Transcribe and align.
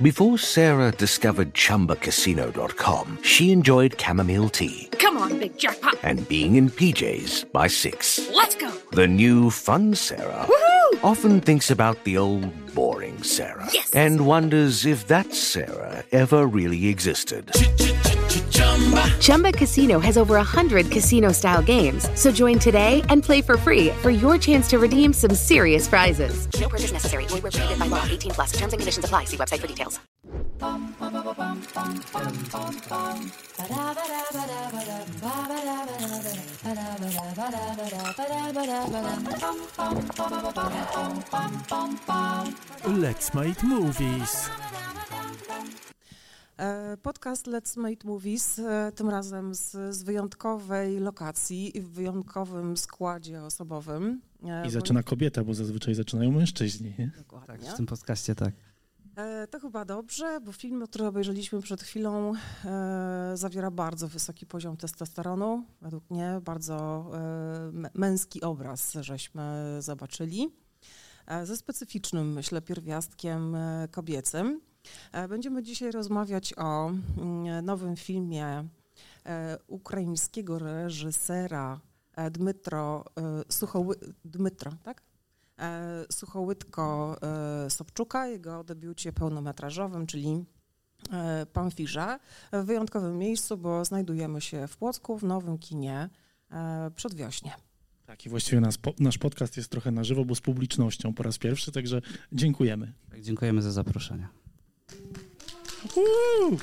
Before 0.00 0.38
Sarah 0.38 0.92
discovered 0.92 1.54
ChumbaCasino.com, 1.54 3.18
she 3.22 3.50
enjoyed 3.50 3.98
chamomile 4.00 4.48
tea 4.48 4.88
Come 4.92 5.18
on, 5.18 5.38
big 5.40 5.58
jackpot. 5.58 5.96
and 6.04 6.26
being 6.28 6.54
in 6.54 6.70
PJs 6.70 7.50
by 7.50 7.66
six. 7.66 8.30
Let's 8.32 8.54
go. 8.54 8.70
The 8.92 9.08
new 9.08 9.50
fun 9.50 9.94
Sarah 9.96 10.46
Woohoo! 10.48 11.02
often 11.04 11.40
thinks 11.40 11.70
about 11.72 12.04
the 12.04 12.16
old 12.16 12.46
boring 12.74 13.20
Sarah 13.24 13.68
Yes. 13.72 13.90
and 13.92 14.24
wonders 14.24 14.86
if 14.86 15.08
that 15.08 15.34
Sarah 15.34 16.04
ever 16.12 16.46
really 16.46 16.86
existed. 16.88 17.50
Chumba 19.20 19.52
Casino 19.52 19.98
has 19.98 20.16
over 20.18 20.34
100 20.34 20.90
casino 20.90 21.32
style 21.32 21.62
games. 21.62 22.08
So 22.14 22.30
join 22.30 22.58
today 22.58 23.02
and 23.08 23.22
play 23.22 23.40
for 23.40 23.56
free 23.56 23.90
for 24.02 24.10
your 24.10 24.36
chance 24.38 24.68
to 24.68 24.78
redeem 24.78 25.12
some 25.12 25.34
serious 25.34 25.88
prizes. 25.88 26.46
No 26.60 26.68
purchase 26.68 26.92
necessary. 26.92 27.26
Void 27.26 27.42
where 27.42 27.52
prohibited 27.52 27.78
by 27.78 27.86
law. 27.86 28.04
18 28.04 28.32
plus. 28.32 28.52
Terms 28.52 28.72
and 28.72 28.80
conditions 28.80 29.04
apply. 29.04 29.24
See 29.24 29.36
website 29.36 29.60
for 29.60 29.66
details. 29.66 29.98
Let's 42.86 43.34
Make 43.34 43.62
Movies. 43.62 44.50
E, 46.58 46.96
Podcast 46.96 47.46
Let's 47.46 47.78
Make 47.78 48.04
Movies, 48.04 48.58
e, 48.58 48.92
tym 48.94 49.10
razem 49.10 49.54
z, 49.54 49.94
z 49.94 50.02
wyjątkowej 50.02 51.00
lokacji 51.00 51.78
i 51.78 51.80
w 51.80 51.90
wyjątkowym 51.90 52.76
składzie 52.76 53.42
osobowym. 53.42 54.20
E, 54.44 54.66
I 54.66 54.70
zaczyna 54.70 55.02
kobieta, 55.02 55.44
bo 55.44 55.54
zazwyczaj 55.54 55.94
zaczynają 55.94 56.32
mężczyźni. 56.32 56.94
Nie? 56.98 57.10
Dokładnie. 57.18 57.58
Tak, 57.66 57.74
w 57.74 57.76
tym 57.76 57.86
podcaście 57.86 58.34
tak. 58.34 58.54
To 59.50 59.60
chyba 59.60 59.84
dobrze, 59.84 60.40
bo 60.40 60.52
film, 60.52 60.86
który 60.86 61.06
obejrzeliśmy 61.06 61.60
przed 61.60 61.82
chwilą, 61.82 62.32
e, 62.64 63.32
zawiera 63.34 63.70
bardzo 63.70 64.08
wysoki 64.08 64.46
poziom 64.46 64.76
testosteronu. 64.76 65.64
Według 65.82 66.10
mnie 66.10 66.40
bardzo 66.44 67.06
e, 67.14 67.90
męski 67.94 68.42
obraz 68.42 68.92
żeśmy 69.00 69.76
zobaczyli. 69.78 70.48
E, 71.26 71.46
ze 71.46 71.56
specyficznym, 71.56 72.32
myślę, 72.32 72.62
pierwiastkiem 72.62 73.56
kobiecym. 73.90 74.60
E, 75.12 75.28
będziemy 75.28 75.62
dzisiaj 75.62 75.92
rozmawiać 75.92 76.54
o 76.56 76.90
mm, 77.16 77.64
nowym 77.64 77.96
filmie 77.96 78.46
e, 79.26 79.58
ukraińskiego 79.66 80.58
reżysera 80.58 81.80
e, 82.16 82.30
Dmytro 82.30 83.04
Suchoły, 83.48 83.96
Dmytro, 84.24 84.72
tak? 84.82 85.02
Suchołydko 86.12 87.16
e, 87.66 87.70
Sobczuka, 87.70 88.26
jego 88.26 88.64
debiucie 88.64 89.12
pełnometrażowym, 89.12 90.06
czyli 90.06 90.44
Pamfirze, 91.52 92.18
w 92.52 92.64
wyjątkowym 92.64 93.18
miejscu, 93.18 93.56
bo 93.56 93.84
znajdujemy 93.84 94.40
się 94.40 94.66
w 94.66 94.76
Płocku, 94.76 95.18
w 95.18 95.24
nowym 95.24 95.58
kinie 95.58 96.10
przedwiośnie. 96.94 97.52
Tak, 98.06 98.26
i 98.26 98.28
właściwie 98.28 98.60
nas, 98.60 98.78
po, 98.78 98.94
nasz 98.98 99.18
podcast 99.18 99.56
jest 99.56 99.70
trochę 99.70 99.90
na 99.90 100.04
żywo, 100.04 100.24
bo 100.24 100.34
z 100.34 100.40
publicznością 100.40 101.14
po 101.14 101.22
raz 101.22 101.38
pierwszy, 101.38 101.72
także 101.72 102.02
dziękujemy. 102.32 102.92
tak. 103.10 103.20
Dziękujemy 103.20 103.62
za 103.62 103.72
zaproszenie. 103.72 104.28
E, 105.96 106.58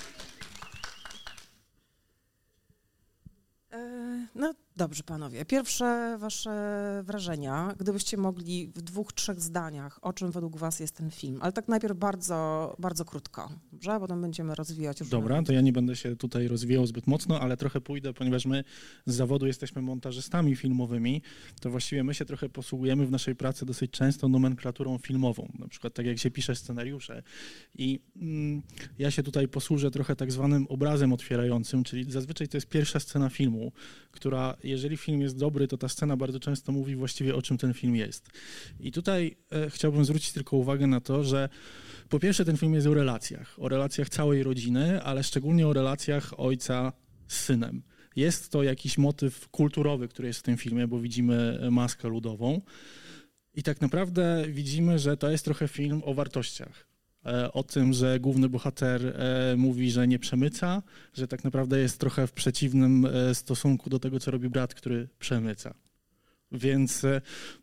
No 4.36 4.54
dobrze, 4.76 5.04
panowie. 5.04 5.46
Pierwsze 5.46 6.18
wasze 6.20 7.04
wrażenia, 7.06 7.76
gdybyście 7.80 8.18
mogli 8.18 8.68
w 8.68 8.82
dwóch, 8.82 9.14
trzech 9.14 9.42
zdaniach, 9.42 10.00
o 10.02 10.14
czym 10.14 10.32
według 10.32 10.58
was 10.58 10.80
jest 10.80 10.96
ten 10.96 11.12
film. 11.12 11.40
Ale 11.42 11.52
tak 11.52 11.68
najpierw 11.68 11.98
bardzo, 11.98 12.76
bardzo 12.80 13.06
krótko, 13.06 13.50
dobrze? 13.72 14.00
Potem 14.00 14.22
będziemy 14.22 14.56
rozwijać 14.56 15.00
różne 15.00 15.18
Dobra, 15.18 15.44
to 15.44 15.54
ja 15.54 15.62
nie 15.62 15.74
będę 15.74 15.96
się 15.96 16.16
tutaj 16.16 16.48
rozwijał 16.48 16.86
zbyt 16.86 17.08
mocno, 17.08 17.40
ale 17.40 17.58
trochę 17.58 17.82
pójdę, 17.82 18.14
ponieważ 18.14 18.46
my 18.46 18.64
z 19.06 19.16
zawodu 19.16 19.48
jesteśmy 19.48 19.82
montażystami 19.82 20.56
filmowymi, 20.56 21.22
to 21.62 21.70
właściwie 21.70 22.04
my 22.04 22.14
się 22.14 22.26
trochę 22.26 22.50
posługujemy 22.50 23.06
w 23.06 23.12
naszej 23.12 23.36
pracy 23.36 23.66
dosyć 23.66 23.92
często 23.92 24.28
nomenklaturą 24.28 24.98
filmową, 24.98 25.52
na 25.60 25.68
przykład 25.68 25.94
tak 25.94 26.06
jak 26.06 26.20
się 26.20 26.32
pisze 26.32 26.56
scenariusze. 26.56 27.24
I 27.76 28.00
mm, 28.16 28.62
ja 29.00 29.12
się 29.12 29.24
tutaj 29.24 29.48
posłużę 29.48 29.92
trochę 29.92 30.16
tak 30.16 30.32
zwanym 30.32 30.68
obrazem 30.70 31.14
otwierającym, 31.14 31.84
czyli 31.84 32.12
zazwyczaj 32.12 32.48
to 32.48 32.58
jest 32.58 32.68
pierwsza 32.68 33.00
scena 33.00 33.30
filmu, 33.30 33.72
która, 34.16 34.58
jeżeli 34.64 34.98
film 34.98 35.22
jest 35.22 35.38
dobry, 35.38 35.68
to 35.68 35.78
ta 35.78 35.90
scena 35.90 36.18
bardzo 36.18 36.40
często 36.40 36.72
mówi 36.72 36.96
właściwie 36.96 37.36
o 37.36 37.42
czym 37.42 37.58
ten 37.58 37.74
film 37.74 37.96
jest. 37.96 38.30
I 38.80 38.92
tutaj 38.92 39.38
e, 39.52 39.70
chciałbym 39.70 40.06
zwrócić 40.06 40.32
tylko 40.32 40.58
uwagę 40.58 40.88
na 40.88 41.02
to, 41.02 41.24
że 41.24 41.50
po 42.10 42.20
pierwsze 42.20 42.46
ten 42.46 42.58
film 42.58 42.74
jest 42.74 42.88
o 42.88 42.94
relacjach, 42.94 43.56
o 43.60 43.70
relacjach 43.70 44.10
całej 44.10 44.44
rodziny, 44.44 45.04
ale 45.04 45.24
szczególnie 45.24 45.68
o 45.68 45.74
relacjach 45.74 46.40
ojca 46.40 46.94
z 47.28 47.40
synem. 47.40 47.84
Jest 48.16 48.52
to 48.52 48.64
jakiś 48.64 48.98
motyw 48.98 49.50
kulturowy, 49.50 50.08
który 50.08 50.28
jest 50.28 50.40
w 50.40 50.44
tym 50.44 50.58
filmie, 50.58 50.88
bo 50.88 51.00
widzimy 51.00 51.60
e, 51.62 51.72
maskę 51.72 52.08
ludową. 52.08 52.62
I 53.54 53.64
tak 53.64 53.82
naprawdę 53.82 54.46
widzimy, 54.50 55.00
że 55.00 55.18
to 55.18 55.32
jest 55.32 55.46
trochę 55.46 55.68
film 55.68 56.02
o 56.06 56.14
wartościach. 56.14 56.95
E, 57.26 57.54
O 57.54 57.64
tym, 57.64 57.94
że 57.94 58.20
główny 58.20 58.50
bohater 58.50 59.08
e, 59.08 59.56
mówi, 59.58 59.92
że 59.92 60.08
nie 60.08 60.20
przemyca, 60.20 60.84
że 61.14 61.28
tak 61.28 61.44
naprawdę 61.44 61.80
jest 61.80 62.00
trochę 62.00 62.28
w 62.28 62.32
przeciwnym 62.32 63.06
e, 63.06 63.36
stosunku 63.36 63.90
do 63.90 64.00
tego, 64.00 64.20
co 64.20 64.32
robi 64.32 64.50
brat, 64.50 64.74
który 64.74 65.10
przemyca. 65.20 65.74
Więc 66.52 67.04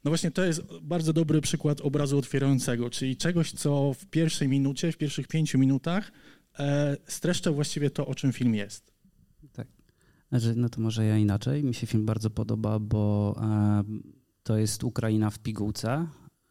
no 0.04 0.10
właśnie 0.10 0.30
to 0.30 0.44
jest 0.44 0.62
bardzo 0.82 1.12
dobry 1.12 1.40
przykład 1.40 1.80
obrazu 1.80 2.18
otwierającego, 2.18 2.90
czyli 2.90 3.16
czegoś, 3.16 3.52
co 3.52 3.94
w 3.94 4.06
pierwszej 4.06 4.48
minucie, 4.48 4.92
w 4.92 4.96
pierwszych 4.96 5.28
pięciu 5.28 5.58
minutach 5.58 6.12
streszcza 7.06 7.52
właściwie 7.52 7.90
to, 7.90 8.06
o 8.06 8.14
czym 8.14 8.32
film 8.32 8.54
jest. 8.54 8.92
Znaczy, 10.28 10.54
no 10.56 10.68
to 10.68 10.80
może 10.80 11.06
ja 11.06 11.18
inaczej. 11.18 11.64
Mi 11.64 11.74
się 11.74 11.86
film 11.86 12.06
bardzo 12.06 12.30
podoba, 12.30 12.78
bo 12.78 13.36
to 14.42 14.56
jest 14.56 14.84
Ukraina 14.84 15.30
w 15.30 15.38
pigułce. 15.38 16.06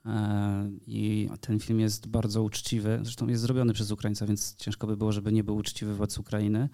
E, 0.06 0.70
I 0.88 1.30
ten 1.42 1.60
film 1.60 1.80
jest 1.80 2.08
bardzo 2.08 2.44
uczciwy. 2.44 3.00
Zresztą 3.04 3.28
jest 3.28 3.42
zrobiony 3.42 3.74
przez 3.74 3.92
Ukraińca, 3.92 4.26
więc 4.26 4.56
ciężko 4.56 4.88
by 4.88 4.98
było, 4.98 5.12
żeby 5.12 5.32
nie 5.32 5.44
był 5.44 5.56
uczciwy 5.56 5.94
wobec 5.94 6.18
Ukrainy. 6.18 6.70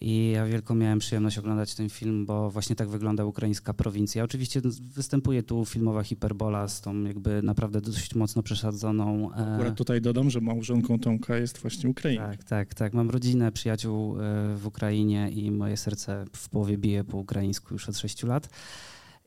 I 0.00 0.30
ja 0.34 0.46
wielką 0.46 0.74
miałem 0.74 0.98
przyjemność 0.98 1.38
oglądać 1.38 1.74
ten 1.74 1.88
film, 1.88 2.26
bo 2.26 2.50
właśnie 2.50 2.76
tak 2.76 2.88
wygląda 2.88 3.24
ukraińska 3.24 3.74
prowincja. 3.74 4.24
Oczywiście 4.24 4.60
występuje 4.80 5.42
tu 5.42 5.64
filmowa 5.64 6.02
hiperbola 6.02 6.68
z 6.68 6.80
tą 6.80 7.02
jakby 7.04 7.42
naprawdę 7.42 7.80
dość 7.80 8.14
mocno 8.14 8.42
przesadzoną. 8.42 9.32
e, 9.34 9.54
Akurat 9.54 9.76
tutaj 9.76 10.00
dodam, 10.00 10.30
że 10.30 10.40
małżonką 10.40 10.98
Tomka 10.98 11.36
jest 11.36 11.58
właśnie 11.58 11.90
Ukraina. 11.90 12.28
tak, 12.28 12.44
tak, 12.44 12.74
tak. 12.74 12.94
Mam 12.94 13.10
rodzinę, 13.10 13.52
przyjaciół 13.52 14.16
e, 14.20 14.56
w 14.56 14.66
Ukrainie 14.66 15.30
i 15.30 15.50
moje 15.50 15.76
serce 15.76 16.24
w 16.36 16.48
połowie 16.48 16.78
bije 16.78 17.04
po 17.04 17.16
ukraińsku 17.18 17.74
już 17.74 17.88
od 17.88 17.98
sześciu 17.98 18.26
lat. 18.26 18.48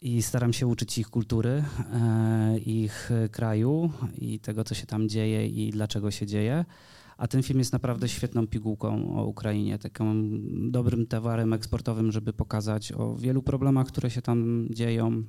I 0.04 0.22
staram 0.22 0.54
się 0.54 0.68
uczyć 0.68 0.98
ich 0.98 1.10
kultury, 1.10 1.64
e, 1.94 2.60
ich 2.60 3.10
kraju 3.32 3.92
i 4.18 4.40
tego, 4.40 4.64
co 4.64 4.76
się 4.76 4.86
tam 4.86 5.10
dzieje 5.10 5.48
i 5.48 5.72
dlaczego 5.72 6.12
się 6.12 6.26
dzieje. 6.26 6.66
A 7.18 7.28
ten 7.28 7.44
film 7.44 7.60
jest 7.60 7.74
naprawdę 7.74 8.10
świetną 8.10 8.48
pigułką 8.48 9.18
o 9.18 9.26
Ukrainie, 9.26 9.80
takim 9.80 10.42
dobrym 10.72 11.08
towarem 11.08 11.54
eksportowym, 11.54 12.12
żeby 12.12 12.34
pokazać 12.34 12.92
o 12.92 13.16
wielu 13.16 13.44
problemach, 13.44 13.88
które 13.88 14.10
się 14.10 14.22
tam 14.22 14.68
dzieją. 14.70 15.24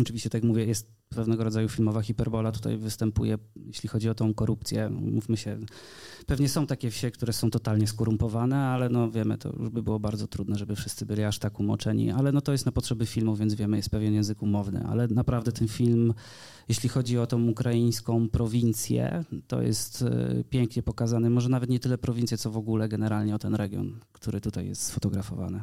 Oczywiście, 0.00 0.30
tak 0.30 0.42
jak 0.42 0.48
mówię, 0.48 0.64
jest 0.64 0.97
pewnego 1.08 1.44
rodzaju 1.44 1.68
filmowa 1.68 2.02
hiperbola 2.02 2.52
tutaj 2.52 2.76
występuje, 2.76 3.38
jeśli 3.66 3.88
chodzi 3.88 4.08
o 4.08 4.14
tą 4.14 4.34
korupcję. 4.34 4.88
Mówmy 4.90 5.36
się, 5.36 5.58
pewnie 6.26 6.48
są 6.48 6.66
takie 6.66 6.90
wsie, 6.90 7.10
które 7.10 7.32
są 7.32 7.50
totalnie 7.50 7.86
skorumpowane, 7.86 8.56
ale 8.56 8.88
no 8.88 9.10
wiemy, 9.10 9.38
to 9.38 9.52
już 9.58 9.68
by 9.68 9.82
było 9.82 10.00
bardzo 10.00 10.26
trudne, 10.26 10.56
żeby 10.56 10.76
wszyscy 10.76 11.06
byli 11.06 11.24
aż 11.24 11.38
tak 11.38 11.60
umoczeni, 11.60 12.10
ale 12.10 12.32
no 12.32 12.40
to 12.40 12.52
jest 12.52 12.66
na 12.66 12.72
potrzeby 12.72 13.06
filmu, 13.06 13.36
więc 13.36 13.54
wiemy, 13.54 13.76
jest 13.76 13.90
pewien 13.90 14.14
język 14.14 14.42
umowny, 14.42 14.84
ale 14.86 15.08
naprawdę 15.08 15.52
ten 15.52 15.68
film, 15.68 16.14
jeśli 16.68 16.88
chodzi 16.88 17.18
o 17.18 17.26
tą 17.26 17.48
ukraińską 17.48 18.28
prowincję, 18.28 19.24
to 19.46 19.62
jest 19.62 20.02
e, 20.02 20.44
pięknie 20.50 20.82
pokazany, 20.82 21.30
może 21.30 21.48
nawet 21.48 21.70
nie 21.70 21.80
tyle 21.80 21.98
prowincję, 21.98 22.38
co 22.38 22.50
w 22.50 22.56
ogóle 22.56 22.88
generalnie 22.88 23.34
o 23.34 23.38
ten 23.38 23.54
region, 23.54 24.00
który 24.12 24.40
tutaj 24.40 24.66
jest 24.66 24.82
sfotografowany. 24.82 25.62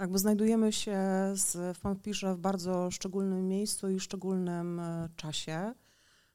Tak, 0.00 0.10
bo 0.10 0.18
znajdujemy 0.18 0.72
się 0.72 0.98
z, 1.34 1.76
w 1.76 1.80
Pampirze 1.80 2.34
w 2.34 2.38
bardzo 2.38 2.90
szczególnym 2.90 3.48
miejscu 3.48 3.90
i 3.90 4.00
szczególnym 4.00 4.80
e, 4.80 5.08
czasie. 5.16 5.74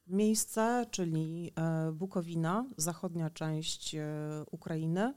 Miejsce, 0.06 0.86
czyli 0.90 1.52
e, 1.56 1.92
Bukowina, 1.92 2.66
zachodnia 2.76 3.30
część 3.30 3.94
e, 3.94 4.04
Ukrainy, 4.50 5.14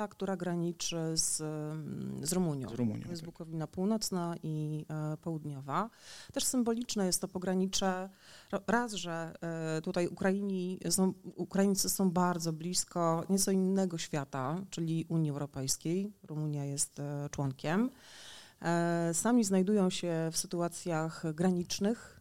ta, 0.00 0.08
która 0.08 0.36
graniczy 0.36 0.96
z, 1.14 1.40
mm, 1.40 2.26
z 2.26 2.32
Rumunią. 2.32 2.68
Z 2.68 2.72
Rumunią, 2.72 3.08
jest 3.10 3.20
tak. 3.20 3.24
Bukowina 3.24 3.66
północna 3.66 4.34
i 4.42 4.86
e, 4.88 5.16
południowa. 5.16 5.90
Też 6.32 6.44
symboliczne 6.44 7.06
jest 7.06 7.20
to 7.20 7.28
pogranicze. 7.28 8.10
Raz, 8.66 8.92
że 8.92 9.32
e, 9.40 9.80
tutaj 9.82 10.08
Ukraini 10.08 10.78
są, 10.90 11.12
Ukraińcy 11.36 11.88
są 11.88 12.10
bardzo 12.10 12.52
blisko 12.52 13.24
nieco 13.30 13.50
innego 13.50 13.98
świata, 13.98 14.60
czyli 14.70 15.04
Unii 15.08 15.30
Europejskiej. 15.30 16.12
Rumunia 16.22 16.64
jest 16.64 17.00
e, 17.00 17.28
członkiem. 17.30 17.90
Sami 19.12 19.44
znajdują 19.44 19.90
się 19.90 20.28
w 20.32 20.36
sytuacjach 20.36 21.24
granicznych, 21.34 22.20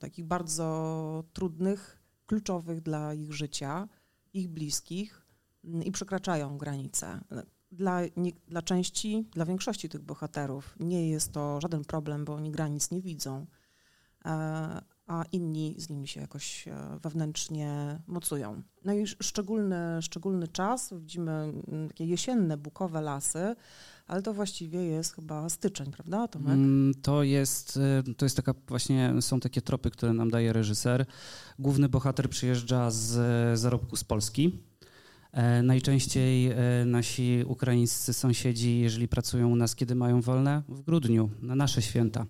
takich 0.00 0.24
bardzo 0.24 1.24
trudnych, 1.32 2.02
kluczowych 2.26 2.80
dla 2.80 3.14
ich 3.14 3.32
życia, 3.32 3.88
ich 4.32 4.48
bliskich 4.48 5.21
i 5.64 5.92
przekraczają 5.92 6.58
granice. 6.58 7.20
Dla, 7.72 8.00
nie, 8.16 8.32
dla 8.48 8.62
części, 8.62 9.28
dla 9.32 9.44
większości 9.44 9.88
tych 9.88 10.02
bohaterów 10.02 10.76
nie 10.80 11.10
jest 11.10 11.32
to 11.32 11.60
żaden 11.60 11.84
problem, 11.84 12.24
bo 12.24 12.34
oni 12.34 12.50
granic 12.50 12.90
nie 12.90 13.02
widzą, 13.02 13.46
e, 14.24 14.82
a 15.06 15.24
inni 15.32 15.74
z 15.78 15.90
nimi 15.90 16.08
się 16.08 16.20
jakoś 16.20 16.68
e, 16.68 16.98
wewnętrznie 17.02 17.98
mocują. 18.06 18.62
No 18.84 18.92
i 18.92 19.06
szczególny, 19.06 20.02
szczególny 20.02 20.48
czas, 20.48 20.94
widzimy 21.00 21.32
mm, 21.32 21.88
takie 21.88 22.06
jesienne, 22.06 22.56
bukowe 22.56 23.00
lasy, 23.00 23.56
ale 24.06 24.22
to 24.22 24.34
właściwie 24.34 24.82
jest 24.82 25.14
chyba 25.14 25.48
styczeń, 25.48 25.92
prawda 25.92 26.28
Tomek? 26.28 26.54
Mm, 26.54 26.94
to 27.02 27.22
jest, 27.22 27.76
e, 28.08 28.14
to 28.14 28.24
jest 28.24 28.36
taka 28.36 28.54
właśnie, 28.68 29.14
są 29.20 29.40
takie 29.40 29.62
tropy, 29.62 29.90
które 29.90 30.12
nam 30.12 30.30
daje 30.30 30.52
reżyser. 30.52 31.06
Główny 31.58 31.88
bohater 31.88 32.30
przyjeżdża 32.30 32.90
z 32.90 33.60
zarobku 33.60 33.96
z 33.96 34.04
Polski. 34.04 34.71
Najczęściej 35.62 36.54
nasi 36.86 37.44
ukraińscy 37.46 38.12
sąsiedzi, 38.12 38.78
jeżeli 38.78 39.08
pracują 39.08 39.48
u 39.48 39.56
nas, 39.56 39.76
kiedy 39.76 39.94
mają 39.94 40.20
wolne? 40.20 40.62
W 40.68 40.82
grudniu, 40.82 41.30
na 41.42 41.54
nasze 41.54 41.82
święta. 41.82 42.26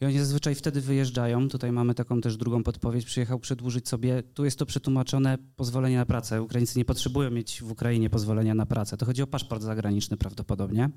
I 0.00 0.04
oni 0.04 0.18
zazwyczaj 0.18 0.54
wtedy 0.54 0.80
wyjeżdżają. 0.80 1.48
Tutaj 1.48 1.72
mamy 1.72 1.94
taką 1.94 2.20
też 2.20 2.36
drugą 2.36 2.62
podpowiedź. 2.62 3.04
Przyjechał 3.04 3.38
przedłużyć 3.38 3.88
sobie. 3.88 4.22
Tu 4.22 4.44
jest 4.44 4.58
to 4.58 4.66
przetłumaczone 4.66 5.38
pozwolenie 5.56 5.96
na 5.96 6.06
pracę. 6.06 6.42
Ukraińcy 6.42 6.78
nie 6.78 6.84
potrzebują 6.84 7.30
mieć 7.30 7.62
w 7.62 7.70
Ukrainie 7.70 8.10
pozwolenia 8.10 8.54
na 8.54 8.66
pracę. 8.66 8.96
To 8.96 9.06
chodzi 9.06 9.22
o 9.22 9.26
paszport 9.26 9.62
zagraniczny 9.62 10.16
prawdopodobnie. 10.16 10.90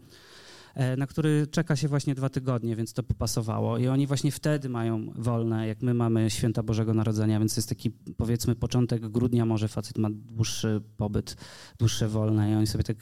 E, 0.74 0.98
na 0.98 1.08
który 1.08 1.48
czeka 1.48 1.76
się 1.76 1.88
właśnie 1.88 2.16
dwa 2.16 2.30
tygodnie, 2.30 2.76
więc 2.76 2.94
to 2.94 3.04
popasowało. 3.04 3.78
I 3.78 3.88
oni 3.88 4.08
właśnie 4.08 4.32
wtedy 4.32 4.70
mają 4.70 5.12
wolne, 5.16 5.68
jak 5.68 5.82
my 5.82 5.94
mamy 5.94 6.30
święta 6.30 6.64
Bożego 6.64 6.94
Narodzenia, 6.94 7.40
więc 7.40 7.56
jest 7.56 7.70
taki 7.70 7.92
powiedzmy 8.18 8.56
początek 8.56 9.08
grudnia, 9.10 9.46
może 9.46 9.68
facet 9.68 9.98
ma 9.98 10.10
dłuższy 10.12 10.82
pobyt, 10.98 11.38
dłuższe 11.80 12.08
wolne 12.08 12.52
i 12.52 12.56
oni 12.56 12.68
sobie 12.68 12.84
tak 12.84 12.98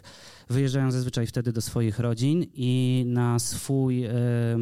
wyjeżdżają 0.49 0.91
zazwyczaj 0.91 1.27
wtedy 1.27 1.53
do 1.53 1.61
swoich 1.61 1.99
rodzin 1.99 2.45
i 2.53 3.03
na 3.07 3.39
swój 3.39 4.05
e, 4.05 4.11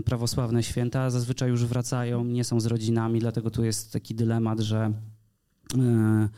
prawosławne 0.06 0.64
święta 0.64 1.10
zazwyczaj 1.10 1.50
już 1.50 1.66
wracają, 1.66 2.24
nie 2.24 2.44
są 2.44 2.60
z 2.60 2.66
rodzinami, 2.66 3.20
dlatego 3.20 3.52
tu 3.52 3.64
jest 3.64 3.94
taki 3.94 4.16
dylemat, 4.16 4.60
że 4.60 4.94
e, 5.78 6.30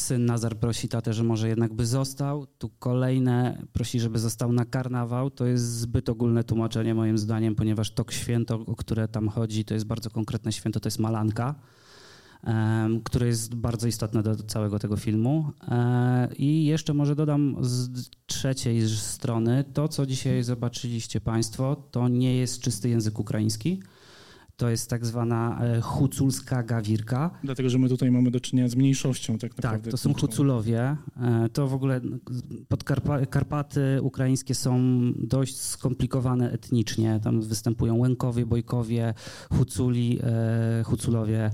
syn 0.00 0.26
Nazar 0.26 0.56
prosi 0.56 0.88
tatę, 0.88 1.12
że 1.12 1.24
może 1.24 1.48
jednak 1.48 1.74
by 1.74 1.86
został. 1.86 2.46
Tu 2.46 2.68
kolejne 2.68 3.62
prosi, 3.72 4.00
żeby 4.00 4.18
został 4.18 4.52
na 4.52 4.64
karnawał. 4.64 5.30
To 5.30 5.46
jest 5.46 5.64
zbyt 5.64 6.08
ogólne 6.08 6.44
tłumaczenie 6.44 6.94
moim 6.94 7.18
zdaniem, 7.18 7.54
ponieważ 7.54 7.90
to 7.90 8.04
święto, 8.10 8.54
o 8.54 8.76
które 8.76 9.08
tam 9.08 9.28
chodzi, 9.28 9.64
to 9.64 9.74
jest 9.74 9.86
bardzo 9.86 10.10
konkretne 10.10 10.52
święto, 10.52 10.80
to 10.80 10.86
jest 10.86 10.98
Malanka, 10.98 11.54
które 13.04 13.26
jest 13.26 13.54
bardzo 13.54 13.86
istotne 13.86 14.22
do 14.22 14.36
całego 14.36 14.78
tego 14.78 14.96
filmu. 14.96 15.50
E, 15.68 16.28
I 16.38 16.64
jeszcze 16.64 16.94
może 16.94 17.16
dodam 17.16 17.56
z 17.60 18.10
trzeciej 18.26 18.88
strony, 18.88 19.64
to 19.72 19.88
co 19.88 20.06
dzisiaj 20.06 20.42
zobaczyliście 20.42 21.20
Państwo, 21.20 21.76
to 21.90 22.08
nie 22.08 22.36
jest 22.36 22.60
czysty 22.60 22.88
język 22.88 23.18
ukraiński 23.18 23.82
to 24.60 24.70
jest 24.70 24.90
tak 24.90 25.06
zwana 25.06 25.60
e, 25.60 25.80
huculska 25.80 26.62
gawirka. 26.62 27.30
Dlatego, 27.44 27.70
że 27.70 27.78
my 27.78 27.88
tutaj 27.88 28.10
mamy 28.10 28.30
do 28.30 28.40
czynienia 28.40 28.68
z 28.68 28.76
mniejszością 28.76 29.38
tak, 29.38 29.40
tak 29.40 29.64
naprawdę. 29.64 29.84
Tak, 29.84 29.90
to 29.90 29.96
są 29.96 30.14
huculowie. 30.14 30.96
E, 31.20 31.48
to 31.52 31.68
w 31.68 31.74
ogóle 31.74 32.00
podkarpa 32.68 33.26
Karpaty 33.26 33.98
ukraińskie 34.02 34.54
są 34.54 35.02
dość 35.16 35.56
skomplikowane 35.60 36.52
etnicznie. 36.52 37.20
Tam 37.22 37.42
występują 37.42 37.96
Łękowie, 37.96 38.46
Bojkowie, 38.46 39.14
Huculi, 39.52 40.18
e, 40.22 40.82
Huculowie 40.84 41.50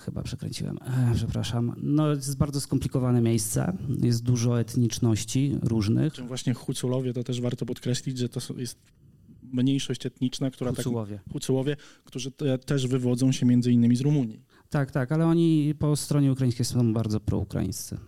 chyba 0.00 0.22
przekręciłem, 0.22 0.78
przepraszam. 1.14 1.74
No, 1.82 2.08
jest 2.08 2.36
bardzo 2.36 2.60
skomplikowane 2.60 3.20
miejsce, 3.20 3.76
jest 4.02 4.22
dużo 4.22 4.60
etniczności 4.60 5.58
różnych. 5.62 6.14
Właśnie 6.26 6.54
Huculowie 6.54 7.12
to 7.12 7.24
też 7.24 7.40
warto 7.40 7.66
podkreślić, 7.66 8.18
że 8.18 8.28
to 8.28 8.40
jest 8.56 8.78
mniejszość 9.52 10.06
etniczna, 10.06 10.50
która 10.50 10.70
Hucułowie. 10.70 11.20
Tak, 11.24 11.32
Hucułowie, 11.32 11.76
którzy 12.04 12.30
te, 12.30 12.58
też 12.58 12.86
wywodzą 12.86 13.32
się 13.32 13.46
między 13.46 13.72
innymi 13.72 13.96
z 13.96 14.00
Rumunii. 14.00 14.42
Tak, 14.70 14.90
tak, 14.90 15.12
ale 15.12 15.26
oni 15.26 15.74
po 15.78 15.96
stronie 15.96 16.32
ukraińskiej 16.32 16.64
są 16.64 16.92
bardzo 16.92 17.20
proukraińscy. 17.20 17.98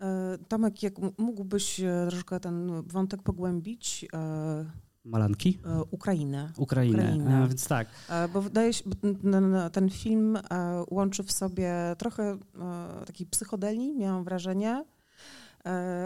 E, 0.00 0.38
Tomek, 0.48 0.82
jak 0.82 0.94
mógłbyś 1.18 1.80
e, 1.80 2.06
troszkę 2.10 2.40
ten 2.40 2.82
wątek 2.86 3.22
pogłębić? 3.22 4.06
E, 4.14 4.64
Malanki? 5.04 5.58
Ukrainę. 5.90 6.52
Ukrainę, 6.56 7.02
Ukrainę. 7.02 7.42
A, 7.44 7.46
więc 7.46 7.68
tak. 7.68 7.88
Bo 8.32 8.42
wydaje 8.42 8.72
się, 8.72 8.84
ten, 9.32 9.56
ten 9.72 9.90
film 9.90 10.38
łączy 10.90 11.22
w 11.22 11.32
sobie 11.32 11.72
trochę 11.98 12.38
takiej 13.06 13.26
psychodelii, 13.26 13.94
miałam 13.96 14.24
wrażenie, 14.24 14.84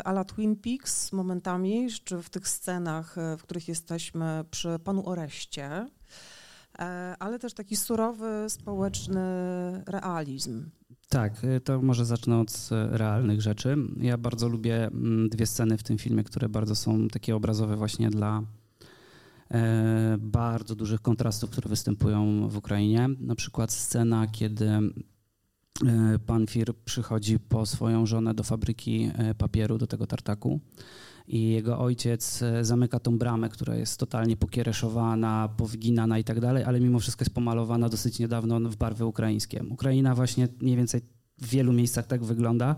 ala 0.04 0.24
Twin 0.24 0.56
Peaks 0.56 1.12
momentami, 1.12 1.88
czy 2.04 2.22
w 2.22 2.30
tych 2.30 2.48
scenach, 2.48 3.18
e, 3.18 3.36
w 3.36 3.42
których 3.42 3.68
jesteśmy 3.68 4.44
przy 4.50 4.78
panu 4.84 5.08
Oreście, 5.08 5.88
e, 6.78 7.16
ale 7.18 7.38
też 7.38 7.54
taki 7.54 7.76
surowy 7.76 8.44
społeczny 8.48 9.22
realizm. 9.86 10.70
Tak, 11.08 11.44
e, 11.44 11.60
to 11.60 11.82
może 11.82 12.04
zacznę 12.04 12.40
od 12.40 12.68
realnych 12.70 13.40
rzeczy. 13.40 13.76
Ja 13.96 14.18
bardzo 14.18 14.48
lubię 14.48 14.86
mm, 14.86 15.28
dwie 15.28 15.46
sceny 15.46 15.78
w 15.78 15.82
tym 15.82 15.98
filmie, 15.98 16.24
które 16.24 16.48
bardzo 16.48 16.74
są 16.74 17.08
takie 17.08 17.36
obrazowe 17.36 17.76
właśnie 17.76 18.10
dla 18.10 18.42
bardzo 20.18 20.74
dużych 20.74 21.00
kontrastów, 21.00 21.50
które 21.50 21.68
występują 21.68 22.48
w 22.48 22.56
Ukrainie. 22.56 23.08
Na 23.20 23.34
przykład 23.34 23.72
scena, 23.72 24.26
kiedy 24.26 24.66
E, 25.86 26.18
pan 26.18 26.46
Fir 26.46 26.74
przychodzi 26.84 27.38
po 27.38 27.66
swoją 27.66 28.06
żonę 28.06 28.34
do 28.34 28.42
fabryki 28.42 29.10
e, 29.14 29.34
papieru, 29.34 29.78
do 29.78 29.86
tego 29.86 30.06
tartaku 30.06 30.60
i 31.28 31.48
jego 31.48 31.78
ojciec 31.78 32.42
e, 32.42 32.64
zamyka 32.64 33.00
tą 33.00 33.18
bramę, 33.18 33.48
która 33.48 33.74
jest 33.74 34.00
totalnie 34.00 34.36
pokiereszowana, 34.36 35.48
powginana 35.56 36.18
i 36.18 36.24
tak 36.24 36.40
dalej, 36.40 36.64
ale 36.64 36.80
mimo 36.80 36.98
wszystko 36.98 37.22
jest 37.22 37.34
pomalowana 37.34 37.88
dosyć 37.88 38.18
niedawno 38.18 38.60
w 38.60 38.76
barwy 38.76 39.04
ukraińskie. 39.04 39.64
Ukraina 39.70 40.14
właśnie 40.14 40.48
mniej 40.60 40.76
więcej 40.76 41.00
w 41.38 41.48
wielu 41.48 41.72
miejscach 41.72 42.06
tak 42.06 42.24
wygląda 42.24 42.76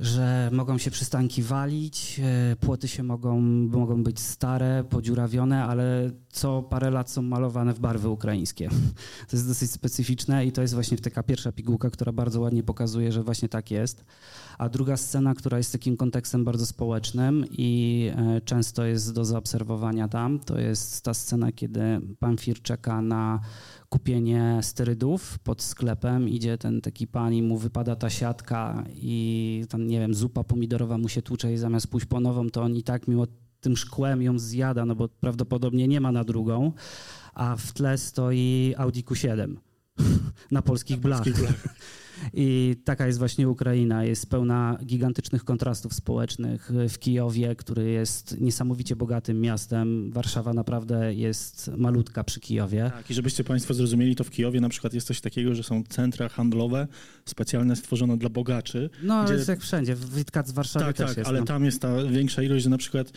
że 0.00 0.50
mogą 0.52 0.78
się 0.78 0.90
przystanki 0.90 1.42
walić, 1.42 2.20
e, 2.24 2.56
płoty 2.56 2.88
się 2.88 3.02
mogą, 3.02 3.40
mogą 3.40 4.02
być 4.02 4.20
stare, 4.20 4.84
podziurawione, 4.90 5.64
ale 5.64 6.10
co 6.28 6.62
parę 6.62 6.90
lat 6.90 7.10
są 7.10 7.22
malowane 7.22 7.74
w 7.74 7.80
barwy 7.80 8.08
ukraińskie. 8.08 8.68
To 9.28 9.36
jest 9.36 9.48
dosyć 9.48 9.70
specyficzne 9.70 10.46
i 10.46 10.52
to 10.52 10.62
jest 10.62 10.74
właśnie 10.74 10.98
taka 10.98 11.22
pierwsza 11.22 11.52
pigułka, 11.52 11.90
która 11.90 12.12
bardzo 12.12 12.40
ładnie 12.40 12.62
pokazuje, 12.62 13.12
że 13.12 13.22
właśnie 13.22 13.48
tak 13.48 13.70
jest. 13.70 14.04
A 14.58 14.68
druga 14.68 14.96
scena, 14.96 15.34
która 15.34 15.58
jest 15.58 15.72
takim 15.72 15.96
kontekstem 15.96 16.44
bardzo 16.44 16.66
społecznym 16.66 17.44
i 17.50 18.10
e, 18.16 18.40
często 18.40 18.84
jest 18.84 19.14
do 19.14 19.24
zaobserwowania 19.24 20.08
tam, 20.08 20.38
to 20.38 20.58
jest 20.58 21.04
ta 21.04 21.14
scena, 21.14 21.52
kiedy 21.52 21.80
pan 22.18 22.36
Fir 22.38 22.62
czeka 22.62 23.02
na 23.02 23.40
kupienie 23.90 24.58
sterydów 24.62 25.38
pod 25.38 25.62
sklepem. 25.62 26.28
Idzie 26.28 26.58
ten 26.58 26.80
taki 26.80 27.06
pan 27.06 27.34
i 27.34 27.42
mu 27.42 27.58
wypada 27.58 27.96
ta 27.96 28.10
siatka 28.10 28.84
i 28.94 29.64
tam, 29.68 29.89
nie 29.90 30.00
wiem, 30.00 30.14
zupa 30.14 30.44
pomidorowa 30.44 30.98
mu 30.98 31.08
się 31.08 31.22
tłucze 31.22 31.52
i 31.52 31.56
zamiast 31.56 31.86
pójść 31.86 32.06
po 32.06 32.20
nową, 32.20 32.50
to 32.50 32.62
on 32.62 32.76
i 32.76 32.82
tak 32.82 33.08
mimo 33.08 33.26
tym 33.60 33.76
szkłem 33.76 34.22
ją 34.22 34.38
zjada, 34.38 34.86
no 34.86 34.94
bo 34.94 35.08
prawdopodobnie 35.08 35.88
nie 35.88 36.00
ma 36.00 36.12
na 36.12 36.24
drugą, 36.24 36.72
a 37.34 37.56
w 37.56 37.72
tle 37.72 37.98
stoi 37.98 38.74
Audi 38.76 39.04
Q7 39.04 39.54
na 40.50 40.62
polskich 40.62 41.00
na. 41.00 41.22
Polskich 41.24 41.40
blach. 41.40 41.64
I 42.32 42.76
taka 42.84 43.06
jest 43.06 43.18
właśnie 43.18 43.48
Ukraina. 43.48 44.04
Jest 44.04 44.30
pełna 44.30 44.78
gigantycznych 44.84 45.44
kontrastów 45.44 45.94
społecznych. 45.94 46.70
W 46.88 46.98
Kijowie, 46.98 47.56
który 47.56 47.90
jest 47.90 48.40
niesamowicie 48.40 48.96
bogatym 48.96 49.40
miastem, 49.40 50.10
Warszawa 50.12 50.54
naprawdę 50.54 51.14
jest 51.14 51.70
malutka 51.76 52.24
przy 52.24 52.40
Kijowie. 52.40 52.90
Tak, 52.94 53.10
i 53.10 53.14
żebyście 53.14 53.44
Państwo 53.44 53.74
zrozumieli, 53.74 54.16
to 54.16 54.24
w 54.24 54.30
Kijowie 54.30 54.60
na 54.60 54.68
przykład 54.68 54.94
jest 54.94 55.06
coś 55.06 55.20
takiego, 55.20 55.54
że 55.54 55.62
są 55.62 55.82
centra 55.88 56.28
handlowe 56.28 56.88
specjalne 57.24 57.76
stworzone 57.76 58.16
dla 58.18 58.28
bogaczy. 58.28 58.90
No, 59.02 59.24
gdzie... 59.24 59.34
jest 59.34 59.48
jak 59.48 59.60
wszędzie. 59.60 59.94
W 59.94 60.14
Witkac 60.14 60.50
w 60.50 60.54
Warszawie 60.54 60.86
tak, 60.86 60.96
też 60.96 61.08
tak, 61.08 61.16
jest. 61.16 61.28
ale 61.28 61.40
no. 61.40 61.46
tam 61.46 61.64
jest 61.64 61.82
ta 61.82 62.04
większa 62.04 62.42
ilość, 62.42 62.64
że 62.64 62.70
na 62.70 62.78
przykład 62.78 63.12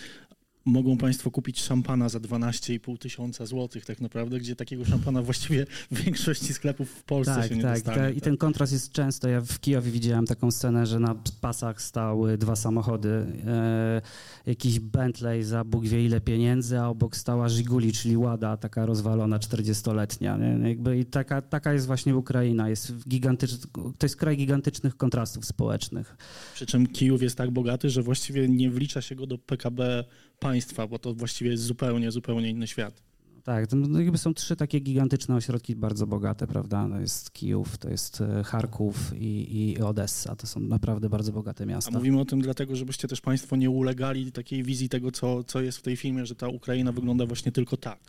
mogą 0.65 0.97
Państwo 0.97 1.31
kupić 1.31 1.61
szampana 1.61 2.09
za 2.09 2.19
12,5 2.19 2.97
tysiąca 2.97 3.45
złotych 3.45 3.85
tak 3.85 4.01
naprawdę, 4.01 4.39
gdzie 4.39 4.55
takiego 4.55 4.85
szampana 4.85 5.21
właściwie 5.33 5.65
w 5.91 6.03
większości 6.03 6.53
sklepów 6.53 6.89
w 6.89 7.03
Polsce 7.03 7.35
tak, 7.35 7.49
się 7.49 7.55
nie 7.55 7.61
tak, 7.61 7.75
dostanie. 7.75 7.97
Tak, 7.97 8.17
i 8.17 8.21
ten 8.21 8.37
kontrast 8.37 8.73
jest 8.73 8.91
często. 8.91 9.29
Ja 9.29 9.41
w 9.41 9.59
Kijowie 9.59 9.91
widziałem 9.91 10.25
taką 10.25 10.51
scenę, 10.51 10.85
że 10.85 10.99
na 10.99 11.15
pasach 11.41 11.81
stały 11.81 12.37
dwa 12.37 12.55
samochody. 12.55 13.25
E, 13.47 14.01
jakiś 14.45 14.79
Bentley 14.79 15.43
za 15.43 15.63
Bóg 15.63 15.85
wie 15.87 16.05
ile 16.05 16.21
pieniędzy, 16.21 16.79
a 16.79 16.87
obok 16.87 17.15
stała 17.15 17.49
Żiguli, 17.49 17.93
czyli 17.93 18.17
Łada, 18.17 18.57
taka 18.57 18.85
rozwalona 18.85 19.39
40-letnia. 19.39 20.37
Jakby 20.63 20.97
I 20.97 21.05
taka, 21.05 21.41
taka 21.41 21.73
jest 21.73 21.87
właśnie 21.87 22.15
Ukraina. 22.15 22.69
Jest 22.69 23.07
gigantycz... 23.07 23.51
To 23.73 24.05
jest 24.05 24.15
kraj 24.15 24.37
gigantycznych 24.37 24.97
kontrastów 24.97 25.45
społecznych. 25.45 26.17
Przy 26.53 26.65
czym 26.65 26.87
Kijów 26.87 27.21
jest 27.21 27.37
tak 27.37 27.51
bogaty, 27.51 27.89
że 27.89 28.03
właściwie 28.03 28.49
nie 28.49 28.69
wlicza 28.69 29.01
się 29.01 29.15
go 29.15 29.27
do 29.27 29.37
PKB 29.37 30.03
państwa, 30.43 30.87
bo 30.87 30.99
to 30.99 31.13
właściwie 31.13 31.51
jest 31.51 31.63
zupełnie, 31.63 32.11
zupełnie 32.11 32.49
inny 32.49 32.67
świat. 32.67 33.03
Tak, 33.43 33.65
no 33.71 33.99
jakby 33.99 34.17
są 34.17 34.33
trzy 34.33 34.55
takie 34.55 34.79
gigantyczne 34.79 35.35
ośrodki 35.35 35.75
bardzo 35.75 36.07
bogate, 36.07 36.47
prawda? 36.47 36.89
To 36.89 36.99
jest 36.99 37.31
Kijów, 37.31 37.77
to 37.77 37.89
jest 37.89 38.21
e, 38.21 38.43
Charków 38.43 39.13
i, 39.15 39.59
i 39.59 39.81
Odessa. 39.81 40.35
To 40.35 40.47
są 40.47 40.59
naprawdę 40.59 41.09
bardzo 41.09 41.31
bogate 41.31 41.65
miasta. 41.65 41.91
A 41.93 41.97
mówimy 41.97 42.19
o 42.19 42.25
tym 42.25 42.41
dlatego, 42.41 42.75
żebyście 42.75 43.07
też 43.07 43.21
Państwo 43.21 43.55
nie 43.55 43.69
ulegali 43.69 44.31
takiej 44.31 44.63
wizji 44.63 44.89
tego, 44.89 45.11
co, 45.11 45.43
co 45.43 45.61
jest 45.61 45.77
w 45.77 45.81
tej 45.81 45.97
filmie, 45.97 46.25
że 46.25 46.35
ta 46.35 46.47
Ukraina 46.47 46.91
wygląda 46.91 47.25
właśnie 47.25 47.51
tylko 47.51 47.77
tak. 47.77 47.99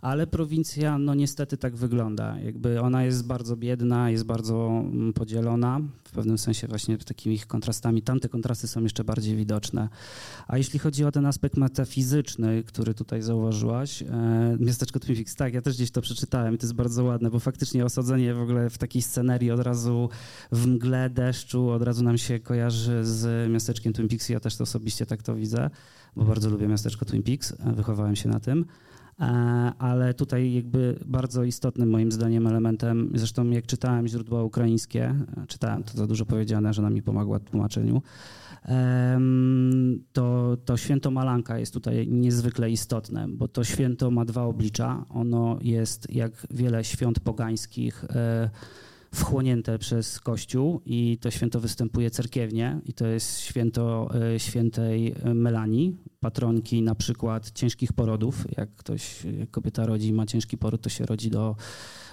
Ale 0.00 0.26
prowincja, 0.26 0.98
no 0.98 1.14
niestety 1.14 1.56
tak 1.56 1.76
wygląda. 1.76 2.40
Jakby 2.40 2.80
ona 2.80 3.04
jest 3.04 3.26
bardzo 3.26 3.56
biedna, 3.56 4.10
jest 4.10 4.24
bardzo 4.24 4.82
mm, 4.84 5.12
podzielona, 5.12 5.80
w 6.12 6.14
pewnym 6.14 6.38
sensie 6.38 6.66
właśnie 6.66 6.98
takimi 6.98 7.38
kontrastami. 7.38 8.02
Tamte 8.02 8.28
kontrasty 8.28 8.68
są 8.68 8.82
jeszcze 8.82 9.04
bardziej 9.04 9.36
widoczne. 9.36 9.88
A 10.48 10.58
jeśli 10.58 10.78
chodzi 10.78 11.04
o 11.04 11.12
ten 11.12 11.26
aspekt 11.26 11.56
metafizyczny, 11.56 12.62
który 12.62 12.94
tutaj 12.94 13.22
zauważyłaś, 13.22 14.02
e, 14.02 14.06
miasteczko 14.60 15.00
Peaks, 15.00 15.36
tak, 15.36 15.54
ja 15.54 15.62
też 15.62 15.74
gdzieś 15.74 15.90
to 15.90 16.00
przeczytałem 16.02 16.54
i 16.54 16.58
to 16.58 16.66
jest 16.66 16.74
bardzo 16.74 17.04
ładne, 17.04 17.30
bo 17.30 17.38
faktycznie 17.38 17.84
osadzenie 17.84 18.34
w 18.34 18.40
ogóle 18.40 18.70
w 18.70 18.78
takiej 18.78 19.02
scenerii 19.02 19.50
od 19.50 19.60
razu 19.60 20.08
w 20.52 20.66
mgle 20.66 21.10
deszczu 21.10 21.70
od 21.70 21.82
razu 21.82 22.04
nam 22.04 22.18
się 22.18 22.40
kojarzy 22.40 23.04
z 23.04 23.50
miasteczkiem 23.50 23.92
Twin 23.92 24.08
Peaks. 24.08 24.28
Ja 24.28 24.40
też 24.40 24.56
to 24.56 24.62
osobiście 24.62 25.06
tak 25.06 25.22
to 25.22 25.34
widzę, 25.34 25.70
bo 26.16 26.24
bardzo 26.24 26.50
lubię 26.50 26.68
miasteczko 26.68 27.04
Twin 27.04 27.22
Peaks, 27.22 27.54
wychowałem 27.74 28.16
się 28.16 28.28
na 28.28 28.40
tym. 28.40 28.64
E, 29.20 29.24
ale 29.78 30.14
tutaj 30.14 30.52
jakby 30.52 30.98
bardzo 31.06 31.44
istotnym 31.44 31.90
moim 31.90 32.12
zdaniem 32.12 32.46
elementem, 32.46 33.10
zresztą 33.14 33.50
jak 33.50 33.66
czytałem 33.66 34.08
źródła 34.08 34.42
ukraińskie, 34.42 35.04
e, 35.42 35.46
czytałem 35.46 35.82
to 35.82 35.98
za 35.98 36.06
dużo 36.06 36.26
powiedziane, 36.26 36.74
że 36.74 36.82
nam 36.82 36.94
mi 36.94 37.02
pomagła 37.02 37.38
w 37.38 37.44
tłumaczeniu, 37.44 38.02
to, 40.12 40.56
to 40.64 40.76
święto 40.76 41.10
Malanka 41.10 41.58
jest 41.58 41.72
tutaj 41.72 42.08
niezwykle 42.08 42.70
istotne, 42.70 43.28
bo 43.28 43.48
to 43.48 43.64
święto 43.64 44.10
ma 44.10 44.24
dwa 44.24 44.42
oblicza. 44.42 45.04
Ono 45.08 45.58
jest 45.62 46.14
jak 46.14 46.46
wiele 46.50 46.84
świąt 46.84 47.20
pogańskich 47.20 48.04
e, 48.04 48.50
wchłonięte 49.14 49.78
przez 49.78 50.20
Kościół 50.20 50.80
i 50.86 51.18
to 51.20 51.30
święto 51.30 51.60
występuje 51.60 52.10
cerkiewnie 52.10 52.80
i 52.84 52.92
to 52.92 53.06
jest 53.06 53.40
święto 53.40 54.10
e, 54.34 54.40
świętej 54.40 55.14
Melanii, 55.34 55.96
patronki 56.20 56.82
na 56.82 56.94
przykład 56.94 57.50
ciężkich 57.50 57.92
porodów. 57.92 58.46
Jak 58.56 58.74
ktoś, 58.76 59.24
jak 59.38 59.50
kobieta 59.50 59.86
rodzi 59.86 60.12
ma 60.12 60.26
ciężki 60.26 60.58
poród, 60.58 60.82
to 60.82 60.88
się 60.88 61.06
rodzi 61.06 61.30
do, 61.30 61.56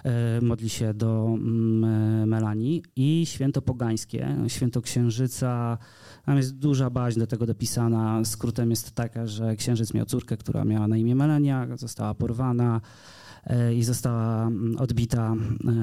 e, 0.03 0.41
modli 0.41 0.69
się 0.69 0.93
do 0.93 1.25
mm, 1.25 2.29
Melanii 2.29 2.83
i 2.95 3.25
święto 3.25 3.61
pogańskie, 3.61 4.35
święto 4.47 4.81
księżyca, 4.81 5.77
tam 6.25 6.37
jest 6.37 6.57
duża 6.57 6.89
baźń 6.89 7.19
do 7.19 7.27
tego 7.27 7.45
dopisana. 7.45 8.25
Skrótem 8.25 8.69
jest 8.69 8.91
taka, 8.91 9.27
że 9.27 9.55
księżyc 9.55 9.93
miał 9.93 10.05
córkę, 10.05 10.37
która 10.37 10.65
miała 10.65 10.87
na 10.87 10.97
imię 10.97 11.15
Melania, 11.15 11.67
została 11.75 12.13
porwana 12.13 12.75
e, 12.75 13.28
i 13.75 13.83
została 13.83 14.47
mm, 14.47 14.77
odbita 14.77 15.35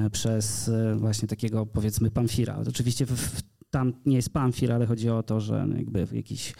e, 0.05 0.09
przez 0.09 0.69
e, 0.69 0.95
właśnie 0.95 1.27
takiego 1.27 1.65
powiedzmy 1.65 2.11
Pamfira. 2.11 2.59
Oczywiście 2.69 3.05
tam 3.69 3.93
nie 4.05 4.15
jest 4.15 4.33
Pamfir, 4.33 4.71
ale 4.71 4.85
chodzi 4.85 5.09
o 5.09 5.23
to, 5.23 5.39
że 5.39 5.67
jakby 5.77 6.07
jakiś 6.11 6.53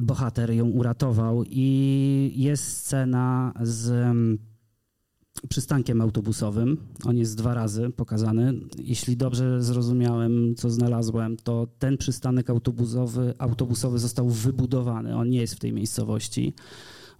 bohater 0.00 0.50
ją 0.50 0.68
uratował 0.68 1.44
i 1.46 2.32
jest 2.36 2.76
scena 2.76 3.52
z 3.62 3.90
mm, 3.90 4.38
przystankiem 5.48 6.00
autobusowym. 6.00 6.76
On 7.04 7.16
jest 7.16 7.36
dwa 7.36 7.54
razy 7.54 7.90
pokazany. 7.90 8.52
Jeśli 8.78 9.16
dobrze 9.16 9.62
zrozumiałem, 9.62 10.54
co 10.56 10.70
znalazłem, 10.70 11.36
to 11.36 11.66
ten 11.78 11.98
przystanek 11.98 12.50
autobusowy, 12.50 13.34
autobusowy 13.38 13.98
został 13.98 14.28
wybudowany. 14.28 15.16
On 15.16 15.30
nie 15.30 15.40
jest 15.40 15.54
w 15.54 15.58
tej 15.58 15.72
miejscowości, 15.72 16.54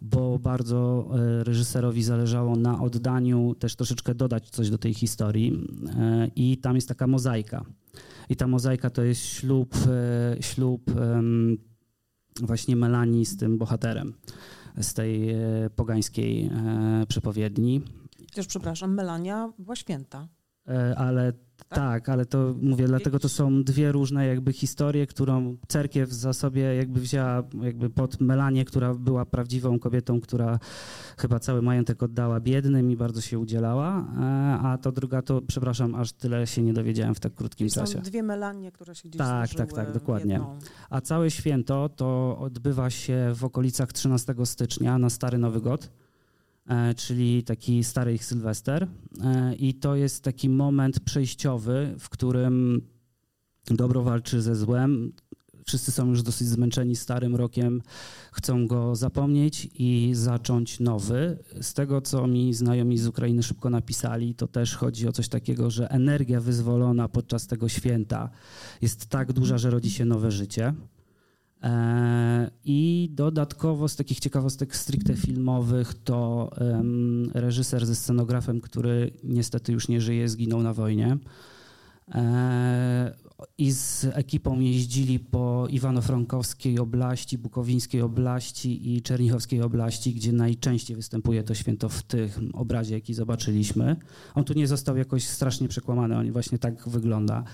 bo 0.03 0.39
bardzo 0.39 1.09
e, 1.15 1.45
reżyserowi 1.45 2.03
zależało 2.03 2.57
na 2.57 2.83
oddaniu, 2.83 3.55
też 3.55 3.77
troszeczkę 3.77 4.15
dodać 4.15 4.51
coś 4.51 4.71
do 4.71 4.79
tej 4.79 4.95
historii. 4.95 5.67
E, 5.97 6.31
I 6.37 6.59
tam 6.59 6.75
jest 6.75 6.89
taka 6.89 7.07
mozaika. 7.07 7.65
I 8.29 8.37
ta 8.37 8.47
mozaika 8.47 8.91
to 8.91 9.03
jest 9.03 9.21
ślub, 9.21 9.75
e, 9.89 10.43
ślub 10.43 10.91
właśnie 12.43 12.77
Melanii 12.77 13.27
z 13.27 13.37
tym 13.37 13.59
bohaterem 13.59 14.15
z 14.81 14.95
tej 14.95 15.37
pogańskiej 15.77 16.51
przepowiedni. 17.09 17.83
Też 18.35 18.47
przepraszam, 18.47 18.95
Melania 18.95 19.53
była 19.59 19.77
święta. 19.77 20.29
E, 20.69 20.99
ale 20.99 21.33
tak? 21.69 21.79
tak? 21.79 22.09
ale 22.09 22.27
to 22.27 22.55
mówię, 22.63 22.87
dlatego 22.87 23.19
to 23.19 23.29
są 23.29 23.65
dwie 23.65 23.93
różne 23.93 24.27
jakby 24.27 24.53
historie, 24.53 25.07
którą 25.07 25.57
cerkiew 25.69 26.13
za 26.13 26.33
sobie 26.33 26.63
jakby 26.63 27.01
wzięła 27.01 27.43
jakby 27.63 27.91
pod 27.91 28.21
Melanię, 28.21 28.65
która 28.65 28.95
była 28.95 29.25
prawdziwą 29.25 29.79
kobietą, 29.79 30.21
która 30.21 30.59
chyba 31.19 31.39
cały 31.39 31.63
majątek 31.63 32.03
oddała 32.03 32.41
biednym 32.41 32.91
i 32.91 32.97
bardzo 32.97 33.21
się 33.21 33.39
udzielała, 33.39 34.05
e, 34.19 34.23
a 34.63 34.79
to 34.79 34.93
druga 34.93 35.23
to, 35.23 35.43
przepraszam, 35.43 35.95
aż 35.95 36.13
tyle 36.13 36.47
się 36.47 36.63
nie 36.63 36.73
dowiedziałem 36.73 37.15
w 37.15 37.21
tak 37.21 37.35
krótkim 37.35 37.71
są 37.71 37.81
czasie. 37.81 37.93
Są 37.93 38.01
dwie 38.01 38.23
Melanie, 38.23 38.73
które 38.73 38.95
się 38.95 39.09
gdzieś 39.09 39.19
Tak, 39.19 39.55
tak, 39.55 39.73
tak, 39.73 39.93
dokładnie. 39.93 40.41
A 40.91 41.01
całe 41.01 41.31
święto 41.31 41.89
to 41.89 42.39
odbywa 42.39 42.91
się 42.91 43.33
w 43.35 43.45
okolicach 43.45 43.93
13 43.93 44.35
stycznia 44.45 44.99
na 44.99 45.11
Stary 45.11 45.39
Nowy 45.39 45.61
God 45.61 45.91
czyli 46.97 47.43
taki 47.43 47.85
stary 47.85 48.15
ich 48.15 48.25
Sylwester. 48.25 48.89
E, 49.25 49.55
I 49.55 49.75
to 49.75 49.97
jest 49.97 50.25
taki 50.25 50.49
moment 50.49 51.01
przejściowy, 51.01 51.95
w 51.99 52.09
którym 52.09 52.83
dobro 53.67 54.03
walczy 54.03 54.43
ze 54.43 54.57
złem. 54.57 55.13
Wszyscy 55.67 55.93
są 55.93 56.09
już 56.09 56.23
dosyć 56.23 56.49
zmęczeni 56.49 56.97
starym 56.97 57.37
rokiem, 57.37 57.83
chcą 58.33 58.67
go 58.67 58.97
zapomnieć 58.97 59.69
i 59.75 60.11
zacząć 60.15 60.81
nowy. 60.81 61.39
Z 61.61 61.75
tego, 61.75 62.01
co 62.01 62.27
mi 62.27 62.55
znajomi 62.55 62.99
z 62.99 63.07
Ukrainy 63.07 63.43
szybko 63.43 63.71
napisali, 63.71 64.35
to 64.35 64.47
też 64.47 64.77
chodzi 64.77 65.09
o 65.09 65.13
coś 65.13 65.29
takiego, 65.29 65.71
że 65.71 65.91
energia 65.91 66.41
wyzwolona 66.41 67.09
podczas 67.09 67.47
tego 67.47 67.69
święta 67.69 68.31
jest 68.83 69.07
tak 69.07 69.33
duża, 69.33 69.59
że 69.59 69.71
rodzi 69.71 69.91
się 69.91 70.05
nowe 70.05 70.31
życie. 70.31 70.75
E, 71.63 72.51
I 72.65 73.11
dodatkowo 73.13 73.89
z 73.89 73.97
takich 73.97 74.21
ciekawostek 74.21 74.77
stricte 74.77 75.15
filmowych 75.15 75.95
to 76.05 76.51
reżyser 77.35 77.87
ze 77.87 77.97
scenografem, 77.97 78.61
który 78.61 79.11
niestety 79.25 79.73
już 79.73 79.89
nie 79.89 80.01
żyje, 80.01 80.29
zginął 80.29 80.63
na 80.63 80.73
wojnie. 80.73 81.19
E, 82.15 83.15
I 83.59 83.73
z 83.73 84.05
ekipą 84.05 84.61
jeździli 84.61 85.19
po 85.19 85.67
Iwano-Frankowskiej 85.71 86.81
oblaści, 86.81 87.39
Bukowińskiej 87.39 88.03
oblaści 88.03 88.95
i 88.95 89.03
Czernichowskiej 89.03 89.63
oblaści, 89.63 90.15
gdzie 90.15 90.33
najczęściej 90.33 90.97
występuje 90.97 91.43
to 91.43 91.55
święto 91.55 91.89
w 91.89 92.03
tym 92.03 92.29
obrazie, 92.53 92.95
jaki 92.95 93.15
zobaczyliśmy. 93.15 93.97
On 94.35 94.45
tu 94.45 94.55
nie 94.55 94.67
został 94.67 94.97
jakoś 94.97 95.27
strasznie 95.27 95.69
przekłamany, 95.69 96.17
on 96.17 96.33
właśnie 96.33 96.59
tak 96.59 96.89
wygląda 96.89 97.45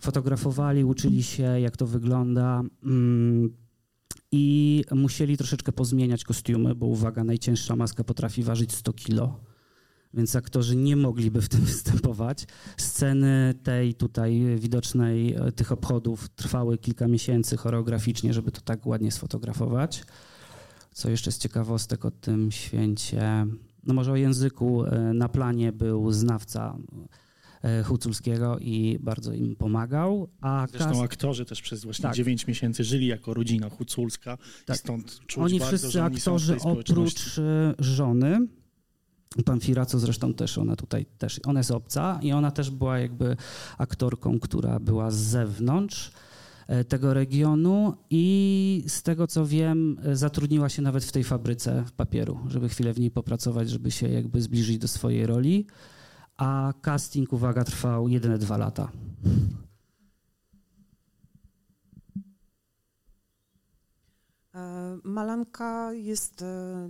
fotografowali, 0.00 0.84
uczyli 0.84 1.22
się, 1.22 1.42
jak 1.42 1.76
to 1.76 1.86
wygląda. 1.86 2.62
Mm, 2.84 3.56
I 4.32 4.84
musieli 4.94 5.36
troszeczkę 5.36 5.72
pozmieniać 5.72 6.24
kostiumy, 6.24 6.74
bo 6.74 6.86
uwaga, 6.86 7.24
najcięższa 7.24 7.76
maska 7.76 8.04
potrafi 8.04 8.42
ważyć 8.42 8.72
100 8.72 8.92
kilo, 8.92 9.40
więc 10.14 10.36
aktorzy 10.36 10.76
nie 10.76 10.96
mogliby 10.96 11.42
w 11.42 11.48
tym 11.48 11.60
występować. 11.70 12.46
Sceny 12.76 13.54
tej 13.62 13.94
tutaj 13.94 14.56
widocznej, 14.58 15.34
e, 15.34 15.52
tych 15.52 15.72
obchodów 15.72 16.28
trwały 16.28 16.78
kilka 16.78 17.08
miesięcy 17.08 17.56
choreograficznie, 17.56 18.32
żeby 18.32 18.52
to 18.52 18.60
tak 18.60 18.86
ładnie 18.86 19.12
sfotografować. 19.12 20.04
Co 20.92 21.10
jeszcze 21.10 21.32
z 21.32 21.38
ciekawostek 21.38 22.04
o 22.04 22.10
tym 22.10 22.52
święcie? 22.52 23.46
No 23.84 23.94
może 23.94 24.12
o 24.12 24.16
języku. 24.16 24.84
E, 24.84 25.12
na 25.14 25.28
planie 25.28 25.72
był 25.72 26.12
znawca 26.12 26.76
Huculskiego 27.84 28.58
i 28.58 28.98
bardzo 29.00 29.32
im 29.32 29.56
pomagał. 29.56 30.28
A 30.40 30.66
Zresztą 30.70 31.02
aktorzy 31.02 31.44
też 31.44 31.62
przez 31.62 31.84
właśnie 31.84 32.02
tak. 32.02 32.14
9 32.14 32.46
miesięcy 32.46 32.84
żyli 32.84 33.06
jako 33.06 33.34
rodzina 33.34 33.70
Huculska 33.70 34.38
tak. 34.66 34.76
i 34.76 34.78
stąd 34.78 35.20
czuć 35.26 35.38
Oni 35.44 35.58
bardzo, 35.58 35.76
wszyscy 35.76 36.02
oni 36.02 36.16
aktorzy 36.16 36.56
oprócz 36.60 37.38
e, 37.38 37.74
żony, 37.78 38.46
Pamfira, 39.44 39.86
co 39.86 39.98
zresztą 39.98 40.34
też 40.34 40.58
ona 40.58 40.76
tutaj 40.76 41.06
też, 41.18 41.40
ona 41.46 41.60
jest 41.60 41.70
obca 41.70 42.18
i 42.22 42.32
ona 42.32 42.50
też 42.50 42.70
była 42.70 42.98
jakby 42.98 43.36
aktorką, 43.78 44.40
która 44.40 44.80
była 44.80 45.10
z 45.10 45.16
zewnątrz 45.16 46.10
e, 46.66 46.84
tego 46.84 47.14
regionu 47.14 47.94
i 48.10 48.84
z 48.88 49.02
tego 49.02 49.26
co 49.26 49.46
wiem, 49.46 50.00
zatrudniła 50.12 50.68
się 50.68 50.82
nawet 50.82 51.04
w 51.04 51.12
tej 51.12 51.24
fabryce 51.24 51.84
papieru, 51.96 52.38
żeby 52.48 52.68
chwilę 52.68 52.92
w 52.92 53.00
niej 53.00 53.10
popracować, 53.10 53.70
żeby 53.70 53.90
się 53.90 54.08
jakby 54.08 54.42
zbliżyć 54.42 54.78
do 54.78 54.88
swojej 54.88 55.26
roli 55.26 55.66
a 56.36 56.72
casting, 56.82 57.32
uwaga, 57.32 57.64
trwał 57.64 58.08
jedyne 58.08 58.38
dwa 58.38 58.56
lata. 58.56 58.88
E, 64.54 64.98
Malanka 65.04 65.92
jest 65.92 66.42
e, 66.42 66.88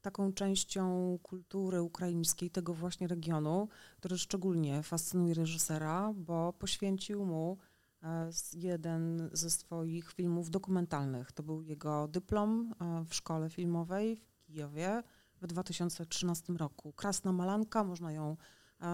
taką 0.00 0.32
częścią 0.32 1.18
kultury 1.22 1.82
ukraińskiej, 1.82 2.50
tego 2.50 2.74
właśnie 2.74 3.08
regionu, 3.08 3.68
który 3.96 4.18
szczególnie 4.18 4.82
fascynuje 4.82 5.34
reżysera, 5.34 6.12
bo 6.16 6.52
poświęcił 6.52 7.26
mu 7.26 7.58
e, 8.02 8.30
jeden 8.54 9.30
ze 9.32 9.50
swoich 9.50 10.12
filmów 10.12 10.50
dokumentalnych. 10.50 11.32
To 11.32 11.42
był 11.42 11.62
jego 11.62 12.08
dyplom 12.08 12.74
w 13.08 13.14
szkole 13.14 13.50
filmowej 13.50 14.16
w 14.16 14.42
Kijowie 14.42 15.02
w 15.42 15.46
2013 15.46 16.52
roku. 16.52 16.92
Krasna 16.92 17.32
Malanka, 17.32 17.84
można 17.84 18.12
ją 18.12 18.36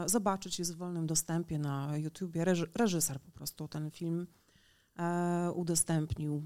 zobaczyć, 0.06 0.58
jest 0.58 0.74
w 0.74 0.76
wolnym 0.76 1.06
dostępie 1.06 1.58
na 1.58 1.96
YouTubie. 1.96 2.44
Reżyser 2.74 3.20
po 3.20 3.30
prostu 3.30 3.68
ten 3.68 3.90
film 3.90 4.26
e, 4.98 5.52
udostępnił. 5.54 6.42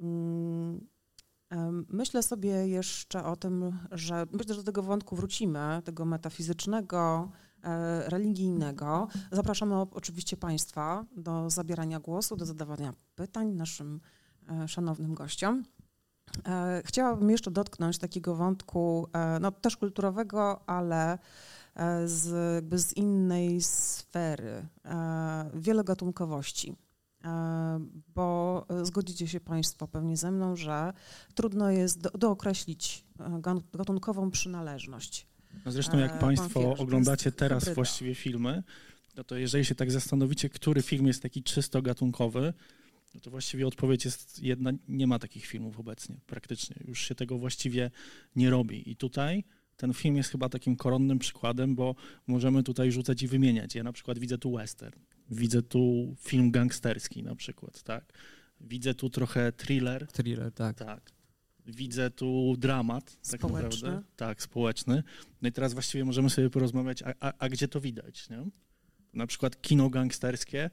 Mm, 0.00 0.86
myślę 1.88 2.22
sobie 2.22 2.68
jeszcze 2.68 3.24
o 3.24 3.36
tym, 3.36 3.78
że 3.90 4.26
myślę, 4.32 4.54
że 4.54 4.60
do 4.60 4.66
tego 4.66 4.82
wątku 4.82 5.16
wrócimy, 5.16 5.82
tego 5.84 6.04
metafizycznego, 6.04 7.30
religijnego. 8.06 9.08
Zapraszamy 9.32 9.74
oczywiście 9.76 10.36
Państwa 10.36 11.04
do 11.16 11.50
zabierania 11.50 12.00
głosu, 12.00 12.36
do 12.36 12.46
zadawania 12.46 12.94
pytań 13.14 13.52
naszym 13.52 14.00
szanownym 14.66 15.14
gościom. 15.14 15.64
E, 16.48 16.82
chciałabym 16.84 17.30
jeszcze 17.30 17.50
dotknąć 17.50 17.98
takiego 17.98 18.34
wątku, 18.34 19.08
e, 19.12 19.38
no 19.40 19.50
też 19.50 19.76
kulturowego, 19.76 20.68
ale 20.68 21.12
e, 21.12 21.18
z, 22.04 22.54
jakby 22.54 22.78
z 22.78 22.96
innej 22.96 23.62
sfery, 23.62 24.66
wielogatunkowości. 25.54 26.76
Bo 28.14 28.66
zgodzicie 28.82 29.28
się 29.28 29.40
Państwo 29.40 29.88
pewnie 29.88 30.16
ze 30.16 30.30
mną, 30.30 30.56
że 30.56 30.92
trudno 31.34 31.70
jest 31.70 32.00
do, 32.00 32.10
dookreślić 32.10 33.04
gatunkową 33.72 34.30
przynależność. 34.30 35.26
No 35.64 35.72
zresztą 35.72 35.98
jak 35.98 36.18
Państwo 36.18 36.76
oglądacie 36.78 37.32
teraz 37.32 37.62
hybryda. 37.62 37.74
właściwie 37.74 38.14
filmy, 38.14 38.62
no 39.16 39.24
to 39.24 39.36
jeżeli 39.36 39.64
się 39.64 39.74
tak 39.74 39.90
zastanowicie, 39.90 40.48
który 40.48 40.82
film 40.82 41.06
jest 41.06 41.22
taki 41.22 41.42
czysto 41.42 41.82
gatunkowy, 41.82 42.52
no 43.14 43.20
to 43.20 43.30
właściwie 43.30 43.66
odpowiedź 43.66 44.04
jest 44.04 44.42
jedna, 44.42 44.70
nie 44.88 45.06
ma 45.06 45.18
takich 45.18 45.46
filmów 45.46 45.80
obecnie, 45.80 46.16
praktycznie. 46.26 46.76
Już 46.84 47.00
się 47.00 47.14
tego 47.14 47.38
właściwie 47.38 47.90
nie 48.36 48.50
robi. 48.50 48.90
I 48.90 48.96
tutaj 48.96 49.44
ten 49.80 49.94
film 49.94 50.16
jest 50.16 50.30
chyba 50.30 50.48
takim 50.48 50.76
koronnym 50.76 51.18
przykładem, 51.18 51.74
bo 51.74 51.94
możemy 52.26 52.62
tutaj 52.62 52.92
rzucać 52.92 53.22
i 53.22 53.28
wymieniać. 53.28 53.74
Ja 53.74 53.82
na 53.82 53.92
przykład 53.92 54.18
widzę 54.18 54.38
tu 54.38 54.52
western, 54.52 55.00
widzę 55.30 55.62
tu 55.62 56.14
film 56.18 56.50
gangsterski 56.50 57.22
na 57.22 57.34
przykład, 57.34 57.82
tak? 57.82 58.12
Widzę 58.60 58.94
tu 58.94 59.10
trochę 59.10 59.52
thriller. 59.52 60.06
Thriller, 60.06 60.52
tak. 60.52 60.78
Tak. 60.78 61.10
Widzę 61.66 62.10
tu 62.10 62.54
dramat, 62.58 63.04
tak 63.30 63.40
społeczny. 63.40 63.88
naprawdę. 63.88 64.08
Tak, 64.16 64.42
społeczny. 64.42 65.02
No 65.42 65.48
i 65.48 65.52
teraz 65.52 65.72
właściwie 65.72 66.04
możemy 66.04 66.30
sobie 66.30 66.50
porozmawiać, 66.50 67.02
a, 67.02 67.12
a, 67.20 67.32
a 67.38 67.48
gdzie 67.48 67.68
to 67.68 67.80
widać, 67.80 68.30
nie? 68.30 68.44
na 69.14 69.26
przykład 69.26 69.62
kino 69.62 69.90
gangsterskie, 69.90 70.70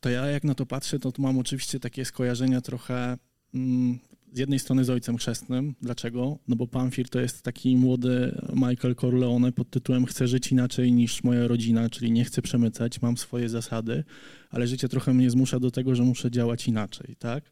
to 0.00 0.10
ja 0.10 0.26
jak 0.26 0.44
na 0.44 0.54
to 0.54 0.66
patrzę, 0.66 0.98
to 0.98 1.12
mam 1.18 1.38
oczywiście 1.38 1.80
takie 1.80 2.04
skojarzenia 2.04 2.60
trochę 2.60 3.18
mm, 3.54 3.98
z 4.32 4.38
jednej 4.38 4.58
strony 4.58 4.84
z 4.84 4.90
Ojcem 4.90 5.16
Chrzestnym. 5.16 5.74
Dlaczego? 5.82 6.38
No 6.48 6.56
bo 6.56 6.66
Pamfir 6.66 7.08
to 7.08 7.20
jest 7.20 7.42
taki 7.42 7.76
młody 7.76 8.40
Michael 8.52 8.94
Corleone 8.94 9.52
pod 9.52 9.70
tytułem 9.70 10.06
Chcę 10.06 10.28
żyć 10.28 10.52
inaczej 10.52 10.92
niż 10.92 11.24
moja 11.24 11.48
rodzina, 11.48 11.90
czyli 11.90 12.10
nie 12.10 12.24
chcę 12.24 12.42
przemycać, 12.42 13.02
mam 13.02 13.16
swoje 13.16 13.48
zasady, 13.48 14.04
ale 14.50 14.66
życie 14.66 14.88
trochę 14.88 15.14
mnie 15.14 15.30
zmusza 15.30 15.60
do 15.60 15.70
tego, 15.70 15.94
że 15.94 16.02
muszę 16.02 16.30
działać 16.30 16.68
inaczej, 16.68 17.16
tak? 17.18 17.44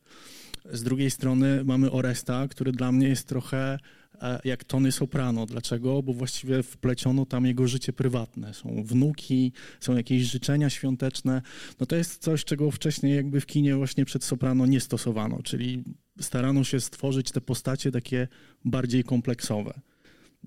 Z 0.72 0.82
drugiej 0.82 1.10
strony 1.10 1.64
mamy 1.64 1.90
Oresta, 1.90 2.48
który 2.48 2.72
dla 2.72 2.92
mnie 2.92 3.08
jest 3.08 3.28
trochę 3.28 3.78
e, 4.22 4.40
jak 4.44 4.64
Tony 4.64 4.92
Soprano. 4.92 5.46
Dlaczego? 5.46 6.02
Bo 6.02 6.12
właściwie 6.12 6.62
wpleciono 6.62 7.26
tam 7.26 7.46
jego 7.46 7.68
życie 7.68 7.92
prywatne. 7.92 8.54
Są 8.54 8.82
wnuki, 8.84 9.52
są 9.80 9.96
jakieś 9.96 10.22
życzenia 10.22 10.70
świąteczne. 10.70 11.42
No 11.80 11.86
to 11.86 11.96
jest 11.96 12.22
coś, 12.22 12.44
czego 12.44 12.70
wcześniej 12.70 13.16
jakby 13.16 13.40
w 13.40 13.46
kinie 13.46 13.76
właśnie 13.76 14.04
przed 14.04 14.24
Soprano 14.24 14.66
nie 14.66 14.80
stosowano, 14.80 15.42
czyli 15.42 15.84
starano 16.20 16.64
się 16.64 16.80
stworzyć 16.80 17.30
te 17.30 17.40
postacie 17.40 17.92
takie 17.92 18.28
bardziej 18.64 19.04
kompleksowe. 19.04 19.80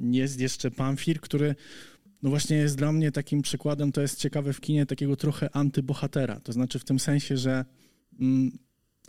Jest 0.02 0.40
jeszcze 0.40 0.72
Pamfir, 0.72 1.20
który 1.20 1.56
no 2.24 2.30
właśnie 2.30 2.58
jest 2.58 2.78
dla 2.78 2.92
mnie 2.92 3.12
takim 3.12 3.42
przykładem, 3.42 3.92
to 3.92 4.02
jest 4.02 4.20
ciekawe 4.20 4.54
w 4.54 4.62
kinie, 4.62 4.86
takiego 4.86 5.16
trochę 5.16 5.56
antybohatera. 5.56 6.40
To 6.40 6.54
znaczy 6.54 6.80
w 6.80 6.84
tym 6.84 7.00
sensie, 7.00 7.38
że 7.38 7.66
mm, 8.20 8.52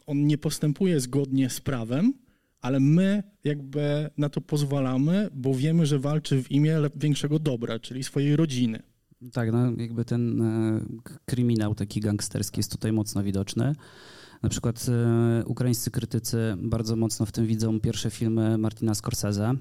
on 0.06 0.26
nie 0.26 0.38
postępuje 0.38 1.00
zgodnie 1.00 1.50
z 1.50 1.60
prawem, 1.60 2.14
ale 2.60 2.80
my 2.80 3.22
jakby 3.44 4.10
na 4.16 4.28
to 4.28 4.40
pozwalamy, 4.40 5.28
bo 5.34 5.54
wiemy, 5.54 5.86
że 5.86 5.98
walczy 5.98 6.42
w 6.42 6.50
imię 6.50 6.78
większego 6.96 7.38
dobra, 7.38 7.78
czyli 7.78 8.04
swojej 8.04 8.36
rodziny. 8.36 8.82
Tak, 9.32 9.52
no 9.52 9.72
jakby 9.76 10.04
ten 10.04 10.42
e, 10.42 10.80
kryminał 11.24 11.74
taki 11.74 12.00
gangsterski 12.00 12.58
jest 12.58 12.72
tutaj 12.72 12.92
mocno 12.92 13.22
widoczny. 13.22 13.72
Na 14.44 14.50
przykład 14.50 14.86
e, 14.88 15.44
ukraińscy 15.44 15.90
krytycy 15.90 16.56
bardzo 16.58 16.96
mocno 16.96 17.26
w 17.26 17.32
tym 17.32 17.46
widzą 17.46 17.80
pierwsze 17.80 18.10
filmy 18.10 18.58
Martina 18.58 18.94
Scorsese, 18.94 19.40
e, 19.42 19.54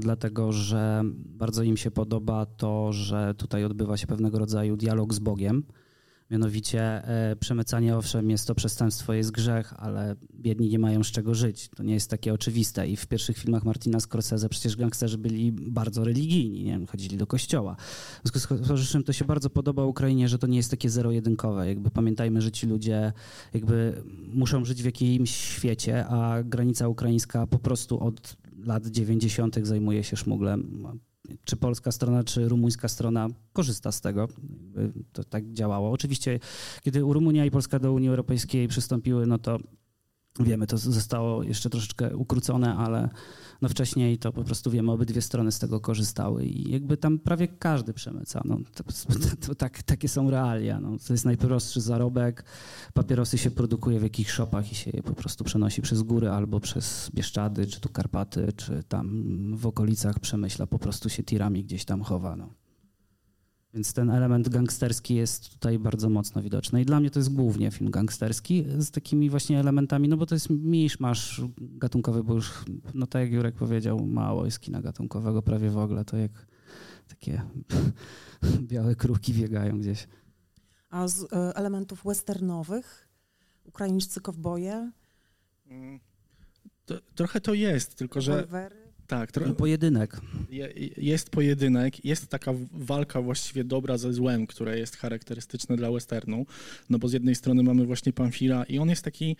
dlatego 0.00 0.52
że 0.52 1.02
bardzo 1.14 1.62
im 1.62 1.76
się 1.76 1.90
podoba 1.90 2.46
to, 2.46 2.92
że 2.92 3.34
tutaj 3.34 3.64
odbywa 3.64 3.96
się 3.96 4.06
pewnego 4.06 4.38
rodzaju 4.38 4.76
dialog 4.76 5.14
z 5.14 5.18
Bogiem 5.18 5.62
Mianowicie 6.32 6.80
e, 6.82 7.36
przemycanie, 7.36 7.96
owszem, 7.96 8.30
jest 8.30 8.46
to 8.46 8.54
przestępstwo, 8.54 9.12
jest 9.12 9.30
grzech, 9.30 9.74
ale 9.76 10.16
biedni 10.34 10.68
nie 10.68 10.78
mają 10.78 11.04
z 11.04 11.06
czego 11.06 11.34
żyć. 11.34 11.68
To 11.76 11.82
nie 11.82 11.94
jest 11.94 12.10
takie 12.10 12.34
oczywiste. 12.34 12.88
I 12.88 12.96
w 12.96 13.06
pierwszych 13.06 13.38
filmach 13.38 13.64
Martina 13.64 14.00
Scorsese 14.00 14.48
przecież 14.48 14.76
gangsterzy 14.76 15.18
byli 15.18 15.52
bardzo 15.52 16.04
religijni, 16.04 16.64
nie 16.64 16.72
wiem, 16.72 16.86
chodzili 16.86 17.16
do 17.16 17.26
kościoła. 17.26 17.76
W 18.24 18.28
związku 18.28 18.38
z 18.38 18.68
powyższym 18.68 19.02
to 19.02 19.12
się 19.12 19.24
bardzo 19.24 19.50
podoba 19.50 19.84
Ukrainie, 19.84 20.28
że 20.28 20.38
to 20.38 20.46
nie 20.46 20.56
jest 20.56 20.70
takie 20.70 20.90
zero-jedynkowe. 20.90 21.68
Jakby 21.68 21.90
pamiętajmy, 21.90 22.40
że 22.40 22.50
ci 22.52 22.66
ludzie 22.66 23.12
jakby 23.54 24.02
muszą 24.32 24.64
żyć 24.64 24.82
w 24.82 24.86
jakimś 24.86 25.30
świecie, 25.36 26.06
a 26.06 26.42
granica 26.42 26.88
ukraińska 26.88 27.46
po 27.46 27.58
prostu 27.58 28.00
od 28.00 28.36
lat 28.64 28.86
90. 28.86 29.58
zajmuje 29.62 30.04
się 30.04 30.16
szmuglem 30.16 30.86
czy 31.44 31.56
polska 31.56 31.92
strona, 31.92 32.24
czy 32.24 32.48
rumuńska 32.48 32.88
strona 32.88 33.28
korzysta 33.52 33.92
z 33.92 34.00
tego. 34.00 34.28
To 35.12 35.24
tak 35.24 35.52
działało. 35.52 35.90
Oczywiście, 35.90 36.40
kiedy 36.82 37.00
Rumunia 37.00 37.44
i 37.44 37.50
Polska 37.50 37.78
do 37.78 37.92
Unii 37.92 38.08
Europejskiej 38.08 38.68
przystąpiły, 38.68 39.26
no 39.26 39.38
to 39.38 39.58
wiemy, 40.40 40.66
to 40.66 40.78
zostało 40.78 41.42
jeszcze 41.42 41.70
troszeczkę 41.70 42.16
ukrócone, 42.16 42.76
ale 42.76 43.08
no 43.62 43.68
wcześniej 43.68 44.18
to 44.18 44.32
po 44.32 44.44
prostu 44.44 44.70
wiemy, 44.70 44.92
obydwie 44.92 45.22
strony 45.22 45.52
z 45.52 45.58
tego 45.58 45.80
korzystały 45.80 46.44
i 46.44 46.70
jakby 46.70 46.96
tam 46.96 47.18
prawie 47.18 47.48
każdy 47.48 47.92
przemyca. 47.92 48.42
No, 48.44 48.58
to, 48.74 48.84
to, 48.84 49.36
to 49.46 49.54
tak, 49.54 49.82
takie 49.82 50.08
są 50.08 50.30
realia. 50.30 50.80
No. 50.80 50.96
To 51.06 51.12
jest 51.12 51.24
najprostszy 51.24 51.80
zarobek. 51.80 52.44
Papierosy 52.94 53.38
się 53.38 53.50
produkuje 53.50 54.00
w 54.00 54.02
jakichś 54.02 54.30
shopach 54.30 54.72
i 54.72 54.74
się 54.74 54.90
je 54.90 55.02
po 55.02 55.14
prostu 55.14 55.44
przenosi 55.44 55.82
przez 55.82 56.02
góry 56.02 56.30
albo 56.30 56.60
przez 56.60 57.10
Bieszczady, 57.14 57.66
czy 57.66 57.80
tu 57.80 57.88
Karpaty, 57.88 58.52
czy 58.56 58.82
tam 58.88 59.56
w 59.56 59.66
okolicach 59.66 60.18
Przemyśla 60.18 60.66
po 60.66 60.78
prostu 60.78 61.08
się 61.08 61.22
tirami 61.22 61.64
gdzieś 61.64 61.84
tam 61.84 62.02
chowa. 62.02 62.36
No. 62.36 62.61
Więc 63.74 63.92
ten 63.92 64.10
element 64.10 64.48
gangsterski 64.48 65.14
jest 65.14 65.50
tutaj 65.50 65.78
bardzo 65.78 66.08
mocno 66.08 66.42
widoczny. 66.42 66.82
I 66.82 66.84
dla 66.84 67.00
mnie 67.00 67.10
to 67.10 67.18
jest 67.18 67.34
głównie 67.34 67.70
film 67.70 67.90
gangsterski 67.90 68.64
z 68.78 68.90
takimi 68.90 69.30
właśnie 69.30 69.60
elementami, 69.60 70.08
no 70.08 70.16
bo 70.16 70.26
to 70.26 70.34
jest 70.34 70.50
misz 70.50 71.00
masz 71.00 71.42
gatunkowy, 71.58 72.24
bo 72.24 72.34
już, 72.34 72.64
no 72.94 73.06
tak 73.06 73.22
jak 73.22 73.32
Jurek 73.32 73.54
powiedział, 73.54 74.06
mało 74.06 74.44
jest 74.44 74.60
kina 74.60 74.82
gatunkowego, 74.82 75.42
prawie 75.42 75.70
w 75.70 75.78
ogóle. 75.78 76.04
To 76.04 76.16
jak 76.16 76.46
takie 77.08 77.42
białe 78.70 78.94
kruki 78.94 79.34
biegają 79.34 79.78
gdzieś. 79.80 80.08
A 80.90 81.08
z 81.08 81.32
e, 81.32 81.56
elementów 81.56 82.04
westernowych, 82.04 83.08
ukraińscy 83.64 84.20
kowboje? 84.20 84.92
Mm, 85.66 86.00
to, 86.86 86.94
trochę 87.14 87.40
to 87.40 87.54
jest, 87.54 87.94
tylko 87.94 88.20
że... 88.20 88.46
Tak, 89.06 89.32
trochę. 89.32 89.54
pojedynek. 89.54 90.20
Jest 90.96 91.30
pojedynek, 91.30 92.04
jest 92.04 92.26
taka 92.26 92.52
walka 92.72 93.22
właściwie 93.22 93.64
dobra 93.64 93.98
ze 93.98 94.12
złem, 94.12 94.46
które 94.46 94.78
jest 94.78 94.96
charakterystyczne 94.96 95.76
dla 95.76 95.92
westernu. 95.92 96.46
No 96.90 96.98
bo 96.98 97.08
z 97.08 97.12
jednej 97.12 97.34
strony 97.34 97.62
mamy 97.62 97.86
właśnie 97.86 98.12
Pamfira 98.12 98.64
i 98.64 98.78
on 98.78 98.88
jest 98.88 99.04
taki 99.04 99.36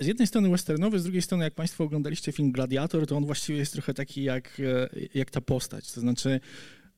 z 0.00 0.06
jednej 0.06 0.26
strony 0.26 0.48
westernowy, 0.48 0.98
z 0.98 1.02
drugiej 1.02 1.22
strony 1.22 1.44
jak 1.44 1.54
Państwo 1.54 1.84
oglądaliście 1.84 2.32
film 2.32 2.52
Gladiator, 2.52 3.06
to 3.06 3.16
on 3.16 3.26
właściwie 3.26 3.58
jest 3.58 3.72
trochę 3.72 3.94
taki 3.94 4.22
jak, 4.22 4.60
e, 4.60 4.88
jak 5.14 5.30
ta 5.30 5.40
postać. 5.40 5.92
To 5.92 6.00
znaczy 6.00 6.40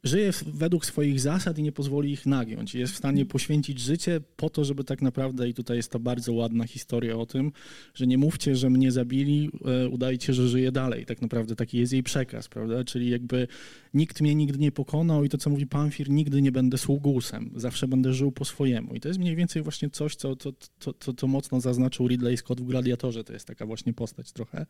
żyje 0.05 0.31
według 0.47 0.87
swoich 0.87 1.21
zasad 1.21 1.59
i 1.59 1.63
nie 1.63 1.73
pozwoli 1.73 2.13
ich 2.13 2.27
nagiąć. 2.27 2.75
Jest 2.75 2.93
w 2.93 2.97
stanie 2.97 3.27
poświęcić 3.27 3.81
życie 3.81 4.21
po 4.37 4.51
to, 4.51 4.65
żeby 4.65 4.85
tak 4.85 5.03
naprawdę, 5.03 5.49
i 5.49 5.55
tutaj 5.55 5.77
jest 5.77 5.91
ta 5.91 5.99
bardzo 5.99 6.33
ładna 6.33 6.65
historia 6.65 7.17
o 7.17 7.27
tym, 7.27 7.53
że 7.95 8.07
nie 8.07 8.19
mówcie, 8.19 8.57
że 8.57 8.71
mnie 8.71 8.93
zabili, 8.93 9.51
e, 9.85 9.89
udajcie, 9.89 10.35
że 10.35 10.49
żyję 10.49 10.73
dalej. 10.73 11.07
Tak 11.07 11.23
naprawdę 11.23 11.57
taki 11.57 11.79
jest 11.79 11.93
jej 11.93 12.03
przekaz, 12.03 12.49
prawda? 12.49 12.85
Czyli 12.85 13.11
jakby 13.11 13.49
nikt 13.95 14.21
mnie 14.21 14.35
nigdy 14.35 14.59
nie 14.59 14.73
pokonał 14.73 15.25
i 15.25 15.29
to, 15.29 15.39
co 15.39 15.51
mówi 15.51 15.67
Pamfir, 15.67 16.11
nigdy 16.11 16.43
nie 16.43 16.53
będę 16.53 16.79
sługusem. 16.79 17.51
Zawsze 17.57 17.89
będę 17.89 18.15
żył 18.15 18.33
po 18.33 18.45
swojemu. 18.45 18.95
I 18.95 19.01
to 19.01 19.09
jest 19.09 19.21
mniej 19.21 19.37
więcej 19.37 19.63
właśnie 19.63 19.91
coś, 19.91 20.17
co 20.17 20.37
to, 20.37 20.53
to, 20.93 21.13
to 21.13 21.27
mocno 21.27 21.61
zaznaczył 21.61 22.09
Ridley 22.09 22.37
Scott 22.37 22.61
w 22.61 22.65
Gladiatorze. 22.65 23.25
To 23.25 23.33
jest 23.33 23.47
taka 23.47 23.67
właśnie 23.67 23.93
postać 23.93 24.33
trochę. 24.33 24.67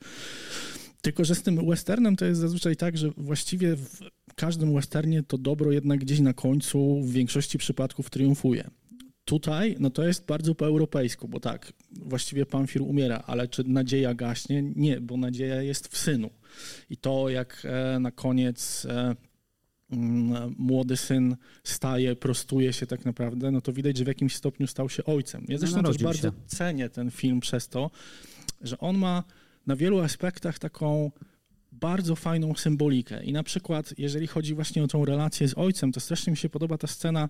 Tylko, 1.02 1.24
że 1.24 1.34
z 1.34 1.42
tym 1.42 1.66
westernem 1.66 2.16
to 2.16 2.24
jest 2.24 2.40
zazwyczaj 2.40 2.76
tak, 2.76 2.98
że 2.98 3.10
właściwie 3.16 3.76
w 3.76 4.34
każdym 4.34 4.74
westernie 4.74 5.22
to 5.22 5.38
dobro 5.38 5.72
jednak 5.72 6.00
gdzieś 6.00 6.20
na 6.20 6.32
końcu 6.32 7.00
w 7.02 7.12
większości 7.12 7.58
przypadków 7.58 8.10
triumfuje. 8.10 8.70
Tutaj, 9.24 9.76
no 9.78 9.90
to 9.90 10.06
jest 10.06 10.26
bardzo 10.26 10.54
po 10.54 10.66
europejsku, 10.66 11.28
bo 11.28 11.40
tak, 11.40 11.72
właściwie 11.92 12.46
Pamfir 12.46 12.82
umiera, 12.82 13.22
ale 13.26 13.48
czy 13.48 13.64
nadzieja 13.64 14.14
gaśnie? 14.14 14.62
Nie, 14.76 15.00
bo 15.00 15.16
nadzieja 15.16 15.62
jest 15.62 15.88
w 15.88 15.98
synu. 15.98 16.30
I 16.90 16.96
to, 16.96 17.28
jak 17.28 17.62
e, 17.64 17.98
na 17.98 18.10
koniec 18.10 18.86
e, 18.90 19.16
mm, 19.92 20.54
młody 20.58 20.96
syn 20.96 21.36
staje, 21.64 22.16
prostuje 22.16 22.72
się 22.72 22.86
tak 22.86 23.04
naprawdę, 23.04 23.50
no 23.50 23.60
to 23.60 23.72
widać, 23.72 23.96
że 23.96 24.04
w 24.04 24.08
jakimś 24.08 24.36
stopniu 24.36 24.66
stał 24.66 24.88
się 24.88 25.04
ojcem. 25.04 25.44
Ja 25.48 25.58
zresztą 25.58 25.82
też 25.82 25.98
bardzo 25.98 26.28
się. 26.28 26.34
cenię 26.46 26.88
ten 26.88 27.10
film 27.10 27.40
przez 27.40 27.68
to, 27.68 27.90
że 28.60 28.78
on 28.78 28.98
ma 28.98 29.24
na 29.66 29.76
wielu 29.76 30.00
aspektach 30.00 30.58
taką 30.58 31.10
bardzo 31.72 32.16
fajną 32.16 32.54
symbolikę. 32.54 33.24
I 33.24 33.32
na 33.32 33.42
przykład, 33.42 33.94
jeżeli 33.98 34.26
chodzi 34.26 34.54
właśnie 34.54 34.84
o 34.84 34.86
tą 34.86 35.04
relację 35.04 35.48
z 35.48 35.58
ojcem, 35.58 35.92
to 35.92 36.00
strasznie 36.00 36.30
mi 36.30 36.36
się 36.36 36.48
podoba 36.48 36.78
ta 36.78 36.86
scena, 36.86 37.28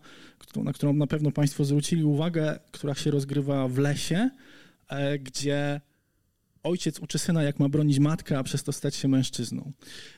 na 0.57 0.73
którą 0.73 0.93
na 0.93 1.07
pewno 1.07 1.31
Państwo 1.31 1.65
zwrócili 1.65 2.05
uwagę, 2.05 2.59
która 2.73 2.95
się 2.95 3.11
rozgrywa 3.11 3.69
w 3.69 3.79
lesie, 3.79 4.31
e, 4.89 5.19
gdzie 5.19 5.81
ojciec 6.63 7.01
uczy 7.01 7.19
syna, 7.19 7.43
jak 7.43 7.59
ma 7.59 7.69
bronić 7.69 7.99
matkę, 7.99 8.39
a 8.39 8.43
przez 8.43 8.63
to 8.63 8.73
stać 8.73 8.95
się 8.95 9.09
mężczyzną. 9.09 9.73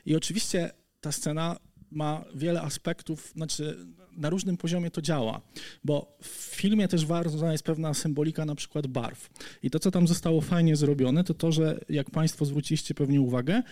I 0.05 0.15
oczywiście 0.15 0.71
ta 1.01 1.11
scena 1.11 1.57
ma 1.91 2.25
wiele 2.35 2.61
aspektów, 2.61 3.31
znaczy 3.35 3.77
na 4.17 4.29
różnym 4.29 4.57
poziomie 4.57 4.91
to 4.91 5.01
działa, 5.01 5.41
bo 5.83 6.17
w 6.21 6.27
filmie 6.27 6.87
też 6.87 7.05
ważna 7.05 7.51
jest 7.51 7.63
pewna 7.63 7.93
symbolika 7.93 8.45
na 8.45 8.55
przykład 8.55 8.87
barw. 8.87 9.29
I 9.63 9.69
to, 9.69 9.79
co 9.79 9.91
tam 9.91 10.07
zostało 10.07 10.41
fajnie 10.41 10.75
zrobione, 10.75 11.23
to 11.23 11.33
to, 11.33 11.51
że 11.51 11.79
jak 11.89 12.11
Państwo 12.11 12.45
zwróciliście 12.45 12.93
pewnie 12.93 13.21
uwagę, 13.21 13.63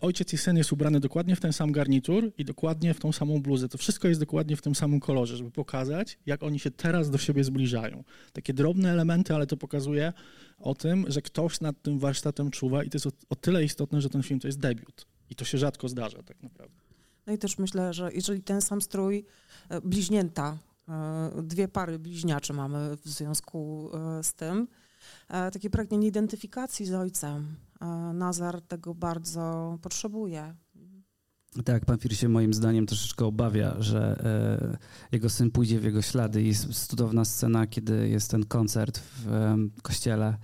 ojciec 0.00 0.32
i 0.32 0.38
syn 0.38 0.56
jest 0.56 0.72
ubrany 0.72 1.00
dokładnie 1.00 1.36
w 1.36 1.40
ten 1.40 1.52
sam 1.52 1.72
garnitur 1.72 2.32
i 2.38 2.44
dokładnie 2.44 2.94
w 2.94 3.00
tą 3.00 3.12
samą 3.12 3.42
bluzę. 3.42 3.68
To 3.68 3.78
wszystko 3.78 4.08
jest 4.08 4.20
dokładnie 4.20 4.56
w 4.56 4.62
tym 4.62 4.74
samym 4.74 5.00
kolorze, 5.00 5.36
żeby 5.36 5.50
pokazać, 5.50 6.18
jak 6.26 6.42
oni 6.42 6.58
się 6.58 6.70
teraz 6.70 7.10
do 7.10 7.18
siebie 7.18 7.44
zbliżają. 7.44 8.04
Takie 8.32 8.52
drobne 8.52 8.92
elementy, 8.92 9.34
ale 9.34 9.46
to 9.46 9.56
pokazuje 9.56 10.12
o 10.58 10.74
tym, 10.74 11.04
że 11.08 11.22
ktoś 11.22 11.60
nad 11.60 11.82
tym 11.82 11.98
warsztatem 11.98 12.50
czuwa 12.50 12.84
i 12.84 12.90
to 12.90 12.96
jest 12.96 13.06
o, 13.06 13.10
o 13.30 13.36
tyle 13.36 13.64
istotne, 13.64 14.00
że 14.00 14.10
ten 14.10 14.22
film 14.22 14.40
to 14.40 14.48
jest 14.48 14.58
debiut. 14.58 15.06
I 15.30 15.34
to 15.34 15.44
się 15.44 15.58
rzadko 15.58 15.88
zdarza 15.88 16.22
tak 16.22 16.42
naprawdę. 16.42 16.76
No 17.26 17.32
i 17.32 17.38
też 17.38 17.58
myślę, 17.58 17.94
że 17.94 18.12
jeżeli 18.12 18.42
ten 18.42 18.62
sam 18.62 18.82
strój, 18.82 19.24
e, 19.68 19.80
bliźnięta, 19.80 20.58
e, 20.88 21.42
dwie 21.42 21.68
pary 21.68 21.98
bliźniaczy 21.98 22.52
mamy 22.52 22.96
w 22.96 23.08
związku 23.08 23.90
z 24.22 24.34
tym, 24.34 24.68
takie 25.28 25.70
pragnienie 25.70 26.06
identyfikacji 26.06 26.86
z 26.86 26.92
ojcem, 26.92 27.56
Nazar 28.14 28.62
tego 28.62 28.94
bardzo 28.94 29.78
potrzebuje. 29.82 30.54
Tak, 31.64 31.84
pan 31.84 31.98
Fir 31.98 32.16
się 32.16 32.28
moim 32.28 32.54
zdaniem 32.54 32.86
troszeczkę 32.86 33.24
obawia, 33.24 33.76
że 33.78 34.20
e, 34.72 34.78
jego 35.12 35.30
syn 35.30 35.50
pójdzie 35.50 35.80
w 35.80 35.84
jego 35.84 36.02
ślady. 36.02 36.42
I 36.42 36.54
cudowna 36.54 37.24
scena, 37.24 37.66
kiedy 37.66 38.08
jest 38.08 38.30
ten 38.30 38.44
koncert 38.44 38.98
w 38.98 39.28
e, 39.28 39.56
kościele 39.82 40.38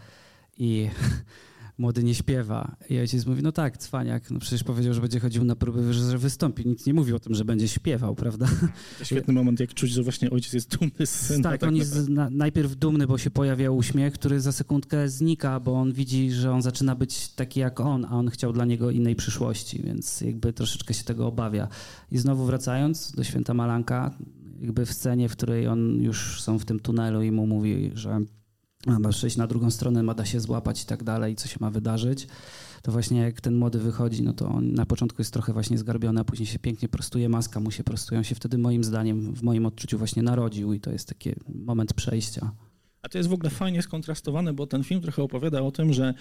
i 0.58 0.90
młody 1.82 2.04
nie 2.04 2.14
śpiewa. 2.14 2.76
I 2.90 2.98
ojciec 2.98 3.26
mówi, 3.26 3.42
no 3.42 3.52
tak, 3.52 3.78
cwaniak, 3.78 4.30
no 4.30 4.38
przecież 4.38 4.64
powiedział, 4.64 4.94
że 4.94 5.00
będzie 5.00 5.20
chodził 5.20 5.44
na 5.44 5.56
próby, 5.56 5.94
że 5.94 6.18
wystąpi. 6.18 6.68
Nic 6.68 6.86
nie 6.86 6.94
mówił 6.94 7.16
o 7.16 7.18
tym, 7.18 7.34
że 7.34 7.44
będzie 7.44 7.68
śpiewał, 7.68 8.14
prawda? 8.14 8.46
To 8.98 9.04
świetny 9.04 9.34
moment, 9.34 9.60
jak 9.60 9.74
czuć, 9.74 9.90
że 9.90 10.02
właśnie 10.02 10.30
ojciec 10.30 10.52
jest 10.52 10.76
dumny 10.76 11.06
z 11.06 11.10
syna. 11.10 11.50
Tak, 11.50 11.60
tak 11.60 11.68
on 11.68 11.76
jest 11.76 12.08
na, 12.08 12.30
najpierw 12.30 12.76
dumny, 12.76 13.06
bo 13.06 13.18
się 13.18 13.30
pojawia 13.30 13.70
uśmiech, 13.70 14.14
który 14.14 14.40
za 14.40 14.52
sekundkę 14.52 15.08
znika, 15.08 15.60
bo 15.60 15.72
on 15.74 15.92
widzi, 15.92 16.30
że 16.30 16.52
on 16.52 16.62
zaczyna 16.62 16.94
być 16.94 17.28
taki 17.28 17.60
jak 17.60 17.80
on, 17.80 18.04
a 18.04 18.10
on 18.10 18.30
chciał 18.30 18.52
dla 18.52 18.64
niego 18.64 18.90
innej 18.90 19.16
przyszłości, 19.16 19.82
więc 19.84 20.20
jakby 20.20 20.52
troszeczkę 20.52 20.94
się 20.94 21.04
tego 21.04 21.26
obawia. 21.26 21.68
I 22.12 22.18
znowu 22.18 22.44
wracając 22.44 23.12
do 23.12 23.24
święta 23.24 23.54
Malanka, 23.54 24.14
jakby 24.60 24.86
w 24.86 24.92
scenie, 24.92 25.28
w 25.28 25.32
której 25.32 25.66
on 25.66 26.02
już 26.02 26.42
są 26.42 26.58
w 26.58 26.64
tym 26.64 26.80
tunelu 26.80 27.22
i 27.22 27.30
mu 27.30 27.46
mówi, 27.46 27.90
że 27.94 28.20
ma 28.86 29.08
przejść 29.08 29.36
na 29.36 29.46
drugą 29.46 29.70
stronę, 29.70 30.02
ma 30.02 30.14
da 30.14 30.24
się 30.24 30.40
złapać 30.40 30.82
i 30.82 30.86
tak 30.86 31.04
dalej, 31.04 31.36
co 31.36 31.48
się 31.48 31.56
ma 31.60 31.70
wydarzyć, 31.70 32.26
to 32.82 32.92
właśnie 32.92 33.20
jak 33.20 33.40
ten 33.40 33.56
młody 33.56 33.78
wychodzi, 33.78 34.22
no 34.22 34.32
to 34.32 34.48
on 34.48 34.72
na 34.74 34.86
początku 34.86 35.22
jest 35.22 35.32
trochę 35.32 35.52
właśnie 35.52 35.78
zgarbiony, 35.78 36.20
a 36.20 36.24
później 36.24 36.46
się 36.46 36.58
pięknie 36.58 36.88
prostuje, 36.88 37.28
maska 37.28 37.60
mu 37.60 37.70
się 37.70 37.84
prostują 37.84 38.22
się 38.22 38.34
wtedy 38.34 38.58
moim 38.58 38.84
zdaniem, 38.84 39.34
w 39.34 39.42
moim 39.42 39.66
odczuciu 39.66 39.98
właśnie 39.98 40.22
narodził 40.22 40.72
i 40.72 40.80
to 40.80 40.90
jest 40.90 41.08
taki 41.08 41.32
moment 41.54 41.94
przejścia. 41.94 42.52
A 43.02 43.08
to 43.08 43.18
jest 43.18 43.30
w 43.30 43.32
ogóle 43.32 43.50
fajnie 43.50 43.82
skontrastowane, 43.82 44.52
bo 44.52 44.66
ten 44.66 44.84
film 44.84 45.00
trochę 45.00 45.22
opowiada 45.22 45.62
o 45.62 45.72
tym, 45.72 45.92
że 45.92 46.14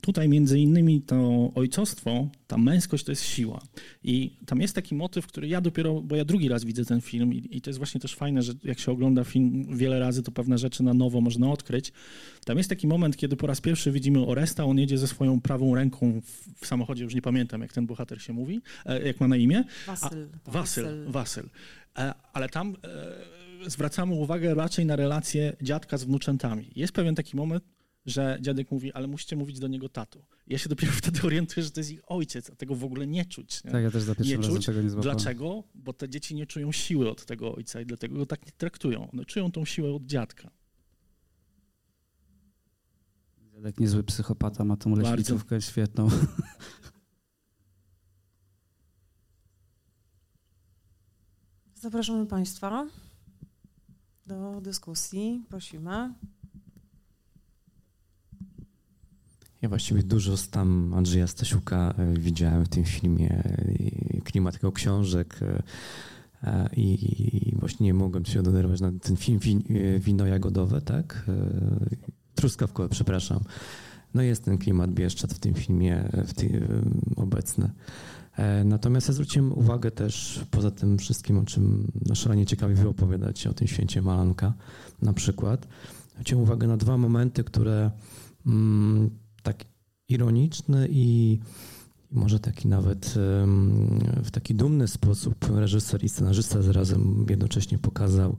tutaj 0.00 0.28
między 0.28 0.60
innymi 0.60 1.02
to 1.02 1.50
ojcostwo, 1.54 2.28
ta 2.46 2.58
męskość 2.58 3.04
to 3.04 3.12
jest 3.12 3.24
siła. 3.24 3.60
I 4.04 4.36
tam 4.46 4.60
jest 4.60 4.74
taki 4.74 4.94
motyw, 4.94 5.26
który 5.26 5.48
ja 5.48 5.60
dopiero, 5.60 6.02
bo 6.02 6.16
ja 6.16 6.24
drugi 6.24 6.48
raz 6.48 6.64
widzę 6.64 6.84
ten 6.84 7.00
film 7.00 7.34
i, 7.34 7.48
i 7.50 7.60
to 7.60 7.70
jest 7.70 7.78
właśnie 7.78 8.00
też 8.00 8.14
fajne, 8.14 8.42
że 8.42 8.52
jak 8.64 8.78
się 8.78 8.92
ogląda 8.92 9.24
film 9.24 9.76
wiele 9.76 9.98
razy, 9.98 10.22
to 10.22 10.32
pewne 10.32 10.58
rzeczy 10.58 10.82
na 10.82 10.94
nowo 10.94 11.20
można 11.20 11.50
odkryć. 11.50 11.92
Tam 12.44 12.58
jest 12.58 12.70
taki 12.70 12.86
moment, 12.86 13.16
kiedy 13.16 13.36
po 13.36 13.46
raz 13.46 13.60
pierwszy 13.60 13.92
widzimy 13.92 14.26
Oresta, 14.26 14.64
on 14.64 14.78
jedzie 14.78 14.98
ze 14.98 15.08
swoją 15.08 15.40
prawą 15.40 15.74
ręką 15.74 16.20
w, 16.20 16.64
w 16.64 16.66
samochodzie, 16.66 17.04
już 17.04 17.14
nie 17.14 17.22
pamiętam 17.22 17.60
jak 17.60 17.72
ten 17.72 17.86
bohater 17.86 18.22
się 18.22 18.32
mówi, 18.32 18.60
e, 18.86 19.06
jak 19.06 19.20
ma 19.20 19.28
na 19.28 19.36
imię. 19.36 19.64
Wasyl. 19.86 20.28
A, 20.46 20.50
Wasyl, 20.50 20.86
Wasyl. 21.06 21.48
E, 21.98 22.14
ale 22.32 22.48
tam 22.48 22.76
e, 22.84 23.45
zwracamy 23.66 24.14
uwagę 24.14 24.54
raczej 24.54 24.86
na 24.86 24.96
relacje 24.96 25.56
dziadka 25.62 25.98
z 25.98 26.04
wnuczętami. 26.04 26.70
Jest 26.76 26.92
pewien 26.92 27.14
taki 27.14 27.36
moment, 27.36 27.64
że 28.06 28.38
dziadek 28.40 28.70
mówi, 28.70 28.92
ale 28.92 29.06
musicie 29.06 29.36
mówić 29.36 29.58
do 29.58 29.68
niego 29.68 29.88
tato. 29.88 30.26
Ja 30.46 30.58
się 30.58 30.68
dopiero 30.68 30.92
wtedy 31.02 31.22
orientuję, 31.22 31.64
że 31.64 31.70
to 31.70 31.80
jest 31.80 31.90
ich 31.90 32.00
ojciec, 32.06 32.50
a 32.50 32.56
tego 32.56 32.74
w 32.74 32.84
ogóle 32.84 33.06
nie 33.06 33.24
czuć. 33.24 33.64
Nie? 33.64 33.70
Tak, 33.70 33.82
ja 33.82 33.90
też 33.90 34.02
za 34.02 34.14
pierwszym 34.14 34.40
nie 34.40 34.46
czuć. 34.46 34.66
tego 34.66 34.82
nie 34.82 34.90
złapałem. 34.90 35.16
Dlaczego? 35.16 35.64
Bo 35.74 35.92
te 35.92 36.08
dzieci 36.08 36.34
nie 36.34 36.46
czują 36.46 36.72
siły 36.72 37.10
od 37.10 37.24
tego 37.24 37.54
ojca 37.54 37.80
i 37.80 37.86
dlatego 37.86 38.16
go 38.16 38.26
tak 38.26 38.46
nie 38.46 38.52
traktują. 38.52 39.10
One 39.10 39.24
czują 39.24 39.52
tą 39.52 39.64
siłę 39.64 39.94
od 39.94 40.06
dziadka. 40.06 40.50
Dziadek 43.54 43.80
niezły 43.80 44.04
psychopata, 44.04 44.64
ma 44.64 44.76
tą 44.76 44.96
leśnicówkę 44.96 45.60
świetną. 45.60 46.08
Zapraszamy 51.74 52.26
Państwa 52.26 52.86
do 54.26 54.60
dyskusji. 54.60 55.44
Prosimy. 55.48 56.14
Ja 59.62 59.68
właściwie 59.68 60.02
dużo 60.02 60.36
z 60.36 60.48
tam 60.48 60.94
Andrzeja 60.94 61.26
Stasiuka 61.26 61.94
e, 61.98 62.12
widziałem 62.18 62.64
w 62.64 62.68
tym 62.68 62.84
filmie, 62.84 63.42
klimat 64.24 64.54
jego 64.54 64.72
książek 64.72 65.38
e, 66.42 66.68
i, 66.76 67.56
właśnie 67.58 67.86
nie 67.86 67.94
mogłem 67.94 68.24
się 68.24 68.40
oderwać 68.40 68.80
na 68.80 68.92
ten 68.92 69.16
film 69.16 69.40
e, 69.44 69.98
Wino 69.98 70.26
Jagodowe, 70.26 70.80
tak? 70.80 71.24
Truskawkowe, 72.34 72.88
przepraszam. 72.88 73.40
No 74.14 74.22
jest 74.22 74.44
ten 74.44 74.58
klimat 74.58 74.92
Bieszczad 74.92 75.34
w 75.34 75.38
tym 75.38 75.54
filmie 75.54 76.08
w 76.26 76.34
tym, 76.34 76.50
obecny. 77.16 77.70
Natomiast 78.64 79.08
ja 79.08 79.14
zwróciłem 79.14 79.52
uwagę 79.52 79.90
też, 79.90 80.44
poza 80.50 80.70
tym 80.70 80.98
wszystkim, 80.98 81.38
o 81.38 81.44
czym 81.44 81.92
no 82.06 82.14
szalenie 82.14 82.46
ciekawie 82.46 82.74
wy 82.74 82.88
opowiadać 82.88 83.46
o 83.46 83.52
tym 83.52 83.68
święcie 83.68 84.02
Malanka 84.02 84.54
na 85.02 85.12
przykład, 85.12 85.66
zwróciłem 86.12 86.42
uwagę 86.44 86.66
na 86.66 86.76
dwa 86.76 86.96
momenty, 86.96 87.44
które 87.44 87.90
mm, 88.46 89.10
tak 89.42 89.64
ironiczny 90.08 90.88
i 90.90 91.38
może 92.10 92.40
taki 92.40 92.68
nawet 92.68 93.14
w 94.24 94.30
taki 94.30 94.54
dumny 94.54 94.88
sposób 94.88 95.50
reżyser 95.50 96.04
i 96.04 96.08
scenarzysta 96.08 96.62
zarazem 96.62 97.26
jednocześnie 97.30 97.78
pokazał. 97.78 98.36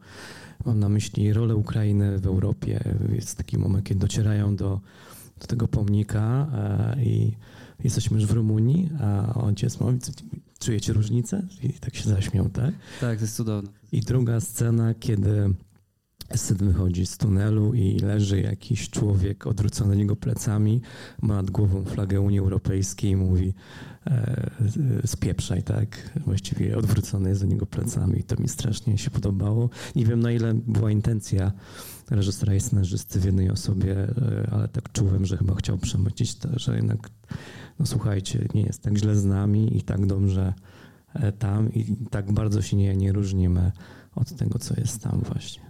Mam 0.65 0.79
na 0.79 0.89
myśli 0.89 1.33
rolę 1.33 1.55
Ukrainy 1.55 2.19
w 2.19 2.25
Europie. 2.25 2.95
Jest 3.13 3.37
taki 3.37 3.57
moment, 3.57 3.85
kiedy 3.85 3.99
docierają 3.99 4.55
do, 4.55 4.81
do 5.39 5.47
tego 5.47 5.67
pomnika 5.67 6.47
e, 6.53 7.03
i 7.03 7.33
jesteśmy 7.83 8.19
już 8.19 8.25
w 8.25 8.31
Rumunii, 8.31 8.89
a 8.99 9.33
ojciec 9.33 9.79
mówi, 9.79 9.99
czujecie 10.59 10.93
różnicę? 10.93 11.47
I 11.63 11.73
tak 11.73 11.95
się 11.95 12.09
zaśmiał, 12.09 12.49
tak? 12.49 12.73
Tak, 13.01 13.17
to 13.17 13.23
jest 13.23 13.35
cudowne. 13.35 13.69
I 13.91 14.01
druga 14.01 14.39
scena, 14.39 14.93
kiedy 14.93 15.53
Syn 16.35 16.57
wychodzi 16.57 17.05
z 17.05 17.17
tunelu 17.17 17.73
i 17.73 17.99
leży 17.99 18.41
jakiś 18.41 18.89
człowiek 18.89 19.47
odwrócony 19.47 19.89
do 19.89 19.95
niego 19.95 20.15
plecami, 20.15 20.81
ma 21.21 21.35
nad 21.35 21.51
głową 21.51 21.83
flagę 21.85 22.21
Unii 22.21 22.39
Europejskiej 22.39 23.11
i 23.11 23.15
mówi 23.15 23.53
e, 24.07 24.51
spieprzaj, 25.05 25.63
tak? 25.63 26.19
Właściwie 26.25 26.77
odwrócony 26.77 27.29
jest 27.29 27.41
do 27.41 27.47
niego 27.47 27.65
plecami. 27.65 28.23
To 28.23 28.41
mi 28.41 28.47
strasznie 28.47 28.97
się 28.97 29.09
podobało. 29.09 29.69
Nie 29.95 30.05
wiem 30.05 30.19
na 30.19 30.31
ile 30.31 30.53
była 30.53 30.91
intencja 30.91 31.51
reżysera 32.09 32.55
i 32.55 32.59
scenarzysty 32.59 33.19
w 33.19 33.25
jednej 33.25 33.49
osobie, 33.49 33.95
e, 33.97 34.49
ale 34.51 34.67
tak 34.67 34.91
czułem, 34.91 35.25
że 35.25 35.37
chyba 35.37 35.55
chciał 35.55 35.77
przemycić 35.77 36.35
to, 36.35 36.59
że 36.59 36.75
jednak, 36.75 37.09
no 37.79 37.85
słuchajcie, 37.85 38.47
nie 38.53 38.61
jest 38.61 38.81
tak 38.81 38.97
źle 38.97 39.15
z 39.15 39.25
nami 39.25 39.77
i 39.77 39.81
tak 39.81 40.05
dobrze 40.05 40.53
e, 41.13 41.31
tam 41.31 41.73
i 41.73 41.95
tak 42.09 42.31
bardzo 42.31 42.61
się 42.61 42.77
nie, 42.77 42.95
nie 42.95 43.13
różnimy 43.13 43.71
od 44.15 44.35
tego, 44.35 44.59
co 44.59 44.73
jest 44.77 45.03
tam 45.03 45.21
właśnie. 45.21 45.67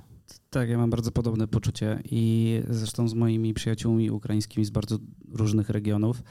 Tak, 0.49 0.69
ja 0.69 0.77
mam 0.77 0.89
bardzo 0.89 1.11
podobne 1.11 1.47
poczucie 1.47 2.01
i 2.11 2.61
zresztą 2.69 3.07
z 3.07 3.13
moimi 3.13 3.53
przyjaciółmi 3.53 4.11
ukraińskimi 4.11 4.65
z 4.65 4.69
bardzo 4.69 4.97
różnych 5.33 5.69
regionów, 5.69 6.23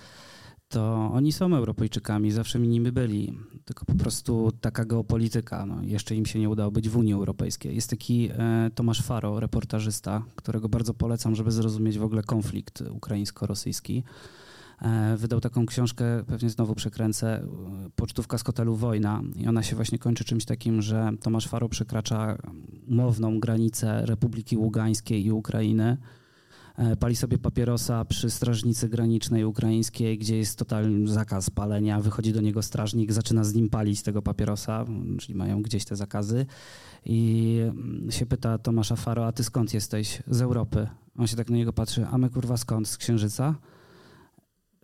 to 0.69 1.11
oni 1.13 1.33
są 1.33 1.57
Europejczykami, 1.57 2.31
zawsze 2.31 2.59
mi 2.59 2.69
nimi 2.69 2.93
byli, 2.93 3.39
tylko 3.65 3.85
po 3.85 3.95
prostu 3.95 4.53
taka 4.61 4.85
geopolityka, 4.85 5.67
no, 5.67 5.83
jeszcze 5.83 6.17
im 6.17 6.27
się 6.27 6.39
nie 6.39 6.49
udało 6.49 6.71
być 6.71 6.89
w 6.89 6.97
Unii 6.97 7.13
Europejskiej. 7.13 7.75
Jest 7.75 7.91
taki 7.91 8.31
e, 8.33 8.71
Tomasz 8.75 9.03
Faro, 9.03 9.41
reportażysta, 9.41 10.23
którego 10.37 10.69
bardzo 10.69 10.95
polecam, 10.95 11.35
żeby 11.35 11.51
zrozumieć 11.53 11.99
w 11.99 12.03
ogóle 12.03 12.23
konflikt 12.23 12.81
ukraińsko-rosyjski. 12.91 14.03
E, 14.83 15.17
wydał 15.17 15.41
taką 15.41 15.67
książkę, 15.67 16.25
pewnie 16.27 16.51
znowu 16.51 16.75
przekręcę, 16.75 17.43
Pocztówka 17.97 18.39
z 18.39 18.45
hotelu 18.45 18.77
Wojna 18.77 19.23
i 19.37 19.49
ona 19.49 19.63
się 19.63 19.77
właśnie 19.77 19.99
kończy 19.99 20.25
czymś 20.25 20.45
takim, 20.45 20.83
że 20.83 21.11
Tomasz 21.21 21.49
Faro 21.49 21.69
przekracza 21.69 22.39
umowną 22.89 23.41
granicę 23.41 24.07
Republiki 24.07 24.57
Ługańskiej 24.57 25.27
i 25.27 25.33
Ukrainy, 25.33 25.97
E, 26.77 26.97
pali 26.97 27.17
sobie 27.17 27.39
papierosa 27.39 28.05
przy 28.05 28.31
strażnicy 28.31 28.89
granicznej 28.89 29.45
ukraińskiej, 29.45 30.19
gdzie 30.19 30.37
jest 30.37 30.59
totalny 30.59 31.09
zakaz 31.09 31.51
palenia. 31.51 32.01
Wychodzi 32.01 32.33
do 32.33 32.41
niego 32.41 32.63
strażnik, 32.63 33.13
zaczyna 33.13 33.45
z 33.45 33.55
nim 33.55 33.69
palić 33.69 34.03
tego 34.03 34.23
papierosa, 34.23 34.85
czyli 35.19 35.35
mają 35.35 35.63
gdzieś 35.63 35.85
te 35.85 35.97
zakazy. 35.97 36.47
I 37.05 37.59
mm, 37.63 38.11
się 38.11 38.27
pyta 38.27 38.59
Tomasza 38.59 38.97
Faro, 38.97 39.27
a 39.27 39.33
ty 39.33 39.45
skąd 39.45 39.75
jesteś? 39.75 40.23
Z 40.27 40.41
Europy. 40.41 40.89
On 41.19 41.27
się 41.27 41.37
tak 41.37 41.51
na 41.51 41.57
niego 41.57 41.73
patrzy, 41.73 42.07
a 42.07 42.19
my 42.19 42.31
kurwa 42.31 42.57
skąd? 42.57 42.89
Z 42.89 42.97
Księżyca? 42.97 43.55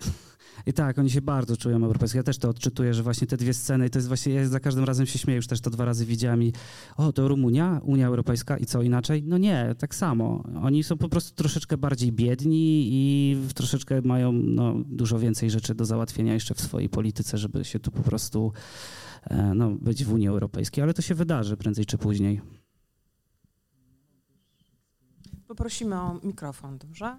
I 0.67 0.73
tak, 0.73 0.99
oni 0.99 1.11
się 1.11 1.23
bardzo 1.23 1.57
czują 1.57 1.85
europejsko. 1.85 2.19
Ja 2.19 2.23
też 2.23 2.39
to 2.39 2.49
odczytuję, 2.49 2.95
że 2.95 3.03
właśnie 3.03 3.27
te 3.27 3.37
dwie 3.37 3.55
sceny, 3.55 3.91
to 3.91 3.99
jest 3.99 4.09
właśnie, 4.09 4.35
ja 4.35 4.49
za 4.49 4.61
każdym 4.61 4.85
razem 4.85 5.07
się 5.07 5.19
śmieję, 5.19 5.37
już 5.37 5.47
też 5.47 5.61
to 5.61 5.71
dwa 5.71 5.85
razy 5.85 6.07
widziałem 6.07 6.43
i 6.43 6.53
o, 6.97 7.13
to 7.13 7.29
Rumunia, 7.29 7.81
Unia 7.85 8.07
Europejska 8.07 8.57
i 8.57 8.67
co 8.67 8.83
inaczej? 8.83 9.23
No 9.23 9.39
nie, 9.39 9.75
tak 9.79 9.95
samo. 9.95 10.45
Oni 10.63 10.85
są 10.85 10.99
po 10.99 11.09
prostu 11.09 11.35
troszeczkę 11.35 11.77
bardziej 11.77 12.13
biedni 12.13 12.89
i 12.93 13.37
troszeczkę 13.55 14.03
mają 14.05 14.33
no, 14.33 14.75
dużo 14.87 15.19
więcej 15.19 15.51
rzeczy 15.51 15.75
do 15.75 15.85
załatwienia 15.85 16.35
jeszcze 16.35 16.55
w 16.55 16.61
swojej 16.61 16.89
polityce, 16.89 17.39
żeby 17.39 17.65
się 17.65 17.79
tu 17.79 17.91
po 17.91 18.03
prostu 18.03 18.53
e, 19.25 19.55
no, 19.55 19.71
być 19.71 20.05
w 20.05 20.13
Unii 20.13 20.29
Europejskiej, 20.29 20.83
ale 20.83 20.95
to 20.95 21.03
się 21.03 21.15
wydarzy 21.15 21.57
prędzej 21.57 21.87
czy 21.87 21.99
później. 21.99 22.62
Poprosimy 25.53 26.01
o 26.01 26.21
mikrofon, 26.23 26.79
dobrze? 26.79 27.07
E, 27.07 27.19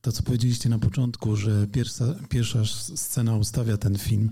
to, 0.00 0.12
co 0.12 0.22
powiedzieliście 0.22 0.68
na 0.68 0.78
początku, 0.78 1.36
że 1.36 1.66
pierwsza, 1.66 2.04
pierwsza 2.28 2.64
scena 2.96 3.36
ustawia 3.36 3.76
ten 3.76 3.98
film, 3.98 4.30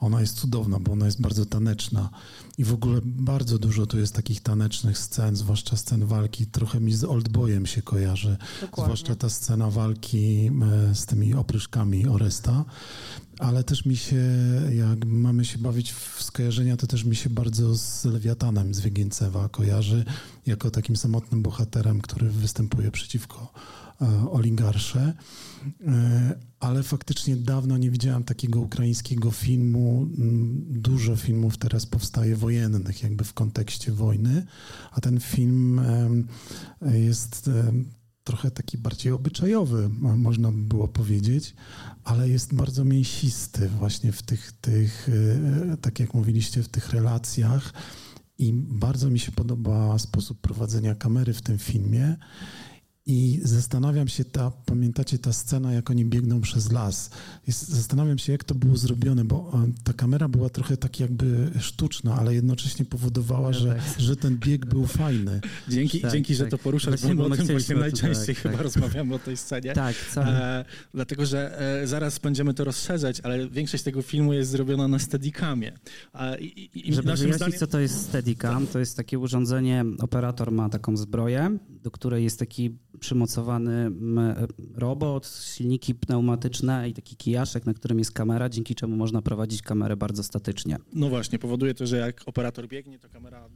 ona 0.00 0.20
jest 0.20 0.34
cudowna, 0.34 0.80
bo 0.80 0.92
ona 0.92 1.06
jest 1.06 1.20
bardzo 1.20 1.46
taneczna. 1.46 2.10
I 2.58 2.64
w 2.64 2.72
ogóle 2.72 3.00
bardzo 3.04 3.58
dużo 3.58 3.86
tu 3.86 3.98
jest 3.98 4.14
takich 4.14 4.40
tanecznych 4.40 4.98
scen, 4.98 5.36
zwłaszcza 5.36 5.76
scen 5.76 6.06
walki. 6.06 6.46
Trochę 6.46 6.80
mi 6.80 6.92
z 6.92 7.04
Oldboyem 7.04 7.66
się 7.66 7.82
kojarzy. 7.82 8.36
Dokładnie. 8.60 8.84
Zwłaszcza 8.84 9.16
ta 9.16 9.28
scena 9.28 9.70
walki 9.70 10.50
e, 10.90 10.94
z 10.94 11.06
tymi 11.06 11.34
opryszkami 11.34 12.06
Oresta. 12.06 12.64
Ale 13.38 13.64
też 13.64 13.86
mi 13.86 13.96
się, 13.96 14.22
jak 14.72 15.04
mamy 15.04 15.44
się 15.44 15.58
bawić 15.58 15.92
w 15.92 16.22
skojarzenia, 16.22 16.76
to 16.76 16.86
też 16.86 17.04
mi 17.04 17.16
się 17.16 17.30
bardzo 17.30 17.76
z 17.76 18.04
Lewiatanem 18.04 18.74
z 18.74 18.80
Wiegięcewa 18.80 19.48
kojarzy, 19.48 20.04
jako 20.46 20.70
takim 20.70 20.96
samotnym 20.96 21.42
bohaterem, 21.42 22.00
który 22.00 22.30
występuje 22.30 22.90
przeciwko 22.90 23.52
oligarsze, 24.30 25.14
e, 25.86 26.38
ale 26.60 26.82
faktycznie 26.82 27.36
dawno 27.36 27.78
nie 27.78 27.90
widziałam 27.90 28.24
takiego 28.24 28.60
ukraińskiego 28.60 29.30
filmu. 29.30 30.02
Mm, 30.02 30.64
dużo 30.68 31.16
filmów 31.16 31.58
teraz 31.58 31.86
powstaje 31.86 32.36
wojennych, 32.36 33.02
jakby 33.02 33.24
w 33.24 33.34
kontekście 33.34 33.92
wojny, 33.92 34.46
a 34.92 35.00
ten 35.00 35.20
film 35.20 35.80
jest 36.92 37.50
trochę 38.28 38.50
taki 38.50 38.78
bardziej 38.78 39.12
obyczajowy, 39.12 39.88
można 39.98 40.52
by 40.52 40.62
było 40.62 40.88
powiedzieć, 40.88 41.54
ale 42.04 42.28
jest 42.28 42.54
bardzo 42.54 42.84
mięsisty 42.84 43.68
właśnie 43.68 44.12
w 44.12 44.22
tych, 44.22 44.52
tych 44.60 45.08
e, 45.72 45.76
tak 45.76 46.00
jak 46.00 46.14
mówiliście, 46.14 46.62
w 46.62 46.68
tych 46.68 46.90
relacjach. 46.90 47.72
I 48.38 48.52
bardzo 48.52 49.10
mi 49.10 49.18
się 49.18 49.32
podoba 49.32 49.98
sposób 49.98 50.40
prowadzenia 50.40 50.94
kamery 50.94 51.32
w 51.32 51.42
tym 51.42 51.58
filmie. 51.58 52.16
I 53.10 53.40
zastanawiam 53.42 54.08
się, 54.08 54.24
ta, 54.24 54.52
pamiętacie 54.66 55.18
ta 55.18 55.32
scena, 55.32 55.72
jak 55.72 55.90
oni 55.90 56.04
biegną 56.04 56.40
przez 56.40 56.72
las. 56.72 57.10
Zastanawiam 57.46 58.18
się, 58.18 58.32
jak 58.32 58.44
to 58.44 58.54
było 58.54 58.76
zrobione, 58.76 59.24
bo 59.24 59.52
e, 59.54 59.72
ta 59.84 59.92
kamera 59.92 60.28
była 60.28 60.48
trochę 60.48 60.76
tak 60.76 61.00
jakby 61.00 61.50
sztuczna, 61.60 62.14
ale 62.14 62.34
jednocześnie 62.34 62.84
powodowała, 62.84 63.52
że, 63.52 63.74
tak. 63.74 64.00
że 64.00 64.16
ten 64.16 64.36
bieg 64.38 64.66
był 64.66 64.86
fajny. 64.86 65.40
Dzięki, 65.68 66.00
tak, 66.00 66.12
dzięki 66.12 66.36
tak. 66.36 66.44
że 66.46 66.50
to 66.50 66.58
poruszasz, 66.58 67.14
bo 67.14 67.24
o 67.24 67.30
tym 67.30 67.46
właśnie 67.46 67.76
najczęściej 67.76 68.34
tak, 68.34 68.42
chyba 68.42 68.54
tak. 68.54 68.62
rozmawiamy 68.62 69.14
o 69.14 69.18
tej 69.18 69.36
scenie. 69.36 69.72
Tak, 69.72 69.96
e, 70.16 70.64
Dlatego, 70.94 71.26
że 71.26 71.60
e, 71.82 71.86
zaraz 71.86 72.18
będziemy 72.18 72.54
to 72.54 72.64
rozszerzać, 72.64 73.20
ale 73.20 73.48
większość 73.48 73.84
tego 73.84 74.02
filmu 74.02 74.32
jest 74.32 74.50
zrobiona 74.50 74.88
na 74.88 74.98
Steadicamie. 74.98 75.72
E, 76.14 76.40
i, 76.40 76.88
i 76.88 76.94
Żeby 76.94 77.02
wyjaśnić, 77.02 77.34
zdaniem... 77.34 77.58
co 77.58 77.66
to 77.66 77.78
jest 77.78 78.02
Steadicam, 78.02 78.66
to 78.66 78.78
jest 78.78 78.96
takie 78.96 79.18
urządzenie, 79.18 79.84
operator 79.98 80.52
ma 80.52 80.68
taką 80.68 80.96
zbroję, 80.96 81.58
do 81.82 81.90
której 81.90 82.24
jest 82.24 82.38
taki 82.38 82.78
przymocowany 82.98 83.90
robot, 84.74 85.26
silniki 85.26 85.94
pneumatyczne 85.94 86.88
i 86.88 86.92
taki 86.94 87.16
kijaszek, 87.16 87.66
na 87.66 87.74
którym 87.74 87.98
jest 87.98 88.12
kamera, 88.12 88.48
dzięki 88.48 88.74
czemu 88.74 88.96
można 88.96 89.22
prowadzić 89.22 89.62
kamerę 89.62 89.96
bardzo 89.96 90.22
statycznie. 90.22 90.76
No 90.92 91.08
właśnie, 91.08 91.38
powoduje 91.38 91.74
to, 91.74 91.86
że 91.86 91.96
jak 91.96 92.22
operator 92.26 92.68
biegnie, 92.68 92.98
to 92.98 93.08
kamera, 93.08 93.48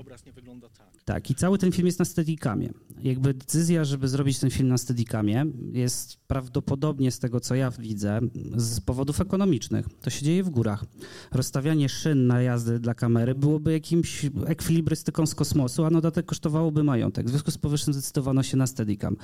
obraz 0.00 0.26
nie 0.26 0.32
wygląda 0.32 0.68
tak. 0.68 0.88
Tak, 1.04 1.30
i 1.30 1.34
cały 1.34 1.58
ten 1.58 1.72
film 1.72 1.86
jest 1.86 1.98
na 1.98 2.04
Steadicamie. 2.04 2.70
Jakby 3.02 3.34
decyzja, 3.34 3.84
żeby 3.84 4.08
zrobić 4.08 4.38
ten 4.38 4.50
film 4.50 4.68
na 4.68 4.78
Steadicamie 4.78 5.46
jest 5.72 6.16
prawdopodobnie 6.26 7.10
z 7.10 7.18
tego, 7.18 7.40
co 7.40 7.54
ja 7.54 7.70
widzę, 7.70 8.20
z 8.56 8.80
powodów 8.80 9.20
ekonomicznych. 9.20 9.86
To 10.00 10.10
się 10.10 10.24
dzieje 10.24 10.44
w 10.44 10.50
górach. 10.50 10.84
Rozstawianie 11.32 11.88
szyn 11.88 12.26
na 12.26 12.42
jazdy 12.42 12.78
dla 12.78 12.94
kamery 12.94 13.34
byłoby 13.34 13.72
jakimś 13.72 14.26
ekwilibrystyką 14.46 15.26
z 15.26 15.34
kosmosu, 15.34 15.84
a 15.84 15.90
na 15.90 16.00
dodatek 16.00 16.26
kosztowałoby 16.26 16.84
majątek. 16.84 17.26
W 17.26 17.28
związku 17.28 17.50
z 17.50 17.58
powyższym 17.58 17.94
zdecydowano 17.94 18.42
się 18.42 18.56
na 18.56 18.66
Steadicam, 18.66 19.16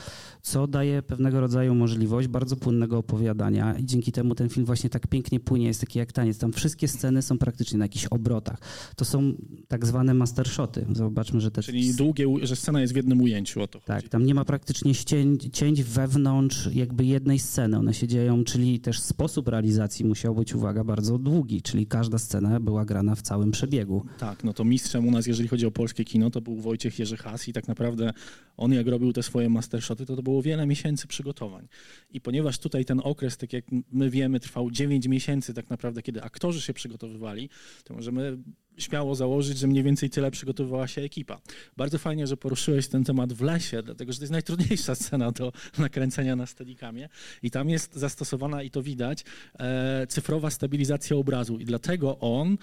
co 0.42 0.66
daje 0.66 1.02
pewnego 1.02 1.40
rodzaju 1.40 1.74
możliwość 1.74 2.28
bardzo 2.28 2.56
płynnego 2.56 2.98
opowiadania 2.98 3.78
i 3.78 3.84
dzięki 3.84 4.12
temu 4.12 4.34
ten 4.34 4.48
film 4.48 4.66
właśnie 4.66 4.90
tak 4.90 5.06
pięknie 5.06 5.40
płynie, 5.40 5.66
jest 5.66 5.80
taki 5.80 5.98
jak 5.98 6.12
taniec. 6.12 6.38
Tam 6.38 6.52
wszystkie 6.52 6.88
sceny 6.88 7.22
są 7.22 7.38
praktycznie 7.38 7.78
na 7.78 7.84
jakichś 7.84 8.06
obrotach. 8.06 8.58
To 8.96 9.04
są 9.04 9.34
tak 9.68 9.86
zwane 9.86 10.14
mastershoty. 10.14 10.65
Zobaczmy, 10.92 11.40
że 11.40 11.50
te... 11.50 11.62
Czyli 11.62 11.94
długie, 11.94 12.26
że 12.42 12.57
scena 12.57 12.81
jest 12.81 12.92
w 12.92 12.96
jednym 12.96 13.20
ujęciu, 13.20 13.62
o 13.62 13.66
to 13.68 13.81
Tak, 13.81 13.96
chodzi. 13.96 14.09
tam 14.09 14.26
nie 14.26 14.35
ma 14.35 14.44
praktycznie 14.44 14.94
cięć, 14.94 15.48
cięć 15.52 15.83
wewnątrz 15.83 16.68
jakby 16.74 17.05
jednej 17.05 17.38
sceny. 17.38 17.79
One 17.79 17.94
się 17.94 18.09
dzieją, 18.09 18.44
czyli 18.44 18.81
też 18.81 19.00
sposób 19.00 19.48
realizacji 19.48 20.05
musiał 20.05 20.35
być, 20.35 20.55
uwaga, 20.55 20.85
bardzo 20.85 21.18
długi, 21.18 21.62
czyli 21.62 21.87
każda 21.87 22.18
scena 22.18 22.61
była 22.61 22.85
grana 22.85 23.14
w 23.14 23.22
całym 23.22 23.50
przebiegu. 23.50 24.05
Tak, 24.18 24.44
no 24.44 24.52
to 24.52 24.64
mistrzem 24.64 25.09
u 25.09 25.11
nas, 25.11 25.26
jeżeli 25.26 25.48
chodzi 25.48 25.66
o 25.66 25.70
polskie 25.70 26.05
kino, 26.05 26.31
to 26.31 26.40
był 26.40 26.57
Wojciech 26.57 26.98
Jerzy 26.98 27.16
Has 27.16 27.48
i 27.48 27.52
tak 27.52 27.68
naprawdę 27.68 28.12
on 28.57 28.72
jak 28.72 28.87
robił 28.87 29.12
te 29.12 29.22
swoje 29.22 29.48
mastershoty, 29.48 30.07
to 30.07 30.16
to 30.16 30.22
było 30.22 30.42
wiele 30.42 30.66
miesięcy 30.66 31.07
przygotowań. 31.07 31.68
I 32.11 32.20
ponieważ 32.20 32.59
tutaj 32.59 32.85
ten 32.85 33.00
okres, 33.05 33.37
tak 33.37 33.52
jak 33.52 33.64
my 33.92 34.11
wiemy, 34.11 34.40
trwał 34.40 34.70
9 34.70 35.07
miesięcy 35.09 35.55
tak 35.55 35.70
naprawdę, 35.70 36.02
kiedy 36.02 36.22
aktorzy 36.22 36.61
się 36.61 36.72
przygotowywali, 36.74 37.48
to 37.85 37.94
możemy 37.94 38.38
śmiało 38.78 39.14
założyć, 39.14 39.58
że 39.58 39.66
mniej 39.66 39.82
więcej 39.82 40.10
tyle 40.10 40.30
przygotowywała 40.30 40.88
się 40.88 41.02
ekipa. 41.02 41.40
Bardzo 41.76 41.98
fajnie, 41.98 42.26
że 42.26 42.36
poruszyłeś 42.36 42.88
ten 42.88 43.04
temat 43.04 43.32
w 43.32 43.42
lesie, 43.42 43.82
dlatego 43.82 44.12
że 44.12 44.18
to 44.18 44.22
jest 44.22 44.32
najtrudniejsza 44.32 44.94
scena 45.04 45.32
do 45.32 45.52
nakręcenia 45.78 46.36
na 46.36 46.46
Steadicamie 46.46 47.08
i 47.42 47.50
tam 47.50 47.70
jest 47.70 47.94
zastosowana, 47.94 48.62
i 48.62 48.70
to 48.70 48.82
widać, 48.82 49.24
e, 49.58 50.06
cyfrowa 50.06 50.50
stabilizacja 50.50 51.16
obrazu 51.16 51.58
i 51.58 51.64
dlatego 51.64 52.18
on 52.18 52.56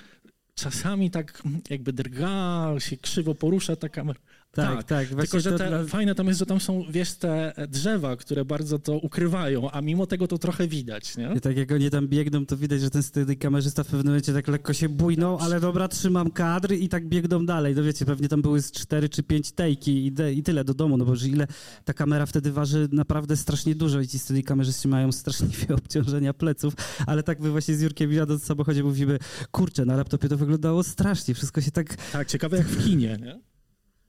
czasami 0.56 1.12
tak 1.12 1.43
jakby 1.69 1.93
drga, 1.93 2.73
się 2.80 2.97
krzywo 2.97 3.36
porusza 3.36 3.76
ta 3.76 3.89
kamera, 3.89 4.19
tak, 4.56 4.84
tak. 4.84 5.08
tak 5.10 5.20
Tylko, 5.20 5.39
że 5.39 5.58
te, 5.58 5.68
dla... 5.68 5.84
fajne 5.84 6.16
tam 6.16 6.28
jest, 6.28 6.39
że 6.39 6.46
tam 6.46 6.60
są, 6.60 6.84
wiesz, 6.89 7.13
te 7.13 7.54
drzewa, 7.70 8.16
które 8.16 8.46
bardzo 8.46 8.80
to 8.80 8.98
ukrywają, 8.98 9.72
a 9.72 9.82
mimo 9.82 10.08
tego 10.08 10.28
to 10.28 10.38
trochę 10.38 10.68
widać, 10.68 11.18
nie? 11.18 11.34
I 11.36 11.42
tak 11.42 11.58
jak 11.58 11.72
oni 11.72 11.89
tam 11.89 12.08
biegną, 12.08 12.46
to 12.46 12.58
widać, 12.58 12.82
że 12.82 12.89
ten 12.89 13.04
wtedy 13.04 13.36
kamerzysta 13.36 13.84
w 13.84 13.88
pewnym 13.88 14.06
momencie 14.06 14.34
tak 14.34 14.48
lekko 14.48 14.74
się 14.74 14.89
bujnął, 14.89 15.38
ale 15.38 15.60
dobra, 15.60 15.88
trzymam 15.88 16.32
kadr 16.32 16.74
i 16.74 16.89
tak 16.89 17.08
biegną 17.08 17.46
dalej. 17.46 17.76
No 17.76 17.84
wiecie, 17.84 18.06
pewnie 18.06 18.28
tam 18.28 18.42
były 18.42 18.62
z 18.62 18.72
cztery 18.72 19.10
czy 19.10 19.24
pięć 19.24 19.52
tejki 19.52 20.06
i, 20.06 20.12
de, 20.12 20.34
i 20.34 20.44
tyle 20.44 20.63
do 20.63 20.74
domu, 20.74 20.98
no 20.98 21.06
bo 21.06 21.16
że 21.16 21.28
ile 21.28 21.48
ta 21.86 21.94
kamera 21.94 22.26
wtedy 22.26 22.52
waży 22.52 22.88
naprawdę 22.92 23.38
strasznie 23.38 23.76
dużo 23.76 24.00
i 24.00 24.08
ci 24.08 24.20
wtedy 24.20 24.44
kamerzyści 24.44 24.88
mają 24.88 25.12
straszliwe 25.12 25.76
obciążenia 25.84 26.34
pleców, 26.34 26.74
ale 27.08 27.24
tak 27.24 27.39
my 27.39 27.52
właśnie 27.52 27.76
z 27.76 27.82
Jurkiem 27.82 28.13
jadąc 28.13 28.42
w 28.42 28.46
samochodzie 28.46 28.84
mówimy, 28.84 29.20
kurczę, 29.52 29.86
na 29.86 29.96
laptopie 29.96 30.30
to 30.30 30.38
wyglądało 30.38 30.84
strasznie, 30.84 31.34
wszystko 31.34 31.62
się 31.62 31.72
tak... 31.72 31.96
Tak, 32.12 32.28
ciekawe 32.28 32.58
jak 32.58 32.68
w 32.68 32.86
kinie, 32.86 33.18
nie? 33.22 33.53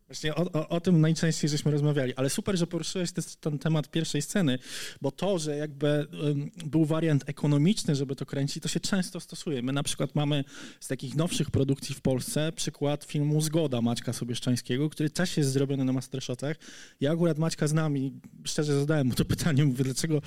Właśnie 0.07 0.35
o, 0.35 0.53
o, 0.53 0.69
o, 0.69 0.81
tym 0.81 1.01
najczęściej 1.01 1.51
żeśmy 1.51 1.71
rozmawiali, 1.71 2.15
ale 2.17 2.31
super, 2.31 2.59
że 2.59 2.67
poruszyłeś 2.67 3.11
ten 3.41 3.59
temat 3.59 3.91
pierwszej 3.91 4.23
sceny, 4.23 4.59
bo 5.01 5.11
to, 5.11 5.39
że 5.39 5.57
jakby 5.57 6.07
um, 6.23 6.51
był 6.67 6.85
wariant 6.85 7.29
ekonomiczny, 7.29 7.95
żeby 7.95 8.17
to 8.17 8.27
kręcić, 8.27 8.63
to 8.63 8.69
się 8.69 8.81
często 8.81 9.21
stosuje. 9.21 9.63
My 9.63 9.73
na 9.73 9.83
przykład 9.83 10.15
mamy 10.15 10.45
z 10.81 10.89
takich 10.89 11.17
nowszych 11.17 11.51
produkcji 11.51 11.95
w 11.95 12.01
Polsce 12.01 12.53
przykład 12.53 13.05
filmu 13.05 13.41
Zgoda 13.41 13.81
Maćka 13.81 14.13
Sobieszczańskiego, 14.13 14.91
który 14.91 15.11
też 15.11 15.37
jest 15.37 15.51
zrobiony 15.51 15.85
na 15.85 15.93
mastershotach. 15.93 16.57
Ja 17.01 17.13
akurat 17.13 17.39
Maćka 17.39 17.67
znam 17.67 17.99
i 17.99 18.21
szczerze 18.45 18.81
zadałem 18.81 19.07
mu 19.07 19.15
to 19.15 19.25
pytanie, 19.25 19.65
mówię, 19.65 19.85
dlaczego 19.85 20.21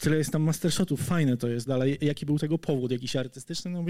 tyle 0.00 0.16
jest 0.16 0.30
tam 0.30 0.42
mastershotów, 0.42 1.00
fajne 1.00 1.36
to 1.36 1.48
jest, 1.48 1.70
ale 1.70 1.90
jaki 1.90 2.26
był 2.26 2.38
tego 2.38 2.58
powód, 2.58 2.90
jakiś 2.90 3.16
artystyczny? 3.16 3.70
No 3.70 3.84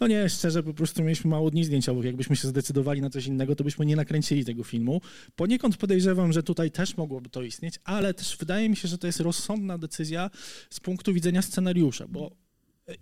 no 0.00 0.06
nie, 0.06 0.28
szczerze, 0.28 0.62
po 0.62 0.74
prostu 0.74 1.02
mieliśmy 1.02 1.30
mało 1.30 1.50
dni 1.50 1.64
zdjęciowych, 1.64 2.04
jakbyśmy 2.04 2.36
się 2.36 2.48
zdecydowali 2.48 3.00
na 3.00 3.10
coś 3.10 3.26
innego, 3.26 3.56
to 3.56 3.64
byśmy 3.64 3.86
nie 3.86 3.96
nakręcili 3.96 4.44
tego 4.44 4.64
filmu. 4.64 5.00
Poniekąd 5.36 5.76
podejrzewam, 5.76 6.32
że 6.32 6.42
tutaj 6.42 6.70
też 6.70 6.96
mogłoby 6.96 7.30
to 7.30 7.42
istnieć, 7.42 7.74
ale 7.84 8.14
też 8.14 8.36
wydaje 8.36 8.68
mi 8.68 8.76
się, 8.76 8.88
że 8.88 8.98
to 8.98 9.06
jest 9.06 9.20
rozsądna 9.20 9.78
decyzja 9.78 10.30
z 10.70 10.80
punktu 10.80 11.14
widzenia 11.14 11.42
scenariusza, 11.42 12.06
bo 12.08 12.43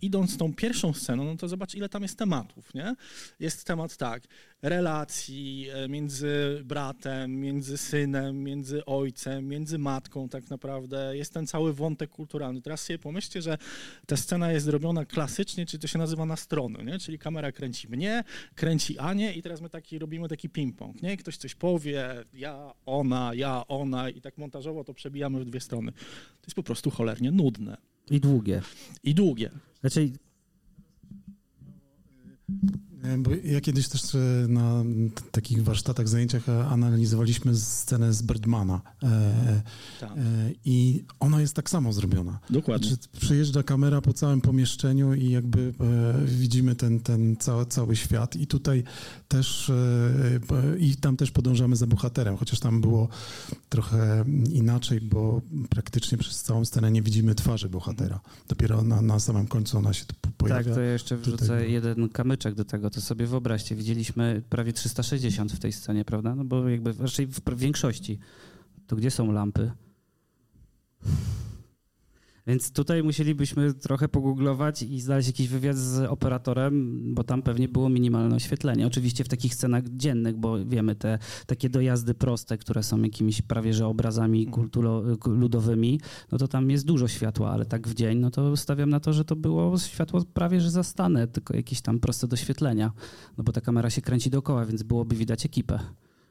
idąc 0.03 0.37
tą 0.37 0.55
pierwszą 0.55 0.93
sceną, 0.93 1.25
no 1.25 1.37
to 1.37 1.49
zobacz, 1.49 1.75
ile 1.75 1.89
tam 1.89 2.03
jest 2.03 2.19
tematów, 2.19 2.75
nie? 2.75 2.95
Jest 3.41 3.65
temat 3.65 3.97
tak, 3.97 4.23
relacji 4.63 5.67
e, 5.73 5.89
między 5.89 6.63
bratem, 6.65 7.41
między 7.41 7.79
synem, 7.79 8.43
między 8.43 8.85
ojcem, 8.85 9.49
między 9.49 9.79
matką 9.79 10.29
tak 10.29 10.51
naprawdę. 10.51 11.17
Jest 11.17 11.35
ten 11.35 11.47
cały 11.47 11.73
wątek 11.73 12.11
kulturalny. 12.11 12.63
Teraz 12.63 12.81
sobie 12.81 12.99
pomyślcie, 12.99 13.43
że 13.43 13.59
ta 14.07 14.17
scena 14.17 14.53
jest 14.53 14.67
zrobiona 14.67 15.05
klasycznie, 15.05 15.67
czyli 15.67 15.81
to 15.81 15.87
się 15.87 15.99
nazywa 15.99 16.27
na 16.27 16.37
strony, 16.37 16.85
nie? 16.85 16.99
Czyli 16.99 17.19
kamera 17.19 17.53
kręci 17.53 17.89
mnie, 17.89 18.25
kręci 18.55 18.99
Anię 18.99 19.33
i 19.33 19.43
teraz 19.43 19.61
my 19.61 19.69
taki 19.69 19.99
robimy 19.99 20.29
taki 20.29 20.49
ping-pong, 20.49 21.03
nie? 21.03 21.17
Ktoś 21.17 21.37
coś 21.37 21.55
powie, 21.55 22.25
ja, 22.35 22.73
ona, 22.87 23.35
ja, 23.35 23.65
ona 23.69 24.11
i 24.11 24.21
tak 24.21 24.39
montażowo 24.39 24.85
to 24.85 24.95
przebijamy 24.95 25.41
w 25.41 25.45
dwie 25.45 25.61
strony. 25.61 25.93
To 25.93 26.47
jest 26.47 26.57
po 26.57 26.63
prostu 26.63 26.91
cholernie 26.91 27.31
nudne. 27.31 27.92
I 28.11 28.21
długie. 28.21 28.63
I 29.03 29.15
długie. 29.15 29.51
Znaczy, 29.81 30.11
Bo 33.19 33.31
ja 33.45 33.61
kiedyś 33.61 33.89
też 33.89 34.15
e, 34.15 34.19
na 34.49 34.85
takich 35.31 35.65
warsztatach, 35.65 36.09
zajęciach 36.09 36.49
e, 36.49 36.67
analizowaliśmy 36.67 37.57
scenę 37.57 38.13
z 38.13 38.23
Birdmana. 38.23 38.81
E, 39.03 39.63
Tak. 40.01 40.11
I 40.65 41.05
ona 41.21 41.41
jest 41.41 41.55
tak 41.55 41.71
samo 41.71 41.93
zrobiona. 41.93 42.39
Dokładnie. 42.51 42.89
Znaczy, 42.89 43.09
przyjeżdża 43.21 43.63
kamera 43.63 44.01
po 44.01 44.13
całym 44.13 44.41
pomieszczeniu 44.41 45.15
i 45.15 45.31
jakby 45.31 45.75
widzimy 46.25 46.75
ten, 46.75 47.01
ten 47.01 47.37
cały, 47.37 47.67
cały 47.67 47.97
świat. 47.97 48.37
I 48.37 48.47
tutaj 48.47 48.85
też, 49.29 49.73
i 50.79 50.97
tam 50.97 51.17
też 51.17 51.31
podążamy 51.31 51.77
za 51.77 51.87
bohaterem, 51.87 52.37
chociaż 52.37 52.61
tam 52.61 52.81
było 52.81 53.09
trochę 53.69 54.25
inaczej, 54.53 55.01
bo 55.01 55.41
praktycznie 55.71 56.19
przez 56.19 56.43
całą 56.43 56.65
scenę 56.65 56.91
nie 56.91 57.03
widzimy 57.03 57.35
twarzy 57.35 57.69
bohatera. 57.69 58.21
Dopiero 58.49 58.83
na, 58.83 59.03
na 59.03 59.21
samym 59.21 59.47
końcu 59.47 59.79
ona 59.79 59.93
się 59.93 60.05
tu 60.05 60.15
pojawia. 60.39 60.65
Tak, 60.65 60.75
to 60.75 60.81
ja 60.81 60.93
jeszcze 60.93 61.17
wrzucę 61.17 61.39
Tutaj- 61.45 61.73
jeden 61.73 62.09
kamyczek 62.09 62.55
do 62.55 62.65
tego, 62.65 62.91
to 62.93 63.01
sobie 63.01 63.27
wyobraźcie, 63.27 63.75
widzieliśmy 63.75 64.43
prawie 64.49 64.73
360 64.73 65.53
w 65.53 65.59
tej 65.59 65.73
scenie, 65.73 66.05
prawda? 66.05 66.35
No 66.35 66.45
bo 66.45 66.69
jakby 66.69 66.93
raczej 66.93 67.27
w 67.27 67.41
większości. 67.57 68.19
To 68.87 68.97
gdzie 68.97 69.11
są 69.11 69.33
lampy? 69.33 69.73
Więc 72.47 72.73
tutaj 72.73 73.03
musielibyśmy 73.03 73.75
trochę 73.75 74.09
pogooglować 74.09 74.83
i 74.83 75.01
znaleźć 75.01 75.29
jakiś 75.29 75.49
wywiad 75.49 75.77
z 75.77 75.99
operatorem, 75.99 77.03
bo 77.15 77.25
tam 77.25 77.43
pewnie 77.43 77.69
było 77.69 77.89
minimalne 77.89 78.37
oświetlenie. 78.37 78.87
Oczywiście 78.87 79.25
w 79.25 79.29
takich 79.29 79.55
scenach 79.55 79.89
dziennych, 79.89 80.37
bo 80.37 80.65
wiemy, 80.65 80.95
te 80.95 81.19
takie 81.47 81.69
dojazdy 81.69 82.15
proste, 82.15 82.59
które 82.59 82.83
są 82.83 83.03
jakimiś 83.03 83.43
prawie 83.43 83.75
że 83.75 83.87
obrazami 83.87 84.47
kultulo, 84.47 85.03
ludowymi, 85.27 86.01
no 86.33 86.39
to 86.39 86.49
tam 86.49 86.71
jest 86.71 86.87
dużo 86.87 87.09
światła, 87.09 87.51
ale 87.51 87.67
tak 87.67 87.89
w 87.89 87.95
dzień, 87.95 88.19
no 88.19 88.31
to 88.31 88.57
stawiam 88.57 88.91
na 88.91 89.01
to, 89.01 89.13
że 89.13 89.25
to 89.25 89.37
było 89.37 89.79
światło 89.79 90.25
prawie 90.35 90.61
że 90.61 90.71
zastane, 90.71 91.27
tylko 91.27 91.57
jakieś 91.57 91.81
tam 91.81 92.01
proste 92.01 92.29
doświetlenia, 92.29 92.93
no 93.39 93.45
bo 93.45 93.53
ta 93.53 93.61
kamera 93.61 93.91
się 93.91 94.03
kręci 94.03 94.31
dookoła, 94.31 94.67
więc 94.67 94.83
byłoby 94.83 95.17
widać 95.17 95.47
ekipę. 95.47 95.79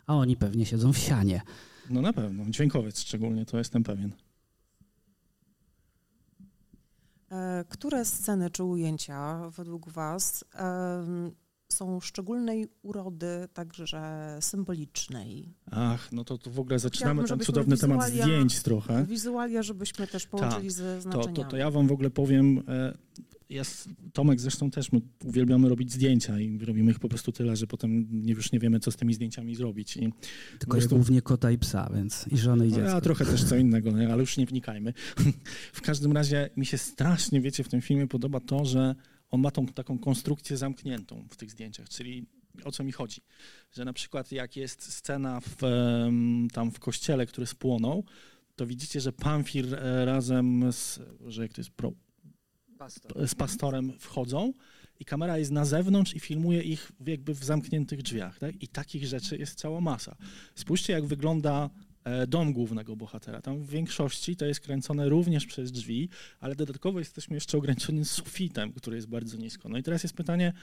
A 0.07 0.15
oni 0.15 0.35
pewnie 0.35 0.65
siedzą 0.65 0.93
w 0.93 0.97
sianie. 0.97 1.41
No 1.89 2.01
na 2.01 2.13
pewno, 2.13 2.43
dźwiękowiec 2.49 2.99
szczególnie, 2.99 3.45
to 3.45 3.57
jestem 3.57 3.83
pewien. 3.83 4.11
E, 4.11 4.15
Które 7.69 8.05
sceny 8.05 8.49
czy 8.49 8.63
ujęcia 8.63 9.49
według 9.49 9.89
Was 9.89 10.43
są 11.71 11.99
szczególnej 11.99 12.67
urody, 12.81 13.47
także 13.53 14.37
symbolicznej? 14.41 15.53
Ach, 15.71 16.11
no 16.11 16.23
to, 16.23 16.37
to 16.37 16.49
w 16.51 16.59
ogóle 16.59 16.79
zaczynamy 16.79 17.23
ten 17.23 17.39
cudowny 17.39 17.77
temat 17.77 18.09
zdjęć 18.09 18.61
trochę. 18.63 19.05
Wizualia, 19.05 19.63
żebyśmy 19.63 20.07
też 20.07 20.27
połączyli 20.27 20.69
ze 20.69 20.95
To, 20.95 21.01
znaczeniami. 21.01 21.35
to, 21.35 21.43
to 21.43 21.57
ja 21.57 21.71
wam 21.71 21.87
w 21.87 21.91
ogóle 21.91 22.09
powiem, 22.09 22.63
e, 22.67 22.93
jest, 23.51 23.89
Tomek 24.13 24.39
zresztą 24.39 24.71
też, 24.71 24.91
my 24.91 25.01
uwielbiamy 25.25 25.69
robić 25.69 25.91
zdjęcia 25.93 26.39
i 26.39 26.57
robimy 26.59 26.91
ich 26.91 26.99
po 26.99 27.09
prostu 27.09 27.31
tyle, 27.31 27.55
że 27.55 27.67
potem 27.67 28.07
nie, 28.11 28.33
już 28.33 28.51
nie 28.51 28.59
wiemy, 28.59 28.79
co 28.79 28.91
z 28.91 28.95
tymi 28.95 29.13
zdjęciami 29.13 29.55
zrobić. 29.55 29.97
I 29.97 30.13
Tylko 30.59 30.77
prostu- 30.77 30.95
głównie 30.95 31.21
kota 31.21 31.51
i 31.51 31.57
psa, 31.57 31.89
więc 31.95 32.25
i 32.31 32.37
żony 32.37 32.67
i 32.67 32.69
No, 32.69 32.75
dziecko. 32.75 32.89
ja 32.91 33.01
trochę 33.01 33.25
też 33.25 33.43
co 33.43 33.55
innego, 33.55 33.91
no, 33.91 33.97
ale 34.13 34.19
już 34.19 34.37
nie 34.37 34.45
wnikajmy. 34.45 34.93
W 35.73 35.81
każdym 35.81 36.11
razie 36.11 36.49
mi 36.57 36.65
się 36.65 36.77
strasznie, 36.77 37.41
wiecie, 37.41 37.63
w 37.63 37.69
tym 37.69 37.81
filmie 37.81 38.07
podoba 38.07 38.39
to, 38.39 38.65
że 38.65 38.95
on 39.29 39.41
ma 39.41 39.51
tą 39.51 39.65
taką 39.65 39.99
konstrukcję 39.99 40.57
zamkniętą 40.57 41.25
w 41.29 41.37
tych 41.37 41.51
zdjęciach, 41.51 41.89
czyli 41.89 42.25
o 42.63 42.71
co 42.71 42.83
mi 42.83 42.91
chodzi? 42.91 43.21
Że 43.71 43.85
na 43.85 43.93
przykład 43.93 44.31
jak 44.31 44.55
jest 44.55 44.93
scena 44.93 45.39
w, 45.39 45.55
tam 46.53 46.71
w 46.71 46.79
kościele, 46.79 47.25
który 47.25 47.47
spłonął, 47.47 48.03
to 48.55 48.65
widzicie, 48.67 49.01
że 49.01 49.13
Pamfir 49.13 49.75
e, 49.75 50.05
razem 50.05 50.71
z, 50.73 50.99
że 51.27 51.41
jak 51.41 51.53
to 51.53 51.61
jest 51.61 51.71
pro, 51.71 51.91
z 53.27 53.35
pastorem 53.35 53.93
wchodzą 53.99 54.53
i 54.99 55.05
kamera 55.05 55.37
jest 55.37 55.51
na 55.51 55.65
zewnątrz 55.65 56.15
i 56.15 56.19
filmuje 56.19 56.61
ich 56.61 56.91
jakby 57.07 57.33
w 57.33 57.43
zamkniętych 57.43 58.01
drzwiach. 58.01 58.39
Tak? 58.39 58.63
I 58.63 58.67
takich 58.67 59.05
rzeczy 59.05 59.37
jest 59.37 59.59
cała 59.59 59.81
masa. 59.81 60.15
Spójrzcie, 60.55 60.93
jak 60.93 61.05
wygląda 61.05 61.69
e, 62.03 62.27
dom 62.27 62.53
głównego 62.53 62.95
bohatera. 62.95 63.41
Tam 63.41 63.63
w 63.63 63.69
większości 63.69 64.35
to 64.35 64.45
jest 64.45 64.59
kręcone 64.59 65.09
również 65.09 65.45
przez 65.45 65.71
drzwi, 65.71 66.09
ale 66.39 66.55
dodatkowo 66.55 66.99
jesteśmy 66.99 67.35
jeszcze 67.35 67.57
ograniczeni 67.57 68.05
sufitem, 68.05 68.73
który 68.73 68.95
jest 68.95 69.07
bardzo 69.07 69.37
nisko. 69.37 69.69
No 69.69 69.77
i 69.77 69.83
teraz 69.83 70.03
jest 70.03 70.15
pytanie, 70.15 70.53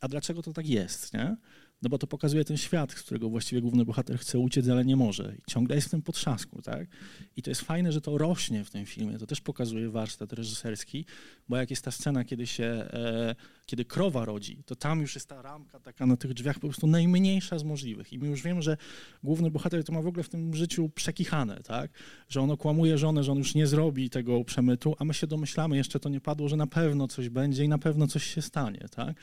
a 0.00 0.08
dlaczego 0.08 0.42
to 0.42 0.52
tak 0.52 0.66
jest, 0.66 1.14
nie? 1.14 1.36
No 1.82 1.88
bo 1.88 1.98
to 1.98 2.06
pokazuje 2.06 2.44
ten 2.44 2.56
świat, 2.56 2.92
z 2.92 3.02
którego 3.02 3.28
właściwie 3.28 3.60
główny 3.60 3.84
bohater 3.84 4.18
chce 4.18 4.38
uciec, 4.38 4.68
ale 4.68 4.84
nie 4.84 4.96
może. 4.96 5.34
I 5.38 5.50
ciągle 5.50 5.76
jest 5.76 5.88
w 5.88 5.90
tym 5.90 6.02
potrzasku, 6.02 6.62
tak? 6.62 6.88
I 7.36 7.42
to 7.42 7.50
jest 7.50 7.60
fajne, 7.60 7.92
że 7.92 8.00
to 8.00 8.18
rośnie 8.18 8.64
w 8.64 8.70
tym 8.70 8.86
filmie. 8.86 9.18
To 9.18 9.26
też 9.26 9.40
pokazuje 9.40 9.90
warsztat 9.90 10.32
reżyserski, 10.32 11.04
bo 11.48 11.56
jak 11.56 11.70
jest 11.70 11.84
ta 11.84 11.90
scena, 11.90 12.24
kiedy 12.24 12.46
się, 12.46 12.64
e, 12.64 13.34
kiedy 13.66 13.84
krowa 13.84 14.24
rodzi, 14.24 14.62
to 14.66 14.76
tam 14.76 15.00
już 15.00 15.14
jest 15.14 15.28
ta 15.28 15.42
ramka 15.42 15.80
taka 15.80 16.06
na 16.06 16.16
tych 16.16 16.34
drzwiach 16.34 16.54
po 16.58 16.68
prostu 16.68 16.86
najmniejsza 16.86 17.58
z 17.58 17.64
możliwych. 17.64 18.12
I 18.12 18.18
my 18.18 18.26
już 18.26 18.42
wiemy, 18.42 18.62
że 18.62 18.76
główny 19.22 19.50
bohater 19.50 19.84
to 19.84 19.92
ma 19.92 20.02
w 20.02 20.06
ogóle 20.06 20.22
w 20.22 20.28
tym 20.28 20.54
życiu 20.54 20.90
przekichane, 20.94 21.60
tak? 21.62 21.90
Że 22.28 22.40
on 22.40 22.50
okłamuje 22.50 22.98
żonę, 22.98 23.24
że 23.24 23.32
on 23.32 23.38
już 23.38 23.54
nie 23.54 23.66
zrobi 23.66 24.10
tego 24.10 24.44
przemytu, 24.44 24.96
a 24.98 25.04
my 25.04 25.14
się 25.14 25.26
domyślamy, 25.26 25.76
jeszcze 25.76 26.00
to 26.00 26.08
nie 26.08 26.20
padło, 26.20 26.48
że 26.48 26.56
na 26.56 26.66
pewno 26.66 27.08
coś 27.08 27.28
będzie 27.28 27.64
i 27.64 27.68
na 27.68 27.78
pewno 27.78 28.06
coś 28.06 28.24
się 28.24 28.42
stanie, 28.42 28.86
tak? 28.90 29.16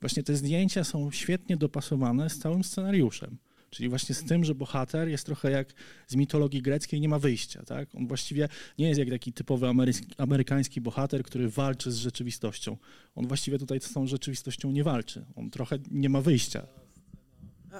Właśnie 0.00 0.22
te 0.22 0.36
zdjęcia 0.36 0.84
są 0.84 1.10
świetnie 1.10 1.56
dopasowane 1.56 2.30
z 2.30 2.38
całym 2.38 2.64
scenariuszem. 2.64 3.36
Czyli 3.70 3.88
właśnie 3.88 4.14
z 4.14 4.24
tym, 4.24 4.44
że 4.44 4.54
bohater 4.54 5.08
jest 5.08 5.26
trochę 5.26 5.50
jak 5.50 5.74
z 6.06 6.16
mitologii 6.16 6.62
greckiej, 6.62 7.00
nie 7.00 7.08
ma 7.08 7.18
wyjścia. 7.18 7.62
Tak? 7.62 7.94
On 7.94 8.06
właściwie 8.06 8.48
nie 8.78 8.88
jest 8.88 8.98
jak 8.98 9.10
taki 9.10 9.32
typowy 9.32 9.66
ameryk- 9.66 10.14
amerykański 10.18 10.80
bohater, 10.80 11.22
który 11.22 11.48
walczy 11.48 11.92
z 11.92 11.96
rzeczywistością. 11.96 12.76
On 13.14 13.26
właściwie 13.26 13.58
tutaj 13.58 13.80
z 13.80 13.92
tą 13.92 14.06
rzeczywistością 14.06 14.70
nie 14.70 14.84
walczy. 14.84 15.24
On 15.36 15.50
trochę 15.50 15.78
nie 15.90 16.08
ma 16.08 16.20
wyjścia. 16.20 16.66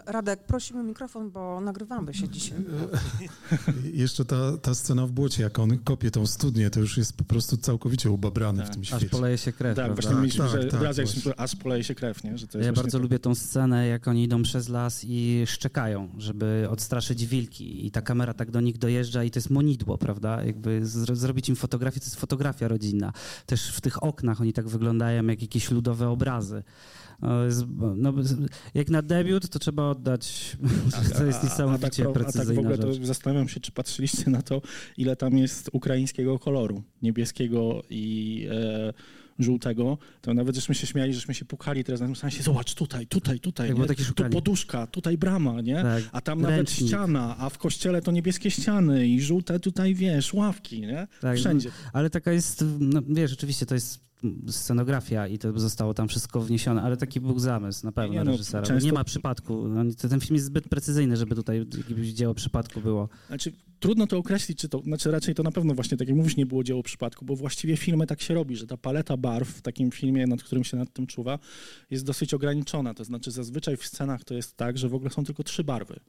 Radek, 0.06 0.44
prosimy 0.44 0.82
mikrofon, 0.82 1.30
bo 1.30 1.60
nagrywamy 1.60 2.14
się 2.14 2.28
dzisiaj. 2.28 2.58
Jeszcze 3.92 4.24
ta, 4.24 4.56
ta 4.58 4.74
scena 4.74 5.06
w 5.06 5.12
błocie, 5.12 5.42
jak 5.42 5.58
on 5.58 5.78
kopie 5.78 6.10
tą 6.10 6.26
studnię, 6.26 6.70
to 6.70 6.80
już 6.80 6.96
jest 6.98 7.12
po 7.16 7.24
prostu 7.24 7.56
całkowicie 7.56 8.10
ubabrany 8.10 8.62
Tak. 8.62 8.70
w 8.70 8.74
tym 8.74 8.82
Aż 8.82 8.88
świecie. 8.88 9.08
poleje 9.08 9.38
się 9.38 9.52
krew, 9.52 9.76
Tak, 9.76 9.94
właśnie 9.94 10.14
mieliśmy, 10.14 10.44
Tak, 10.44 10.62
że 10.62 10.68
tak, 10.68 10.82
raz 10.82 10.96
jak 10.98 11.06
właśnie. 11.06 11.40
aż 11.40 11.56
poleje 11.56 11.84
się 11.84 11.94
krew, 11.94 12.24
nie? 12.24 12.38
Że 12.38 12.46
to 12.46 12.58
jest 12.58 12.66
Ja 12.66 12.72
bardzo 12.72 12.98
to- 12.98 13.02
lubię 13.02 13.18
tą 13.18 13.34
scenę, 13.34 13.86
jak 13.86 14.08
oni 14.08 14.24
idą 14.24 14.42
przez 14.42 14.68
las 14.68 15.00
i 15.04 15.42
szczekają, 15.46 16.08
żeby 16.18 16.66
odstraszyć 16.70 17.26
wilki. 17.26 17.86
I 17.86 17.90
ta 17.90 18.02
kamera 18.02 18.34
tak 18.34 18.50
do 18.50 18.60
nich 18.60 18.78
dojeżdża 18.78 19.24
i 19.24 19.30
to 19.30 19.38
jest 19.38 19.50
monidło, 19.50 19.98
prawda? 19.98 20.44
Jakby 20.44 20.80
zro- 20.84 21.16
zrobić 21.16 21.48
im 21.48 21.56
fotografię, 21.56 22.00
to 22.00 22.06
jest 22.06 22.16
fotografia 22.16 22.68
rodzinna. 22.68 23.12
Też 23.46 23.70
w 23.72 23.80
tych 23.80 24.02
oknach 24.02 24.40
oni 24.40 24.52
tak 24.52 24.68
wyglądają 24.68 25.26
jak 25.26 25.42
jakieś 25.42 25.70
ludowe 25.70 26.08
obrazy. 26.08 26.62
No, 27.22 27.94
no, 27.96 28.12
jak 28.74 28.90
na 28.90 29.02
debiut, 29.02 29.48
to 29.48 29.58
trzeba 29.58 29.90
oddać, 29.90 30.56
to 31.18 31.24
jest 31.24 31.38
A- 31.38 31.40
a- 31.40 31.44
niesamowicie 31.44 32.02
a 32.02 32.06
tak, 32.06 32.12
pro- 32.14 32.22
A 32.22 32.24
tak 32.24 32.32
w 32.32 32.32
precyzyjna 32.32 32.60
ogóle 32.60 32.78
to 32.78 32.92
rzecz. 32.94 33.04
zastanawiam 33.04 33.48
się, 33.48 33.60
czy 33.60 33.72
patrzyliście 33.72 34.30
na 34.30 34.42
to, 34.42 34.62
ile 34.96 35.16
tam 35.16 35.38
jest 35.38 35.70
ukraińskiego 35.72 36.38
koloru, 36.38 36.82
niebieskiego 37.02 37.82
i 37.90 38.46
e, 38.50 38.92
żółtego, 39.38 39.98
to 40.20 40.34
nawet 40.34 40.54
żeśmy 40.54 40.74
się 40.74 40.86
śmiali, 40.86 41.14
żeśmy 41.14 41.34
się 41.34 41.44
pukali 41.44 41.84
teraz 41.84 42.00
na 42.00 42.06
tym 42.06 42.16
sensie, 42.16 42.42
zobacz 42.42 42.74
tutaj, 42.74 43.06
tutaj, 43.06 43.40
tutaj, 43.40 43.74
tu 44.16 44.24
poduszka, 44.30 44.86
tutaj 44.86 45.18
brama, 45.18 45.60
nie? 45.60 45.82
Tak, 45.82 46.02
A 46.12 46.20
tam 46.20 46.40
nawet 46.40 46.56
ręcznik. 46.56 46.88
ściana, 46.88 47.36
a 47.38 47.50
w 47.50 47.58
kościele 47.58 48.02
to 48.02 48.12
niebieskie 48.12 48.50
ściany 48.50 49.06
i 49.08 49.20
żółte 49.20 49.60
tutaj, 49.60 49.94
wiesz, 49.94 50.34
ławki, 50.34 50.80
nie? 50.80 51.06
Tak, 51.20 51.36
Wszędzie. 51.38 51.70
Ale 51.92 52.10
taka 52.10 52.32
jest, 52.32 52.64
no 52.80 53.02
wiesz, 53.08 53.30
rzeczywiście 53.30 53.66
to 53.66 53.74
jest 53.74 54.05
scenografia 54.48 55.28
i 55.28 55.38
to 55.38 55.58
zostało 55.58 55.94
tam 55.94 56.08
wszystko 56.08 56.40
wniesione, 56.40 56.82
ale 56.82 56.96
taki 56.96 57.20
był 57.20 57.38
zamysł 57.38 57.86
na 57.86 57.92
pewno 57.92 58.12
Nie, 58.12 58.24
no, 58.24 58.30
reżysera. 58.30 58.66
często- 58.66 58.86
Nie 58.86 58.92
ma 58.92 59.04
przypadku. 59.04 59.68
No, 59.68 59.84
ten 60.10 60.20
film 60.20 60.34
jest 60.34 60.46
zbyt 60.46 60.68
precyzyjny, 60.68 61.16
żeby 61.16 61.34
tutaj 61.34 61.66
jakieś 61.88 62.08
dzieło 62.08 62.34
przypadku 62.34 62.80
było. 62.80 63.08
Znaczy, 63.28 63.52
trudno 63.80 64.06
to 64.06 64.18
określić, 64.18 64.58
czy 64.58 64.68
to, 64.68 64.82
znaczy 64.82 65.10
raczej 65.10 65.34
to 65.34 65.42
na 65.42 65.50
pewno 65.52 65.74
właśnie, 65.74 65.96
tak 65.96 66.08
jak 66.08 66.16
mówisz, 66.16 66.36
nie 66.36 66.46
było 66.46 66.64
dzieło 66.64 66.82
przypadku, 66.82 67.24
bo 67.24 67.36
właściwie 67.36 67.76
filmy 67.76 68.06
tak 68.06 68.20
się 68.22 68.34
robi, 68.34 68.56
że 68.56 68.66
ta 68.66 68.76
paleta 68.76 69.16
barw 69.16 69.48
w 69.48 69.62
takim 69.62 69.90
filmie, 69.90 70.26
nad 70.26 70.42
którym 70.42 70.64
się 70.64 70.76
nad 70.76 70.92
tym 70.92 71.06
czuwa, 71.06 71.38
jest 71.90 72.04
dosyć 72.04 72.34
ograniczona. 72.34 72.94
To 72.94 73.04
znaczy 73.04 73.30
zazwyczaj 73.30 73.76
w 73.76 73.86
scenach 73.86 74.24
to 74.24 74.34
jest 74.34 74.56
tak, 74.56 74.78
że 74.78 74.88
w 74.88 74.94
ogóle 74.94 75.10
są 75.10 75.24
tylko 75.24 75.42
trzy 75.44 75.64
barwy. 75.64 76.00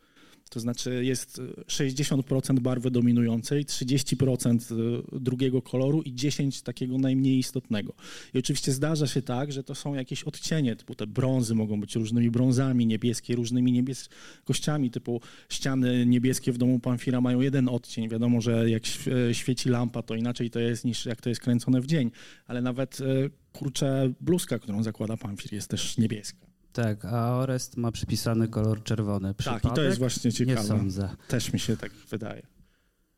To 0.50 0.60
znaczy 0.60 1.06
jest 1.06 1.40
y, 1.40 1.64
60% 1.68 2.60
barwy 2.60 2.92
dominującej, 2.92 3.66
30% 3.66 4.72
y, 5.16 5.20
drugiego 5.20 5.62
koloru 5.62 6.02
i 6.02 6.14
10% 6.14 6.64
takiego 6.64 6.98
najmniej 6.98 7.38
istotnego. 7.38 7.94
I 8.34 8.40
oczywiście 8.40 8.72
zdarza 8.72 9.08
się 9.08 9.22
tak, 9.22 9.52
że 9.52 9.64
to 9.64 9.76
są 9.76 9.94
jakieś 9.94 10.24
odcienie, 10.24 10.76
typu 10.76 10.96
te 10.96 11.08
brązy 11.08 11.56
mogą 11.56 11.80
być 11.80 11.96
różnymi 11.96 12.32
brązami, 12.32 12.86
niebieskie 12.86 13.36
różnymi 13.36 13.72
niebieskościami, 13.72 14.92
typu 14.92 15.22
ściany 15.50 16.06
niebieskie 16.06 16.52
w 16.52 16.58
domu 16.58 16.80
Pamfira 16.80 17.22
mają 17.22 17.42
jeden 17.42 17.70
odcień. 17.70 18.10
Wiadomo, 18.10 18.42
że 18.42 18.70
jak 18.70 18.84
e, 19.30 19.34
świeci 19.34 19.70
lampa, 19.70 20.02
to 20.02 20.16
inaczej 20.16 20.50
to 20.50 20.60
jest 20.60 20.86
niż 20.86 21.06
jak 21.06 21.22
to 21.22 21.30
jest 21.30 21.42
kręcone 21.42 21.82
w 21.82 21.86
dzień. 21.86 22.12
Ale 22.48 22.62
nawet 22.62 23.02
e, 23.02 23.04
kurczę 23.54 24.14
bluzka, 24.22 24.60
którą 24.60 24.84
zakłada 24.84 25.18
Pamfir 25.18 25.54
jest 25.54 25.70
też 25.70 25.98
niebieska. 25.98 26.57
Tak, 26.84 27.06
a 27.06 27.38
Orest 27.38 27.78
ma 27.78 27.92
przypisany 27.92 28.48
kolor 28.48 28.84
czerwony. 28.84 29.34
Tak, 29.34 29.66
i 29.66 29.70
to 29.70 29.82
jest 29.82 30.00
właśnie 30.00 30.30
Nie 30.30 30.34
ciekawe. 30.34 30.64
sądzę. 30.68 31.10
Też 31.28 31.54
mi 31.54 31.60
się 31.60 31.78
tak 31.78 31.92
wydaje. 31.92 32.42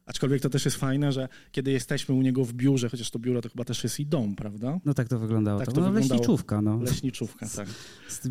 Aczkolwiek 0.10 0.42
to 0.42 0.50
też 0.50 0.66
jest 0.66 0.78
fajne, 0.78 1.12
że 1.12 1.30
kiedy 1.52 1.72
jesteśmy 1.72 2.16
u 2.16 2.22
niego 2.22 2.46
w 2.46 2.54
biurze, 2.54 2.90
chociaż 2.90 3.12
to 3.12 3.20
biuro 3.20 3.42
to 3.42 3.50
chyba 3.50 3.64
też 3.66 3.84
jest 3.84 4.00
i 4.00 4.06
dom, 4.06 4.36
prawda? 4.36 4.80
No 4.86 4.94
tak 4.94 5.08
to 5.08 5.20
wyglądało. 5.20 5.60
Tak 5.60 5.68
to 5.74 5.82
no, 5.82 5.88
wyglądało. 5.92 6.20
leśniczówka, 6.22 6.62
no. 6.62 6.80
Leśniczówka, 6.82 7.48
tak. 7.56 7.68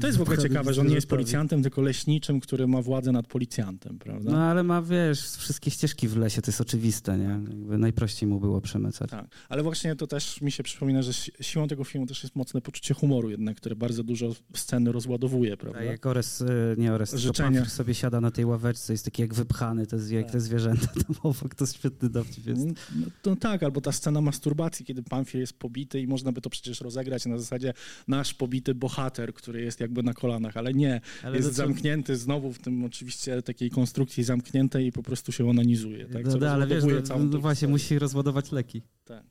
To 0.00 0.06
jest 0.06 0.18
w 0.18 0.22
ogóle 0.22 0.38
ciekawe, 0.38 0.74
że 0.74 0.80
on 0.80 0.86
nie 0.86 0.94
jest 0.94 1.06
policjantem, 1.06 1.62
tylko 1.62 1.82
leśniczym, 1.82 2.40
który 2.40 2.66
ma 2.66 2.82
władzę 2.82 3.12
nad 3.12 3.26
policjantem, 3.26 3.98
prawda? 3.98 4.30
No 4.32 4.38
ale 4.38 4.62
ma, 4.62 4.82
wiesz, 4.82 5.20
wszystkie 5.36 5.70
ścieżki 5.70 6.08
w 6.08 6.16
lesie, 6.16 6.42
to 6.42 6.48
jest 6.50 6.60
oczywiste, 6.60 7.18
nie? 7.18 7.24
Jakby 7.48 7.78
najprościej 7.78 8.28
mu 8.28 8.40
było 8.40 8.60
przemycać. 8.60 9.10
Tak, 9.10 9.26
ale 9.48 9.62
właśnie 9.62 9.96
to 9.96 10.06
też 10.06 10.40
mi 10.40 10.52
się 10.52 10.62
przypomina, 10.62 11.02
że 11.02 11.12
si- 11.12 11.32
siłą 11.40 11.68
tego 11.68 11.84
filmu 11.84 12.06
też 12.06 12.22
jest 12.22 12.36
mocne 12.36 12.60
poczucie 12.60 12.94
humoru 12.94 13.30
jednak, 13.30 13.56
które 13.56 13.76
bardzo 13.76 14.02
dużo 14.04 14.32
sceny 14.54 14.92
rozładowuje, 14.92 15.56
prawda? 15.56 15.78
Tak, 15.78 15.88
jak 15.88 16.06
Ores, 16.06 16.40
y, 16.40 16.46
nie 16.78 16.92
Ores, 16.92 17.14
Życzenia. 17.14 17.64
Sobie 17.64 17.94
siada 17.94 18.20
na 18.20 18.30
tej 18.30 18.44
ławeczce, 18.44 18.92
jest 18.92 19.04
taki 19.04 19.22
jak 19.22 19.34
wypchany, 19.34 19.86
to 19.86 19.96
jest 19.96 20.10
jak 20.10 20.24
Tak. 20.24 20.32
te 20.32 20.40
zwierzęta 20.40 20.86
tam 20.86 21.16
obok, 21.22 21.54
to 21.54 21.66
świetny 21.76 22.08
dowcip 22.10 22.46
jest. 22.46 22.60
No, 22.66 23.06
to 23.22 23.36
tak, 23.36 23.62
albo 23.62 23.80
ta 23.80 23.92
scena 23.92 24.20
masturbacji, 24.20 24.84
kiedy 24.86 25.02
Pamfir 25.02 25.40
jest 25.40 25.52
pobity 25.52 26.00
i 26.00 26.06
można 26.06 26.32
by 26.32 26.40
to 26.40 26.50
przecież 26.50 26.80
rozegrać 26.80 27.26
na 27.26 27.38
zasadzie 27.38 27.74
nasz 28.08 28.34
pobity 28.34 28.74
bohater, 28.74 29.34
który 29.34 29.62
jest 29.62 29.80
jakby 29.80 30.02
na 30.02 30.14
kolanach, 30.14 30.56
ale 30.56 30.74
nie, 30.74 31.00
Ale 31.22 31.36
jest 31.36 31.48
co- 31.48 31.54
zamknięty 31.54 32.16
znowu 32.16 32.52
w 32.52 32.58
tym 32.58 32.84
oczywiście 32.84 33.42
takiej 33.42 33.70
konstrukcji 33.70 34.24
zamkniętej 34.24 34.86
i 34.86 34.92
po 34.92 35.02
prostu 35.02 35.32
się 35.32 35.50
onanizuje, 35.50 36.06
tak? 36.06 36.24
no, 36.24 36.32
Co 36.32 36.38
no, 36.38 36.50
ale 36.50 36.66
wiesz, 36.66 36.84
no, 36.84 37.02
całą 37.02 37.24
no 37.24 37.38
właśnie 37.38 37.54
historię. 37.54 37.72
musi 37.72 37.98
rozładować 37.98 38.52
leki. 38.52 38.82
Tak. 39.04 39.22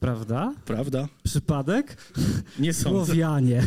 Prawda? 0.00 0.54
Prawda? 0.64 1.08
Przypadek? 1.22 2.12
Nie 2.58 2.72
sądzę. 2.74 3.06
Słowianie. 3.06 3.62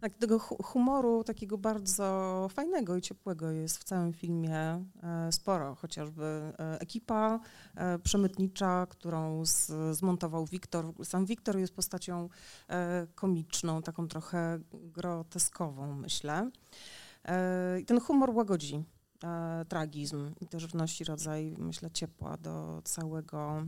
Tak, 0.00 0.14
tego 0.14 0.38
hu- 0.38 0.62
humoru 0.62 1.24
takiego 1.24 1.58
bardzo 1.58 2.48
fajnego 2.52 2.96
i 2.96 3.02
ciepłego 3.02 3.50
jest 3.50 3.78
w 3.78 3.84
całym 3.84 4.12
filmie 4.12 4.58
e, 4.58 4.84
sporo. 5.32 5.74
Chociażby 5.74 6.24
e, 6.24 6.80
ekipa 6.80 7.40
e, 7.74 7.98
przemytnicza, 7.98 8.86
którą 8.90 9.42
zmontował 9.92 10.46
Wiktor. 10.46 10.92
Sam 11.04 11.26
Wiktor 11.26 11.58
jest 11.58 11.74
postacią 11.74 12.28
komiczną, 13.14 13.82
taką 13.82 14.08
trochę 14.08 14.58
groteskową, 14.72 15.94
myślę. 15.94 16.50
I 17.80 17.84
ten 17.84 18.00
humor 18.00 18.30
łagodzi 18.30 18.84
tragizm 19.68 20.30
i 20.40 20.46
też 20.46 20.66
wnosi 20.66 21.04
rodzaj, 21.04 21.54
myślę, 21.58 21.90
ciepła 21.90 22.36
do 22.36 22.82
całego, 22.84 23.62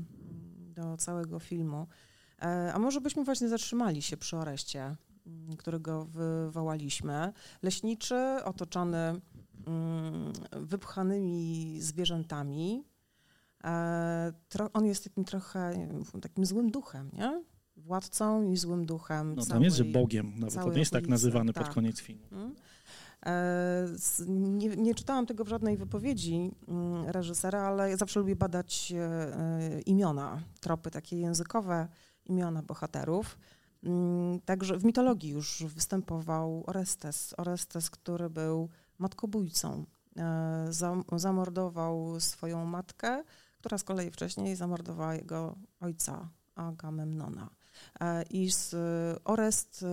do 0.74 0.96
całego 0.96 1.38
filmu. 1.38 1.86
A 2.74 2.78
może 2.78 3.00
byśmy 3.00 3.24
właśnie 3.24 3.48
zatrzymali 3.48 4.02
się 4.02 4.16
przy 4.16 4.36
Oreście, 4.36 4.96
którego 5.58 6.04
wywołaliśmy. 6.04 7.32
Leśniczy, 7.62 8.44
otoczony 8.44 9.20
mm, 9.66 10.32
wypchanymi 10.52 11.76
zwierzętami. 11.80 12.84
E, 13.64 14.32
on 14.72 14.86
jest 14.86 15.04
takim 15.04 15.24
trochę 15.24 15.88
takim 16.22 16.46
złym 16.46 16.70
duchem, 16.70 17.10
nie? 17.12 17.44
Władcą 17.76 18.50
i 18.50 18.56
złym 18.56 18.86
duchem. 18.86 19.34
No, 19.34 19.46
tam 19.46 19.62
jest, 19.62 19.76
że 19.76 19.84
całej- 19.84 19.92
Bogiem, 19.92 20.32
nawet 20.38 20.54
całej 20.54 20.70
on 20.72 20.78
jest 20.78 20.92
tak 20.92 21.08
nazywany 21.08 21.52
pod 21.52 21.64
tak. 21.64 21.74
koniec 21.74 22.00
filmu. 22.00 22.22
Mm. 22.32 22.54
E, 23.26 23.86
Nie, 24.26 24.68
nie 24.68 24.94
czytałam 24.94 25.26
tego 25.26 25.44
w 25.44 25.48
żadnej 25.48 25.76
wypowiedzi 25.76 26.50
mm, 26.68 27.06
reżysera, 27.06 27.62
ale 27.62 27.90
ja 27.90 27.96
zawsze 27.96 28.20
lubię 28.20 28.36
badać 28.36 28.92
e, 28.96 29.80
imiona, 29.80 30.42
tropy 30.60 30.90
takie 30.90 31.16
językowe, 31.16 31.88
imiona 32.24 32.62
bohaterów. 32.62 33.38
Mm, 33.82 34.40
Także 34.40 34.78
w 34.78 34.84
mitologii 34.84 35.30
już 35.30 35.64
występował 35.68 36.64
Orestes. 36.66 37.34
Orestes, 37.36 37.90
który 37.90 38.30
był 38.30 38.68
matkobójcą. 38.98 39.84
E, 40.16 40.66
zam- 40.70 41.04
Zamordował 41.16 42.20
swoją 42.20 42.64
matkę, 42.64 43.24
która 43.58 43.78
z 43.78 43.84
kolei 43.84 44.10
wcześniej 44.10 44.56
zamordowała 44.56 45.14
jego 45.14 45.56
ojca, 45.80 46.28
Agamemnona. 46.54 47.50
E, 48.00 48.22
I 48.22 48.50
z 48.50 48.74
Orest 49.24 49.84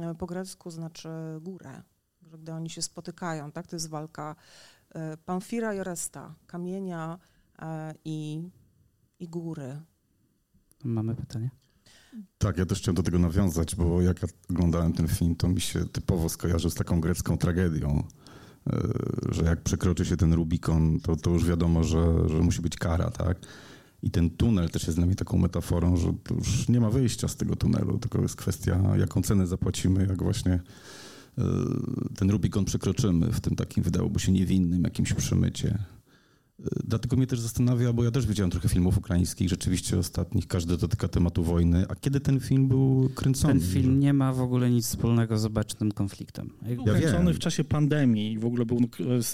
e, 0.00 0.14
po 0.14 0.26
grecku 0.26 0.70
znaczy 0.70 1.08
górę, 1.40 1.82
że 2.22 2.38
gdy 2.38 2.52
oni 2.52 2.70
się 2.70 2.82
spotykają, 2.82 3.52
tak, 3.52 3.66
to 3.66 3.76
jest 3.76 3.88
walka 3.88 4.36
Pamfira 5.24 5.74
i 5.74 5.80
Oresta, 5.80 6.34
kamienia 6.46 7.18
i, 8.04 8.48
i 9.20 9.28
góry. 9.28 9.80
Mamy 10.84 11.14
pytanie? 11.14 11.50
Tak, 12.38 12.58
ja 12.58 12.66
też 12.66 12.78
chciałem 12.78 12.94
do 12.96 13.02
tego 13.02 13.18
nawiązać, 13.18 13.76
bo 13.76 14.02
jak 14.02 14.22
ja 14.22 14.28
oglądałem 14.50 14.92
ten 14.92 15.08
film, 15.08 15.36
to 15.36 15.48
mi 15.48 15.60
się 15.60 15.86
typowo 15.86 16.28
skojarzył 16.28 16.70
z 16.70 16.74
taką 16.74 17.00
grecką 17.00 17.38
tragedią, 17.38 18.02
e, 18.66 18.82
że 19.32 19.44
jak 19.44 19.62
przekroczy 19.62 20.04
się 20.04 20.16
ten 20.16 20.32
Rubikon, 20.32 21.00
to, 21.00 21.16
to 21.16 21.30
już 21.30 21.44
wiadomo, 21.44 21.84
że, 21.84 22.28
że 22.28 22.38
musi 22.38 22.62
być 22.62 22.76
kara, 22.76 23.10
tak? 23.10 23.38
I 24.02 24.10
ten 24.10 24.30
tunel 24.30 24.70
też 24.70 24.86
jest 24.86 24.98
dla 24.98 25.06
mnie 25.06 25.14
taką 25.14 25.38
metaforą, 25.38 25.96
że 25.96 26.12
już 26.30 26.68
nie 26.68 26.80
ma 26.80 26.90
wyjścia 26.90 27.28
z 27.28 27.36
tego 27.36 27.56
tunelu, 27.56 27.98
tylko 27.98 28.22
jest 28.22 28.36
kwestia, 28.36 28.96
jaką 28.98 29.22
cenę 29.22 29.46
zapłacimy, 29.46 30.06
jak 30.08 30.22
właśnie 30.22 30.52
e, 30.52 30.62
ten 32.16 32.30
Rubikon 32.30 32.64
przekroczymy 32.64 33.32
w 33.32 33.40
tym 33.40 33.56
takim, 33.56 33.82
wydałoby 33.82 34.20
się, 34.20 34.32
niewinnym 34.32 34.82
jakimś 34.82 35.12
przemycie. 35.12 35.78
Dlatego 36.84 37.16
mnie 37.16 37.26
też 37.26 37.40
zastanawia, 37.40 37.92
bo 37.92 38.04
ja 38.04 38.10
też 38.10 38.26
widziałem 38.26 38.50
trochę 38.50 38.68
filmów 38.68 38.98
ukraińskich, 38.98 39.48
rzeczywiście 39.48 39.98
ostatnich, 39.98 40.46
każdy 40.46 40.76
dotyka 40.76 41.08
tematu 41.08 41.44
wojny. 41.44 41.84
A 41.88 41.94
kiedy 41.94 42.20
ten 42.20 42.40
film 42.40 42.68
był 42.68 43.10
kręcony? 43.14 43.54
Ten 43.60 43.62
film 43.62 44.00
nie 44.00 44.12
ma 44.12 44.32
w 44.32 44.40
ogóle 44.40 44.70
nic 44.70 44.86
wspólnego 44.86 45.38
z 45.38 45.44
obecnym 45.44 45.92
konfliktem. 45.92 46.50
Był 46.62 46.86
Ja 46.86 46.92
kręcony 46.94 47.24
wiem. 47.24 47.34
w 47.34 47.38
czasie 47.38 47.64
pandemii 47.64 48.32
i 48.32 48.38
w 48.38 48.44
ogóle 48.44 48.66
był... 48.66 48.76
e, 48.78 48.80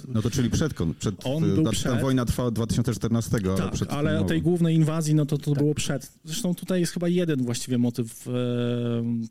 No 0.09 0.23
to 0.23 0.31
czyli 0.31 0.51
przed, 0.51 0.75
przed 0.99 1.27
On 1.27 1.45
e, 1.45 1.47
był 1.47 1.63
znaczy, 1.63 1.83
ta 1.85 1.91
przed. 1.91 2.03
wojna 2.03 2.25
trwała 2.25 2.49
od 2.49 2.55
2014, 2.55 3.37
ale 3.45 3.57
Tak, 3.57 3.73
przed 3.73 3.91
ale 3.93 4.11
filmową. 4.11 4.29
tej 4.29 4.43
głównej 4.43 4.77
inwazji, 4.77 5.15
no 5.15 5.27
to 5.27 5.39
to 5.39 5.51
Tak. 5.51 5.59
było 5.63 5.75
przed. 5.75 6.13
Zresztą 6.25 6.55
tutaj 6.55 6.81
jest 6.81 6.93
chyba 6.93 7.09
jeden 7.09 7.45
właściwie 7.45 7.79
motyw 7.79 8.29
e, 8.29 8.33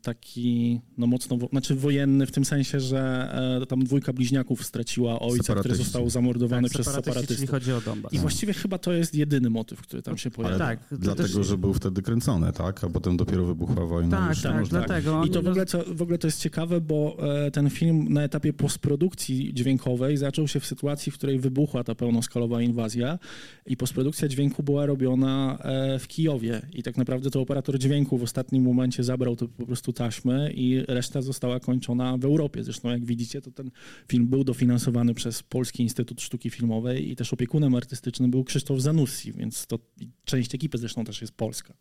taki, 0.02 0.80
no 0.98 1.06
mocno, 1.06 1.38
znaczy 1.50 1.74
wojenny 1.74 2.26
w 2.26 2.32
tym 2.32 2.44
sensie, 2.44 2.80
że 2.80 3.32
tam 3.68 3.84
dwójka 3.84 4.12
bliźniaków 4.12 4.64
straciła 4.66 5.20
ojca, 5.20 5.54
który 5.54 5.74
został 5.74 6.10
zamordowany 6.10 6.68
przez 6.68 6.86
separatyści, 6.86 7.10
separatystów. 7.10 7.40
jeśli 7.40 7.46
chodzi 7.46 7.72
o 7.72 7.81
Donbas. 7.84 8.12
I 8.12 8.18
właściwie 8.18 8.52
chyba 8.52 8.78
to 8.78 8.92
jest 8.92 9.14
jedyny 9.14 9.50
motyw, 9.50 9.80
który 9.82 10.02
tam 10.02 10.18
się 10.18 10.30
pojawia. 10.30 10.58
tak, 10.58 10.78
dlatego, 10.92 11.28
też- 11.38 11.46
że 11.46 11.58
był 11.58 11.74
wtedy 11.74 12.02
kręcony, 12.02 12.52
tak? 12.52 12.84
A 12.84 12.88
potem 12.90 13.16
dopiero 13.16 13.44
wybuchła 13.44 13.86
wojna. 13.86 14.16
Tak, 14.28 14.42
tak, 14.42 14.60
można- 14.60 14.78
dlatego. 14.78 15.24
I 15.24 15.30
to 15.30 15.42
w 15.42 15.46
ogóle, 15.48 15.66
co, 15.66 15.84
w 15.94 16.02
ogóle 16.02 16.18
to 16.18 16.26
jest 16.26 16.40
ciekawe, 16.40 16.80
bo 16.80 17.16
e, 17.46 17.50
ten 17.50 17.70
film 17.70 18.06
na 18.12 18.22
etapie 18.22 18.52
postprodukcji 18.52 19.54
dźwiękowej 19.54 20.16
zaczął 20.16 20.48
się 20.48 20.60
w 20.60 20.66
sytuacji, 20.66 21.12
w 21.12 21.14
której 21.14 21.38
wybuchła 21.38 21.84
ta 21.84 21.94
pełnoskalowa 21.94 22.62
inwazja 22.62 23.18
i 23.66 23.76
postprodukcja 23.76 24.28
dźwięku 24.28 24.62
była 24.62 24.86
robiona 24.86 25.58
e, 25.62 25.98
w 25.98 26.08
Kijowie 26.08 26.62
i 26.72 26.82
tak 26.82 26.96
naprawdę 26.96 27.30
to 27.30 27.40
operator 27.40 27.78
dźwięku 27.78 28.18
w 28.18 28.22
ostatnim 28.22 28.62
momencie 28.62 29.04
zabrał 29.04 29.36
to 29.36 29.48
po 29.48 29.66
prostu 29.66 29.92
taśmy 29.92 30.52
i 30.54 30.82
reszta 30.88 31.22
została 31.22 31.60
kończona 31.60 32.16
w 32.16 32.24
Europie. 32.24 32.64
Zresztą 32.64 32.88
jak 32.90 33.04
widzicie, 33.04 33.40
to 33.40 33.50
ten 33.50 33.70
film 34.08 34.26
był 34.26 34.44
dofinansowany 34.44 35.14
przez 35.14 35.42
Polski 35.42 35.82
Instytut 35.82 36.20
Sztuki 36.20 36.50
Filmowej 36.50 37.10
i 37.10 37.16
też 37.16 37.32
opiekunem 37.32 37.71
dyrektorem 37.72 37.76
artystycznym 37.76 38.30
był 38.30 38.44
Krzysztof 38.44 38.80
Zanussi, 38.80 39.32
więc 39.32 39.66
to 39.66 39.78
część 40.24 40.54
ekipy 40.54 40.78
zresztą 40.78 41.04
też 41.04 41.20
jest 41.20 41.32
polska. 41.32 41.74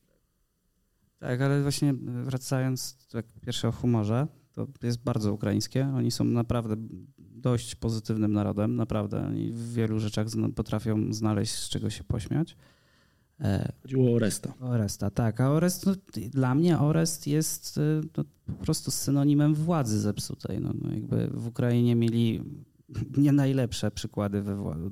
Tak, 1.19 1.41
ale 1.41 1.61
właśnie 1.61 1.93
wracając 2.25 3.07
tak 3.07 3.25
pierwsze 3.41 3.67
o 3.67 3.71
humorze, 3.71 4.27
to 4.53 4.67
jest 4.83 5.03
bardzo 5.03 5.33
ukraińskie. 5.33 5.87
Oni 5.95 6.11
są 6.11 6.23
naprawdę 6.23 6.75
dość 7.17 7.75
pozytywnym 7.75 8.33
narodem, 8.33 8.75
naprawdę. 8.75 9.25
Oni 9.27 9.51
w 9.51 9.73
wielu 9.73 9.99
rzeczach 9.99 10.27
potrafią 10.55 11.13
znaleźć 11.13 11.53
z 11.53 11.69
czego 11.69 11.89
się 11.89 12.03
pośmiać. 12.03 12.55
E, 13.39 13.71
Chodziło 13.81 14.11
o 14.11 14.15
Oresta. 14.15 14.53
Oresta, 14.59 15.09
tak. 15.09 15.41
A 15.41 15.51
Orest, 15.51 15.85
no, 15.85 15.95
dla 16.31 16.55
mnie 16.55 16.79
Orest 16.79 17.27
jest 17.27 17.77
y, 17.77 18.01
no, 18.17 18.23
po 18.45 18.63
prostu 18.63 18.91
synonimem 18.91 19.55
władzy 19.55 19.99
zepsutej. 19.99 20.61
No, 20.61 20.73
no 20.81 20.93
jakby 20.93 21.27
w 21.33 21.47
Ukrainie 21.47 21.95
mieli 21.95 22.41
nie 23.17 23.31
najlepsze 23.31 23.91
przykłady 23.91 24.41
we 24.41 24.55
władzy. 24.55 24.89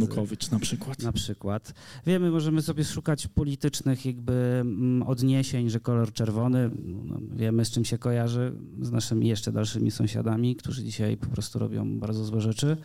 Janukowicz 0.00 0.50
na 0.50 0.58
przykład. 0.58 1.02
Na 1.02 1.12
przykład. 1.12 1.74
Wiemy, 2.06 2.30
możemy 2.30 2.62
sobie 2.62 2.84
szukać 2.84 3.26
politycznych 3.26 4.06
jakby 4.06 4.32
mm, 4.32 5.02
odniesień, 5.02 5.70
że 5.70 5.80
kolor 5.80 6.12
czerwony, 6.12 6.70
no, 6.84 7.18
wiemy 7.32 7.64
z 7.64 7.70
czym 7.70 7.84
się 7.84 7.98
kojarzy, 7.98 8.52
z 8.80 8.90
naszymi 8.90 9.28
jeszcze 9.28 9.52
dalszymi 9.52 9.90
sąsiadami, 9.90 10.56
którzy 10.56 10.84
dzisiaj 10.84 11.16
po 11.16 11.26
prostu 11.26 11.58
robią 11.58 11.98
bardzo 11.98 12.24
złe 12.24 12.40
rzeczy. 12.40 12.76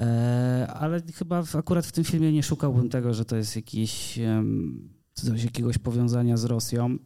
E, 0.00 0.72
ale 0.74 1.02
chyba 1.14 1.42
akurat 1.54 1.86
w 1.86 1.92
tym 1.92 2.04
filmie 2.04 2.32
nie 2.32 2.42
szukałbym 2.42 2.88
tego, 2.88 3.14
że 3.14 3.24
to 3.24 3.36
jest 3.36 3.56
jakiś 3.56 4.18
coś, 5.12 5.44
jakiegoś 5.44 5.78
powiązania 5.78 6.36
z 6.36 6.44
Rosją. 6.44 6.98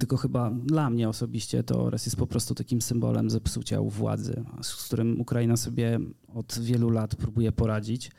Tylko 0.00 0.16
chyba 0.16 0.50
dla 0.50 0.90
mnie 0.90 1.08
osobiście 1.08 1.62
to 1.62 1.82
Ores 1.82 2.06
jest 2.06 2.16
po 2.16 2.26
prostu 2.26 2.54
takim 2.54 2.82
symbolem 2.82 3.30
zepsucia 3.30 3.80
u 3.80 3.90
władzy, 3.90 4.44
z 4.62 4.86
którym 4.86 5.20
Ukraina 5.20 5.56
sobie 5.56 6.00
od 6.34 6.58
wielu 6.62 6.90
lat 6.90 7.16
próbuje 7.16 7.52
poradzić. 7.52 8.10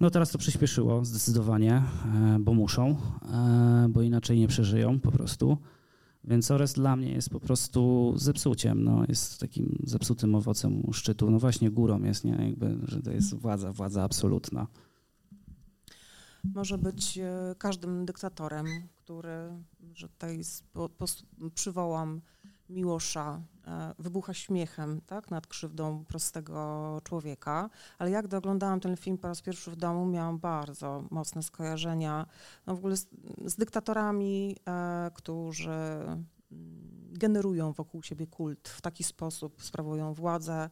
No 0.00 0.10
teraz 0.10 0.30
to 0.30 0.38
przyspieszyło 0.38 1.04
zdecydowanie, 1.04 1.74
e, 1.74 2.38
bo 2.40 2.54
muszą, 2.54 2.96
e, 3.32 3.86
bo 3.90 4.02
inaczej 4.02 4.38
nie 4.38 4.48
przeżyją 4.48 5.00
po 5.00 5.12
prostu. 5.12 5.58
Więc 6.24 6.50
Ores 6.50 6.72
dla 6.72 6.96
mnie 6.96 7.12
jest 7.12 7.30
po 7.30 7.40
prostu 7.40 8.12
zepsuciem, 8.16 8.84
no, 8.84 9.04
jest 9.08 9.40
takim 9.40 9.78
zepsutym 9.84 10.34
owocem 10.34 10.82
szczytu. 10.92 11.30
No 11.30 11.38
właśnie 11.38 11.70
górą 11.70 12.02
jest, 12.02 12.24
nie? 12.24 12.32
Jakby, 12.32 12.78
że 12.84 13.02
to 13.02 13.10
jest 13.10 13.34
władza, 13.34 13.72
władza 13.72 14.02
absolutna. 14.02 14.66
Może 16.44 16.78
być 16.78 17.18
e, 17.18 17.54
każdym 17.58 18.06
dyktatorem, 18.06 18.66
który, 19.04 19.50
że 19.94 20.08
tutaj 20.08 20.40
przywołam 21.54 22.20
Miłosza, 22.68 23.42
e, 23.66 23.94
wybucha 23.98 24.34
śmiechem 24.34 25.00
tak, 25.06 25.30
nad 25.30 25.46
krzywdą 25.46 26.04
prostego 26.04 27.00
człowieka, 27.04 27.70
ale 27.98 28.10
jak 28.10 28.28
doglądałam 28.28 28.80
ten 28.80 28.96
film 28.96 29.18
po 29.18 29.28
raz 29.28 29.42
pierwszy 29.42 29.70
w 29.70 29.76
domu, 29.76 30.06
miałam 30.06 30.38
bardzo 30.38 31.04
mocne 31.10 31.42
skojarzenia 31.42 32.26
no 32.66 32.74
w 32.74 32.78
ogóle 32.78 32.96
z, 32.96 33.06
z 33.44 33.56
dyktatorami, 33.56 34.56
e, 34.68 35.10
którzy 35.14 35.70
mm, 35.70 36.22
generują 37.12 37.72
wokół 37.72 38.02
siebie 38.02 38.26
kult, 38.26 38.68
w 38.68 38.80
taki 38.80 39.04
sposób 39.04 39.62
sprawują 39.62 40.14
władzę, 40.14 40.70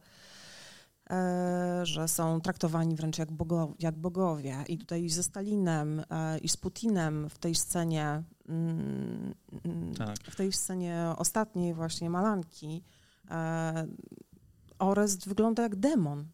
że 1.83 2.07
są 2.07 2.41
traktowani 2.41 2.95
wręcz 2.95 3.17
jak, 3.17 3.31
bogo, 3.31 3.73
jak 3.79 3.95
bogowie. 3.95 4.57
I 4.67 4.77
tutaj 4.77 5.09
ze 5.09 5.23
Stalinem 5.23 6.03
e, 6.09 6.37
i 6.37 6.49
z 6.49 6.57
Putinem 6.57 7.29
w 7.29 7.37
tej 7.37 7.55
scenie, 7.55 8.23
mm, 8.49 9.33
tak. 9.97 10.17
w 10.19 10.35
tej 10.35 10.53
scenie 10.53 11.05
ostatniej 11.17 11.73
właśnie 11.73 12.09
Malanki, 12.09 12.83
e, 13.31 13.87
Orest 14.79 15.27
wygląda 15.27 15.63
jak 15.63 15.75
demon, 15.75 16.27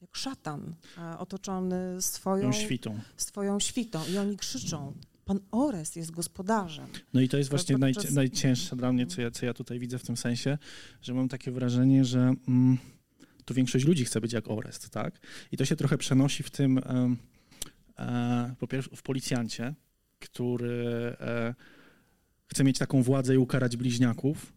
jak 0.00 0.16
szatan, 0.16 0.74
otoczony 1.18 2.02
swoją 2.02 2.52
świtą. 2.52 3.00
swoją 3.16 3.60
świtą. 3.60 4.00
I 4.12 4.18
oni 4.18 4.36
krzyczą, 4.36 4.92
pan 5.24 5.40
Ores 5.50 5.96
jest 5.96 6.10
gospodarzem. 6.10 6.86
No 7.14 7.20
i 7.20 7.28
to 7.28 7.36
jest 7.36 7.50
właśnie 7.50 7.78
podczas... 7.78 8.04
naj, 8.04 8.14
najcięższe 8.14 8.76
dla 8.76 8.92
mnie, 8.92 9.06
co 9.06 9.20
ja, 9.20 9.30
co 9.30 9.46
ja 9.46 9.54
tutaj 9.54 9.78
widzę 9.78 9.98
w 9.98 10.02
tym 10.02 10.16
sensie, 10.16 10.58
że 11.02 11.14
mam 11.14 11.28
takie 11.28 11.52
wrażenie, 11.52 12.04
że... 12.04 12.34
Mm, 12.48 12.78
to 13.44 13.54
większość 13.54 13.84
ludzi 13.84 14.04
chce 14.04 14.20
być 14.20 14.32
jak 14.32 14.50
Orest, 14.50 14.90
tak? 14.90 15.18
I 15.52 15.56
to 15.56 15.64
się 15.64 15.76
trochę 15.76 15.98
przenosi 15.98 16.42
w 16.42 16.50
tym, 16.50 16.80
e, 17.98 18.54
po 18.58 18.66
pierwsze 18.66 18.96
w 18.96 19.02
policjancie, 19.02 19.74
który 20.18 21.16
e, 21.20 21.54
chce 22.46 22.64
mieć 22.64 22.78
taką 22.78 23.02
władzę 23.02 23.34
i 23.34 23.38
ukarać 23.38 23.76
bliźniaków, 23.76 24.52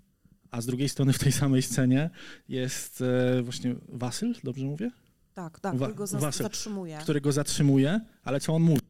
a 0.51 0.61
z 0.61 0.65
drugiej 0.65 0.89
strony 0.89 1.13
w 1.13 1.19
tej 1.19 1.31
samej 1.31 1.61
scenie 1.61 2.09
jest 2.49 3.01
e, 3.01 3.41
właśnie 3.41 3.75
Wasyl, 3.89 4.35
dobrze 4.43 4.65
mówię? 4.65 4.91
Tak, 5.33 5.59
tak, 5.59 5.75
Wa- 5.77 5.85
który 5.85 5.95
go 5.95 6.07
Wasyl, 6.07 6.43
zatrzymuje. 6.43 6.97
Który 6.97 7.21
go 7.21 7.31
zatrzymuje, 7.31 7.99
ale 8.23 8.39
co 8.39 8.53
on 8.53 8.61
mówi? 8.61 8.81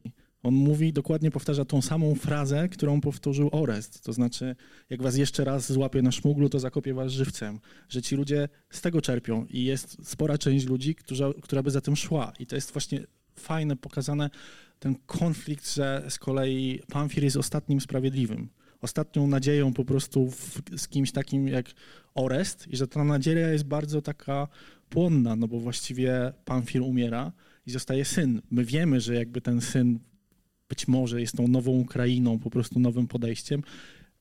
On 0.42 0.54
mówi, 0.54 0.92
dokładnie 0.92 1.30
powtarza 1.30 1.64
tą 1.64 1.82
samą 1.82 2.14
frazę, 2.14 2.68
którą 2.68 3.00
powtórzył 3.00 3.48
Orest. 3.52 4.04
To 4.04 4.12
znaczy, 4.12 4.56
jak 4.90 5.02
was 5.02 5.16
jeszcze 5.16 5.44
raz 5.44 5.72
złapie 5.72 6.02
na 6.02 6.12
szmuglu, 6.12 6.48
to 6.48 6.58
zakopię 6.58 6.94
was 6.94 7.12
żywcem. 7.12 7.60
Że 7.88 8.02
ci 8.02 8.16
ludzie 8.16 8.48
z 8.70 8.80
tego 8.80 9.00
czerpią 9.00 9.46
i 9.50 9.64
jest 9.64 10.08
spora 10.08 10.38
część 10.38 10.66
ludzi, 10.66 10.94
która, 10.94 11.26
która 11.42 11.62
by 11.62 11.70
za 11.70 11.80
tym 11.80 11.96
szła. 11.96 12.32
I 12.38 12.46
to 12.46 12.54
jest 12.54 12.72
właśnie 12.72 13.06
fajne 13.34 13.76
pokazane, 13.76 14.30
ten 14.78 14.94
konflikt, 15.06 15.74
że 15.74 16.04
z 16.08 16.18
kolei 16.18 16.82
Pamfir 16.88 17.24
jest 17.24 17.36
ostatnim 17.36 17.80
sprawiedliwym. 17.80 18.48
Ostatnią 18.80 19.26
nadzieją 19.26 19.72
po 19.72 19.84
prostu 19.84 20.30
w, 20.30 20.62
z 20.76 20.88
kimś 20.88 21.12
takim 21.12 21.48
jak 21.48 21.66
Orest 22.14 22.68
i 22.68 22.76
że 22.76 22.88
ta 22.88 23.04
nadzieja 23.04 23.48
jest 23.48 23.64
bardzo 23.64 24.02
taka 24.02 24.48
płonna, 24.88 25.36
no 25.36 25.48
bo 25.48 25.60
właściwie 25.60 26.32
Pamfir 26.44 26.82
umiera 26.82 27.32
i 27.66 27.70
zostaje 27.70 28.04
syn. 28.04 28.42
My 28.50 28.64
wiemy, 28.64 29.00
że 29.00 29.14
jakby 29.14 29.40
ten 29.40 29.60
syn 29.60 29.98
być 30.68 30.88
może 30.88 31.20
jest 31.20 31.36
tą 31.36 31.48
nową 31.48 31.70
Ukrainą, 31.72 32.38
po 32.38 32.50
prostu 32.50 32.80
nowym 32.80 33.06
podejściem, 33.08 33.62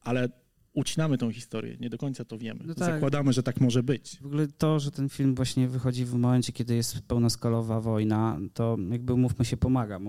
ale 0.01 0.29
ucinamy 0.73 1.17
tą 1.17 1.31
historię, 1.31 1.77
nie 1.79 1.89
do 1.89 1.97
końca 1.97 2.25
to 2.25 2.37
wiemy. 2.37 2.59
No 2.65 2.75
tak. 2.75 2.93
Zakładamy, 2.93 3.33
że 3.33 3.43
tak 3.43 3.61
może 3.61 3.83
być. 3.83 4.17
W 4.21 4.25
ogóle 4.25 4.47
to, 4.47 4.79
że 4.79 4.91
ten 4.91 5.09
film 5.09 5.35
właśnie 5.35 5.67
wychodzi 5.67 6.05
w 6.05 6.13
momencie, 6.13 6.53
kiedy 6.53 6.75
jest 6.75 7.01
pełnoskalowa 7.01 7.81
wojna, 7.81 8.39
to 8.53 8.77
jakby 8.91 9.13
umówmy 9.13 9.45
się 9.45 9.57
pomaga 9.57 9.99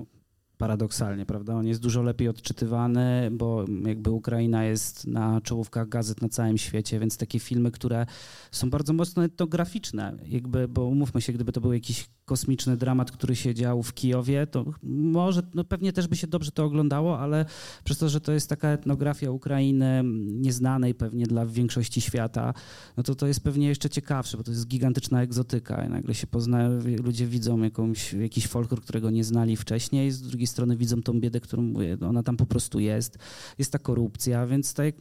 paradoksalnie, 0.59 1.27
prawda? 1.27 1.55
On 1.55 1.67
jest 1.67 1.81
dużo 1.81 2.03
lepiej 2.03 2.29
odczytywany, 2.29 3.29
bo 3.33 3.65
jakby 3.87 4.11
Ukraina 4.11 4.65
jest 4.65 5.07
na 5.07 5.41
czołówkach 5.41 5.89
gazet 5.89 6.23
na 6.23 6.29
całym 6.29 6.59
świecie, 6.59 6.99
więc 6.99 7.17
takie 7.17 7.39
filmy, 7.39 7.71
które 7.71 8.07
są 8.51 8.71
bardzo 8.71 8.93
mocno 8.93 9.25
etnograficzne, 9.25 10.17
jakby, 10.27 10.69
bo 10.69 10.85
umówmy 10.85 11.23
się, 11.23 11.33
gdyby 11.33 11.53
to 11.53 11.61
był 11.61 11.73
jakiś 11.73 12.09
kosmiczny 12.25 12.77
dramat, 12.77 13.11
który 13.11 13.37
się 13.37 13.55
dział 13.55 13.83
w 13.83 13.95
Kijowie, 13.95 14.47
to 14.47 14.65
może, 14.83 15.43
no 15.55 15.65
pewnie 15.65 15.93
też 15.93 16.09
by 16.09 16.17
się 16.17 16.27
dobrze 16.27 16.51
to 16.51 16.65
oglądało, 16.65 17.19
ale 17.19 17.45
przez 17.85 17.99
to, 17.99 18.09
że 18.09 18.21
to 18.21 18.33
jest 18.33 18.49
taka 18.49 18.69
etnografia 18.69 19.31
Ukrainy 19.31 20.03
nieznanej 20.27 20.95
pewnie 20.95 21.27
dla 21.27 21.47
większości 21.47 22.01
świata, 22.01 22.55
no 22.97 23.03
to 23.03 23.15
to 23.15 23.27
jest 23.27 23.41
pewnie 23.41 23.69
jeszcze 23.69 23.91
ciekawsze, 23.91 24.37
bo 24.37 24.43
to 24.43 24.51
jest 24.51 24.69
gigantyczna 24.69 25.23
egzotyka 25.23 25.85
i 25.85 25.91
nagle 25.91 26.15
się 26.15 26.27
pozna, 26.27 26.69
ludzie 27.05 27.27
widzą 27.27 27.63
jakąś, 27.63 28.13
jakiś 28.13 28.47
folklor, 28.47 28.83
którego 28.83 29.11
nie 29.11 29.25
znali 29.25 29.57
wcześniej, 29.57 30.11
z 30.11 30.23
drugiej 30.23 30.46
strony 30.47 30.77
widzą 30.77 31.03
tą 31.03 31.21
biedę, 31.21 31.41
którą 31.41 31.63
mówię, 31.63 31.97
ona 32.09 32.23
tam 32.23 32.37
po 32.37 32.47
prostu 32.47 32.81
jest, 32.81 33.19
jest 33.59 33.73
ta 33.73 33.79
korupcja, 33.79 34.47
więc 34.47 34.75
tak 34.75 34.87
jak, 34.87 34.95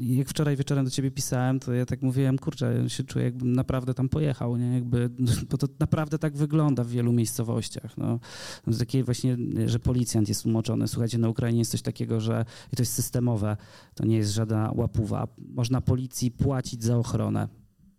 jak 0.00 0.28
wczoraj 0.28 0.56
wieczorem 0.56 0.84
do 0.84 0.90
ciebie 0.90 1.10
pisałem, 1.10 1.60
to 1.60 1.72
ja 1.72 1.86
tak 1.86 2.02
mówiłem, 2.02 2.38
kurczę, 2.38 2.80
ja 2.82 2.88
się 2.88 3.04
czuję 3.04 3.24
jakbym 3.24 3.52
naprawdę 3.52 3.94
tam 3.94 4.08
pojechał, 4.08 4.56
nie, 4.56 4.74
jakby, 4.74 5.10
bo 5.50 5.58
to 5.58 5.66
naprawdę 5.78 6.18
tak 6.18 6.36
wygląda 6.36 6.58
wygląda 6.58 6.84
w 6.84 6.88
wielu 6.88 7.12
miejscowościach. 7.12 7.98
No, 7.98 8.20
takie 8.78 9.04
właśnie, 9.04 9.36
że 9.66 9.78
policjant 9.78 10.28
jest 10.28 10.46
umoczony. 10.46 10.88
Słuchajcie, 10.88 11.18
na 11.18 11.28
Ukrainie 11.28 11.58
jest 11.58 11.70
coś 11.70 11.82
takiego, 11.82 12.20
że 12.20 12.44
i 12.72 12.76
to 12.76 12.82
jest 12.82 12.92
systemowe, 12.92 13.56
to 13.94 14.04
nie 14.04 14.16
jest 14.16 14.32
żadna 14.32 14.72
łapuwa. 14.74 15.28
Można 15.38 15.80
policji 15.80 16.30
płacić 16.30 16.84
za 16.84 16.98
ochronę. 16.98 17.48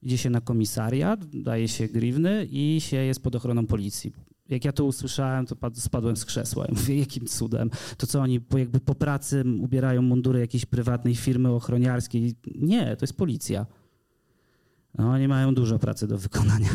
Idzie 0.01 0.17
się 0.17 0.29
na 0.29 0.41
komisariat, 0.41 1.25
daje 1.25 1.67
się 1.67 1.87
grywny 1.87 2.47
i 2.51 2.81
się 2.81 2.97
jest 2.97 3.23
pod 3.23 3.35
ochroną 3.35 3.65
policji. 3.65 4.13
Jak 4.49 4.65
ja 4.65 4.71
to 4.71 4.85
usłyszałem, 4.85 5.45
to 5.45 5.55
spadłem 5.73 6.17
z 6.17 6.25
krzesła. 6.25 6.65
Ja 6.67 6.73
mówię, 6.75 6.99
jakim 6.99 7.27
cudem? 7.27 7.69
To 7.97 8.07
co 8.07 8.21
oni 8.21 8.41
jakby 8.57 8.79
po 8.79 8.95
pracy 8.95 9.43
ubierają 9.61 10.01
mundury 10.01 10.39
jakiejś 10.39 10.65
prywatnej 10.65 11.15
firmy 11.15 11.51
ochroniarskiej? 11.51 12.35
Nie, 12.55 12.95
to 12.95 13.03
jest 13.03 13.17
policja. 13.17 13.65
No, 14.97 15.09
oni 15.09 15.27
mają 15.27 15.55
dużo 15.55 15.79
pracy 15.79 16.07
do 16.07 16.17
wykonania. 16.17 16.69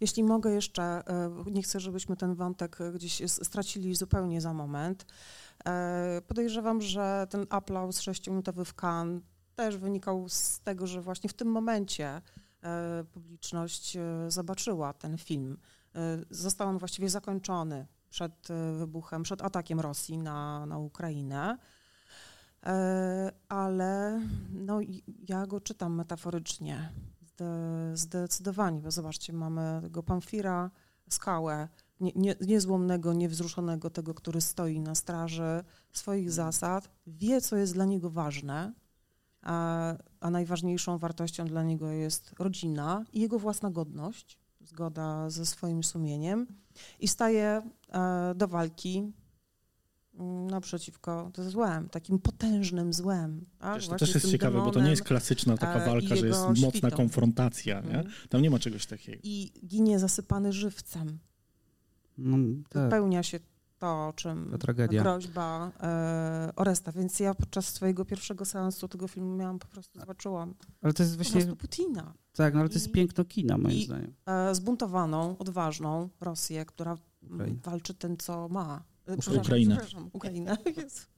Jeśli 0.00 0.22
mogę 0.24 0.50
jeszcze, 0.50 0.82
e, 0.82 1.30
nie 1.50 1.62
chcę, 1.62 1.80
żebyśmy 1.80 2.16
ten 2.16 2.34
wątek 2.34 2.78
gdzieś 2.94 3.22
stracili 3.28 3.94
zupełnie 3.94 4.40
za 4.40 4.54
moment. 4.54 5.06
E, 5.66 6.22
podejrzewam, 6.26 6.80
że 6.82 7.26
ten 7.30 7.46
aplauz 7.50 8.00
sześciominutowy 8.00 8.64
w 8.64 8.74
Cannes 8.82 9.22
też 9.54 9.76
wynikał 9.76 10.28
z 10.28 10.60
tego, 10.60 10.86
że 10.86 11.00
właśnie 11.00 11.30
w 11.30 11.34
tym 11.34 11.48
momencie 11.48 12.22
e, 12.62 13.04
publiczność 13.12 13.96
zobaczyła 14.28 14.92
ten 14.92 15.18
film. 15.18 15.56
Został 16.30 16.68
on 16.68 16.78
właściwie 16.78 17.10
zakończony 17.10 17.86
przed 18.10 18.48
wybuchem, 18.78 19.22
przed 19.22 19.42
atakiem 19.42 19.80
Rosji 19.80 20.18
na, 20.18 20.66
na 20.66 20.78
Ukrainę. 20.78 21.58
Ale 23.48 24.20
no, 24.52 24.80
ja 25.28 25.46
go 25.46 25.60
czytam 25.60 25.94
metaforycznie 25.94 26.92
zdecydowanie, 27.94 28.80
bo 28.80 28.90
zobaczcie, 28.90 29.32
mamy 29.32 29.80
tego 29.82 30.02
Pamfira, 30.02 30.70
skałę 31.08 31.68
nie, 32.00 32.12
nie, 32.16 32.36
niezłomnego, 32.40 33.12
niewzruszonego, 33.12 33.90
tego, 33.90 34.14
który 34.14 34.40
stoi 34.40 34.80
na 34.80 34.94
straży 34.94 35.64
swoich 35.92 36.32
zasad, 36.32 36.90
wie, 37.06 37.40
co 37.40 37.56
jest 37.56 37.74
dla 37.74 37.84
niego 37.84 38.10
ważne, 38.10 38.72
a, 39.42 39.94
a 40.20 40.30
najważniejszą 40.30 40.98
wartością 40.98 41.44
dla 41.44 41.62
niego 41.62 41.90
jest 41.90 42.32
rodzina 42.38 43.04
i 43.12 43.20
jego 43.20 43.38
własna 43.38 43.70
godność, 43.70 44.38
zgoda 44.68 45.30
ze 45.30 45.46
swoim 45.46 45.84
sumieniem 45.84 46.46
i 47.00 47.08
staje 47.08 47.62
e, 47.92 48.34
do 48.34 48.48
walki 48.48 49.12
mm, 50.14 50.50
naprzeciwko 50.50 51.30
złem, 51.48 51.88
takim 51.88 52.18
potężnym 52.18 52.92
złem. 52.92 53.46
Tak? 53.58 53.82
to 53.82 53.96
też 53.96 54.14
jest 54.14 54.30
ciekawe, 54.30 54.58
bo 54.58 54.70
to 54.70 54.80
nie 54.80 54.90
jest 54.90 55.04
klasyczna 55.04 55.56
taka 55.56 55.86
walka, 55.86 56.16
że 56.16 56.26
jest 56.26 56.40
mocna 56.48 56.70
świtą. 56.70 56.90
konfrontacja. 56.90 57.80
Nie? 57.80 57.86
Mhm. 57.86 58.14
Tam 58.28 58.42
nie 58.42 58.50
ma 58.50 58.58
czegoś 58.58 58.86
takiego. 58.86 59.18
I 59.22 59.52
ginie 59.66 59.98
zasypany 59.98 60.52
żywcem. 60.52 61.18
No, 62.18 62.36
tak. 62.68 62.82
Wypełnia 62.82 63.22
się 63.22 63.40
to, 63.78 64.12
czym 64.16 64.56
tragedia. 64.60 65.02
groźba 65.02 65.72
e, 65.82 66.52
Oresta. 66.56 66.92
Więc 66.92 67.20
ja 67.20 67.34
podczas 67.34 67.66
swojego 67.66 68.04
pierwszego 68.04 68.44
seansu 68.44 68.88
tego 68.88 69.08
filmu 69.08 69.36
miałam 69.36 69.58
po 69.58 69.66
prostu, 69.68 70.00
zobaczyłam 70.00 70.54
ale 70.82 70.92
to 70.92 71.02
jest 71.02 71.16
właśnie, 71.16 71.46
po 71.46 71.56
Putina. 71.56 72.14
Tak, 72.32 72.54
no 72.54 72.60
ale 72.60 72.68
to 72.68 72.74
jest 72.74 72.88
I, 72.88 72.92
piękno 72.92 73.24
kina, 73.24 73.58
moim 73.58 73.76
i, 73.76 73.84
zdaniem. 73.84 74.14
E, 74.26 74.54
zbuntowaną, 74.54 75.36
odważną 75.38 76.08
Rosję, 76.20 76.64
która 76.64 76.96
Ukraina. 77.22 77.60
walczy 77.64 77.94
ten, 77.94 78.16
co 78.16 78.48
ma. 78.48 78.84
E, 79.06 79.38
Ukrainę. 79.40 79.78
Ukrainę. 80.12 80.56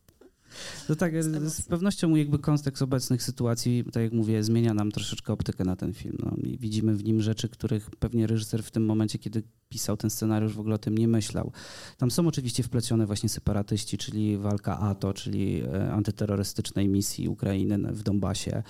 No 0.89 0.95
tak, 0.95 1.25
z 1.25 1.63
pewnością 1.63 2.15
jakby 2.15 2.39
kontekst 2.39 2.83
obecnych 2.83 3.23
sytuacji, 3.23 3.85
tak 3.93 4.03
jak 4.03 4.13
mówię, 4.13 4.43
zmienia 4.43 4.75
nam 4.75 4.91
troszeczkę 4.91 5.33
optykę 5.33 5.65
na 5.65 5.77
ten 5.77 5.93
film. 5.93 6.17
No, 6.19 6.37
i 6.43 6.59
widzimy 6.59 6.95
w 6.95 7.05
nim 7.05 7.21
rzeczy, 7.21 7.49
których 7.49 7.91
pewnie 7.91 8.27
reżyser 8.27 8.63
w 8.63 8.71
tym 8.71 8.85
momencie, 8.85 9.19
kiedy 9.19 9.43
pisał 9.69 9.97
ten 9.97 10.11
scenariusz, 10.11 10.55
w 10.55 10.61
ogóle 10.61 10.75
o 10.75 10.79
tym 10.79 10.99
nie 10.99 11.09
myślał. 11.09 11.53
Tam 11.99 12.11
są 12.11 12.27
oczywiście 12.27 12.63
wplecione 12.63 13.07
właśnie 13.07 13.29
separatyści, 13.29 13.99
czyli 13.99 14.39
walka 14.39 14.79
ATO, 14.79 15.13
czyli 15.13 15.63
e, 15.63 15.93
antyterrorystycznej 15.93 16.89
misji 16.89 17.29
Ukrainy 17.29 17.79
w 17.93 18.03
Donbasie. 18.03 18.63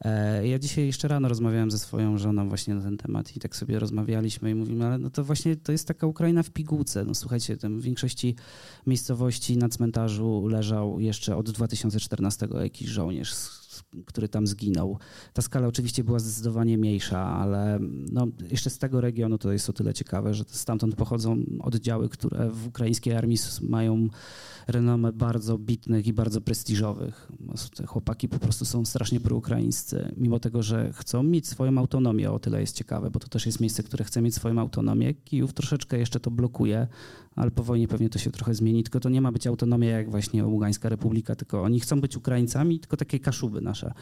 E, 0.00 0.48
ja 0.48 0.58
dzisiaj 0.58 0.86
jeszcze 0.86 1.08
rano 1.08 1.28
rozmawiałem 1.28 1.70
ze 1.70 1.78
swoją 1.78 2.18
żoną 2.18 2.48
właśnie 2.48 2.74
na 2.74 2.82
ten 2.82 2.96
temat 2.96 3.36
i 3.36 3.40
tak 3.40 3.56
sobie 3.56 3.78
rozmawialiśmy 3.78 4.50
i 4.50 4.54
mówimy, 4.54 4.86
ale 4.86 4.98
no 4.98 5.10
to 5.10 5.24
właśnie 5.24 5.56
to 5.56 5.72
jest 5.72 5.88
taka 5.88 6.06
Ukraina 6.06 6.42
w 6.42 6.50
pigułce. 6.50 7.04
No 7.04 7.14
słuchajcie, 7.14 7.56
tam 7.56 7.80
w 7.80 7.82
większości 7.82 8.34
miejscowości 8.86 9.56
na 9.56 9.68
cmentarzu 9.68 10.46
leżał 10.46 11.00
jeszcze 11.00 11.36
od 11.36 11.50
2014 11.50 12.48
jakiś 12.62 12.88
żołnierz 12.88 13.58
który 14.06 14.28
tam 14.28 14.46
zginął. 14.46 14.98
Ta 15.32 15.42
skala 15.42 15.68
oczywiście 15.68 16.04
była 16.04 16.18
zdecydowanie 16.18 16.78
mniejsza, 16.78 17.20
ale 17.20 17.78
no, 18.12 18.26
jeszcze 18.50 18.70
z 18.70 18.78
tego 18.78 19.00
regionu 19.00 19.38
to 19.38 19.52
jest 19.52 19.70
o 19.70 19.72
tyle 19.72 19.94
ciekawe, 19.94 20.34
że 20.34 20.44
stamtąd 20.46 20.96
pochodzą 20.96 21.36
oddziały, 21.60 22.08
które 22.08 22.50
w 22.50 22.66
ukraińskiej 22.66 23.14
armii 23.14 23.38
mają 23.62 24.08
renomę 24.68 25.12
bardzo 25.12 25.58
bitnych 25.58 26.06
i 26.06 26.12
bardzo 26.12 26.40
prestiżowych. 26.40 27.32
Te 27.76 27.86
chłopaki 27.86 28.28
po 28.28 28.38
prostu 28.38 28.64
są 28.64 28.84
strasznie 28.84 29.20
proukraińscy, 29.20 30.14
mimo 30.16 30.40
tego, 30.40 30.62
że 30.62 30.92
chcą 30.92 31.22
mieć 31.22 31.48
swoją 31.48 31.78
autonomię, 31.78 32.30
o 32.30 32.38
tyle 32.38 32.60
jest 32.60 32.76
ciekawe, 32.76 33.10
bo 33.10 33.20
to 33.20 33.28
też 33.28 33.46
jest 33.46 33.60
miejsce, 33.60 33.82
które 33.82 34.04
chce 34.04 34.22
mieć 34.22 34.34
swoją 34.34 34.58
autonomię. 34.58 35.14
Kijów 35.14 35.52
troszeczkę 35.52 35.98
jeszcze 35.98 36.20
to 36.20 36.30
blokuje, 36.30 36.86
ale 37.36 37.50
po 37.50 37.62
wojnie 37.62 37.88
pewnie 37.88 38.10
to 38.10 38.18
się 38.18 38.30
trochę 38.30 38.54
zmieni, 38.54 38.82
tylko 38.82 39.00
to 39.00 39.08
nie 39.08 39.20
ma 39.20 39.32
być 39.32 39.46
autonomia 39.46 39.90
jak 39.90 40.10
właśnie 40.10 40.46
Ługańska 40.46 40.88
Republika, 40.88 41.36
tylko 41.36 41.62
oni 41.62 41.80
chcą 41.80 42.00
być 42.00 42.16
Ukraińcami, 42.16 42.80
tylko 42.80 42.96
takie 42.96 43.20
kaszuby 43.20 43.60
nasze. 43.60 43.94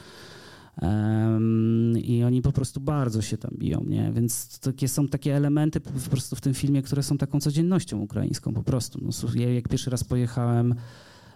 I 2.03 2.25
oni 2.25 2.43
po 2.43 2.53
prostu 2.53 2.81
bardzo 2.81 3.23
się 3.23 3.39
tam 3.39 3.51
biją, 3.59 3.85
nie? 3.89 4.13
Więc 4.13 4.59
takie 4.59 4.89
są 4.89 5.09
takie 5.09 5.37
elementy 5.37 5.81
po 5.81 6.11
prostu 6.11 6.37
w 6.37 6.41
tym 6.41 6.55
filmie, 6.55 6.83
które 6.83 7.03
są 7.03 7.19
taką 7.19 7.41
codziennością 7.41 8.01
ukraińską 8.01 8.55
po 8.55 8.63
prostu. 8.63 8.99
No, 9.03 9.11
ja 9.35 9.53
jak 9.53 9.69
pierwszy 9.69 9.91
raz 9.91 10.05
pojechałem, 10.05 10.75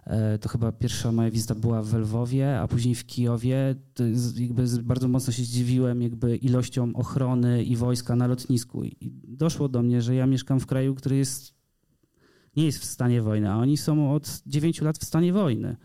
e, 0.05 0.39
to 0.39 0.49
chyba 0.49 0.73
pierwsza 0.73 1.13
moja 1.13 1.31
wizyta 1.31 1.55
była 1.55 1.83
w 1.83 1.95
Lwowie, 1.95 2.61
a 2.61 2.69
później 2.69 2.95
w 2.95 3.07
Kijowie. 3.07 3.75
jakby 4.37 4.65
bardzo 4.83 5.09
mocno 5.09 5.33
się 5.33 5.43
zdziwiłem 5.43 6.03
jakby 6.03 6.37
ilością 6.37 6.93
ochrony 6.95 7.65
i 7.65 7.77
wojska 7.77 8.17
na 8.17 8.27
lotnisku. 8.27 8.85
I 8.85 8.97
doszło 9.29 9.69
do 9.69 9.83
mnie, 9.83 10.03
że 10.03 10.15
ja 10.15 10.27
mieszkam 10.27 10.61
w 10.61 10.67
kraju, 10.67 10.95
który 10.95 11.17
jest, 11.17 11.55
nie 12.57 12.65
jest 12.65 12.79
w 12.79 12.85
stanie 12.85 13.23
wojny, 13.23 13.51
a 13.51 13.57
oni 13.57 13.77
są 13.77 14.13
od 14.15 14.43
9 14.47 14.81
lat 14.81 14.99
w 14.99 15.05
stanie 15.05 15.33
wojny. 15.33 15.77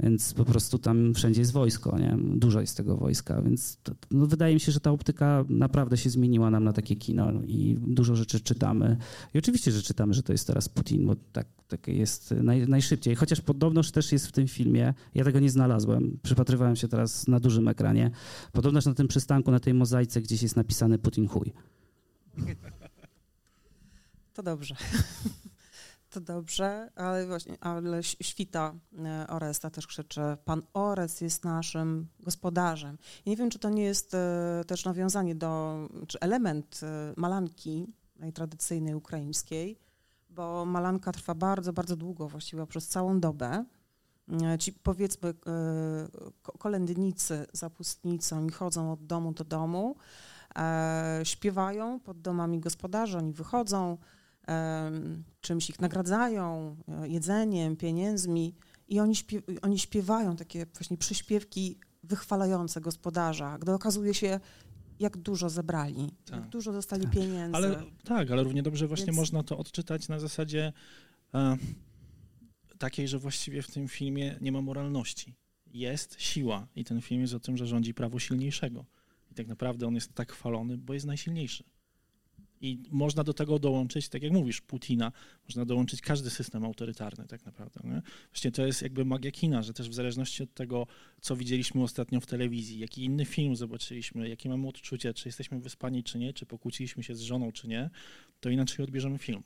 Więc 0.00 0.34
po 0.34 0.44
prostu 0.44 0.78
tam 0.78 1.14
wszędzie 1.14 1.40
jest 1.40 1.52
wojsko, 1.52 1.98
nie? 1.98 2.18
dużo 2.20 2.60
jest 2.60 2.76
tego 2.76 2.96
wojska, 2.96 3.42
więc 3.42 3.78
to, 3.82 3.92
no 4.10 4.26
wydaje 4.26 4.54
mi 4.54 4.60
się, 4.60 4.72
że 4.72 4.80
ta 4.80 4.90
optyka 4.90 5.44
naprawdę 5.48 5.96
się 5.96 6.10
zmieniła 6.10 6.50
nam 6.50 6.64
na 6.64 6.72
takie 6.72 6.96
kino 6.96 7.32
i 7.46 7.76
dużo 7.86 8.16
rzeczy 8.16 8.40
czytamy. 8.40 8.96
I 9.34 9.38
oczywiście, 9.38 9.72
że 9.72 9.82
czytamy, 9.82 10.14
że 10.14 10.22
to 10.22 10.32
jest 10.32 10.46
teraz 10.46 10.68
Putin, 10.68 11.06
bo 11.06 11.16
tak, 11.32 11.46
tak 11.68 11.88
jest 11.88 12.30
naj, 12.30 12.68
najszybciej. 12.68 13.14
Chociaż 13.14 13.40
podobnoż 13.40 13.90
też 13.90 14.12
jest 14.12 14.26
w 14.26 14.32
tym 14.32 14.48
filmie, 14.48 14.94
ja 15.14 15.24
tego 15.24 15.40
nie 15.40 15.50
znalazłem, 15.50 16.18
przypatrywałem 16.22 16.76
się 16.76 16.88
teraz 16.88 17.28
na 17.28 17.40
dużym 17.40 17.68
ekranie, 17.68 18.10
podobnoż 18.52 18.86
na 18.86 18.94
tym 18.94 19.08
przystanku, 19.08 19.50
na 19.50 19.60
tej 19.60 19.74
mozaice 19.74 20.20
gdzieś 20.20 20.42
jest 20.42 20.56
napisany 20.56 20.98
Putin 20.98 21.28
chuj. 21.28 21.52
To 24.34 24.42
dobrze 24.42 24.76
to 26.16 26.20
dobrze, 26.20 26.90
ale 26.94 27.26
właśnie, 27.26 27.56
ale 27.60 28.02
świta 28.02 28.74
e, 29.04 29.26
Oresta 29.28 29.70
też 29.70 29.86
krzyczy, 29.86 30.20
pan 30.44 30.62
Ores 30.74 31.20
jest 31.20 31.44
naszym 31.44 32.06
gospodarzem. 32.20 32.98
I 33.26 33.30
nie 33.30 33.36
wiem, 33.36 33.50
czy 33.50 33.58
to 33.58 33.70
nie 33.70 33.82
jest 33.82 34.14
e, 34.14 34.62
też 34.66 34.84
nawiązanie 34.84 35.34
do, 35.34 35.78
czy 36.08 36.20
element 36.20 36.80
e, 36.82 37.14
malanki 37.16 37.86
najtradycyjnej 38.16 38.94
ukraińskiej, 38.94 39.78
bo 40.30 40.64
malanka 40.64 41.12
trwa 41.12 41.34
bardzo, 41.34 41.72
bardzo 41.72 41.96
długo, 41.96 42.28
właściwie 42.28 42.66
przez 42.66 42.88
całą 42.88 43.20
dobę. 43.20 43.64
Ci 44.58 44.72
powiedzmy 44.72 45.34
kolędnicy 46.58 47.46
zapustnicy, 47.52 48.34
oni 48.34 48.50
chodzą 48.50 48.92
od 48.92 49.06
domu 49.06 49.32
do 49.32 49.44
domu, 49.44 49.96
śpiewają 51.24 52.00
pod 52.00 52.20
domami 52.20 52.60
gospodarzy, 52.60 53.18
oni 53.18 53.32
wychodzą, 53.32 53.98
czymś 55.40 55.70
ich 55.70 55.80
nagradzają, 55.80 56.76
e, 56.88 57.08
jedzeniem, 57.08 57.76
pieniędzmi 57.76 58.54
i 58.88 59.00
oni, 59.00 59.16
śpiew, 59.16 59.44
oni 59.62 59.78
śpiewają 59.78 60.36
takie 60.36 60.66
właśnie 60.74 60.96
przyśpiewki 60.96 61.78
wychwalające 62.02 62.80
gospodarza, 62.80 63.58
gdy 63.58 63.72
okazuje 63.72 64.14
się, 64.14 64.40
jak 64.98 65.16
dużo 65.16 65.50
zebrali, 65.50 66.10
tak. 66.24 66.40
jak 66.40 66.48
dużo 66.48 66.72
dostali 66.72 67.02
tak. 67.02 67.12
pieniędzy. 67.12 67.56
Ale, 67.56 67.82
tak, 68.04 68.30
ale 68.30 68.42
równie 68.42 68.62
dobrze 68.62 68.86
właśnie 68.86 69.06
Więc... 69.06 69.16
można 69.16 69.42
to 69.42 69.58
odczytać 69.58 70.08
na 70.08 70.18
zasadzie 70.18 70.72
e, 71.34 71.56
takiej, 72.78 73.08
że 73.08 73.18
właściwie 73.18 73.62
w 73.62 73.70
tym 73.70 73.88
filmie 73.88 74.36
nie 74.40 74.52
ma 74.52 74.60
moralności. 74.60 75.34
Jest 75.66 76.20
siła 76.20 76.66
i 76.76 76.84
ten 76.84 77.00
film 77.00 77.20
jest 77.20 77.34
o 77.34 77.40
tym, 77.40 77.56
że 77.56 77.66
rządzi 77.66 77.94
prawo 77.94 78.18
silniejszego. 78.18 78.84
I 79.30 79.34
tak 79.34 79.46
naprawdę 79.46 79.86
on 79.86 79.94
jest 79.94 80.14
tak 80.14 80.32
chwalony, 80.32 80.78
bo 80.78 80.94
jest 80.94 81.06
najsilniejszy. 81.06 81.64
I 82.66 82.82
można 82.90 83.24
do 83.24 83.34
tego 83.34 83.58
dołączyć, 83.58 84.08
tak 84.08 84.22
jak 84.22 84.32
mówisz, 84.32 84.60
Putina, 84.60 85.12
można 85.44 85.64
dołączyć 85.64 86.00
każdy 86.00 86.30
system 86.30 86.64
autorytarny 86.64 87.26
tak 87.26 87.44
naprawdę. 87.44 87.80
Nie? 87.84 88.02
Właśnie 88.32 88.52
to 88.52 88.66
jest 88.66 88.82
jakby 88.82 89.04
magia 89.04 89.30
kina, 89.30 89.62
że 89.62 89.72
też 89.72 89.90
w 89.90 89.94
zależności 89.94 90.42
od 90.42 90.54
tego, 90.54 90.86
co 91.20 91.36
widzieliśmy 91.36 91.82
ostatnio 91.82 92.20
w 92.20 92.26
telewizji, 92.26 92.78
jaki 92.78 93.04
inny 93.04 93.24
film 93.24 93.56
zobaczyliśmy, 93.56 94.28
jakie 94.28 94.48
mamy 94.48 94.68
odczucie, 94.68 95.14
czy 95.14 95.28
jesteśmy 95.28 95.60
wyspani, 95.60 96.04
czy 96.04 96.18
nie, 96.18 96.32
czy 96.32 96.46
pokłóciliśmy 96.46 97.02
się 97.02 97.14
z 97.14 97.20
żoną, 97.20 97.52
czy 97.52 97.68
nie, 97.68 97.90
to 98.40 98.50
inaczej 98.50 98.84
odbierzemy 98.84 99.18
film. 99.18 99.42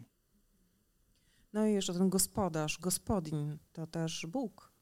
No 1.52 1.66
i 1.66 1.72
jeszcze 1.72 1.94
ten 1.94 2.08
gospodarz, 2.08 2.78
gospodin, 2.78 3.58
to 3.72 3.86
też 3.86 4.26
Bóg. 4.26 4.72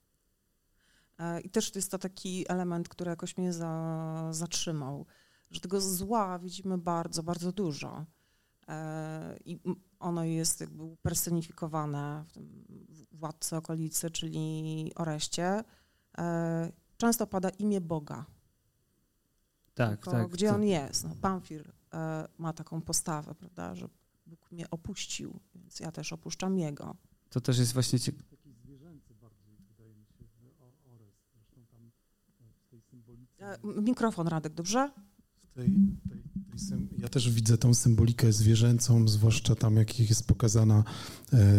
E, 1.19 1.41
I 1.41 1.51
też 1.51 1.75
jest 1.75 1.91
to 1.91 1.99
taki 1.99 2.45
element, 2.49 2.89
który 2.89 3.11
jakoś 3.11 3.37
mnie 3.37 3.53
za, 3.53 4.29
zatrzymał, 4.31 5.07
że 5.51 5.61
tego 5.61 5.81
zła 5.81 6.39
widzimy 6.39 6.79
bardzo, 6.79 7.23
bardzo 7.23 7.53
dużo. 7.53 8.07
E, 8.69 9.37
i 9.45 9.59
ono 9.99 10.25
jest 10.25 10.61
jakby 10.61 10.83
upersonifikowane 10.83 12.25
w 12.29 12.33
tym 12.33 12.65
władcy 13.13 13.57
okolicy, 13.57 14.11
czyli 14.11 14.93
Oreście. 14.95 15.65
E, 16.19 16.73
często 16.97 17.27
pada 17.27 17.49
imię 17.49 17.81
Boga. 17.81 18.27
Tak, 19.75 19.91
Tylko 19.91 20.11
tak. 20.11 20.29
Gdzie 20.29 20.49
to... 20.49 20.55
on 20.55 20.65
jest? 20.65 21.05
No, 21.05 21.15
Pamfir 21.21 21.73
e, 21.95 22.29
ma 22.39 22.53
taką 22.53 22.83
postawę, 22.83 23.35
prawda, 23.35 23.75
że 23.75 23.89
Bóg 24.27 24.53
mnie 24.53 24.71
opuścił, 24.71 25.41
więc 25.55 25.81
ja 25.81 25.93
też 25.93 26.13
opuszczam 26.13 26.59
Jego. 26.59 26.97
To 27.31 27.41
też 27.41 27.59
jest 27.59 27.73
właśnie 27.73 28.01
ciekawe. 28.01 28.25
Taki 28.31 28.53
zwierzęcy 28.53 29.15
bardziej, 29.15 29.57
wydaje 29.69 29.95
mi 29.95 30.07
się, 30.07 30.25
Orest. 30.95 31.19
Zresztą 31.35 31.67
tam 31.67 31.91
w 32.67 32.71
tej 32.71 32.83
symbolice... 32.83 33.59
Mikrofon, 33.83 34.29
Radek, 34.29 34.55
dobrze? 34.55 34.91
W 35.43 35.53
tej, 35.55 35.71
tej 36.09 36.23
ja 36.99 37.09
też 37.09 37.31
widzę 37.31 37.59
tą 37.59 37.75
symbolikę 37.75 38.33
zwierzęcą, 38.33 39.09
zwłaszcza 39.09 39.55
tam, 39.55 39.77
jak 39.77 40.01
jest 40.01 40.27
pokazana 40.27 40.85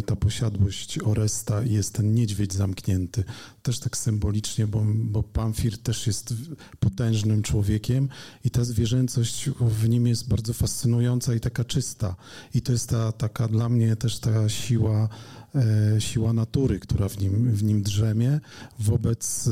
ta 0.05 0.15
posiadłość 0.15 0.99
Oresta 0.99 1.63
i 1.63 1.73
jest 1.73 1.93
ten 1.93 2.13
niedźwiedź 2.13 2.53
zamknięty. 2.53 3.23
też 3.63 3.79
tak 3.79 3.97
symbolicznie, 3.97 4.67
bo, 4.67 4.85
bo 4.95 5.23
Pamfir 5.23 5.77
też 5.77 6.07
jest 6.07 6.33
potężnym 6.79 7.41
człowiekiem 7.41 8.09
i 8.45 8.49
ta 8.49 8.63
zwierzęcość 8.63 9.49
w 9.61 9.89
nim 9.89 10.07
jest 10.07 10.27
bardzo 10.27 10.53
fascynująca 10.53 11.33
i 11.33 11.39
taka 11.39 11.63
czysta. 11.63 12.15
I 12.53 12.61
to 12.61 12.71
jest 12.71 12.89
ta 12.89 13.11
taka 13.11 13.47
dla 13.47 13.69
mnie 13.69 13.95
też 13.95 14.19
ta 14.19 14.49
siła, 14.49 15.09
e, 15.55 16.01
siła 16.01 16.33
natury, 16.33 16.79
która 16.79 17.09
w 17.09 17.19
nim, 17.19 17.51
w 17.51 17.63
nim 17.63 17.83
drzemie 17.83 18.39
wobec, 18.79 19.47
e, 19.47 19.51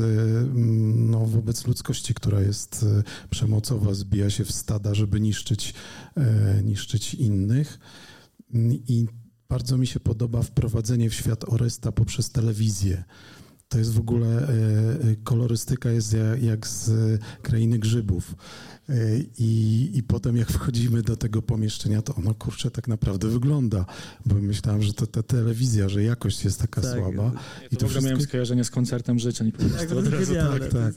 no, 0.94 1.26
wobec 1.26 1.66
ludzkości, 1.66 2.14
która 2.14 2.40
jest 2.40 2.86
e, 2.98 3.02
przemocowa, 3.30 3.94
zbija 3.94 4.30
się 4.30 4.44
w 4.44 4.52
stada, 4.52 4.94
żeby 4.94 5.20
niszczyć, 5.20 5.74
niszczyć 6.64 7.14
innych. 7.14 7.78
I 8.88 9.06
bardzo 9.50 9.78
mi 9.78 9.86
się 9.86 10.00
podoba 10.00 10.42
wprowadzenie 10.42 11.10
w 11.10 11.14
świat 11.14 11.44
Oresta 11.48 11.92
poprzez 11.92 12.30
telewizję. 12.30 13.04
To 13.68 13.78
jest 13.78 13.92
w 13.92 13.98
ogóle, 13.98 14.48
kolorystyka 15.24 15.90
jest 15.90 16.16
jak 16.40 16.66
z 16.66 16.90
krainy 17.42 17.78
grzybów. 17.78 18.34
I, 19.38 19.90
I 19.94 20.02
potem 20.02 20.36
jak 20.36 20.52
wchodzimy 20.52 21.02
do 21.02 21.16
tego 21.16 21.42
pomieszczenia, 21.42 22.02
to 22.02 22.14
ono 22.14 22.34
kurczę 22.34 22.70
tak 22.70 22.88
naprawdę 22.88 23.28
wygląda, 23.28 23.86
bo 24.26 24.34
myślałem, 24.34 24.82
że 24.82 24.92
to 24.92 25.06
ta 25.06 25.22
telewizja, 25.22 25.88
że 25.88 26.02
jakość 26.02 26.44
jest 26.44 26.60
taka 26.60 26.80
tak. 26.80 26.92
słaba. 26.92 27.22
Ja 27.24 27.68
I 27.70 27.76
to 27.76 27.86
w 27.86 27.90
ogóle 27.90 28.02
miałem 28.02 28.20
skojarzenie 28.20 28.64
z 28.64 28.70
koncertem 28.70 29.18
życzeń. 29.18 29.52
Po 29.52 29.64
tak, 29.64 29.92
od 29.92 30.06
razu, 30.08 30.34
tak, 30.34 30.72
tak. 30.72 30.94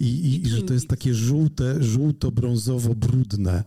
I, 0.00 0.06
i, 0.06 0.46
I, 0.46 0.48
że 0.48 0.62
to 0.62 0.74
jest 0.74 0.88
takie 0.88 1.14
żółte, 1.14 1.80
żółto-brązowo-brudne. 1.80 3.62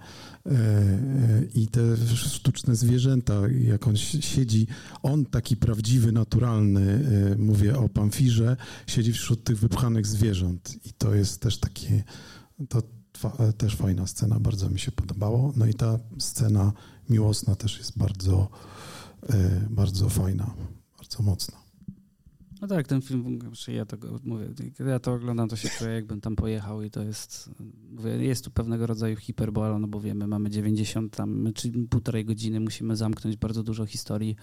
E, 0.48 0.52
e, 0.52 1.44
I 1.56 1.68
te 1.68 1.98
sztuczne 2.16 2.76
zwierzęta, 2.76 3.34
jak 3.48 3.88
on 3.88 3.98
siedzi, 3.98 4.68
on 5.04 5.26
taki 5.26 5.58
prawdziwy, 5.58 6.12
naturalny, 6.12 7.08
e, 7.32 7.38
mówię 7.38 7.78
o 7.78 7.90
Pamfirze, 7.90 8.58
siedzi 8.88 9.14
wśród 9.14 9.44
tych 9.44 9.60
wypchanych 9.60 10.08
zwierząt. 10.08 10.86
I 10.86 10.94
to 10.94 11.16
jest 11.16 11.42
też 11.42 11.60
takie, 11.60 12.04
to, 12.70 12.84
też 13.58 13.76
fajna 13.76 14.08
scena, 14.08 14.40
bardzo 14.40 14.70
mi 14.70 14.80
się 14.80 14.92
podobało. 14.92 15.54
No 15.56 15.66
i 15.66 15.74
ta 15.74 16.00
scena 16.20 16.74
miłosna 17.10 17.56
też 17.56 17.78
jest 17.78 17.98
bardzo, 17.98 18.50
bardzo 19.70 20.10
fajna, 20.10 20.54
bardzo 20.98 21.24
mocna. 21.24 21.67
No 22.62 22.68
tak, 22.68 22.88
ten 22.88 23.02
film, 23.02 23.40
ja 23.68 23.86
to 23.86 23.98
mówię, 24.24 24.48
ja 24.88 25.00
to 25.00 25.14
oglądam, 25.14 25.50
to 25.50 25.56
się 25.56 25.70
czuję, 25.70 25.92
jakbym 25.92 26.22
tam 26.22 26.36
pojechał 26.36 26.82
i 26.82 26.92
to 26.92 27.04
jest, 27.04 27.50
mówię, 27.92 28.12
jest 28.12 28.46
tu 28.46 28.52
pewnego 28.52 28.88
rodzaju 28.88 29.16
hiperbola, 29.16 29.80
no 29.80 29.88
bo 29.88 30.00
wiemy, 30.00 30.28
mamy 30.28 30.50
90 30.50 31.16
tam, 31.16 31.52
czy 31.56 31.72
półtorej 31.90 32.26
godziny, 32.26 32.60
musimy 32.60 32.96
zamknąć 32.96 33.38
bardzo 33.38 33.64
dużo 33.64 33.86
historii 33.86 34.36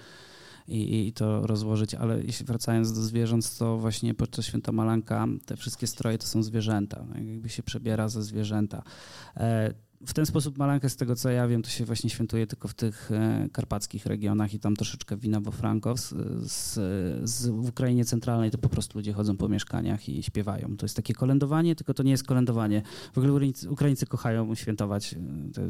i, 0.69 1.07
i 1.09 1.13
to 1.13 1.47
rozłożyć, 1.47 1.95
ale 1.95 2.23
jeśli 2.23 2.47
wracając 2.47 2.93
do 2.93 3.03
zwierząt, 3.03 3.59
to 3.59 3.79
właśnie 3.79 4.15
podczas 4.15 4.45
Święta 4.45 4.73
Malanka 4.73 5.27
te 5.47 5.57
wszystkie 5.57 5.87
stroje 5.87 6.19
to 6.19 6.27
są 6.27 6.43
zwierzęta, 6.43 7.07
no, 7.09 7.19
jakby 7.19 7.49
się 7.49 7.63
przebiera 7.63 8.09
ze 8.09 8.23
zwierzęta. 8.23 8.83
E, 10.05 10.07
w 10.07 10.15
ten 10.15 10.27
sposób 10.27 10.59
malankę, 10.59 10.91
z 10.91 10.97
tego 10.97 11.17
co 11.17 11.31
ja 11.31 11.49
wiem, 11.49 11.63
to 11.63 11.71
się 11.71 11.85
właśnie 11.85 12.11
świętuje 12.11 12.47
tylko 12.47 12.69
w 12.69 12.75
tych 12.75 13.11
e, 13.13 13.49
karpackich 13.53 14.07
regionach 14.07 14.55
i 14.55 14.59
tam 14.59 14.77
troszeczkę 14.77 15.17
wina 15.17 15.41
bo 15.41 15.51
Franko. 15.51 15.97
Z, 15.97 16.15
z, 16.51 16.75
z, 17.31 17.47
w 17.47 17.69
Ukrainie 17.69 18.05
centralnej 18.05 18.51
to 18.51 18.59
po 18.59 18.69
prostu 18.69 18.99
ludzie 18.99 19.13
chodzą 19.13 19.37
po 19.37 19.49
mieszkaniach 19.49 20.09
i 20.09 20.23
śpiewają. 20.23 20.77
To 20.77 20.85
jest 20.85 20.97
takie 20.97 21.15
kolędowanie, 21.15 21.77
tylko 21.77 21.95
to 21.95 22.03
nie 22.03 22.11
jest 22.11 22.27
kolędowanie. 22.27 22.83
W 23.13 23.19
ogóle 23.19 23.51
Ukraińcy, 23.69 24.07
kochają 24.07 24.55
świętować. 24.55 25.15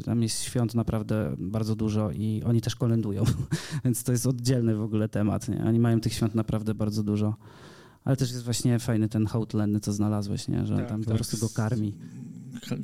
Tam 0.05 0.21
jest 0.21 0.43
świąt 0.43 0.75
naprawdę 0.75 1.35
bardzo 1.37 1.75
dużo 1.75 2.11
i 2.11 2.43
oni 2.45 2.61
też 2.61 2.75
kolędują, 2.75 3.23
więc 3.85 4.03
to 4.03 4.11
jest 4.11 4.27
oddzielny 4.27 4.75
w 4.75 4.81
ogóle 4.81 5.09
temat. 5.09 5.49
Nie? 5.49 5.63
Oni 5.65 5.79
mają 5.79 6.01
tych 6.01 6.13
świąt 6.13 6.35
naprawdę 6.35 6.73
bardzo 6.73 7.03
dużo. 7.03 7.35
Ale 8.03 8.15
też 8.15 8.31
jest 8.31 8.43
właśnie 8.43 8.79
fajny 8.79 9.09
ten 9.09 9.25
hołd 9.25 9.53
lenny, 9.53 9.79
co 9.79 9.93
znalazłeś, 9.93 10.47
nie? 10.47 10.65
że 10.65 10.75
tak, 10.75 10.89
tam 10.89 10.99
tak. 11.01 11.09
po 11.09 11.15
prostu 11.15 11.37
go 11.37 11.49
karmi 11.49 11.93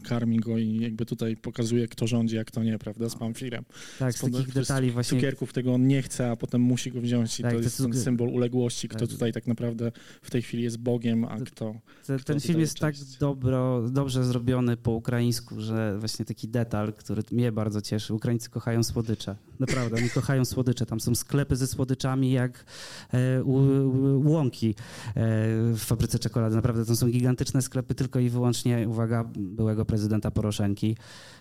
karmi 0.03 0.39
go 0.39 0.57
i 0.57 0.80
jakby 0.80 1.05
tutaj 1.05 1.38
pokazuje, 1.38 1.88
kto 1.88 2.07
rządzi, 2.07 2.38
a 2.38 2.45
kto 2.45 2.63
nie, 2.63 2.80
prawda, 2.80 3.09
z 3.09 3.15
Pamfirem. 3.15 3.65
Tak, 3.99 4.13
z 4.13 4.22
takich 4.22 4.53
detali 4.53 4.91
właśnie. 4.91 5.17
Cukierków 5.17 5.53
tego 5.53 5.74
on 5.74 5.88
nie 5.88 6.01
chce, 6.01 6.32
a 6.32 6.36
potem 6.36 6.61
musi 6.61 6.91
go 6.91 7.01
wziąć 7.01 7.39
i 7.39 7.43
tak, 7.43 7.53
to 7.53 7.59
jest 7.59 7.78
ten 7.78 7.93
symbol 7.93 8.30
uległości, 8.30 8.88
kto 8.88 8.99
tak. 8.99 9.09
tutaj 9.09 9.34
tak 9.34 9.47
naprawdę 9.47 9.91
w 10.22 10.32
tej 10.32 10.41
chwili 10.41 10.63
jest 10.63 10.78
Bogiem, 10.78 11.26
a 11.26 11.39
kto... 11.39 11.76
Ten, 12.07 12.17
kto 12.17 12.34
ten 12.34 12.39
film 12.39 12.59
jest 12.59 12.80
tak 12.80 12.95
dobro, 13.19 13.89
dobrze 13.89 14.24
zrobiony 14.24 14.78
po 14.78 14.91
ukraińsku, 14.91 15.61
że 15.61 15.97
właśnie 15.99 16.26
taki 16.26 16.47
detal, 16.47 16.93
który 16.93 17.24
mnie 17.32 17.51
bardzo 17.51 17.82
cieszy. 17.82 18.13
Ukraińcy 18.13 18.49
kochają 18.49 18.84
słodycze. 18.84 19.36
Naprawdę, 19.59 19.97
oni 19.97 20.09
kochają 20.09 20.45
słodycze. 20.45 20.86
Tam 20.86 20.99
są 20.99 21.15
sklepy 21.15 21.55
ze 21.55 21.67
słodyczami 21.67 22.32
jak 22.32 22.65
e, 23.13 23.43
u, 23.43 23.53
u, 24.19 24.32
łąki 24.32 24.69
e, 24.69 24.74
w 25.74 25.80
fabryce 25.80 26.19
czekolady. 26.19 26.55
Naprawdę, 26.55 26.86
to 26.86 26.95
są 26.95 27.09
gigantyczne 27.09 27.61
sklepy 27.61 27.95
tylko 27.95 28.19
i 28.19 28.30
wyłącznie, 28.30 28.89
uwaga, 28.89 29.30
byłego 29.62 29.86
prezydenta 29.86 30.32
Poroszenki. 30.32 30.97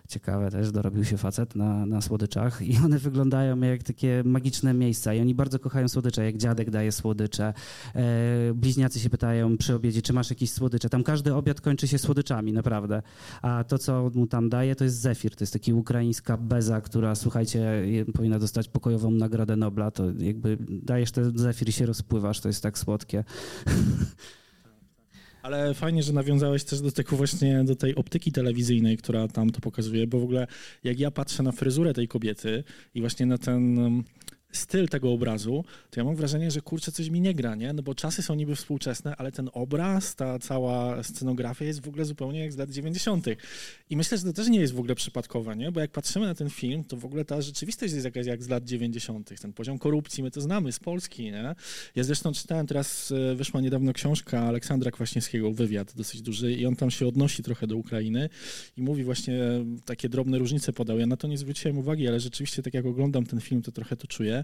Ciekawe 0.08 0.50
też, 0.50 0.72
dorobił 0.72 1.04
się 1.04 1.16
facet 1.16 1.56
na, 1.56 1.86
na 1.86 2.00
słodyczach 2.00 2.62
i 2.62 2.78
one 2.84 2.98
wyglądają 2.98 3.60
jak 3.60 3.82
takie 3.82 4.22
magiczne 4.24 4.74
miejsca 4.74 5.14
i 5.14 5.20
oni 5.20 5.34
bardzo 5.34 5.58
kochają 5.58 5.88
słodycze, 5.88 6.24
jak 6.24 6.36
dziadek 6.36 6.70
daje 6.70 6.92
słodycze. 6.92 7.54
E, 7.94 8.02
bliźniacy 8.54 9.00
się 9.00 9.10
pytają 9.10 9.56
przy 9.56 9.74
obiedzie, 9.74 10.02
czy 10.02 10.12
masz 10.12 10.30
jakieś 10.30 10.52
słodycze. 10.52 10.88
Tam 10.88 11.02
każdy 11.02 11.34
obiad 11.34 11.60
kończy 11.60 11.88
się 11.88 11.98
słodyczami, 11.98 12.52
naprawdę. 12.52 13.02
A 13.42 13.64
to, 13.64 13.78
co 13.78 14.10
mu 14.14 14.26
tam 14.26 14.48
daje, 14.48 14.76
to 14.76 14.84
jest 14.84 15.00
zefir. 15.00 15.36
To 15.36 15.42
jest 15.42 15.52
taki 15.52 15.72
ukraińska 15.72 16.36
beza, 16.36 16.80
która, 16.80 17.14
słuchajcie, 17.14 17.84
powinna 18.14 18.38
dostać 18.38 18.68
pokojową 18.68 19.10
nagrodę 19.10 19.56
Nobla. 19.56 19.90
To 19.90 20.04
jakby 20.18 20.58
dajesz 20.68 21.12
ten 21.12 21.38
zefir 21.38 21.68
i 21.68 21.72
się 21.72 21.86
rozpływasz, 21.86 22.40
to 22.40 22.48
jest 22.48 22.62
tak 22.62 22.78
słodkie. 22.78 23.24
Ale 25.42 25.74
fajnie, 25.74 26.02
że 26.02 26.12
nawiązałeś 26.12 26.64
też 26.64 26.80
do 26.80 26.92
tego 26.92 27.16
właśnie, 27.16 27.64
do 27.64 27.76
tej 27.76 27.94
optyki 27.94 28.32
telewizyjnej, 28.32 28.96
która 28.96 29.28
tam 29.28 29.50
to 29.50 29.60
pokazuje, 29.60 30.06
bo 30.06 30.20
w 30.20 30.24
ogóle 30.24 30.46
jak 30.84 31.00
ja 31.00 31.10
patrzę 31.10 31.42
na 31.42 31.52
fryzurę 31.52 31.94
tej 31.94 32.08
kobiety 32.08 32.64
i 32.94 33.00
właśnie 33.00 33.26
na 33.26 33.38
ten 33.38 33.78
styl 34.52 34.88
tego 34.88 35.12
obrazu, 35.12 35.64
to 35.90 36.00
ja 36.00 36.04
mam 36.04 36.16
wrażenie, 36.16 36.50
że 36.50 36.60
kurczę, 36.60 36.92
coś 36.92 37.08
mi 37.08 37.20
nie 37.20 37.34
gra, 37.34 37.54
nie? 37.54 37.72
No 37.72 37.82
bo 37.82 37.94
czasy 37.94 38.22
są 38.22 38.34
niby 38.34 38.56
współczesne, 38.56 39.16
ale 39.16 39.32
ten 39.32 39.50
obraz, 39.52 40.14
ta 40.14 40.38
cała 40.38 41.02
scenografia 41.02 41.64
jest 41.64 41.80
w 41.80 41.88
ogóle 41.88 42.04
zupełnie 42.04 42.40
jak 42.40 42.52
z 42.52 42.56
lat 42.56 42.70
90. 42.70 43.26
I 43.90 43.96
myślę, 43.96 44.18
że 44.18 44.24
to 44.24 44.32
też 44.32 44.48
nie 44.48 44.60
jest 44.60 44.74
w 44.74 44.78
ogóle 44.78 44.94
przypadkowe, 44.94 45.56
nie? 45.56 45.72
Bo 45.72 45.80
jak 45.80 45.90
patrzymy 45.90 46.26
na 46.26 46.34
ten 46.34 46.50
film, 46.50 46.84
to 46.84 46.96
w 46.96 47.04
ogóle 47.04 47.24
ta 47.24 47.42
rzeczywistość 47.42 47.92
jest 47.92 48.04
jakaś 48.04 48.26
jak 48.26 48.42
z 48.42 48.48
lat 48.48 48.64
90. 48.64 49.40
Ten 49.40 49.52
poziom 49.52 49.78
korupcji, 49.78 50.22
my 50.22 50.30
to 50.30 50.40
znamy 50.40 50.72
z 50.72 50.78
Polski, 50.78 51.24
nie? 51.24 51.54
Ja 51.96 52.04
zresztą 52.04 52.32
czytałem 52.32 52.66
teraz, 52.66 53.12
e, 53.12 53.34
wyszła 53.34 53.60
niedawno 53.60 53.92
książka 53.92 54.40
Aleksandra 54.40 54.90
Kwaśniewskiego, 54.90 55.52
wywiad 55.52 55.94
dosyć 55.96 56.22
duży 56.22 56.52
i 56.52 56.66
on 56.66 56.76
tam 56.76 56.90
się 56.90 57.06
odnosi 57.06 57.42
trochę 57.42 57.66
do 57.66 57.76
Ukrainy 57.76 58.28
i 58.76 58.82
mówi 58.82 59.04
właśnie, 59.04 59.38
takie 59.84 60.08
drobne 60.08 60.38
różnice 60.38 60.72
podał. 60.72 60.98
Ja 60.98 61.06
na 61.06 61.16
to 61.16 61.28
nie 61.28 61.38
zwróciłem 61.38 61.78
uwagi, 61.78 62.08
ale 62.08 62.20
rzeczywiście 62.20 62.62
tak 62.62 62.74
jak 62.74 62.86
oglądam 62.86 63.26
ten 63.26 63.40
film, 63.40 63.62
to 63.62 63.72
trochę 63.72 63.96
to 63.96 64.06
czuję 64.06 64.39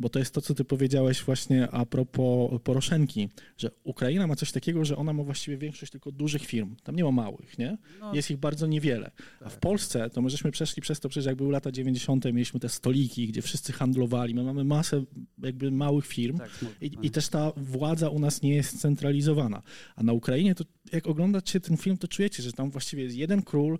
bo 0.00 0.08
to 0.08 0.18
jest 0.18 0.34
to, 0.34 0.40
co 0.40 0.54
ty 0.54 0.64
powiedziałeś 0.64 1.22
właśnie 1.22 1.70
a 1.70 1.86
propos 1.86 2.50
Poroszenki, 2.64 3.28
że 3.56 3.70
Ukraina 3.84 4.26
ma 4.26 4.36
coś 4.36 4.52
takiego, 4.52 4.84
że 4.84 4.96
ona 4.96 5.12
ma 5.12 5.22
właściwie 5.22 5.56
większość 5.56 5.92
tylko 5.92 6.12
dużych 6.12 6.46
firm. 6.46 6.76
Tam 6.82 6.96
nie 6.96 7.04
ma 7.04 7.10
małych, 7.10 7.58
nie? 7.58 7.78
No. 8.00 8.14
Jest 8.14 8.30
ich 8.30 8.36
bardzo 8.36 8.66
niewiele. 8.66 9.10
A 9.40 9.48
w 9.48 9.52
tak. 9.52 9.60
Polsce 9.60 10.10
to 10.10 10.22
my 10.22 10.30
żeśmy 10.30 10.50
przeszli 10.50 10.82
przez 10.82 11.00
to, 11.00 11.08
przecież 11.08 11.26
jak 11.26 11.36
były 11.36 11.52
lata 11.52 11.72
90., 11.72 12.24
mieliśmy 12.24 12.60
te 12.60 12.68
stoliki, 12.68 13.28
gdzie 13.28 13.42
wszyscy 13.42 13.72
handlowali. 13.72 14.34
My 14.34 14.44
mamy 14.44 14.64
masę 14.64 15.04
jakby 15.42 15.70
małych 15.70 16.06
firm 16.06 16.38
tak, 16.38 16.50
i, 16.80 16.90
i 17.02 17.10
też 17.10 17.28
ta 17.28 17.52
władza 17.56 18.08
u 18.08 18.18
nas 18.18 18.42
nie 18.42 18.54
jest 18.54 18.80
centralizowana. 18.80 19.62
A 19.96 20.02
na 20.02 20.12
Ukrainie 20.12 20.54
to 20.54 20.64
jak 20.92 21.06
oglądacie 21.06 21.60
ten 21.60 21.76
film, 21.76 21.98
to 21.98 22.08
czujecie, 22.08 22.42
że 22.42 22.52
tam 22.52 22.70
właściwie 22.70 23.02
jest 23.02 23.16
jeden 23.16 23.42
król, 23.42 23.78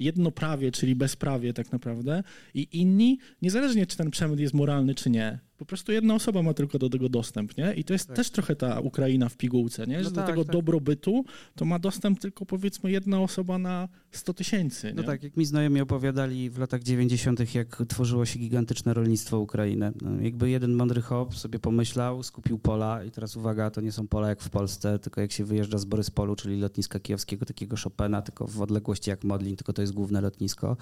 jednoprawie, 0.00 0.72
czyli 0.72 0.94
bezprawie 0.94 1.52
tak 1.52 1.72
naprawdę 1.72 2.22
i 2.54 2.68
inni, 2.72 3.18
niezależnie 3.42 3.86
czy 3.86 3.96
ten 3.96 4.10
przemyt 4.10 4.40
jest 4.40 4.54
moralny 4.54 4.94
czy 4.94 5.10
nie, 5.10 5.38
po 5.62 5.66
prostu 5.66 5.92
jedna 5.92 6.14
osoba 6.14 6.42
ma 6.42 6.54
tylko 6.54 6.78
do 6.78 6.90
tego 6.90 7.08
dostęp, 7.08 7.56
nie? 7.56 7.74
I 7.74 7.84
to 7.84 7.92
jest 7.92 8.06
tak. 8.06 8.16
też 8.16 8.30
trochę 8.30 8.56
ta 8.56 8.80
Ukraina 8.80 9.28
w 9.28 9.36
pigułce, 9.36 9.86
nie? 9.86 9.98
Że 9.98 10.04
no 10.04 10.10
do 10.10 10.16
tak, 10.16 10.26
tego 10.26 10.44
tak. 10.44 10.52
dobrobytu 10.52 11.24
to 11.54 11.64
ma 11.64 11.78
dostęp 11.78 12.20
tylko 12.20 12.46
powiedzmy 12.46 12.90
jedna 12.90 13.20
osoba 13.20 13.58
na 13.58 13.88
100 14.10 14.34
tysięcy. 14.34 14.92
No 14.96 15.02
tak, 15.02 15.22
jak 15.22 15.36
mi 15.36 15.44
znajomi 15.44 15.80
opowiadali 15.80 16.50
w 16.50 16.58
latach 16.58 16.82
90., 16.82 17.54
jak 17.54 17.82
tworzyło 17.88 18.26
się 18.26 18.38
gigantyczne 18.38 18.94
rolnictwo 18.94 19.38
Ukrainy. 19.38 19.92
No, 20.02 20.20
jakby 20.20 20.50
jeden 20.50 20.74
mądry 20.74 21.02
hop 21.02 21.34
sobie 21.34 21.58
pomyślał, 21.58 22.22
skupił 22.22 22.58
pola 22.58 23.04
i 23.04 23.10
teraz 23.10 23.36
uwaga, 23.36 23.70
to 23.70 23.80
nie 23.80 23.92
są 23.92 24.08
pola 24.08 24.28
jak 24.28 24.40
w 24.40 24.50
Polsce, 24.50 24.98
tylko 24.98 25.20
jak 25.20 25.32
się 25.32 25.44
wyjeżdża 25.44 25.78
z 25.78 25.84
Boryspolu, 25.84 26.36
czyli 26.36 26.60
lotniska 26.60 27.00
kijowskiego, 27.00 27.46
takiego 27.46 27.76
Chopina, 27.84 28.22
tylko 28.22 28.46
w 28.46 28.60
odległości 28.60 29.10
jak 29.10 29.24
Modlin, 29.24 29.56
tylko 29.56 29.72
to 29.72 29.82
jest 29.82 29.94
główne 29.94 30.20
lotnisko. 30.20 30.76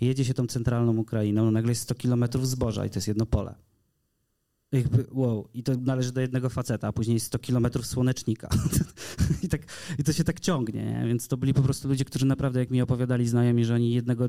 Jedzie 0.00 0.24
się 0.24 0.34
tą 0.34 0.46
centralną 0.46 0.96
Ukrainą, 0.96 1.44
no 1.44 1.50
nagle 1.50 1.70
jest 1.70 1.82
100 1.82 1.94
kilometrów 1.94 2.48
zboża 2.48 2.86
i 2.86 2.90
to 2.90 2.96
jest 2.96 3.08
jedno 3.08 3.26
pole 3.26 3.54
jakby, 4.78 5.04
wow, 5.12 5.48
i 5.54 5.62
to 5.62 5.72
należy 5.76 6.12
do 6.12 6.20
jednego 6.20 6.48
faceta, 6.48 6.88
a 6.88 6.92
później 6.92 7.20
100 7.20 7.38
kilometrów 7.38 7.86
słonecznika. 7.86 8.48
I, 9.42 9.48
tak, 9.48 9.60
I 9.98 10.04
to 10.04 10.12
się 10.12 10.24
tak 10.24 10.40
ciągnie, 10.40 10.84
nie? 10.84 11.04
więc 11.06 11.28
to 11.28 11.36
byli 11.36 11.54
po 11.54 11.62
prostu 11.62 11.88
ludzie, 11.88 12.04
którzy 12.04 12.26
naprawdę, 12.26 12.60
jak 12.60 12.70
mi 12.70 12.82
opowiadali 12.82 13.28
znajomi, 13.28 13.64
że 13.64 13.74
oni 13.74 13.94
jednego 13.94 14.28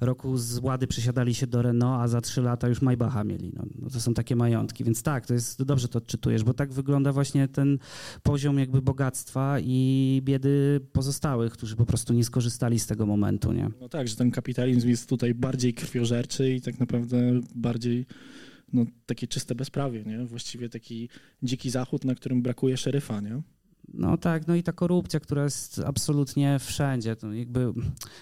roku 0.00 0.36
z 0.38 0.58
Łady 0.58 0.86
przesiadali 0.86 1.34
się 1.34 1.46
do 1.46 1.62
Renault, 1.62 2.02
a 2.02 2.08
za 2.08 2.20
trzy 2.20 2.42
lata 2.42 2.68
już 2.68 2.82
Maybacha 2.82 3.24
mieli. 3.24 3.52
No, 3.56 3.64
no 3.82 3.90
to 3.90 4.00
są 4.00 4.14
takie 4.14 4.36
majątki, 4.36 4.84
więc 4.84 5.02
tak, 5.02 5.26
to 5.26 5.34
jest, 5.34 5.62
dobrze 5.62 5.88
to 5.88 5.98
odczytujesz, 5.98 6.44
bo 6.44 6.54
tak 6.54 6.72
wygląda 6.72 7.12
właśnie 7.12 7.48
ten 7.48 7.78
poziom 8.22 8.58
jakby 8.58 8.82
bogactwa 8.82 9.56
i 9.60 10.20
biedy 10.24 10.80
pozostałych, 10.92 11.52
którzy 11.52 11.76
po 11.76 11.86
prostu 11.86 12.14
nie 12.14 12.24
skorzystali 12.24 12.78
z 12.78 12.86
tego 12.86 13.06
momentu, 13.06 13.52
nie? 13.52 13.70
No 13.80 13.88
tak, 13.88 14.08
że 14.08 14.16
ten 14.16 14.30
kapitalizm 14.30 14.88
jest 14.88 15.08
tutaj 15.08 15.34
bardziej 15.34 15.74
krwiożerczy 15.74 16.54
i 16.54 16.60
tak 16.60 16.80
naprawdę 16.80 17.40
bardziej 17.54 18.06
no, 18.74 18.86
takie 19.06 19.26
czyste 19.26 19.54
bezprawie, 19.54 20.04
nie? 20.04 20.24
Właściwie 20.24 20.68
taki 20.68 21.08
dziki 21.42 21.70
zachód, 21.70 22.04
na 22.04 22.14
którym 22.14 22.42
brakuje 22.42 22.76
szeryfa, 22.76 23.20
nie? 23.20 23.42
No 23.94 24.16
tak, 24.16 24.46
no 24.46 24.54
i 24.54 24.62
ta 24.62 24.72
korupcja, 24.72 25.20
która 25.20 25.44
jest 25.44 25.80
absolutnie 25.86 26.58
wszędzie. 26.58 27.16
To 27.16 27.32
jakby 27.32 27.72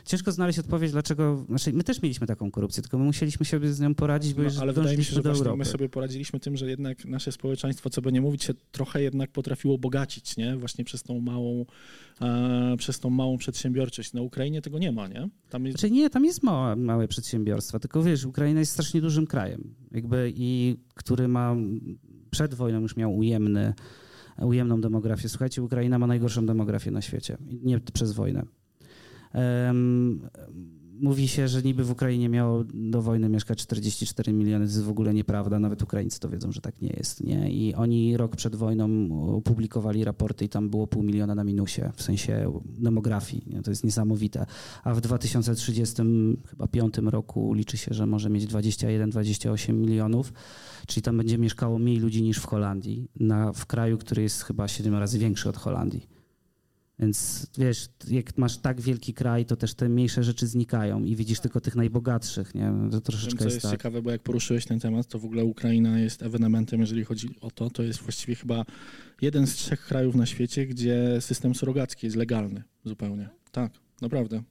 ciężko 0.05 0.33
znaleźć 0.33 0.59
odpowiedź, 0.59 0.93
dlaczego. 0.93 1.45
Znaczy, 1.49 1.73
my 1.73 1.85
też 1.85 2.03
mieliśmy 2.03 2.27
taką 2.27 2.51
korupcję, 2.51 2.83
tylko 2.83 2.99
my 2.99 3.05
musieliśmy 3.05 3.47
sobie 3.47 3.73
z 3.73 3.81
nią 3.81 3.95
poradzić, 3.95 4.35
bo 4.35 4.43
no, 4.43 4.51
ale 4.61 4.73
wydaje 4.73 4.97
mi 4.99 5.05
się, 5.05 5.15
że 5.15 5.23
właśnie 5.23 5.57
my 5.57 5.65
sobie 5.65 5.89
poradziliśmy 5.89 6.41
tym, 6.41 6.57
że 6.57 6.71
jednak 6.71 7.05
nasze 7.05 7.33
społeczeństwo, 7.33 7.91
co 7.91 8.03
by 8.03 8.13
nie 8.13 8.21
mówić, 8.21 8.45
się 8.45 8.55
trochę 8.73 9.03
jednak 9.03 9.31
potrafiło 9.31 9.79
bogacić, 9.79 10.37
nie? 10.37 10.57
Właśnie 10.57 10.85
przez 10.85 11.03
tą 11.03 11.21
małą, 11.21 11.67
e, 12.21 12.77
przez 12.79 13.01
tą 13.01 13.11
małą 13.11 13.39
przedsiębiorczość. 13.39 14.13
Na 14.13 14.23
Ukrainie 14.23 14.63
tego 14.63 14.79
nie 14.79 14.93
ma, 14.93 15.09
nie? 15.09 15.29
Tam 15.51 15.67
jest... 15.67 15.79
Znaczy 15.79 15.95
nie, 15.95 16.11
tam 16.11 16.25
jest 16.25 16.43
małe, 16.43 16.77
małe 16.77 17.09
przedsiębiorstwa, 17.09 17.79
tylko 17.79 18.03
wiesz, 18.03 18.25
Ukraina 18.25 18.61
jest 18.61 18.73
strasznie 18.73 19.01
dużym 19.01 19.27
krajem, 19.27 19.75
jakby 19.91 20.33
i 20.37 20.77
który 20.95 21.29
ma 21.29 21.57
przed 22.31 22.55
wojną 22.55 22.81
już 22.81 22.97
miał 22.97 23.17
ujemny 23.17 23.75
ujemną 24.47 24.81
demografię. 24.81 25.29
Słuchajcie, 25.29 25.63
Ukraina 25.63 25.99
ma 25.99 26.07
najgorszą 26.07 26.47
demografię 26.47 26.91
na 26.91 27.03
świecie, 27.03 27.37
nie 27.63 27.81
przez 27.81 28.13
wojnę. 28.13 28.43
Um, 29.35 30.29
mówi 31.01 31.29
się, 31.29 31.49
że 31.49 31.63
niby 31.63 31.85
w 31.85 31.91
Ukrainie 31.91 32.29
miało 32.29 32.65
do 32.75 33.03
wojny 33.03 33.29
mieszkać 33.29 33.59
44 33.59 34.33
miliony, 34.33 34.67
to 34.67 34.73
jest 34.73 34.85
w 34.85 34.91
ogóle 34.91 35.15
nieprawda, 35.15 35.59
nawet 35.59 35.83
Ukraińcy 35.83 36.21
to 36.21 36.29
wiedzą, 36.29 36.53
że 36.53 36.61
tak 36.61 36.83
nie 36.83 36.89
jest. 36.97 37.25
Nie? 37.25 37.51
I 37.51 37.75
oni 37.75 38.17
rok 38.17 38.37
przed 38.37 38.57
wojną 38.57 39.09
opublikowali 39.37 40.05
raporty 40.05 40.45
i 40.45 40.49
tam 40.49 40.71
było 40.71 40.87
pół 40.87 41.03
miliona 41.03 41.35
na 41.35 41.45
minusie, 41.45 41.83
w 41.97 42.03
sensie 42.03 42.53
demografii. 42.65 43.43
Nie? 43.47 43.63
To 43.63 43.71
jest 43.71 43.85
niesamowite. 43.85 44.47
A 44.85 44.95
w 44.95 45.01
2030 45.01 46.03
chyba 46.47 46.67
piątym 46.67 47.09
roku 47.09 47.53
liczy 47.55 47.77
się, 47.77 47.95
że 47.95 48.07
może 48.07 48.31
mieć 48.31 48.47
21-28 48.47 49.75
milionów, 49.75 50.33
czyli 50.87 51.03
tam 51.03 51.17
będzie 51.17 51.39
mieszkało 51.39 51.79
mniej 51.79 51.99
ludzi 51.99 52.23
niż 52.23 52.39
w 52.39 52.47
Holandii, 52.47 53.09
na, 53.21 53.53
w 53.53 53.67
kraju, 53.67 53.99
który 53.99 54.23
jest 54.23 54.43
chyba 54.43 54.69
7 54.69 54.95
razy 54.95 55.19
większy 55.19 55.49
od 55.49 55.57
Holandii. 55.57 56.22
Więc 57.03 57.47
wiesz, 57.59 57.89
jak 58.11 58.39
masz 58.39 58.59
tak 58.59 58.81
wielki 58.81 59.15
kraj, 59.15 59.47
to 59.47 59.57
też 59.57 59.75
te 59.75 59.89
mniejsze 59.89 60.25
rzeczy 60.25 60.47
znikają 60.47 61.05
i 61.05 61.17
widzisz 61.17 61.41
tylko 61.41 61.61
tych 61.61 61.77
najbogatszych, 61.77 62.55
nie? 62.55 62.73
To 62.91 63.01
troszeczkę 63.01 63.31
Wiem, 63.31 63.39
co 63.39 63.45
jest, 63.45 63.55
jest 63.55 63.63
tak. 63.63 63.73
ciekawe, 63.73 64.03
bo 64.03 64.11
jak 64.11 64.23
poruszyłeś 64.23 64.67
ten 64.67 64.81
temat, 64.81 65.07
to 65.07 65.19
w 65.19 65.25
ogóle 65.25 65.45
Ukraina 65.45 65.99
jest 65.99 66.23
ewenementem, 66.23 66.81
jeżeli 66.81 67.05
chodzi 67.05 67.29
o 67.41 67.51
to, 67.51 67.71
to 67.71 67.83
jest 67.83 68.01
właściwie 68.01 68.35
chyba 68.35 68.65
jeden 69.21 69.47
z 69.47 69.55
trzech 69.55 69.81
krajów 69.81 70.15
na 70.15 70.27
świecie, 70.27 70.67
gdzie 70.67 71.21
system 71.21 71.55
surrogacki 71.55 72.07
jest 72.07 72.17
legalny 72.17 72.63
zupełnie. 72.85 73.29
Tak, 73.53 73.73
naprawdę. 74.03 74.43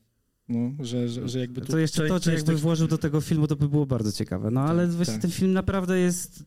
No, 0.50 0.86
że, 0.86 1.10
że, 1.10 1.30
że 1.30 1.40
jakby 1.40 1.62
to 1.62 1.78
jeszcze 1.78 2.08
to, 2.08 2.20
że 2.20 2.34
jakby 2.34 2.56
włożył 2.56 2.88
do 2.88 2.98
tego 2.98 3.22
filmu, 3.22 3.48
to 3.48 3.56
by 3.56 3.70
było 3.70 3.86
bardzo 3.86 4.12
ciekawe. 4.12 4.52
No 4.52 4.62
tak, 4.62 4.70
ale 4.70 4.88
właśnie 4.88 5.14
tak. 5.14 5.22
ten 5.22 5.32
film 5.32 5.54
naprawdę 5.54 6.00
jest 6.00 6.44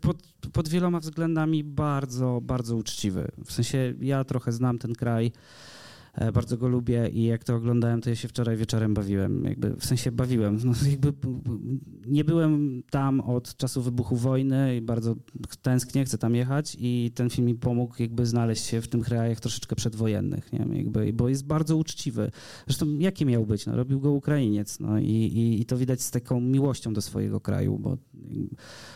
pod, 0.00 0.16
pod 0.52 0.68
wieloma 0.68 1.00
względami 1.00 1.64
bardzo, 1.64 2.40
bardzo 2.42 2.76
uczciwy. 2.76 3.28
W 3.44 3.52
sensie 3.52 3.94
ja 4.00 4.24
trochę 4.24 4.52
znam 4.52 4.78
ten 4.78 4.94
kraj. 4.94 5.32
E, 6.16 6.32
bardzo 6.32 6.56
go 6.56 6.68
lubię 6.68 7.08
i 7.08 7.24
jak 7.24 7.44
to 7.44 7.54
oglądałem, 7.54 8.00
to 8.00 8.10
ja 8.10 8.16
się 8.16 8.28
wczoraj 8.28 8.56
wieczorem 8.56 8.94
bawiłem. 8.94 9.44
Jakby, 9.44 9.76
w 9.76 9.86
sensie 9.86 10.12
bawiłem. 10.12 10.58
No, 10.64 10.72
jakby 10.90 11.12
nie 12.06 12.24
byłem 12.24 12.82
tam 12.90 13.20
od 13.20 13.56
czasu 13.56 13.82
wybuchu 13.82 14.16
wojny 14.16 14.76
i 14.76 14.80
bardzo 14.80 15.16
tęsknię, 15.62 16.04
chcę 16.04 16.18
tam 16.18 16.34
jechać 16.34 16.76
i 16.80 17.12
ten 17.14 17.30
film 17.30 17.46
mi 17.46 17.54
pomógł 17.54 17.94
jakby 17.98 18.26
znaleźć 18.26 18.64
się 18.64 18.80
w 18.80 18.88
tym 18.88 19.02
krajach 19.02 19.40
troszeczkę 19.40 19.76
przedwojennych, 19.76 20.52
nie? 20.52 20.66
Jakby, 20.78 21.12
bo 21.12 21.28
jest 21.28 21.46
bardzo 21.46 21.76
uczciwy. 21.76 22.30
Zresztą 22.66 22.98
jaki 22.98 23.26
miał 23.26 23.46
być? 23.46 23.66
No, 23.66 23.76
robił 23.76 24.00
go 24.00 24.12
Ukrainiec 24.12 24.80
no, 24.80 24.98
i, 24.98 25.10
i, 25.10 25.60
i 25.60 25.64
to 25.64 25.76
widać 25.76 26.02
z 26.02 26.10
taką 26.10 26.40
miłością 26.40 26.92
do 26.92 27.00
swojego 27.00 27.40
kraju, 27.40 27.78
bo 27.78 27.98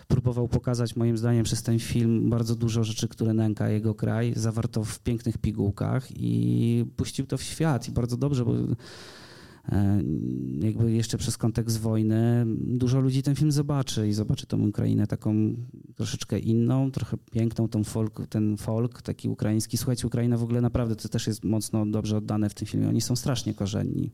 próbował 0.08 0.48
pokazać 0.48 0.96
moim 0.96 1.18
zdaniem 1.18 1.44
przez 1.44 1.62
ten 1.62 1.78
film 1.78 2.30
bardzo 2.30 2.54
dużo 2.54 2.84
rzeczy, 2.84 3.08
które 3.08 3.34
nęka 3.34 3.68
jego 3.68 3.94
kraj. 3.94 4.32
Zawarto 4.36 4.84
w 4.84 5.00
pięknych 5.00 5.38
pigułkach 5.38 6.08
i 6.16 6.84
puścił 7.10 7.26
to 7.26 7.38
w 7.38 7.42
świat 7.42 7.88
i 7.88 7.92
bardzo 7.92 8.16
dobrze, 8.16 8.44
bo 8.44 8.54
e, 9.68 10.02
jakby 10.60 10.92
jeszcze 10.92 11.18
przez 11.18 11.38
kontekst 11.38 11.80
wojny 11.80 12.44
dużo 12.56 13.00
ludzi 13.00 13.22
ten 13.22 13.36
film 13.36 13.52
zobaczy 13.52 14.08
i 14.08 14.12
zobaczy 14.12 14.46
tą 14.46 14.68
Ukrainę 14.68 15.06
taką 15.06 15.54
troszeczkę 15.96 16.38
inną, 16.38 16.90
trochę 16.90 17.16
piękną, 17.30 17.68
tą 17.68 17.84
folk, 17.84 18.26
ten 18.28 18.56
folk 18.56 19.02
taki 19.02 19.28
ukraiński. 19.28 19.76
Słuchajcie, 19.76 20.06
Ukraina 20.06 20.36
w 20.36 20.42
ogóle 20.42 20.60
naprawdę 20.60 20.96
to 20.96 21.08
też 21.08 21.26
jest 21.26 21.44
mocno 21.44 21.86
dobrze 21.86 22.16
oddane 22.16 22.50
w 22.50 22.54
tym 22.54 22.66
filmie. 22.66 22.88
Oni 22.88 23.00
są 23.00 23.16
strasznie 23.16 23.54
korzenni. 23.54 24.10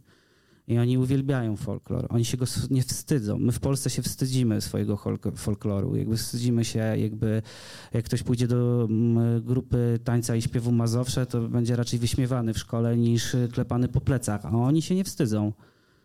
I 0.69 0.79
oni 0.79 0.99
uwielbiają 0.99 1.57
folklor. 1.57 2.07
Oni 2.09 2.25
się 2.25 2.37
go 2.37 2.47
nie 2.71 2.83
wstydzą. 2.83 3.39
My 3.39 3.53
w 3.53 3.61
Polsce 3.61 3.91
się 3.91 4.03
wstydzimy 4.03 4.61
swojego 4.61 4.99
folkloru. 5.37 5.97
Jakby 5.97 6.17
wstydzimy 6.17 6.65
się, 6.65 6.79
jakby 6.79 7.43
jak 7.93 8.05
ktoś 8.05 8.23
pójdzie 8.23 8.49
do 8.49 8.89
mm, 8.91 9.43
grupy 9.43 9.99
tańca 10.05 10.37
i 10.37 10.43
śpiewu 10.43 10.73
Mazowsze, 10.73 11.27
to 11.27 11.49
będzie 11.49 11.77
raczej 11.77 11.99
wyśmiewany 11.99 12.55
w 12.55 12.59
szkole 12.59 12.97
niż 12.97 13.37
klepany 13.53 13.89
po 13.89 14.01
plecach. 14.01 14.47
A 14.47 14.51
oni 14.51 14.83
się 14.83 14.95
nie 14.95 15.05
wstydzą. 15.05 15.53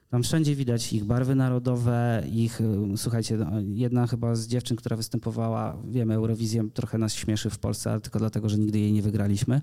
Tam 0.09 0.23
wszędzie 0.23 0.55
widać 0.55 0.93
ich 0.93 1.03
barwy 1.03 1.35
narodowe, 1.35 2.23
ich, 2.31 2.59
słuchajcie, 2.95 3.37
no, 3.37 3.51
jedna 3.73 4.07
chyba 4.07 4.35
z 4.35 4.47
dziewczyn, 4.47 4.77
która 4.77 4.97
występowała, 4.97 5.77
wiemy, 5.89 6.13
Eurowizję 6.13 6.69
trochę 6.73 6.97
nas 6.97 7.13
śmieszy 7.13 7.49
w 7.49 7.59
Polsce, 7.59 7.99
tylko 8.01 8.19
dlatego, 8.19 8.49
że 8.49 8.57
nigdy 8.57 8.79
jej 8.79 8.93
nie 8.93 9.01
wygraliśmy. 9.01 9.61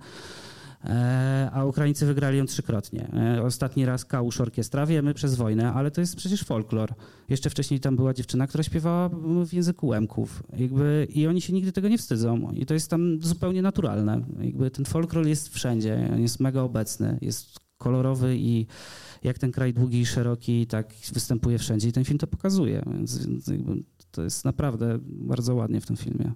E, 0.84 1.50
a 1.52 1.64
Ukraińcy 1.64 2.06
wygrali 2.06 2.38
ją 2.38 2.46
trzykrotnie. 2.46 3.08
E, 3.12 3.42
ostatni 3.42 3.86
raz 3.86 4.04
Kałusz 4.04 4.40
Orkiestra, 4.40 4.86
wiemy, 4.86 5.14
przez 5.14 5.34
wojnę, 5.34 5.72
ale 5.72 5.90
to 5.90 6.00
jest 6.00 6.16
przecież 6.16 6.44
folklor. 6.44 6.94
Jeszcze 7.28 7.50
wcześniej 7.50 7.80
tam 7.80 7.96
była 7.96 8.14
dziewczyna, 8.14 8.46
która 8.46 8.64
śpiewała 8.64 9.08
w 9.46 9.52
języku 9.52 9.86
Łemków. 9.86 10.42
Jakby, 10.58 11.06
I 11.10 11.26
oni 11.26 11.40
się 11.40 11.52
nigdy 11.52 11.72
tego 11.72 11.88
nie 11.88 11.98
wstydzą. 11.98 12.50
I 12.52 12.66
to 12.66 12.74
jest 12.74 12.90
tam 12.90 13.18
zupełnie 13.22 13.62
naturalne. 13.62 14.24
Jakby 14.40 14.70
ten 14.70 14.84
folklor 14.84 15.26
jest 15.26 15.48
wszędzie, 15.54 16.10
jest 16.18 16.40
mega 16.40 16.62
obecny, 16.62 17.18
jest 17.20 17.60
kolorowy 17.78 18.36
i 18.38 18.66
jak 19.24 19.38
ten 19.38 19.52
kraj 19.52 19.74
długi 19.74 20.00
i 20.00 20.06
szeroki, 20.06 20.66
tak 20.66 20.94
występuje 21.12 21.58
wszędzie 21.58 21.88
i 21.88 21.92
ten 21.92 22.04
film 22.04 22.18
to 22.18 22.26
pokazuje. 22.26 22.82
Więc, 22.86 23.26
więc 23.26 23.50
to 24.10 24.22
jest 24.22 24.44
naprawdę 24.44 24.98
bardzo 25.02 25.54
ładnie 25.54 25.80
w 25.80 25.86
tym 25.86 25.96
filmie. 25.96 26.32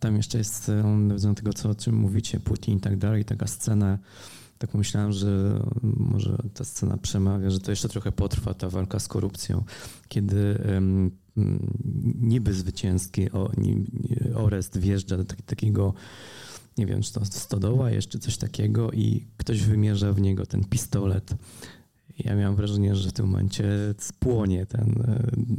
Tam 0.00 0.16
jeszcze 0.16 0.38
jest, 0.38 0.68
nawiązując 0.68 1.22
do 1.22 1.34
tego, 1.34 1.52
co, 1.52 1.70
o 1.70 1.74
czym 1.74 1.94
mówicie, 1.94 2.40
Putin 2.40 2.78
i 2.78 2.80
tak 2.80 2.96
dalej, 2.96 3.24
taka 3.24 3.46
scena, 3.46 3.98
tak 4.58 4.70
pomyślałem, 4.70 5.12
że 5.12 5.62
może 5.82 6.38
ta 6.54 6.64
scena 6.64 6.96
przemawia, 6.96 7.50
że 7.50 7.60
to 7.60 7.70
jeszcze 7.72 7.88
trochę 7.88 8.12
potrwa, 8.12 8.54
ta 8.54 8.68
walka 8.68 8.98
z 8.98 9.08
korupcją, 9.08 9.64
kiedy 10.08 10.58
um, 10.74 11.10
niby 12.20 12.54
zwycięski 12.54 13.30
o, 13.30 13.50
Orest 14.34 14.78
wjeżdża 14.78 15.16
do 15.16 15.24
tak, 15.24 15.42
takiego, 15.42 15.94
nie 16.78 16.86
wiem, 16.86 17.02
czy 17.02 17.12
to 17.12 17.24
stodoła 17.24 17.90
jeszcze 17.90 18.18
coś 18.18 18.36
takiego 18.36 18.90
i 18.90 19.26
ktoś 19.36 19.62
wymierza 19.62 20.12
w 20.12 20.20
niego 20.20 20.46
ten 20.46 20.64
pistolet. 20.64 21.34
Ja 22.18 22.34
miałem 22.34 22.56
wrażenie, 22.56 22.96
że 22.96 23.10
w 23.10 23.12
tym 23.12 23.26
momencie 23.26 23.64
spłonie 23.98 24.66
ten, 24.66 25.04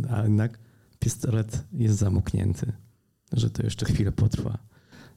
e, 0.09 0.15
a 0.15 0.24
jednak 0.24 0.59
pistolet 0.99 1.63
jest 1.74 1.97
zamknięty 1.97 2.74
że 3.34 3.49
to 3.49 3.63
jeszcze 3.63 3.86
chwilę 3.86 4.11
potrwa, 4.11 4.57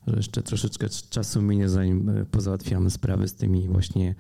że 0.07 0.17
jeszcze 0.17 0.43
troszeczkę 0.43 0.89
czasu 1.11 1.43
minie, 1.43 1.69
zanim 1.69 2.09
e, 2.09 2.25
pozałatwiamy 2.25 2.91
sprawy 2.91 3.29
z 3.29 3.35
tymi 3.35 3.69
właśnie 3.69 4.15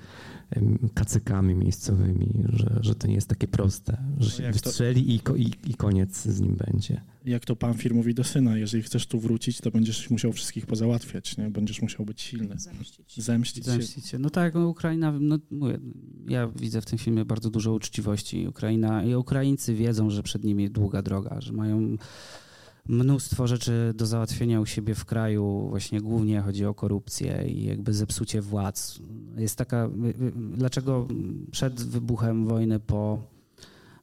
kacykami 0.94 1.54
miejscowymi, 1.54 2.44
że, 2.52 2.78
że 2.80 2.94
to 2.94 3.06
nie 3.06 3.14
jest 3.14 3.28
takie 3.28 3.48
proste, 3.48 3.98
że 4.18 4.30
się 4.30 4.42
no 4.42 4.52
wystrzeli 4.52 5.20
to... 5.20 5.36
i, 5.36 5.42
i, 5.42 5.70
i 5.70 5.74
koniec 5.74 6.22
z 6.22 6.40
nim 6.40 6.56
będzie. 6.56 7.00
Jak 7.24 7.44
to 7.44 7.56
pan 7.56 7.74
firm 7.74 7.96
mówi 7.96 8.14
do 8.14 8.24
syna, 8.24 8.58
jeżeli 8.58 8.82
chcesz 8.82 9.06
tu 9.06 9.20
wrócić, 9.20 9.60
to 9.60 9.70
będziesz 9.70 10.10
musiał 10.10 10.32
wszystkich 10.32 10.66
pozałatwiać, 10.66 11.36
nie? 11.36 11.50
będziesz 11.50 11.82
musiał 11.82 12.06
być 12.06 12.20
silny. 12.20 12.58
Zemścić. 12.58 13.22
Zemścić, 13.22 13.64
Zemścić 13.64 14.06
się. 14.06 14.18
No 14.18 14.30
tak, 14.30 14.54
no 14.54 14.68
Ukraina, 14.68 15.12
no 15.20 15.38
mówię, 15.50 15.78
ja 16.28 16.48
widzę 16.48 16.80
w 16.80 16.86
tym 16.86 16.98
filmie 16.98 17.24
bardzo 17.24 17.50
dużo 17.50 17.72
uczciwości. 17.72 18.48
Ukraina 18.48 19.04
i 19.04 19.14
Ukraińcy 19.14 19.74
wiedzą, 19.74 20.10
że 20.10 20.22
przed 20.22 20.44
nimi 20.44 20.70
długa 20.70 21.02
droga, 21.02 21.40
że 21.40 21.52
mają 21.52 21.96
mnóstwo 22.88 23.46
rzeczy 23.46 23.92
do 23.96 24.06
załatwienia 24.06 24.60
u 24.60 24.66
siebie 24.66 24.94
w 24.94 25.04
kraju, 25.04 25.66
właśnie 25.68 26.00
głównie 26.00 26.40
chodzi 26.40 26.64
o 26.64 26.74
korupcję 26.74 27.44
i 27.48 27.64
jakby 27.64 27.94
zepsucie 27.94 28.42
władz. 28.42 28.98
Jest 29.36 29.56
taka, 29.56 29.90
dlaczego 30.54 31.08
przed 31.50 31.82
wybuchem 31.82 32.46
wojny, 32.46 32.80
po 32.80 33.18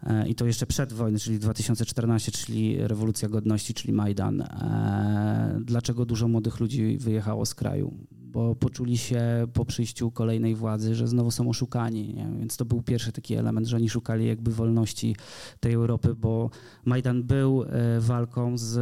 E, 0.04 0.28
I 0.28 0.36
to 0.36 0.46
jeszcze 0.46 0.66
przed 0.66 0.94
wojną, 0.94 1.20
czyli 1.20 1.40
2014, 1.40 2.32
czyli 2.32 2.88
rewolucja 2.88 3.30
godności, 3.30 3.74
czyli 3.74 3.94
Majdan. 3.94 4.42
E, 4.42 5.60
dlaczego 5.62 6.06
dużo 6.06 6.28
młodych 6.28 6.60
ludzi 6.60 6.98
wyjechało 6.98 7.46
z 7.46 7.56
kraju? 7.56 7.94
Bo 8.34 8.56
poczuli 8.56 8.98
się 8.98 9.48
po 9.54 9.66
przyjściu 9.66 10.12
kolejnej 10.12 10.56
władzy, 10.56 10.96
że 10.96 11.08
znowu 11.08 11.32
są 11.32 11.50
oszukani. 11.50 12.14
Nie? 12.14 12.30
Więc 12.40 12.58
to 12.58 12.66
był 12.66 12.82
pierwszy 12.82 13.12
taki 13.12 13.36
element, 13.36 13.68
że 13.68 13.78
oni 13.78 13.90
szukali 13.90 14.28
jakby 14.28 14.52
wolności 14.52 15.16
tej 15.60 15.74
Europy, 15.74 16.16
bo 16.16 16.50
Majdan 16.86 17.24
był 17.24 17.64
e, 17.64 18.00
walką 18.00 18.58
z 18.58 18.80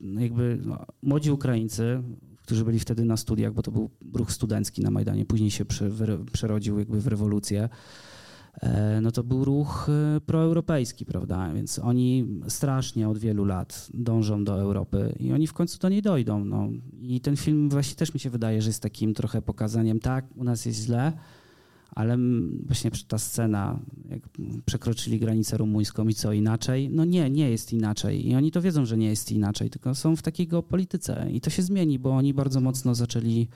jakby 0.00 0.60
no, 0.64 0.86
młodzi 1.02 1.30
Ukraińcy, 1.30 2.02
którzy 2.42 2.64
byli 2.64 2.78
wtedy 2.80 3.04
na 3.04 3.16
studiach, 3.16 3.52
bo 3.52 3.62
to 3.62 3.70
był 3.70 3.90
ruch 4.14 4.32
studencki 4.32 4.82
na 4.82 4.90
Majdanie, 4.90 5.26
później 5.26 5.50
się 5.50 5.64
przerodził 6.32 6.78
jakby 6.78 7.00
w 7.00 7.06
rewolucję. 7.06 7.68
E, 8.62 9.00
no 9.00 9.10
to 9.10 9.24
był 9.24 9.44
ruch 9.44 9.88
e, 9.88 10.20
proeuropejski, 10.20 11.04
prawda? 11.04 11.52
Więc 11.54 11.78
oni 11.78 12.26
strasznie 12.48 13.08
od 13.08 13.18
wielu 13.18 13.44
lat 13.44 13.88
dążą 13.94 14.44
do 14.44 14.60
Europy 14.60 15.14
i 15.20 15.32
oni 15.32 15.46
w 15.46 15.52
końcu 15.52 15.78
do 15.78 15.88
niej 15.88 16.02
dojdą. 16.02 16.44
No. 16.44 16.68
I 17.00 17.20
ten 17.20 17.36
film 17.36 17.70
właśnie 17.70 17.96
też 17.96 18.14
mi 18.14 18.20
się 18.20 18.30
wydaje, 18.30 18.62
że 18.62 18.68
jest 18.68 18.82
takim 18.82 19.14
trochę 19.14 19.42
pokazaniem, 19.42 20.00
tak, 20.00 20.36
u 20.36 20.44
nas 20.44 20.66
jest 20.66 20.78
źle, 20.78 21.12
ale 21.94 22.18
właśnie 22.66 22.90
ta 23.08 23.18
scena, 23.18 23.78
jak 24.10 24.22
przekroczyli 24.66 25.18
granicę 25.18 25.56
rumuńską 25.56 26.08
i 26.08 26.14
co 26.14 26.32
inaczej, 26.32 26.90
no 26.90 27.04
nie, 27.04 27.30
nie 27.30 27.50
jest 27.50 27.72
inaczej. 27.72 28.28
I 28.28 28.34
oni 28.34 28.50
to 28.50 28.62
wiedzą, 28.62 28.84
że 28.84 28.96
nie 28.96 29.08
jest 29.08 29.32
inaczej, 29.32 29.70
tylko 29.70 29.94
są 29.94 30.16
w 30.16 30.22
takiej 30.22 30.46
geopolityce 30.46 31.26
i 31.32 31.40
to 31.40 31.50
się 31.50 31.62
zmieni, 31.62 31.98
bo 31.98 32.10
oni 32.10 32.34
bardzo 32.34 32.60
mocno 32.60 32.94
zaczęli 32.94 33.48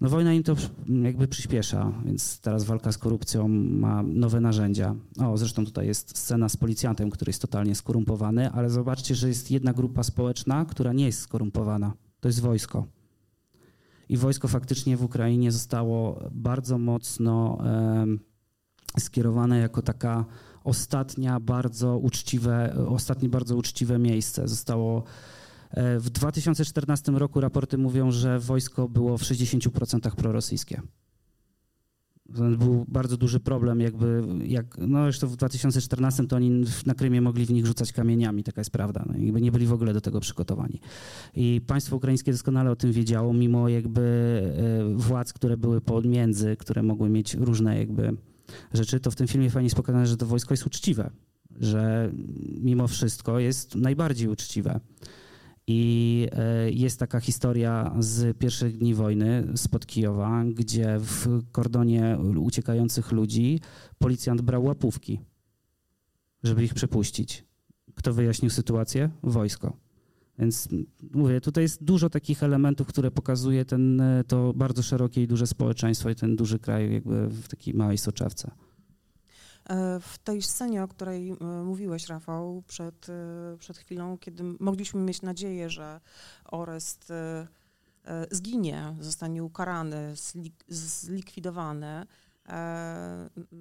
no 0.00 0.08
wojna 0.08 0.32
im 0.32 0.42
to 0.42 0.56
jakby 1.02 1.28
przyspiesza, 1.28 1.92
więc 2.04 2.40
teraz 2.40 2.64
walka 2.64 2.92
z 2.92 2.98
korupcją 2.98 3.48
ma 3.48 4.02
nowe 4.02 4.40
narzędzia. 4.40 4.94
O, 5.18 5.36
zresztą 5.36 5.64
tutaj 5.64 5.86
jest 5.86 6.18
scena 6.18 6.48
z 6.48 6.56
policjantem, 6.56 7.10
który 7.10 7.30
jest 7.30 7.42
totalnie 7.42 7.74
skorumpowany, 7.74 8.50
ale 8.50 8.70
zobaczcie, 8.70 9.14
że 9.14 9.28
jest 9.28 9.50
jedna 9.50 9.72
grupa 9.72 10.02
społeczna, 10.02 10.64
która 10.64 10.92
nie 10.92 11.06
jest 11.06 11.20
skorumpowana. 11.20 11.92
To 12.20 12.28
jest 12.28 12.40
wojsko. 12.40 12.86
I 14.08 14.16
wojsko 14.16 14.48
faktycznie 14.48 14.96
w 14.96 15.04
Ukrainie 15.04 15.52
zostało 15.52 16.20
bardzo 16.30 16.78
mocno 16.78 17.58
e, 17.64 18.06
skierowane 19.00 19.58
jako 19.58 19.82
taka 19.82 20.24
ostatnia 20.64 21.40
bardzo 21.40 21.98
uczciwe, 21.98 22.74
ostatnie 22.88 23.28
bardzo 23.28 23.56
uczciwe 23.56 23.98
miejsce. 23.98 24.48
Zostało 24.48 25.02
w 25.98 26.10
2014 26.10 27.12
roku 27.12 27.40
raporty 27.40 27.78
mówią, 27.78 28.10
że 28.10 28.38
wojsko 28.38 28.88
było 28.88 29.18
w 29.18 29.22
60% 29.22 30.14
prorosyjskie. 30.14 30.82
Był 32.58 32.84
bardzo 32.88 33.16
duży 33.16 33.40
problem, 33.40 33.80
jakby, 33.80 34.22
jak, 34.44 34.78
no 34.78 35.02
zresztą 35.02 35.28
w 35.28 35.36
2014 35.36 36.26
to 36.26 36.36
oni 36.36 36.64
na 36.86 36.94
Krymie 36.94 37.20
mogli 37.20 37.46
w 37.46 37.50
nich 37.50 37.66
rzucać 37.66 37.92
kamieniami, 37.92 38.44
taka 38.44 38.60
jest 38.60 38.70
prawda. 38.70 39.04
No, 39.06 39.14
jakby 39.18 39.40
nie 39.40 39.52
byli 39.52 39.66
w 39.66 39.72
ogóle 39.72 39.92
do 39.92 40.00
tego 40.00 40.20
przygotowani. 40.20 40.80
I 41.34 41.60
państwo 41.66 41.96
ukraińskie 41.96 42.32
doskonale 42.32 42.70
o 42.70 42.76
tym 42.76 42.92
wiedziało, 42.92 43.32
mimo 43.32 43.68
jakby 43.68 44.02
e, 44.92 44.96
władz, 44.96 45.32
które 45.32 45.56
były 45.56 45.80
pomiędzy, 45.80 46.56
które 46.56 46.82
mogły 46.82 47.08
mieć 47.08 47.34
różne 47.34 47.78
jakby 47.78 48.16
rzeczy, 48.72 49.00
to 49.00 49.10
w 49.10 49.16
tym 49.16 49.26
filmie 49.26 49.50
fajnie 49.50 49.66
jest 49.66 49.76
pokazane, 49.76 50.06
że 50.06 50.16
to 50.16 50.26
wojsko 50.26 50.54
jest 50.54 50.66
uczciwe, 50.66 51.10
że 51.60 52.12
mimo 52.60 52.88
wszystko 52.88 53.38
jest 53.38 53.74
najbardziej 53.74 54.28
uczciwe. 54.28 54.80
I 55.66 56.28
e, 56.32 56.70
jest 56.70 56.98
taka 56.98 57.20
historia 57.20 57.94
z 57.98 58.38
pierwszych 58.38 58.78
dni 58.78 58.94
wojny 58.94 59.46
spod 59.56 59.86
Kijowa, 59.86 60.44
gdzie 60.44 60.96
w 60.98 61.42
kordonie 61.52 62.18
uciekających 62.36 63.12
ludzi 63.12 63.60
policjant 63.98 64.42
brał 64.42 64.64
łapówki, 64.64 65.20
żeby 66.42 66.64
ich 66.64 66.74
przepuścić. 66.74 67.44
Kto 67.94 68.12
wyjaśnił 68.14 68.50
sytuację? 68.50 69.10
Wojsko. 69.22 69.76
Więc 70.38 70.68
mówię, 71.14 71.40
tutaj 71.40 71.64
jest 71.64 71.84
dużo 71.84 72.10
takich 72.10 72.42
elementów, 72.42 72.86
które 72.86 73.10
pokazuje 73.10 73.64
ten, 73.64 74.02
to 74.26 74.52
bardzo 74.52 74.82
szerokie 74.82 75.22
i 75.22 75.26
duże 75.26 75.46
społeczeństwo 75.46 76.10
i 76.10 76.14
ten 76.14 76.36
duży 76.36 76.58
kraj 76.58 76.92
jakby 76.92 77.28
w 77.28 77.48
takiej 77.48 77.74
małej 77.74 77.98
soczewce. 77.98 78.50
E, 79.68 80.00
w 80.00 80.18
tej 80.18 80.42
scenie, 80.42 80.82
o 80.82 80.88
której 80.88 81.30
e, 81.30 81.44
mówiłeś, 81.44 82.08
Rafał, 82.08 82.62
przed, 82.66 83.08
e, 83.08 83.56
przed 83.58 83.78
chwilą, 83.78 84.18
kiedy 84.18 84.44
mogliśmy 84.60 85.00
mieć 85.00 85.22
nadzieję, 85.22 85.70
że 85.70 86.00
Orest 86.44 87.12
zginie, 88.30 88.96
zostanie 89.00 89.44
ukarany, 89.44 90.14
zlikwidowany, 90.68 92.06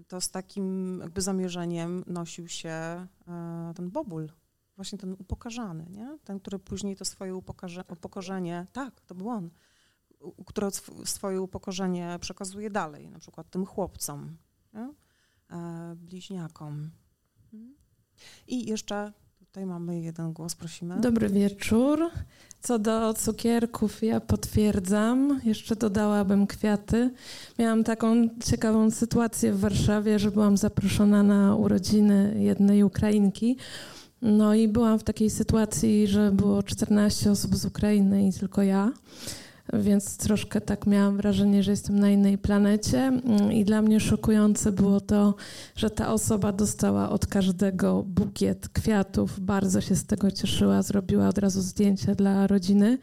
to 0.08 0.22
z 0.22 0.30
takim 0.32 1.00
jakby 1.02 1.22
zamierzeniem 1.22 2.04
nosił 2.08 2.48
się 2.48 3.08
ten 3.76 3.90
Bobul, 3.90 4.30
właśnie 4.76 4.98
ten 4.98 5.14
upokarzany, 5.14 5.86
nie? 5.90 6.18
ten, 6.24 6.40
który 6.40 6.60
później 6.60 6.96
to 6.96 7.06
swoje 7.06 7.36
upokorzenie, 7.90 8.68
tak, 8.74 9.02
to 9.02 9.16
był 9.16 9.30
on, 9.30 9.50
który 10.46 10.68
swoje 11.06 11.42
upokorzenie 11.42 12.18
przekazuje 12.22 12.70
dalej, 12.70 13.10
na 13.10 13.20
przykład 13.20 13.50
tym 13.50 13.66
chłopcom. 13.66 14.38
Nie? 14.74 14.94
E, 15.54 15.96
bliźniakom. 15.96 16.90
I 18.48 18.70
jeszcze 18.70 19.12
tutaj 19.40 19.66
mamy 19.66 20.02
jeden 20.02 20.34
głos, 20.34 20.56
prosimy. 20.56 21.00
Dobry 21.02 21.30
wieczór. 21.30 22.00
Co 22.62 22.80
do 22.80 23.14
cukierków, 23.14 24.04
ja 24.04 24.20
potwierdzam. 24.20 25.42
Jeszcze 25.44 25.76
dodałabym 25.76 26.48
kwiaty. 26.48 27.14
Miałam 27.60 27.84
taką 27.84 28.30
ciekawą 28.44 28.92
sytuację 28.92 29.54
w 29.54 29.60
Warszawie, 29.60 30.20
że 30.20 30.32
byłam 30.32 30.58
zaproszona 30.58 31.24
na 31.24 31.56
urodziny 31.56 32.36
jednej 32.40 32.84
Ukrainki. 32.84 33.58
No 34.22 34.54
i 34.54 34.68
byłam 34.68 35.00
w 35.00 35.04
takiej 35.04 35.30
sytuacji, 35.30 36.08
że 36.08 36.32
było 36.32 36.64
14 36.64 37.32
osób 37.32 37.56
z 37.56 37.66
Ukrainy 37.66 38.28
i 38.28 38.34
tylko 38.34 38.62
ja 38.62 38.92
więc 39.74 40.18
troszkę 40.18 40.62
tak 40.62 40.88
miałam 40.88 41.18
wrażenie, 41.18 41.64
że 41.64 41.72
jestem 41.72 42.00
na 42.00 42.10
innej 42.10 42.38
planecie. 42.38 43.00
Mm, 43.00 43.52
I 43.52 43.66
dla 43.66 43.82
mnie 43.82 44.00
szokujące 44.00 44.72
było 44.72 45.02
to, 45.02 45.36
że 45.76 45.90
ta 45.90 46.14
osoba 46.14 46.52
dostała 46.52 47.10
od 47.10 47.28
każdego 47.28 48.04
bukiet 48.04 48.70
kwiatów, 48.70 49.40
bardzo 49.40 49.82
się 49.82 49.96
z 49.96 50.06
tego 50.06 50.32
cieszyła, 50.32 50.82
zrobiła 50.82 51.28
od 51.28 51.38
razu 51.38 51.62
zdjęcie 51.62 52.16
dla 52.16 52.48
rodziny. 52.48 52.98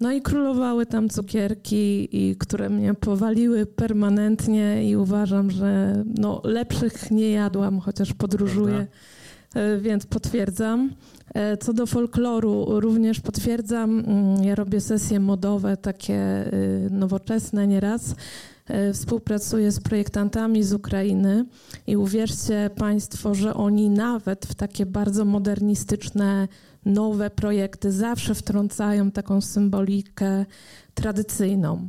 No 0.00 0.12
i 0.12 0.22
królowały 0.22 0.86
tam 0.86 1.08
cukierki, 1.08 2.08
i, 2.12 2.36
które 2.36 2.70
mnie 2.70 2.94
powaliły 2.94 3.66
permanentnie 3.66 4.90
i 4.90 4.96
uważam, 4.96 5.50
że 5.50 6.02
no, 6.18 6.40
lepszych 6.44 7.10
nie 7.10 7.30
jadłam, 7.30 7.80
chociaż 7.80 8.12
podróżuję. 8.12 8.74
Prawda? 8.74 9.15
E, 9.54 9.78
więc 9.78 10.06
potwierdzam. 10.06 10.90
E, 11.34 11.56
co 11.56 11.72
do 11.72 11.86
folkloru, 11.86 12.80
również 12.80 13.20
potwierdzam. 13.20 13.98
Mm, 14.06 14.44
ja 14.44 14.54
robię 14.54 14.80
sesje 14.80 15.20
modowe, 15.20 15.76
takie 15.76 16.46
y, 16.52 16.88
nowoczesne 16.90 17.66
nieraz. 17.66 18.14
E, 18.66 18.92
współpracuję 18.92 19.72
z 19.72 19.80
projektantami 19.80 20.64
z 20.64 20.72
Ukrainy 20.72 21.44
i 21.86 21.96
uwierzcie 21.96 22.70
Państwo, 22.76 23.34
że 23.34 23.54
oni 23.54 23.90
nawet 23.90 24.46
w 24.46 24.54
takie 24.54 24.86
bardzo 24.86 25.24
modernistyczne, 25.24 26.48
nowe 26.84 27.30
projekty 27.30 27.92
zawsze 27.92 28.34
wtrącają 28.34 29.10
taką 29.10 29.40
symbolikę 29.40 30.44
tradycyjną. 30.94 31.88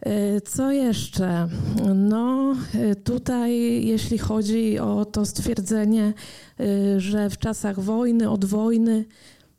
E, 0.00 0.40
co 0.40 0.72
jeszcze? 0.72 1.48
No, 1.94 2.54
e, 2.74 2.96
tutaj, 2.96 3.52
jeśli 3.86 4.18
chodzi 4.18 4.78
o 4.78 5.04
to 5.04 5.26
stwierdzenie, 5.26 6.14
e, 6.60 7.00
że 7.00 7.30
w 7.30 7.38
czasach 7.38 7.80
wojny, 7.80 8.30
od 8.30 8.44
wojny, 8.44 9.04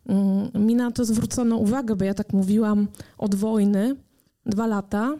mm, 0.05 0.65
mi 0.65 0.75
na 0.75 0.91
to 0.91 1.05
zwrócono 1.05 1.57
uwagę, 1.57 1.95
bo 1.95 2.05
ja 2.05 2.13
tak 2.13 2.33
mówiłam 2.33 2.87
od 3.17 3.35
wojny 3.35 3.95
dwa 4.45 4.67
lata, 4.67 5.15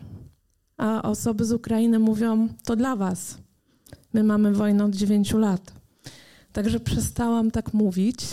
a 0.78 1.02
osoby 1.02 1.46
z 1.46 1.52
Ukrainy 1.52 2.00
mówią: 2.00 2.48
To 2.66 2.76
dla 2.76 2.96
was. 2.96 3.38
My 4.14 4.24
mamy 4.24 4.54
wojnę 4.54 4.86
od 4.86 4.96
dziewięciu 4.96 5.38
lat. 5.38 5.74
Także 6.52 6.80
przestałam 6.80 7.52
tak 7.52 7.74
mówić. 7.74 8.26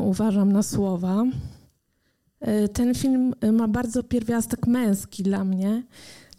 Uważam 0.00 0.52
na 0.52 0.62
słowa. 0.62 1.24
E, 2.42 2.68
ten 2.68 2.94
film 2.94 3.34
e, 3.40 3.52
ma 3.52 3.68
bardzo 3.68 4.02
pierwiastek 4.02 4.66
męski 4.66 5.22
dla 5.22 5.44
mnie, 5.44 5.82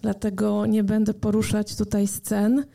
dlatego 0.02 0.66
nie 0.66 0.84
będę 0.84 1.14
poruszać 1.14 1.76
tutaj 1.76 2.08
scen. 2.08 2.66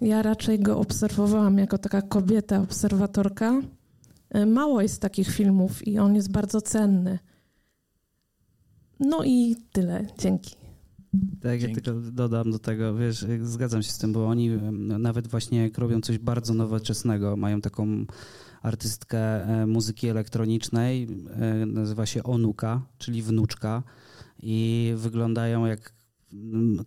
Ja 0.00 0.22
raczej 0.22 0.60
go 0.60 0.78
obserwowałam 0.78 1.58
jako 1.58 1.78
taka 1.78 2.02
kobieta, 2.02 2.60
obserwatorka. 2.60 3.62
E, 4.30 4.46
mało 4.46 4.82
jest 4.82 5.00
takich 5.00 5.28
filmów 5.28 5.86
i 5.86 5.98
on 5.98 6.14
jest 6.14 6.30
bardzo 6.30 6.60
cenny. 6.60 7.18
No 9.00 9.24
i 9.24 9.56
tyle. 9.72 10.06
Dzięki. 10.18 10.56
Tak, 11.40 11.62
ja 11.62 11.74
tylko 11.74 11.92
dodam 11.92 12.50
do 12.50 12.58
tego, 12.58 12.94
wiesz, 12.94 13.26
zgadzam 13.42 13.82
się 13.82 13.90
z 13.90 13.98
tym, 13.98 14.12
bo 14.12 14.26
oni 14.26 14.50
nawet 14.98 15.28
właśnie 15.28 15.62
jak 15.62 15.78
robią 15.78 16.00
coś 16.00 16.18
bardzo 16.18 16.54
nowoczesnego, 16.54 17.36
mają 17.36 17.60
taką 17.60 18.06
artystkę 18.66 19.18
e, 19.18 19.66
muzyki 19.66 20.08
elektronicznej, 20.08 21.08
e, 21.40 21.66
nazywa 21.66 22.06
się 22.06 22.22
Onuka, 22.22 22.82
czyli 22.98 23.22
wnuczka 23.22 23.82
i 24.42 24.92
wyglądają 24.96 25.66
jak 25.66 25.96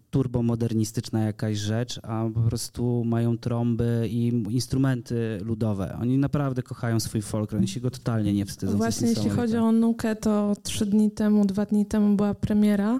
turbomodernistyczna 0.10 1.24
jakaś 1.24 1.58
rzecz, 1.58 2.00
a 2.04 2.26
po 2.34 2.42
prostu 2.42 3.04
mają 3.06 3.38
trąby 3.38 4.08
i 4.10 4.28
instrumenty 4.50 5.40
ludowe. 5.42 5.98
Oni 6.02 6.18
naprawdę 6.18 6.64
kochają 6.64 7.00
swój 7.00 7.22
folk, 7.22 7.54
oni 7.54 7.68
się 7.68 7.80
go 7.80 7.92
totalnie 7.92 8.34
nie 8.34 8.46
wstydzą. 8.46 8.78
Właśnie 8.78 9.10
jeśli 9.10 9.30
chodzi 9.30 9.58
o 9.58 9.72
Nukę, 9.72 10.16
to 10.16 10.54
trzy 10.64 10.86
dni 10.86 11.12
temu, 11.12 11.46
dwa 11.46 11.66
dni 11.66 11.86
temu 11.86 12.16
była 12.16 12.34
premiera 12.34 13.00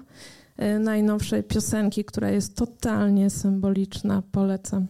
y, 0.62 0.78
najnowszej 0.78 1.42
piosenki, 1.42 2.04
która 2.04 2.30
jest 2.30 2.56
totalnie 2.56 3.30
symboliczna. 3.30 4.22
Polecam. 4.32 4.86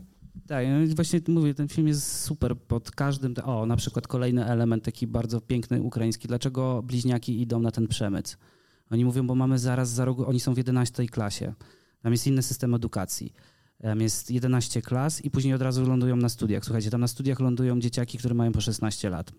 Tak, 0.51 0.67
no 0.69 0.95
właśnie 0.95 1.21
mówię, 1.29 1.55
ten 1.55 1.69
film 1.69 1.89
jest 1.89 2.21
super 2.21 2.57
pod 2.59 2.91
każdym. 2.91 3.35
O, 3.45 3.67
na 3.67 3.77
przykład 3.77 4.09
kolejny 4.09 4.47
element 4.47 4.85
taki 4.85 5.07
bardzo 5.07 5.41
piękny 5.41 5.83
ukraiński. 5.83 6.29
Dlaczego 6.29 6.83
bliźniaki 6.83 7.41
idą 7.43 7.61
na 7.61 7.71
ten 7.71 7.89
przemyt? 7.89 8.39
Oni 8.91 9.05
mówią, 9.05 9.27
bo 9.27 9.35
mamy 9.35 9.59
zaraz 9.59 9.89
za 9.89 10.05
rogu, 10.05 10.29
oni 10.29 10.41
są 10.41 10.55
w 10.55 10.59
11 10.59 11.07
klasie. 11.07 11.55
Tam 12.03 12.13
jest 12.13 12.27
inny 12.27 12.43
system 12.43 12.75
edukacji. 12.75 13.33
Tam 13.83 14.01
jest 14.01 14.31
11 14.31 14.83
klas 14.83 15.25
i 15.25 15.31
później 15.31 15.55
od 15.55 15.63
razu 15.63 15.87
lądują 15.87 16.17
na 16.17 16.29
studiach. 16.29 16.65
Słuchajcie, 16.65 16.91
tam 16.91 17.01
na 17.01 17.09
studiach 17.09 17.41
lądują 17.41 17.81
dzieciaki, 17.81 18.19
które 18.19 18.35
mają 18.35 18.53
po 18.53 18.61
16 18.61 19.11
lat. 19.11 19.33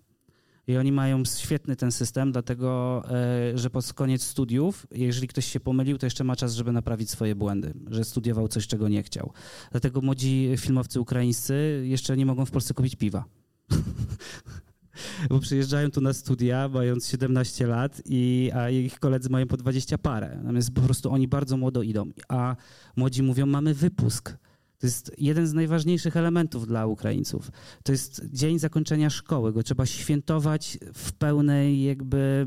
I 0.66 0.76
oni 0.76 0.92
mają 0.92 1.24
świetny 1.24 1.76
ten 1.76 1.92
system, 1.92 2.32
dlatego 2.32 3.02
e, 3.10 3.58
że 3.58 3.70
pod 3.70 3.92
koniec 3.92 4.22
studiów, 4.22 4.86
jeżeli 4.90 5.28
ktoś 5.28 5.46
się 5.46 5.60
pomylił, 5.60 5.98
to 5.98 6.06
jeszcze 6.06 6.24
ma 6.24 6.36
czas, 6.36 6.54
żeby 6.54 6.72
naprawić 6.72 7.10
swoje 7.10 7.34
błędy, 7.34 7.74
że 7.90 8.04
studiował 8.04 8.48
coś, 8.48 8.66
czego 8.66 8.88
nie 8.88 9.02
chciał. 9.02 9.32
Dlatego 9.70 10.00
młodzi 10.00 10.52
filmowcy 10.56 11.00
ukraińscy 11.00 11.82
jeszcze 11.86 12.16
nie 12.16 12.26
mogą 12.26 12.46
w 12.46 12.50
Polsce 12.50 12.74
kupić 12.74 12.96
piwa. 12.96 13.24
Bo 15.30 15.40
przyjeżdżają 15.40 15.90
tu 15.90 16.00
na 16.00 16.12
studia, 16.12 16.68
mając 16.68 17.08
17 17.08 17.66
lat, 17.66 18.02
i, 18.04 18.50
a 18.54 18.70
ich 18.70 18.98
koledzy 18.98 19.30
mają 19.30 19.46
po 19.46 19.56
20 19.56 19.98
parę. 19.98 20.38
Natomiast 20.42 20.74
po 20.74 20.80
prostu 20.80 21.10
oni 21.10 21.28
bardzo 21.28 21.56
młodo 21.56 21.82
idą. 21.82 22.10
A 22.28 22.56
młodzi 22.96 23.22
mówią, 23.22 23.46
mamy 23.46 23.74
wypusk 23.74 24.36
to 24.82 24.86
jest 24.86 25.12
jeden 25.18 25.46
z 25.46 25.52
najważniejszych 25.52 26.16
elementów 26.16 26.66
dla 26.66 26.86
Ukraińców. 26.86 27.50
To 27.82 27.92
jest 27.92 28.22
dzień 28.32 28.58
zakończenia 28.58 29.10
szkoły, 29.10 29.52
go 29.52 29.62
trzeba 29.62 29.86
świętować 29.86 30.78
w 30.94 31.12
pełnej 31.12 31.82
jakby... 31.82 32.46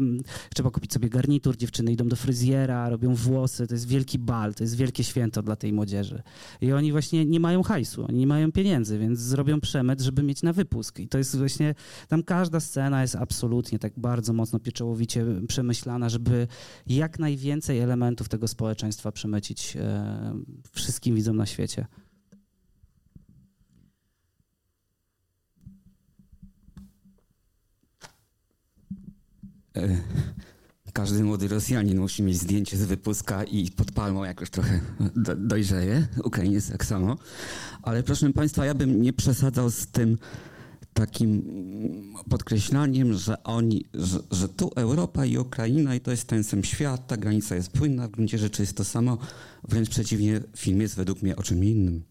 Trzeba 0.56 0.72
kupić 0.72 0.94
sobie 0.94 1.10
garnitur, 1.10 1.58
dziewczyny 1.58 1.92
idą 1.92 2.08
do 2.08 2.16
fryzjera, 2.16 2.90
robią 2.90 3.16
włosy, 3.16 3.68
to 3.68 3.74
jest 3.74 3.88
wielki 3.88 4.20
bal, 4.20 4.54
to 4.54 4.64
jest 4.64 4.76
wielkie 4.76 5.04
święto 5.04 5.44
dla 5.44 5.56
tej 5.56 5.74
młodzieży. 5.74 6.24
I 6.62 6.72
oni 6.72 6.92
właśnie 6.92 7.26
nie 7.26 7.40
mają 7.40 7.64
hajsu, 7.64 8.06
oni 8.10 8.18
nie 8.18 8.28
mają 8.28 8.52
pieniędzy, 8.52 9.00
więc 9.00 9.20
zrobią 9.20 9.62
przemyt, 9.62 10.02
żeby 10.02 10.24
mieć 10.24 10.44
na 10.44 10.54
wypusk. 10.54 11.00
I 11.00 11.08
to 11.08 11.18
jest 11.18 11.38
właśnie... 11.38 11.76
Tam 12.08 12.24
każda 12.24 12.60
scena 12.60 13.02
jest 13.02 13.16
absolutnie 13.16 13.80
tak 13.80 13.94
bardzo 13.98 14.34
mocno 14.34 14.60
pieczołowicie 14.60 15.26
przemyślana, 15.48 16.10
żeby 16.10 16.48
jak 16.88 17.20
najwięcej 17.20 17.80
elementów 17.80 18.30
tego 18.30 18.48
społeczeństwa 18.48 19.12
przemycić 19.12 19.78
e, 19.78 20.36
wszystkim 20.72 21.16
widzom 21.16 21.38
na 21.38 21.46
świecie. 21.46 21.88
Każdy 30.94 31.24
młody 31.24 31.48
Rosjanin 31.48 32.00
musi 32.00 32.24
mieć 32.24 32.38
zdjęcie 32.38 32.78
z 32.78 32.86
wypuska 32.86 33.44
i 33.44 33.72
pod 33.72 33.92
palmą 33.92 34.24
jak 34.24 34.42
już 34.42 34.50
trochę 34.50 34.80
do, 35.16 35.36
dojrzeje. 35.36 36.08
Ukrainiec 36.24 36.72
tak 36.72 36.86
samo. 36.86 37.18
Ale 37.82 38.04
proszę 38.04 38.34
Państwa, 38.34 38.66
ja 38.66 38.74
bym 38.74 39.02
nie 39.02 39.14
przesadzał 39.14 39.72
z 39.72 39.88
tym 39.88 40.18
takim 40.94 41.44
podkreślaniem, 42.30 43.14
że 43.14 43.44
oni, 43.44 43.86
że, 43.94 44.20
że, 44.32 44.50
tu 44.50 44.72
Europa 44.76 45.26
i 45.26 45.38
Ukraina 45.38 45.96
i 45.96 46.00
to 46.00 46.12
jest 46.12 46.28
ten 46.28 46.44
sam 46.44 46.64
świat, 46.64 47.08
ta 47.08 47.18
granica 47.18 47.56
jest 47.56 47.72
płynna, 47.72 48.08
w 48.08 48.12
gruncie 48.12 48.38
rzeczy 48.38 48.62
jest 48.62 48.78
to 48.78 48.84
samo. 48.84 49.18
Wręcz 49.70 49.90
przeciwnie, 49.90 50.42
film 50.58 50.82
jest 50.82 50.96
według 50.96 51.22
mnie 51.22 51.36
o 51.36 51.44
czym 51.44 51.64
innym. 51.64 52.04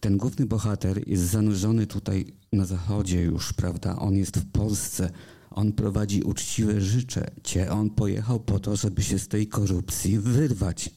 Ten 0.00 0.16
główny 0.16 0.46
bohater 0.46 1.08
jest 1.08 1.22
zanurzony 1.22 1.86
tutaj 1.86 2.26
na 2.52 2.64
zachodzie 2.64 3.22
już, 3.22 3.52
prawda? 3.52 3.96
On 3.96 4.14
jest 4.16 4.38
w 4.38 4.50
Polsce 4.52 5.10
on 5.50 5.72
prowadzi 5.72 6.22
uczciwe 6.22 6.80
życie. 6.80 7.70
On 7.70 7.90
pojechał 7.90 8.40
po 8.40 8.58
to, 8.58 8.76
żeby 8.76 9.02
się 9.02 9.18
z 9.18 9.28
tej 9.28 9.46
korupcji 9.46 10.18
wyrwać. 10.18 10.90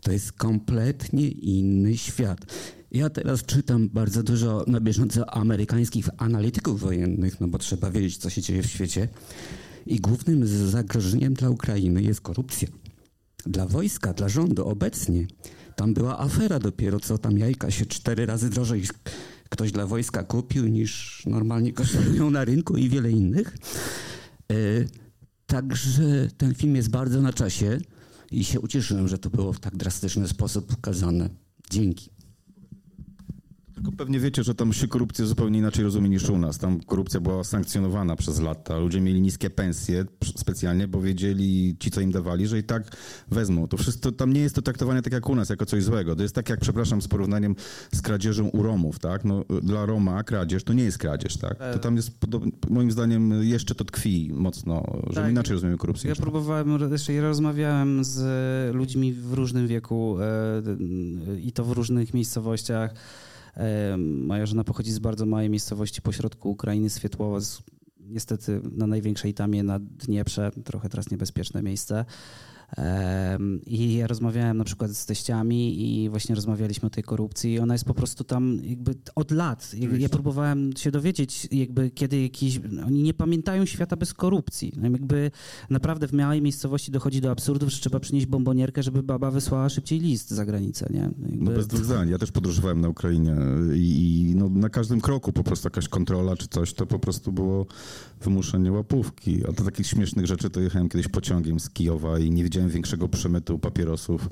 To 0.00 0.12
jest 0.12 0.32
kompletnie 0.32 1.28
inny 1.28 1.96
świat. 1.96 2.46
Ja 2.92 3.10
teraz 3.10 3.42
czytam 3.42 3.88
bardzo 3.88 4.22
dużo 4.22 4.64
na 4.66 4.80
bieżąco 4.80 5.34
amerykańskich 5.34 6.08
analityków 6.16 6.80
wojennych, 6.80 7.40
no 7.40 7.48
bo 7.48 7.58
trzeba 7.58 7.90
wiedzieć, 7.90 8.16
co 8.16 8.30
się 8.30 8.42
dzieje 8.42 8.62
w 8.62 8.66
świecie. 8.66 9.08
I 9.86 10.00
głównym 10.00 10.46
zagrożeniem 10.46 11.34
dla 11.34 11.50
Ukrainy 11.50 12.02
jest 12.02 12.20
korupcja. 12.20 12.68
Dla 13.46 13.66
wojska, 13.66 14.12
dla 14.12 14.28
rządu 14.28 14.66
obecnie. 14.66 15.26
Tam 15.76 15.94
była 15.94 16.18
afera 16.18 16.58
dopiero, 16.58 17.00
co 17.00 17.18
tam 17.18 17.38
jajka 17.38 17.70
się 17.70 17.86
cztery 17.86 18.26
razy 18.26 18.50
drożej 18.50 18.82
ktoś 19.48 19.72
dla 19.72 19.86
wojska 19.86 20.22
kupił, 20.24 20.68
niż 20.68 21.22
normalnie 21.26 21.72
kosztują 21.72 22.30
na 22.30 22.44
rynku 22.44 22.76
i 22.76 22.88
wiele 22.88 23.10
innych. 23.10 23.56
E, 24.52 24.54
także 25.46 26.28
ten 26.36 26.54
film 26.54 26.76
jest 26.76 26.90
bardzo 26.90 27.22
na 27.22 27.32
czasie 27.32 27.78
i 28.30 28.44
się 28.44 28.60
ucieszyłem, 28.60 29.08
że 29.08 29.18
to 29.18 29.30
było 29.30 29.52
w 29.52 29.60
tak 29.60 29.76
drastyczny 29.76 30.28
sposób 30.28 30.66
pokazane. 30.66 31.30
Dzięki. 31.70 32.10
Tylko 33.78 33.92
pewnie 33.92 34.20
wiecie, 34.20 34.42
że 34.42 34.54
tam 34.54 34.72
się 34.72 34.88
korupcja 34.88 35.26
zupełnie 35.26 35.58
inaczej 35.58 35.84
rozumie 35.84 36.08
niż 36.08 36.28
u 36.28 36.38
nas. 36.38 36.58
Tam 36.58 36.80
korupcja 36.80 37.20
była 37.20 37.44
sankcjonowana 37.44 38.16
przez 38.16 38.40
lata. 38.40 38.78
Ludzie 38.78 39.00
mieli 39.00 39.20
niskie 39.20 39.50
pensje 39.50 40.04
specjalnie, 40.36 40.88
bo 40.88 41.00
wiedzieli 41.00 41.76
ci, 41.80 41.90
co 41.90 42.00
im 42.00 42.10
dawali, 42.10 42.46
że 42.46 42.58
i 42.58 42.62
tak 42.62 42.96
wezmą. 43.30 43.68
To 43.68 43.76
wszystko, 43.76 44.12
tam 44.12 44.32
nie 44.32 44.40
jest 44.40 44.54
to 44.54 44.62
traktowane 44.62 45.02
tak 45.02 45.12
jak 45.12 45.28
u 45.28 45.34
nas, 45.34 45.48
jako 45.48 45.66
coś 45.66 45.84
złego. 45.84 46.16
To 46.16 46.22
jest 46.22 46.34
tak 46.34 46.48
jak, 46.48 46.60
przepraszam, 46.60 47.02
z 47.02 47.08
porównaniem 47.08 47.56
z 47.94 48.02
kradzieżą 48.02 48.48
u 48.48 48.62
Romów, 48.62 48.98
tak? 48.98 49.24
No, 49.24 49.44
dla 49.62 49.86
Roma 49.86 50.22
kradzież 50.22 50.64
to 50.64 50.72
nie 50.72 50.84
jest 50.84 50.98
kradzież, 50.98 51.36
tak? 51.36 51.58
To 51.72 51.78
tam 51.78 51.96
jest, 51.96 52.10
moim 52.70 52.90
zdaniem, 52.90 53.42
jeszcze 53.42 53.74
to 53.74 53.84
tkwi 53.84 54.30
mocno, 54.34 55.00
że 55.10 55.20
tak. 55.20 55.30
inaczej 55.30 55.52
rozumiemy 55.52 55.78
korupcję. 55.78 56.10
Ja 56.10 56.16
próbowałem, 56.16 56.78
jeszcze 56.92 57.12
ja 57.12 57.22
rozmawiałem 57.22 58.04
z 58.04 58.74
ludźmi 58.74 59.12
w 59.12 59.32
różnym 59.32 59.66
wieku 59.66 60.16
e, 60.20 61.36
i 61.42 61.52
to 61.52 61.64
w 61.64 61.72
różnych 61.72 62.14
miejscowościach. 62.14 62.94
Moja 63.98 64.46
żona 64.46 64.64
pochodzi 64.64 64.92
z 64.92 64.98
bardzo 64.98 65.26
małej 65.26 65.50
miejscowości 65.50 66.02
pośrodku 66.02 66.50
Ukrainy, 66.50 66.90
Swietłowa, 66.90 67.38
niestety 68.00 68.60
na 68.72 68.86
największej 68.86 69.34
tamie 69.34 69.62
na 69.62 69.78
Dnieprze, 69.78 70.50
trochę 70.64 70.88
teraz 70.88 71.10
niebezpieczne 71.10 71.62
miejsce. 71.62 72.04
I 73.66 73.94
ja 73.94 74.06
rozmawiałem 74.06 74.56
na 74.56 74.64
przykład 74.64 74.90
z 74.90 75.06
teściami 75.06 75.82
i 75.82 76.10
właśnie 76.10 76.34
rozmawialiśmy 76.34 76.86
o 76.86 76.90
tej 76.90 77.04
korupcji 77.04 77.52
i 77.52 77.58
ona 77.58 77.74
jest 77.74 77.84
po 77.84 77.94
prostu 77.94 78.24
tam 78.24 78.58
jakby 78.62 78.94
od 79.14 79.30
lat. 79.30 79.74
Ja 79.98 80.08
próbowałem 80.08 80.76
się 80.76 80.90
dowiedzieć 80.90 81.48
jakby 81.52 81.90
kiedy 81.90 82.22
jakiś... 82.22 82.60
Oni 82.86 83.02
nie 83.02 83.14
pamiętają 83.14 83.66
świata 83.66 83.96
bez 83.96 84.14
korupcji. 84.14 84.72
No 84.76 84.90
jakby 84.90 85.30
naprawdę 85.70 86.08
w 86.08 86.12
małej 86.12 86.42
miejscowości 86.42 86.90
dochodzi 86.90 87.20
do 87.20 87.30
absurdów, 87.30 87.70
że 87.70 87.78
trzeba 87.78 88.00
przynieść 88.00 88.26
bombonierkę, 88.26 88.82
żeby 88.82 89.02
baba 89.02 89.30
wysłała 89.30 89.68
szybciej 89.68 90.00
list 90.00 90.30
za 90.30 90.44
granicę, 90.44 90.86
nie? 90.90 91.00
Jakby... 91.00 91.44
No 91.44 91.50
bez 91.50 91.66
dwóch 91.66 91.84
zdań. 91.88 92.08
Ja 92.08 92.18
też 92.18 92.32
podróżowałem 92.32 92.80
na 92.80 92.88
Ukrainie 92.88 93.36
i, 93.74 94.30
i 94.30 94.34
no 94.36 94.48
na 94.48 94.68
każdym 94.68 95.00
kroku 95.00 95.32
po 95.32 95.44
prostu 95.44 95.66
jakaś 95.66 95.88
kontrola 95.88 96.36
czy 96.36 96.48
coś, 96.48 96.72
to 96.72 96.86
po 96.86 96.98
prostu 96.98 97.32
było 97.32 97.66
wymuszenie 98.20 98.72
łapówki. 98.72 99.46
A 99.48 99.52
do 99.52 99.64
takich 99.64 99.86
śmiesznych 99.86 100.26
rzeczy 100.26 100.50
to 100.50 100.60
jechałem 100.60 100.88
kiedyś 100.88 101.08
pociągiem 101.08 101.60
z 101.60 101.70
Kijowa 101.70 102.18
i 102.18 102.30
nie 102.30 102.44
widziałem 102.58 102.70
większego 102.74 103.08
przemytu 103.08 103.58
papierosów 103.58 104.28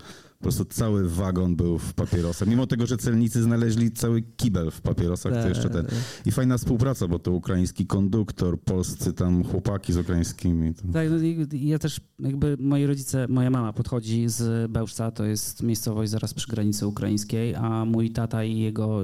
prostu 0.46 0.64
cały 0.64 1.08
wagon 1.08 1.56
był 1.56 1.78
w 1.78 1.94
papierosach. 1.94 2.48
Mimo 2.48 2.66
tego, 2.66 2.86
że 2.86 2.96
celnicy 2.96 3.42
znaleźli 3.42 3.90
cały 3.90 4.22
kibel 4.22 4.70
w 4.70 4.80
papierosach, 4.80 5.32
to 5.32 5.48
jeszcze 5.48 5.70
ten. 5.70 5.86
I 6.26 6.32
fajna 6.32 6.58
współpraca, 6.58 7.08
bo 7.08 7.18
to 7.18 7.32
ukraiński 7.32 7.86
konduktor, 7.86 8.60
polscy 8.60 9.12
tam 9.12 9.44
chłopaki 9.44 9.92
z 9.92 9.96
ukraińskimi. 9.96 10.74
Tak, 10.74 11.08
no 11.10 11.16
ja 11.52 11.78
też 11.78 12.00
jakby 12.18 12.56
moi 12.60 12.86
rodzice, 12.86 13.26
moja 13.28 13.50
mama 13.50 13.72
podchodzi 13.72 14.28
z 14.28 14.70
Bełżca, 14.70 15.10
to 15.10 15.24
jest 15.24 15.62
miejscowość 15.62 16.10
zaraz 16.10 16.34
przy 16.34 16.48
granicy 16.48 16.86
ukraińskiej, 16.86 17.54
a 17.54 17.84
mój 17.84 18.10
tata 18.10 18.44
i 18.44 18.58
jego 18.58 19.00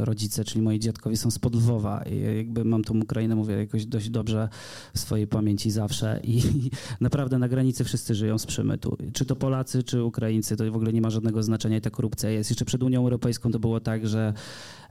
rodzice, 0.00 0.44
czyli 0.44 0.62
moi 0.62 0.78
dziadkowie 0.78 1.16
są 1.16 1.30
z 1.30 1.38
Lwowa. 1.54 2.02
I 2.02 2.36
jakby 2.36 2.64
mam 2.64 2.84
tą 2.84 3.00
Ukrainę, 3.00 3.34
mówię 3.36 3.54
jakoś 3.54 3.86
dość 3.86 4.10
dobrze 4.10 4.48
w 4.94 4.98
swojej 4.98 5.26
pamięci 5.26 5.70
zawsze 5.70 6.20
i 6.24 6.42
naprawdę 7.00 7.38
na 7.38 7.48
granicy 7.48 7.84
wszyscy 7.84 8.14
żyją 8.14 8.38
z 8.38 8.46
przemytu. 8.46 8.96
Czy 9.12 9.24
to 9.24 9.36
Polacy, 9.36 9.82
czy 9.82 10.04
Ukraińcy, 10.04 10.56
to 10.56 10.72
w 10.72 10.76
ogóle 10.80 10.92
nie 10.92 11.00
ma 11.00 11.10
żadnego 11.10 11.42
znaczenia 11.42 11.76
i 11.76 11.80
ta 11.80 11.90
korupcja 11.90 12.30
jest. 12.30 12.50
Jeszcze 12.50 12.64
przed 12.64 12.82
Unią 12.82 13.00
Europejską 13.00 13.50
to 13.50 13.58
było 13.58 13.80
tak, 13.80 14.08
że 14.08 14.34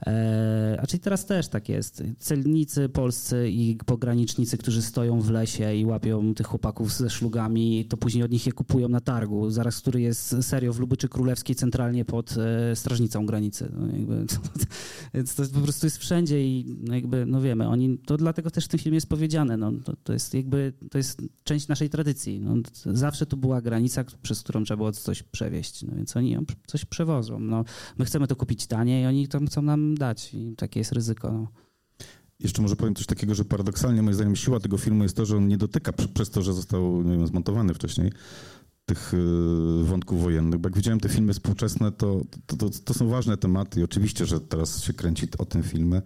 E, 0.06 0.78
a 0.82 0.86
czyli 0.86 1.00
teraz 1.00 1.26
też 1.26 1.48
tak 1.48 1.68
jest. 1.68 2.02
Celnicy 2.18 2.88
polscy 2.88 3.50
i 3.50 3.78
pogranicznicy, 3.86 4.58
którzy 4.58 4.82
stoją 4.82 5.20
w 5.20 5.30
lesie 5.30 5.74
i 5.74 5.86
łapią 5.86 6.34
tych 6.34 6.46
chłopaków 6.46 6.92
ze 6.92 7.10
szlugami, 7.10 7.84
to 7.88 7.96
później 7.96 8.24
od 8.24 8.30
nich 8.30 8.46
je 8.46 8.52
kupują 8.52 8.88
na 8.88 9.00
targu, 9.00 9.50
zaraz 9.50 9.80
który 9.80 10.00
jest 10.00 10.36
serio 10.40 10.72
w 10.72 10.80
Lubyczy 10.80 11.08
Królewskiej 11.08 11.56
centralnie 11.56 12.04
pod 12.04 12.34
e, 12.36 12.76
strażnicą 12.76 13.26
granicy. 13.26 13.72
No 13.78 13.86
jakby, 13.86 14.26
więc 15.14 15.34
to 15.34 15.42
po 15.54 15.60
prostu 15.60 15.86
jest 15.86 15.98
wszędzie 15.98 16.46
i 16.46 16.76
no 16.80 16.94
jakby, 16.94 17.26
no 17.26 17.40
wiemy, 17.40 17.68
oni, 17.68 17.98
to 17.98 18.16
dlatego 18.16 18.50
też 18.50 18.64
w 18.64 18.68
tym 18.68 18.80
filmie 18.80 18.96
jest 18.96 19.08
powiedziane, 19.08 19.56
no, 19.56 19.72
to, 19.84 19.92
to 20.04 20.12
jest 20.12 20.34
jakby, 20.34 20.72
to 20.90 20.98
jest 20.98 21.22
część 21.44 21.68
naszej 21.68 21.90
tradycji. 21.90 22.40
No, 22.40 22.54
zawsze 22.84 23.26
tu 23.26 23.36
była 23.36 23.60
granica, 23.60 24.04
przez 24.22 24.42
którą 24.42 24.64
trzeba 24.64 24.76
było 24.76 24.92
coś 24.92 25.22
przewieźć. 25.22 25.69
No 25.82 25.96
więc 25.96 26.16
oni 26.16 26.36
coś 26.66 26.84
przewożą. 26.84 27.40
No, 27.40 27.64
my 27.98 28.04
chcemy 28.04 28.26
to 28.26 28.36
kupić 28.36 28.66
taniej 28.66 29.02
i 29.04 29.06
oni 29.06 29.28
to 29.28 29.40
chcą 29.46 29.62
nam 29.62 29.94
dać 29.94 30.34
i 30.34 30.54
takie 30.56 30.80
jest 30.80 30.92
ryzyko. 30.92 31.32
No. 31.32 31.48
Jeszcze 32.40 32.62
może 32.62 32.76
powiem 32.76 32.94
coś 32.94 33.06
takiego, 33.06 33.34
że 33.34 33.44
paradoksalnie 33.44 34.02
moim 34.02 34.14
zdaniem 34.14 34.36
siła 34.36 34.60
tego 34.60 34.78
filmu 34.78 35.02
jest 35.02 35.16
to, 35.16 35.26
że 35.26 35.36
on 35.36 35.48
nie 35.48 35.58
dotyka 35.58 35.92
przez 36.14 36.30
to, 36.30 36.42
że 36.42 36.52
został 36.52 37.02
nie 37.02 37.16
wiem, 37.16 37.26
zmontowany 37.26 37.74
wcześniej 37.74 38.12
tych 38.86 39.14
y, 39.14 39.84
wątków 39.84 40.22
wojennych, 40.22 40.60
bo 40.60 40.68
jak 40.68 40.76
widziałem 40.76 41.00
te 41.00 41.08
filmy 41.08 41.32
współczesne, 41.32 41.92
to, 41.92 42.20
to, 42.46 42.56
to, 42.56 42.70
to 42.84 42.94
są 42.94 43.08
ważne 43.08 43.36
tematy 43.36 43.80
i 43.80 43.84
oczywiście, 43.84 44.26
że 44.26 44.40
teraz 44.40 44.82
się 44.82 44.92
kręci 44.92 45.26
o 45.38 45.44
tym 45.44 45.62
filmy, 45.62 46.02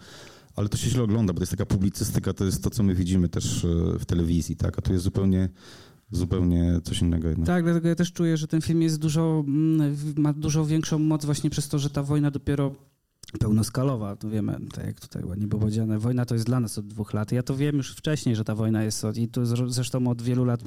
ale 0.57 0.69
to 0.69 0.77
się 0.77 0.91
źle 0.91 1.03
ogląda, 1.03 1.33
bo 1.33 1.39
to 1.39 1.43
jest 1.43 1.53
taka 1.53 1.67
publicystyka, 1.67 2.33
to 2.33 2.45
jest 2.45 2.65
to, 2.65 2.71
co 2.71 2.83
my 2.83 2.95
widzimy 2.95 3.29
też 3.29 3.65
y, 3.65 3.99
w 3.99 4.05
telewizji, 4.05 4.57
tak, 4.57 4.79
a 4.79 4.83
tu 4.83 4.93
jest 4.93 5.05
zupełnie 5.05 5.49
zupełnie 6.17 6.81
coś 6.85 7.03
innego. 7.03 7.29
Jednak. 7.29 7.47
Tak, 7.47 7.65
dlatego 7.65 7.89
ja 7.89 7.95
też 7.95 8.13
czuję, 8.13 8.37
że 8.37 8.49
ten 8.49 8.61
film 8.61 8.83
jest 8.83 8.99
dużo, 8.99 9.45
mm, 9.47 9.97
ma 10.17 10.33
dużo 10.33 10.67
większą 10.67 10.99
moc 10.99 11.25
właśnie 11.25 11.51
przez 11.51 11.69
to, 11.69 11.79
że 11.79 11.91
ta 11.91 12.03
wojna 12.03 12.31
dopiero 12.31 12.75
pełnoskalowa, 13.39 14.17
to 14.17 14.31
wiemy, 14.31 14.57
tak 14.75 14.87
jak 14.87 15.01
tutaj 15.01 15.25
ładnie 15.25 15.47
było 15.47 15.61
powiedziane, 15.61 15.99
wojna 15.99 16.25
to 16.25 16.35
jest 16.35 16.47
dla 16.47 16.61
nas 16.61 16.79
od 16.79 16.87
dwóch 16.87 17.15
lat. 17.15 17.33
Ja 17.33 17.43
to 17.43 17.57
wiem 17.57 17.77
już 17.77 17.93
wcześniej, 17.97 18.37
że 18.37 18.45
ta 18.45 18.55
wojna 18.55 18.83
jest 18.83 19.05
od, 19.05 19.17
i 19.17 19.29
tu 19.29 19.47
zresztą 19.73 20.07
od 20.07 20.23
wielu 20.23 20.45
lat, 20.45 20.61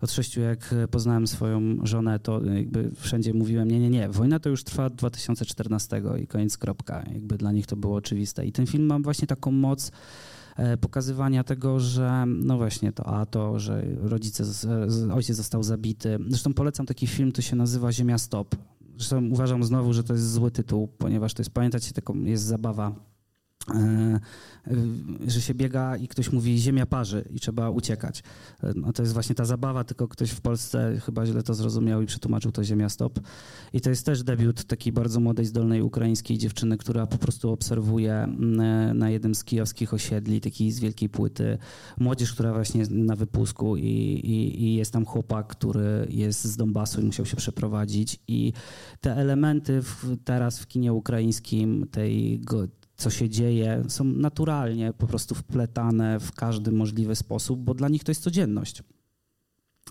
od 0.00 0.12
sześciu, 0.12 0.40
jak 0.40 0.74
poznałem 0.90 1.26
swoją 1.26 1.60
żonę, 1.82 2.18
to 2.18 2.44
jakby 2.44 2.90
wszędzie 2.96 3.34
mówiłem, 3.34 3.70
nie, 3.70 3.80
nie, 3.80 3.90
nie, 3.90 4.08
wojna 4.08 4.38
to 4.38 4.48
już 4.48 4.64
trwa 4.64 4.84
od 4.84 4.94
2014 4.94 6.02
i 6.22 6.26
koniec, 6.26 6.58
kropka. 6.58 7.04
Jakby 7.12 7.38
dla 7.38 7.52
nich 7.52 7.66
to 7.66 7.76
było 7.76 7.96
oczywiste. 7.96 8.46
I 8.46 8.52
ten 8.52 8.66
film 8.66 8.86
ma 8.86 8.98
właśnie 8.98 9.26
taką 9.26 9.50
moc 9.50 9.88
e, 9.88 9.92
pokazywania 10.80 11.44
tego, 11.44 11.80
że 11.80 12.24
no 12.26 12.56
właśnie 12.56 12.92
to, 12.92 13.06
a 13.06 13.26
to, 13.26 13.58
że 13.58 13.84
rodzice, 14.00 14.44
ojciec 15.12 15.36
został 15.36 15.62
zabity. 15.62 16.18
Zresztą 16.28 16.54
polecam 16.54 16.86
taki 16.86 17.06
film, 17.06 17.32
to 17.32 17.42
się 17.42 17.56
nazywa 17.56 17.92
Ziemia 17.92 18.18
Stop. 18.18 18.56
Zresztą 18.96 19.24
uważam 19.30 19.64
znowu, 19.64 19.92
że 19.92 20.04
to 20.04 20.12
jest 20.12 20.32
zły 20.32 20.50
tytuł, 20.50 20.88
ponieważ 20.88 21.34
to 21.34 21.40
jest, 21.40 21.50
pamiętacie, 21.50 21.92
taką 21.92 22.14
jest 22.14 22.44
zabawa 22.44 22.92
E, 22.92 23.17
że 25.26 25.40
się 25.40 25.54
biega 25.54 25.96
i 25.96 26.08
ktoś 26.08 26.32
mówi 26.32 26.58
ziemia 26.58 26.86
parzy 26.86 27.24
i 27.30 27.40
trzeba 27.40 27.70
uciekać. 27.70 28.22
E, 28.62 28.72
no 28.76 28.92
to 28.92 29.02
jest 29.02 29.12
właśnie 29.12 29.34
ta 29.34 29.44
zabawa, 29.44 29.84
tylko 29.84 30.08
ktoś 30.08 30.30
w 30.30 30.40
Polsce 30.40 31.00
chyba 31.00 31.26
źle 31.26 31.42
to 31.42 31.54
zrozumiał 31.54 32.02
i 32.02 32.06
przetłumaczył 32.06 32.52
to 32.52 32.64
ziemia 32.64 32.88
stop. 32.88 33.20
I 33.72 33.80
to 33.80 33.90
jest 33.90 34.06
też 34.06 34.22
debiut 34.22 34.64
takiej 34.64 34.92
bardzo 34.92 35.20
młodej, 35.20 35.46
zdolnej 35.46 35.82
ukraińskiej 35.82 36.38
dziewczyny, 36.38 36.76
która 36.76 37.06
po 37.06 37.18
prostu 37.18 37.50
obserwuje 37.50 38.14
mm, 38.14 38.98
na 38.98 39.10
jednym 39.10 39.34
z 39.34 39.44
kijowskich 39.44 39.94
osiedli, 39.94 40.40
takiej 40.40 40.72
z 40.72 40.80
wielkiej 40.80 41.08
płyty, 41.08 41.58
młodzież, 41.98 42.32
która 42.32 42.52
właśnie 42.52 42.84
na 42.90 43.16
wypusku 43.16 43.76
i, 43.76 43.82
i, 43.82 44.62
i 44.64 44.74
jest 44.74 44.92
tam 44.92 45.04
chłopak, 45.04 45.46
który 45.46 46.06
jest 46.10 46.44
z 46.44 46.56
Donbasu 46.56 47.00
i 47.00 47.04
musiał 47.04 47.26
się 47.26 47.36
przeprowadzić 47.36 48.20
i 48.28 48.52
te 49.00 49.16
elementy 49.16 49.82
w, 49.82 50.16
teraz 50.24 50.58
w 50.58 50.66
kinie 50.66 50.92
ukraińskim, 50.92 51.86
tej 51.90 52.40
co 52.98 53.10
się 53.10 53.28
dzieje, 53.28 53.84
są 53.88 54.04
naturalnie 54.04 54.92
po 54.92 55.06
prostu 55.06 55.34
wpletane 55.34 56.20
w 56.20 56.32
każdy 56.32 56.72
możliwy 56.72 57.16
sposób, 57.16 57.60
bo 57.60 57.74
dla 57.74 57.88
nich 57.88 58.04
to 58.04 58.10
jest 58.10 58.22
codzienność. 58.22 58.82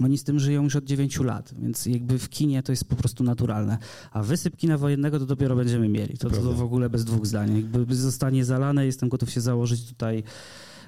Oni 0.04 0.18
z 0.18 0.24
tym 0.24 0.40
żyją 0.40 0.64
już 0.64 0.76
od 0.76 0.84
9 0.84 1.20
lat, 1.20 1.54
więc 1.60 1.86
jakby 1.86 2.20
w 2.20 2.30
kinie 2.30 2.64
to 2.64 2.72
jest 2.72 2.86
po 2.86 2.96
prostu 2.96 3.24
naturalne. 3.24 3.78
A 4.12 4.24
wysyp 4.24 4.58
kina 4.58 4.78
wojennego 4.78 5.20
to 5.20 5.26
dopiero 5.26 5.56
będziemy 5.56 5.90
mieli. 5.90 6.18
To, 6.18 6.30
to 6.30 6.54
w 6.54 6.62
ogóle 6.62 6.90
bez 6.90 7.06
dwóch 7.06 7.26
zdań. 7.26 7.56
Jakby 7.56 7.96
zostanie 7.96 8.46
zalane, 8.46 8.86
jestem 8.86 9.10
gotów 9.10 9.32
się 9.32 9.42
założyć 9.42 9.86
tutaj, 9.86 10.24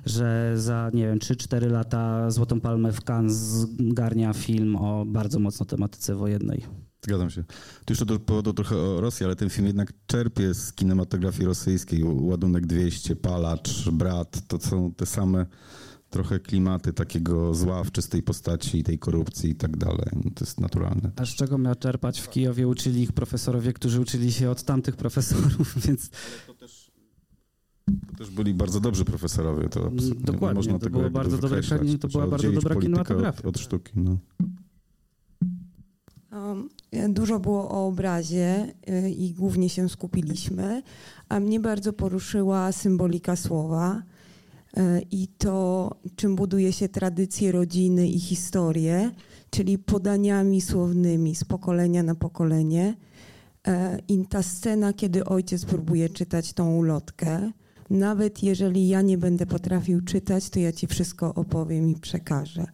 że 0.05 0.53
za, 0.55 0.91
nie 0.93 1.07
wiem, 1.07 1.19
3-4 1.19 1.71
lata 1.71 2.31
Złotą 2.31 2.59
Palmę 2.59 2.91
w 2.91 3.09
Cannes 3.09 3.33
zgarnia 3.33 4.33
film 4.33 4.75
o 4.75 5.05
bardzo 5.05 5.39
mocno 5.39 5.65
tematyce 5.65 6.15
wojennej. 6.15 6.88
Zgadzam 7.01 7.29
się. 7.29 7.43
Tu 7.85 7.93
jeszcze 7.93 8.05
do 8.05 8.19
powodu 8.19 8.53
trochę 8.53 8.77
o 8.77 9.01
Rosji, 9.01 9.25
ale 9.25 9.35
ten 9.35 9.49
film 9.49 9.67
jednak 9.67 9.93
czerpie 10.07 10.53
z 10.53 10.73
kinematografii 10.73 11.45
rosyjskiej. 11.45 12.03
Ładunek 12.03 12.65
200, 12.65 13.15
Palacz, 13.15 13.89
Brat, 13.89 14.47
to 14.47 14.59
są 14.59 14.93
te 14.93 15.05
same 15.05 15.45
trochę 16.09 16.39
klimaty 16.39 16.93
takiego 16.93 17.55
zła 17.55 17.83
w 17.83 17.91
czystej 17.91 18.23
postaci, 18.23 18.83
tej 18.83 18.99
korupcji 18.99 19.49
i 19.49 19.55
tak 19.55 19.77
dalej. 19.77 20.09
No 20.13 20.31
to 20.35 20.45
jest 20.45 20.59
naturalne. 20.59 21.11
A 21.15 21.25
z 21.25 21.29
czego 21.29 21.57
miał 21.57 21.75
czerpać? 21.75 22.19
W 22.19 22.29
Kijowie 22.29 22.67
uczyli 22.67 23.01
ich 23.01 23.11
profesorowie, 23.11 23.73
którzy 23.73 24.01
uczyli 24.01 24.31
się 24.31 24.49
od 24.49 24.63
tamtych 24.63 24.95
profesorów, 24.95 25.73
więc... 25.87 26.09
to 26.47 26.53
też, 26.53 26.91
to 28.07 28.17
też 28.17 28.29
byli 28.29 28.53
bardzo 28.53 28.79
dobrzy 28.79 29.05
profesorowie. 29.05 29.69
To 29.69 29.91
Dokładnie, 30.19 30.47
nie 30.47 30.53
można 30.53 30.73
to, 30.73 30.79
tego 30.79 30.99
było 30.99 31.11
bardzo 31.11 31.37
dobre, 31.37 31.61
to 31.99 32.07
była 32.07 32.27
bardzo 32.27 32.51
dobra 32.51 32.75
kinematografia. 32.75 33.39
Od, 33.39 33.55
od 33.55 33.59
sztuki, 33.59 33.91
no. 33.95 34.17
Dużo 37.09 37.39
było 37.39 37.69
o 37.69 37.87
obrazie 37.87 38.73
y, 38.89 39.09
i 39.09 39.33
głównie 39.33 39.69
się 39.69 39.89
skupiliśmy, 39.89 40.81
a 41.29 41.39
mnie 41.39 41.59
bardzo 41.59 41.93
poruszyła 41.93 42.71
symbolika 42.71 43.35
słowa 43.35 44.01
y, 44.77 44.81
i 45.11 45.27
to, 45.27 45.89
czym 46.15 46.35
buduje 46.35 46.73
się 46.73 46.89
tradycje 46.89 47.51
rodziny 47.51 48.07
i 48.07 48.19
historię, 48.19 49.11
czyli 49.49 49.77
podaniami 49.77 50.61
słownymi 50.61 51.35
z 51.35 51.43
pokolenia 51.43 52.03
na 52.03 52.15
pokolenie. 52.15 52.95
Y, 53.67 53.71
I 54.07 54.25
ta 54.27 54.43
scena, 54.43 54.93
kiedy 54.93 55.25
ojciec 55.25 55.65
próbuje 55.65 56.09
czytać 56.09 56.53
tą 56.53 56.75
ulotkę, 56.75 57.51
nawet 57.89 58.43
jeżeli 58.43 58.87
ja 58.87 59.01
nie 59.01 59.17
będę 59.17 59.45
potrafił 59.45 60.01
czytać, 60.01 60.49
to 60.49 60.59
ja 60.59 60.71
ci 60.71 60.87
wszystko 60.87 61.33
opowiem 61.33 61.89
i 61.89 61.95
przekażę. 61.95 62.65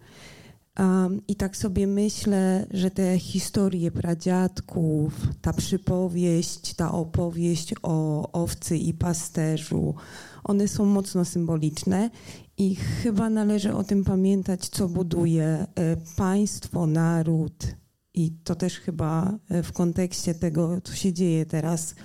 Um, 0.80 1.22
I 1.28 1.36
tak 1.36 1.58
sobie 1.58 1.88
myślę, 1.88 2.68
że 2.72 2.92
te 2.92 3.20
historie 3.20 3.92
pradziadków, 3.92 5.28
ta 5.42 5.54
przypowieść, 5.54 6.74
ta 6.74 6.92
opowieść 6.92 7.74
o 7.84 8.32
owcy 8.32 8.78
i 8.78 8.94
pasterzu, 8.94 9.96
one 10.44 10.68
są 10.68 10.86
mocno 10.86 11.26
symboliczne 11.26 12.10
i 12.58 12.76
chyba 12.76 13.30
należy 13.30 13.74
o 13.74 13.84
tym 13.84 14.04
pamiętać, 14.04 14.70
co 14.70 14.88
buduje 14.88 15.46
e, 15.46 15.68
państwo, 16.16 16.88
naród. 16.88 17.76
I 18.14 18.32
to 18.32 18.56
też 18.56 18.80
chyba 18.80 19.40
e, 19.50 19.64
w 19.64 19.72
kontekście 19.72 20.34
tego, 20.34 20.82
co 20.82 20.96
się 20.96 21.14
dzieje 21.14 21.46
teraz 21.46 21.96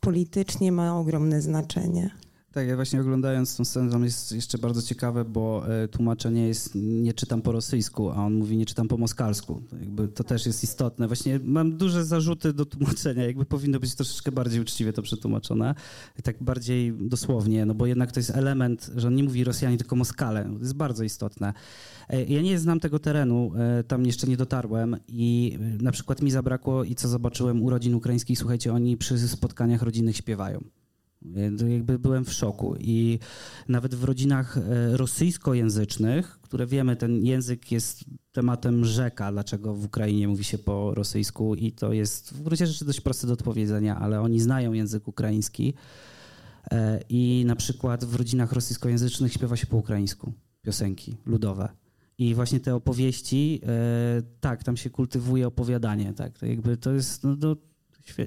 politycznie, 0.00 0.72
ma 0.72 0.98
ogromne 0.98 1.42
znaczenie. 1.42 2.10
Tak, 2.52 2.68
ja 2.68 2.76
właśnie 2.76 3.00
oglądając 3.00 3.56
tą 3.56 3.64
scenę, 3.64 3.90
tam 3.90 4.04
jest 4.04 4.32
jeszcze 4.32 4.58
bardzo 4.58 4.82
ciekawe, 4.82 5.24
bo 5.24 5.64
e, 5.68 5.88
tłumaczenie 5.88 6.48
jest 6.48 6.74
nie 6.74 7.12
czytam 7.12 7.42
po 7.42 7.52
rosyjsku, 7.52 8.10
a 8.10 8.14
on 8.14 8.34
mówi 8.34 8.56
nie 8.56 8.66
czytam 8.66 8.88
po 8.88 8.96
moskalsku. 8.96 9.62
Jakby 9.80 10.08
to 10.08 10.24
też 10.24 10.46
jest 10.46 10.64
istotne. 10.64 11.06
Właśnie 11.06 11.40
mam 11.44 11.76
duże 11.76 12.04
zarzuty 12.04 12.52
do 12.52 12.66
tłumaczenia, 12.66 13.24
jakby 13.24 13.44
powinno 13.44 13.80
być 13.80 13.94
troszeczkę 13.94 14.32
bardziej 14.32 14.60
uczciwie 14.60 14.92
to 14.92 15.02
przetłumaczone, 15.02 15.74
tak 16.22 16.42
bardziej 16.42 16.92
dosłownie, 16.92 17.66
no 17.66 17.74
bo 17.74 17.86
jednak 17.86 18.12
to 18.12 18.20
jest 18.20 18.30
element, 18.30 18.90
że 18.96 19.08
on 19.08 19.14
nie 19.14 19.24
mówi 19.24 19.44
Rosjanie, 19.44 19.78
tylko 19.78 19.96
Moskale. 19.96 20.44
To 20.44 20.58
jest 20.58 20.74
bardzo 20.74 21.04
istotne. 21.04 21.52
E, 22.08 22.24
ja 22.24 22.42
nie 22.42 22.58
znam 22.58 22.80
tego 22.80 22.98
terenu, 22.98 23.52
e, 23.56 23.84
tam 23.84 24.06
jeszcze 24.06 24.26
nie 24.26 24.36
dotarłem 24.36 24.96
i 25.08 25.58
na 25.80 25.92
przykład 25.92 26.22
mi 26.22 26.30
zabrakło 26.30 26.84
i 26.84 26.94
co 26.94 27.08
zobaczyłem 27.08 27.62
u 27.62 27.70
rodzin 27.70 27.94
ukraińskich, 27.94 28.38
słuchajcie, 28.38 28.72
oni 28.72 28.96
przy 28.96 29.28
spotkaniach 29.28 29.82
rodzinnych 29.82 30.16
śpiewają. 30.16 30.79
Jakby 31.68 31.98
byłem 31.98 32.24
w 32.24 32.32
szoku. 32.32 32.76
I 32.78 33.18
nawet 33.68 33.94
w 33.94 34.04
rodzinach 34.04 34.56
e, 34.56 34.96
rosyjskojęzycznych, 34.96 36.38
które 36.42 36.66
wiemy, 36.66 36.96
ten 36.96 37.24
język 37.24 37.72
jest 37.72 38.04
tematem 38.32 38.84
rzeka, 38.84 39.32
dlaczego 39.32 39.74
w 39.74 39.84
Ukrainie 39.84 40.28
mówi 40.28 40.44
się 40.44 40.58
po 40.58 40.94
rosyjsku 40.94 41.54
i 41.54 41.72
to 41.72 41.92
jest 41.92 42.34
w 42.34 42.42
gruncie 42.42 42.66
rzeczy 42.66 42.84
dość 42.84 43.00
proste 43.00 43.26
do 43.26 43.32
odpowiedzenia, 43.32 43.96
ale 43.96 44.20
oni 44.20 44.40
znają 44.40 44.72
język 44.72 45.08
ukraiński 45.08 45.74
e, 46.70 47.00
i 47.08 47.44
na 47.46 47.56
przykład 47.56 48.04
w 48.04 48.14
rodzinach 48.14 48.52
rosyjskojęzycznych 48.52 49.32
śpiewa 49.32 49.56
się 49.56 49.66
po 49.66 49.76
ukraińsku 49.76 50.32
piosenki 50.62 51.16
ludowe. 51.26 51.68
I 52.18 52.34
właśnie 52.34 52.60
te 52.60 52.74
opowieści, 52.74 53.60
e, 53.66 54.22
tak, 54.40 54.64
tam 54.64 54.76
się 54.76 54.90
kultywuje 54.90 55.46
opowiadanie, 55.46 56.12
tak, 56.12 56.38
to 56.38 56.46
jakby 56.46 56.76
to 56.76 56.92
jest, 56.92 57.24
no, 57.24 57.36
no, 57.40 57.56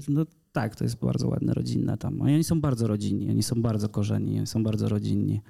no 0.07 0.25
tak, 0.53 0.75
to 0.75 0.83
jest 0.83 0.95
bardzo 0.95 1.27
ładne, 1.27 1.53
rodzinne 1.53 1.97
tam. 1.97 2.21
Oni 2.21 2.43
są 2.43 2.61
bardzo 2.61 2.87
rodzinni, 2.87 3.29
oni 3.29 3.43
są 3.43 3.61
bardzo 3.61 3.89
korzeni, 3.89 4.37
oni 4.37 4.47
są 4.47 4.63
bardzo 4.63 4.89
rodzinni. 4.89 5.41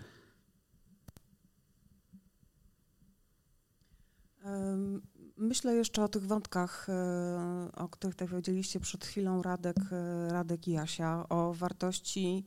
Myślę 5.37 5.75
jeszcze 5.75 6.03
o 6.03 6.07
tych 6.07 6.25
wątkach, 6.25 6.89
e, 6.89 7.69
o 7.75 7.89
których 7.89 8.15
tak 8.15 8.29
powiedzieliście 8.29 8.79
przed 8.79 9.05
chwilą 9.05 9.41
Radek, 9.41 9.77
e, 9.91 10.29
Radek 10.31 10.67
i 10.67 10.71
Jasia, 10.71 11.29
o 11.29 11.53
wartości 11.53 12.45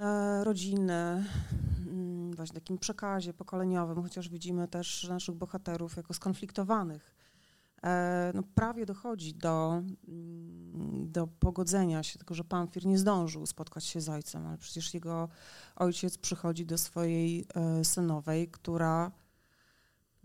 e, 0.00 0.44
rodziny, 0.44 1.24
mm, 1.88 2.32
właśnie 2.32 2.54
takim 2.54 2.78
przekazie 2.78 3.34
pokoleniowym, 3.34 4.02
chociaż 4.02 4.28
widzimy 4.28 4.68
też 4.68 5.08
naszych 5.08 5.34
bohaterów 5.34 5.96
jako 5.96 6.14
skonfliktowanych 6.14 7.21
no, 8.34 8.42
prawie 8.54 8.86
dochodzi 8.86 9.34
do, 9.34 9.82
mm, 10.08 11.12
do 11.12 11.26
pogodzenia 11.26 12.02
się, 12.02 12.18
tylko 12.18 12.34
że 12.34 12.44
Pamfir 12.44 12.86
nie 12.86 12.98
zdążył 12.98 13.46
spotkać 13.46 13.84
się 13.84 14.00
z 14.00 14.08
ojcem, 14.08 14.46
ale 14.46 14.58
przecież 14.58 14.94
jego 14.94 15.28
ojciec 15.76 16.18
przychodzi 16.18 16.66
do 16.66 16.78
swojej 16.78 17.44
e, 17.54 17.84
synowej, 17.84 18.48
która 18.48 19.10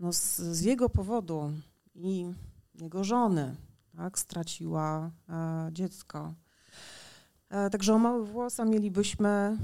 no, 0.00 0.12
z, 0.12 0.36
z 0.36 0.60
jego 0.60 0.88
powodu 0.88 1.52
i 1.94 2.32
jego 2.74 3.04
żony, 3.04 3.56
tak, 3.96 4.18
straciła 4.18 5.10
e, 5.28 5.68
dziecko. 5.72 6.34
E, 7.50 7.70
także 7.70 7.94
o 7.94 7.98
mały 7.98 8.26
włosa 8.26 8.64
mielibyśmy 8.64 9.58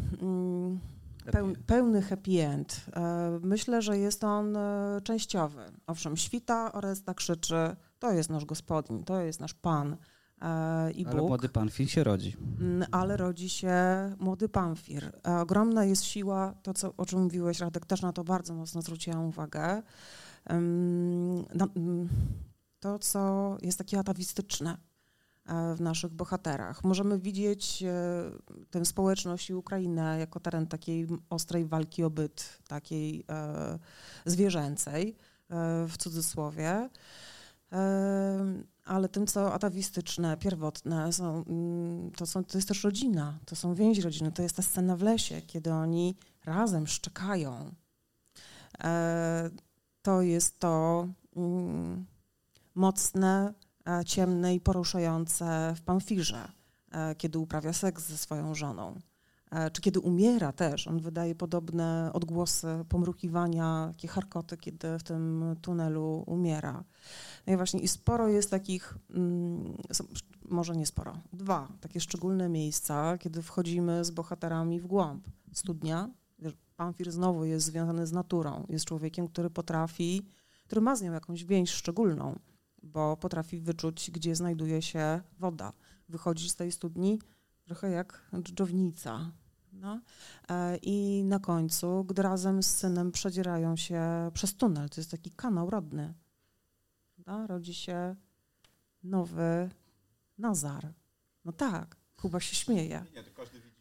mm, 1.27 1.55
peł, 1.55 1.65
pełny 1.67 2.03
happy 2.03 2.31
end. 2.47 2.87
E, 2.97 3.39
myślę, 3.43 3.83
że 3.83 3.99
jest 3.99 4.25
on 4.25 4.57
e, 4.57 5.01
częściowy. 5.05 5.63
Owszem, 5.87 6.17
świta, 6.17 6.73
Oresta 6.73 7.15
krzyczy, 7.15 7.77
to 7.99 8.13
jest 8.13 8.31
nasz 8.31 8.45
gospodin, 8.45 9.05
to 9.05 9.21
jest 9.21 9.41
nasz 9.41 9.55
pan 9.55 9.97
e, 10.43 10.91
i 10.93 11.07
Ale 11.07 11.17
Bóg. 11.17 11.29
młody 11.29 11.49
Panfil 11.49 11.87
się 11.89 12.05
rodzi. 12.05 12.37
Mm, 12.61 12.89
ale 12.93 13.17
rodzi 13.17 13.49
się 13.49 13.75
młody 14.19 14.49
Pamfir. 14.49 15.13
E, 15.29 15.41
Ogromna 15.41 15.85
jest 15.85 16.05
siła, 16.05 16.55
to 16.63 16.75
co, 16.75 16.95
o 16.97 17.07
czym 17.07 17.23
mówiłeś, 17.23 17.61
Radek, 17.61 17.87
też 17.87 18.03
na 18.03 18.13
to 18.13 18.25
bardzo 18.25 18.55
mocno 18.55 18.83
zwróciłam 18.83 19.25
uwagę. 19.25 19.83
Na- 21.55 21.69
mm, 21.77 22.09
To, 22.81 22.99
co 22.99 23.57
jest 23.63 23.79
takie 23.79 23.99
atawistyczne 23.99 24.77
w 25.47 25.81
naszych 25.81 26.13
bohaterach. 26.13 26.85
Możemy 26.85 27.19
widzieć 27.19 27.83
e, 27.83 27.95
tę 28.71 28.85
społeczność 28.85 29.51
i 29.51 29.55
Ukrainę 29.55 30.19
jako 30.19 30.41
teren 30.41 30.67
takiej 30.67 31.07
ostrej 31.31 31.65
walki 31.65 32.05
o 32.05 32.11
byt, 32.11 32.59
takiej 32.69 33.25
e, 33.29 33.79
zwierzęcej, 34.25 35.17
e, 35.51 35.87
w 35.89 35.97
cudzysłowie. 35.97 36.89
Ale 38.85 39.09
tym, 39.09 39.27
co 39.27 39.55
atawistyczne, 39.55 40.37
pierwotne, 40.37 41.13
są, 41.13 41.45
mm, 41.45 42.11
to, 42.11 42.27
są, 42.27 42.45
to 42.45 42.59
jest 42.59 42.69
też 42.69 42.85
rodzina, 42.85 43.39
to 43.47 43.57
są 43.57 43.75
więzi 43.75 44.03
rodziny, 44.03 44.33
to 44.33 44.43
jest 44.43 44.57
ta 44.57 44.63
scena 44.63 44.97
w 44.97 45.03
lesie, 45.03 45.43
kiedy 45.43 45.73
oni 45.73 46.17
razem 46.45 46.87
szczekają. 46.87 47.75
E, 48.85 49.51
to 50.03 50.23
jest 50.23 50.59
to 50.59 51.09
mm, 51.37 52.07
mocne, 52.75 53.55
e, 53.55 53.64
ciemne 54.07 54.55
i 54.55 54.61
poruszające 54.61 55.75
w 55.77 55.83
Pamfirze, 55.83 56.49
e, 56.91 57.15
kiedy 57.15 57.39
uprawia 57.39 57.73
seks 57.73 58.09
ze 58.09 58.19
swoją 58.19 58.55
żoną. 58.55 59.01
E, 59.51 59.71
Czy 59.71 59.83
kiedy 59.83 60.01
umiera 60.01 60.53
też, 60.53 60.89
on 60.89 61.01
wydaje 61.01 61.35
podobne 61.35 62.11
odgłosy 62.13 62.85
pomrukiwania, 62.89 63.89
takie 63.89 64.09
charkoty, 64.09 64.57
kiedy 64.57 64.99
w 64.99 65.03
tym 65.03 65.45
tunelu 65.63 66.25
umiera. 66.27 66.85
No 67.47 67.53
i 67.53 67.57
właśnie 67.57 67.81
i 67.81 67.89
sporo 67.89 68.29
jest 68.29 68.51
takich, 68.51 68.99
mm, 69.11 69.77
może 70.49 70.77
nie 70.77 70.87
sporo, 70.87 71.19
dwa 71.33 71.69
takie 71.81 72.01
szczególne 72.01 72.49
miejsca, 72.49 73.19
kiedy 73.19 73.43
wchodzimy 73.43 74.05
z 74.05 74.11
bohaterami 74.11 74.81
w 74.81 74.87
głąb. 74.87 75.29
Studnia, 75.53 76.11
Pamfir 76.77 77.13
znowu 77.13 77.45
jest 77.45 77.67
związany 77.67 78.07
z 78.07 78.13
naturą, 78.13 78.67
jest 78.69 78.85
człowiekiem, 78.85 79.29
który 79.29 79.51
potrafi, 79.51 80.23
który 80.65 80.81
ma 80.81 80.97
z 80.97 81.03
nią 81.03 81.13
jakąś 81.13 81.45
więź 81.45 81.71
szczególną, 81.71 82.39
bo 82.85 83.17
potrafi 83.17 83.61
wyczuć, 83.61 84.11
gdzie 84.11 84.37
znajduje 84.37 84.83
się 84.83 85.21
woda. 85.39 85.73
Wychodzi 86.09 86.51
z 86.51 86.57
tej 86.57 86.73
studni 86.73 87.19
trochę 87.65 87.91
jak 87.91 88.31
dżdżownica. 88.43 89.31
No. 89.73 90.01
E, 90.49 90.77
I 90.77 91.25
na 91.25 91.39
końcu, 91.39 92.05
gdy 92.05 92.23
razem 92.23 92.63
z 92.63 92.67
synem 92.77 93.13
przedzierają 93.13 93.77
się 93.77 94.03
przez 94.35 94.55
tunel, 94.55 94.89
to 94.89 95.01
jest 95.01 95.11
taki 95.11 95.31
kanał 95.31 95.71
rodny, 95.71 96.15
prawda? 97.15 97.47
rodzi 97.47 97.75
się 97.75 98.17
nowy 99.03 99.71
Nazar. 100.39 100.93
No 101.45 101.53
tak, 101.53 101.97
Kuba 102.17 102.41
się 102.41 102.57
śmieje. 102.57 103.05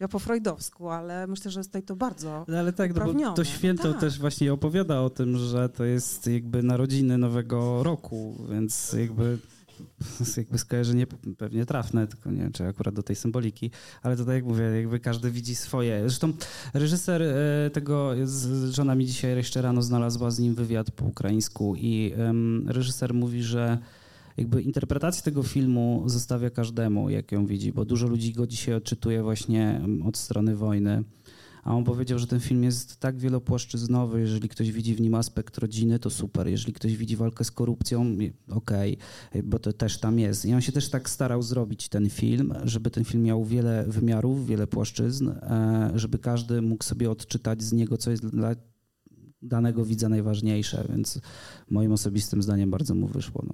Ja 0.03 0.07
po 0.07 0.19
freudowsku, 0.19 0.89
ale 0.89 1.27
myślę, 1.27 1.51
że 1.51 1.59
jest 1.59 1.69
tutaj 1.69 1.83
to 1.83 1.95
bardzo 1.95 2.45
No, 2.47 2.57
ale 2.57 2.73
tak, 2.73 2.95
no 2.95 3.05
bo 3.05 3.35
to 3.35 3.43
święto 3.43 3.91
tak. 3.91 4.01
też 4.01 4.19
właśnie 4.19 4.53
opowiada 4.53 5.01
o 5.01 5.09
tym, 5.09 5.37
że 5.37 5.69
to 5.69 5.83
jest 5.83 6.27
jakby 6.27 6.63
narodziny 6.63 7.17
nowego 7.17 7.83
roku, 7.83 8.35
więc 8.51 8.93
jakby, 8.99 9.37
jakby 10.37 10.57
skojarzenie 10.57 11.07
pewnie 11.37 11.65
trafne, 11.65 12.07
tylko 12.07 12.31
nie 12.31 12.41
wiem, 12.41 12.51
czy 12.51 12.67
akurat 12.67 12.95
do 12.95 13.03
tej 13.03 13.15
symboliki, 13.15 13.71
ale 14.01 14.17
to 14.17 14.25
tak 14.25 14.33
jak 14.35 14.45
mówię, 14.45 14.63
jakby 14.63 14.99
każdy 14.99 15.31
widzi 15.31 15.55
swoje. 15.55 15.99
Zresztą 16.01 16.33
reżyser 16.73 17.21
e, 17.23 17.69
tego, 17.69 18.11
z- 18.23 18.75
żona 18.75 18.95
mi 18.95 19.05
dzisiaj 19.05 19.35
jeszcze 19.37 19.61
rano 19.61 19.81
znalazła 19.81 20.31
z 20.31 20.39
nim 20.39 20.55
wywiad 20.55 20.91
po 20.91 21.05
ukraińsku 21.05 21.75
i 21.75 22.13
em, 22.17 22.69
reżyser 22.69 23.13
mówi, 23.13 23.43
że 23.43 23.77
jakby 24.37 24.61
interpretację 24.61 25.23
tego 25.23 25.43
filmu 25.43 26.03
zostawia 26.05 26.49
każdemu, 26.49 27.09
jak 27.09 27.31
ją 27.31 27.45
widzi, 27.45 27.73
bo 27.73 27.85
dużo 27.85 28.07
ludzi 28.07 28.33
go 28.33 28.47
dzisiaj 28.47 28.75
odczytuje 28.75 29.23
właśnie 29.23 29.81
em, 29.83 30.01
od 30.01 30.17
strony 30.17 30.55
wojny. 30.55 31.03
A 31.63 31.75
on 31.75 31.83
powiedział, 31.83 32.19
że 32.19 32.27
ten 32.27 32.39
film 32.39 32.63
jest 32.63 32.99
tak 32.99 33.17
wielopłaszczyznowy, 33.17 34.19
jeżeli 34.19 34.49
ktoś 34.49 34.71
widzi 34.71 34.95
w 34.95 35.01
nim 35.01 35.15
aspekt 35.15 35.57
rodziny, 35.57 35.99
to 35.99 36.09
super. 36.09 36.47
Jeżeli 36.47 36.73
ktoś 36.73 36.97
widzi 36.97 37.15
walkę 37.15 37.43
z 37.43 37.51
korupcją, 37.51 38.17
okej, 38.49 38.97
bo 39.43 39.59
to 39.59 39.73
też 39.73 39.97
tam 39.97 40.19
jest. 40.19 40.45
I 40.45 40.53
on 40.53 40.61
się 40.61 40.71
też 40.71 40.89
tak 40.89 41.09
starał 41.09 41.41
zrobić 41.41 41.89
ten 41.89 42.09
film, 42.09 42.53
żeby 42.63 42.91
ten 42.91 43.03
film 43.03 43.23
miał 43.23 43.45
wiele 43.45 43.85
wymiarów, 43.87 44.47
wiele 44.47 44.67
płaszczyzn, 44.67 45.29
e, 45.29 45.91
żeby 45.95 46.19
każdy 46.19 46.61
mógł 46.61 46.83
sobie 46.83 47.11
odczytać 47.11 47.63
z 47.63 47.73
niego, 47.73 47.97
co 47.97 48.11
jest 48.11 48.27
dla 48.27 48.55
danego 49.41 49.85
widza 49.85 50.09
najważniejsze, 50.09 50.85
więc 50.89 51.19
moim 51.69 51.91
osobistym 51.91 52.43
zdaniem 52.43 52.71
bardzo 52.71 52.95
mu 52.95 53.07
wyszło. 53.07 53.43
No. 53.47 53.53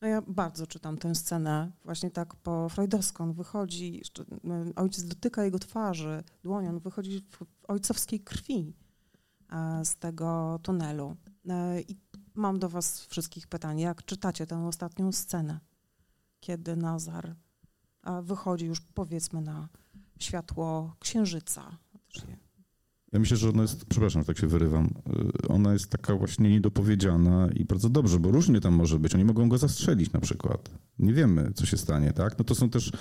No 0.00 0.08
ja 0.08 0.22
bardzo 0.22 0.66
czytam 0.66 0.98
tę 0.98 1.14
scenę, 1.14 1.72
właśnie 1.84 2.10
tak 2.10 2.34
po 2.34 2.68
freudowsku. 2.68 3.22
On 3.22 3.32
wychodzi, 3.32 4.02
y, 4.70 4.74
ojciec 4.74 5.04
dotyka 5.04 5.44
jego 5.44 5.58
twarzy 5.58 6.24
dłonią, 6.42 6.68
on 6.68 6.78
wychodzi 6.78 7.20
w 7.30 7.58
w 7.68 7.70
ojcowskiej 7.70 8.20
krwi 8.20 8.76
e, 9.52 9.84
z 9.84 9.96
tego 9.96 10.58
tunelu. 10.62 11.16
E, 11.48 11.80
I 11.80 11.96
mam 12.34 12.58
do 12.58 12.68
was 12.68 13.00
wszystkich 13.00 13.46
pytanie, 13.46 13.82
jak 13.82 14.04
czytacie 14.04 14.46
tę 14.46 14.66
ostatnią 14.66 15.12
scenę, 15.12 15.60
kiedy 16.40 16.76
Nazar 16.76 17.36
e, 18.04 18.22
wychodzi 18.22 18.66
już 18.66 18.80
powiedzmy 18.80 19.40
na 19.40 19.68
światło 20.18 20.96
księżyca. 21.00 21.78
Ja 23.12 23.18
myślę, 23.18 23.36
że 23.36 23.48
ona 23.48 23.62
jest, 23.62 23.84
przepraszam, 23.84 24.22
że 24.22 24.26
tak 24.26 24.38
się 24.38 24.46
wyrywam, 24.46 24.94
y, 25.44 25.48
ona 25.48 25.72
jest 25.72 25.90
taka 25.90 26.16
właśnie 26.16 26.50
niedopowiedziana 26.50 27.48
i 27.54 27.64
bardzo 27.64 27.88
dobrze, 27.88 28.18
bo 28.18 28.30
różnie 28.30 28.60
tam 28.60 28.74
może 28.74 28.98
być. 28.98 29.14
Oni 29.14 29.24
mogą 29.24 29.48
go 29.48 29.58
zastrzelić 29.58 30.12
na 30.12 30.20
przykład. 30.20 30.70
Nie 30.98 31.12
wiemy, 31.14 31.50
co 31.54 31.66
się 31.66 31.76
stanie, 31.76 32.12
tak? 32.12 32.38
No 32.38 32.44
to 32.44 32.54
są 32.54 32.70
też 32.70 32.92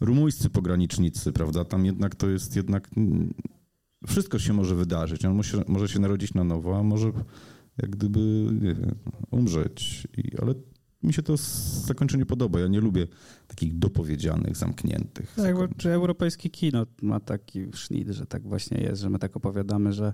rumuńscy 0.00 0.50
pogranicznicy, 0.50 1.32
prawda? 1.32 1.64
Tam 1.64 1.84
jednak 1.86 2.14
to 2.14 2.28
jest 2.28 2.56
jednak... 2.56 2.88
mm, 2.96 3.34
Wszystko 4.06 4.38
się 4.38 4.52
może 4.52 4.74
wydarzyć. 4.74 5.24
On 5.24 5.34
może, 5.34 5.64
może 5.68 5.88
się 5.88 5.98
narodzić 5.98 6.34
na 6.34 6.44
nowo, 6.44 6.78
a 6.78 6.82
może 6.82 7.12
jak 7.78 7.90
gdyby, 7.90 8.20
nie 8.52 8.74
wiem, 8.74 8.94
umrzeć. 9.30 10.08
I, 10.18 10.38
ale 10.42 10.54
mi 11.02 11.12
się 11.12 11.22
to 11.22 11.36
zakończenie 11.86 12.26
podoba. 12.26 12.60
Ja 12.60 12.66
nie 12.66 12.80
lubię 12.80 13.06
takich 13.46 13.78
dopowiedzianych, 13.78 14.56
zamkniętych. 14.56 15.34
Tak, 15.36 15.56
bo 15.56 15.68
czy 15.76 15.90
europejskie 15.90 16.50
kino 16.50 16.86
ma 17.02 17.20
taki 17.20 17.66
sznit, 17.74 18.08
że 18.08 18.26
tak 18.26 18.42
właśnie 18.42 18.78
jest, 18.78 19.02
że 19.02 19.10
my 19.10 19.18
tak 19.18 19.36
opowiadamy, 19.36 19.92
że 19.92 20.12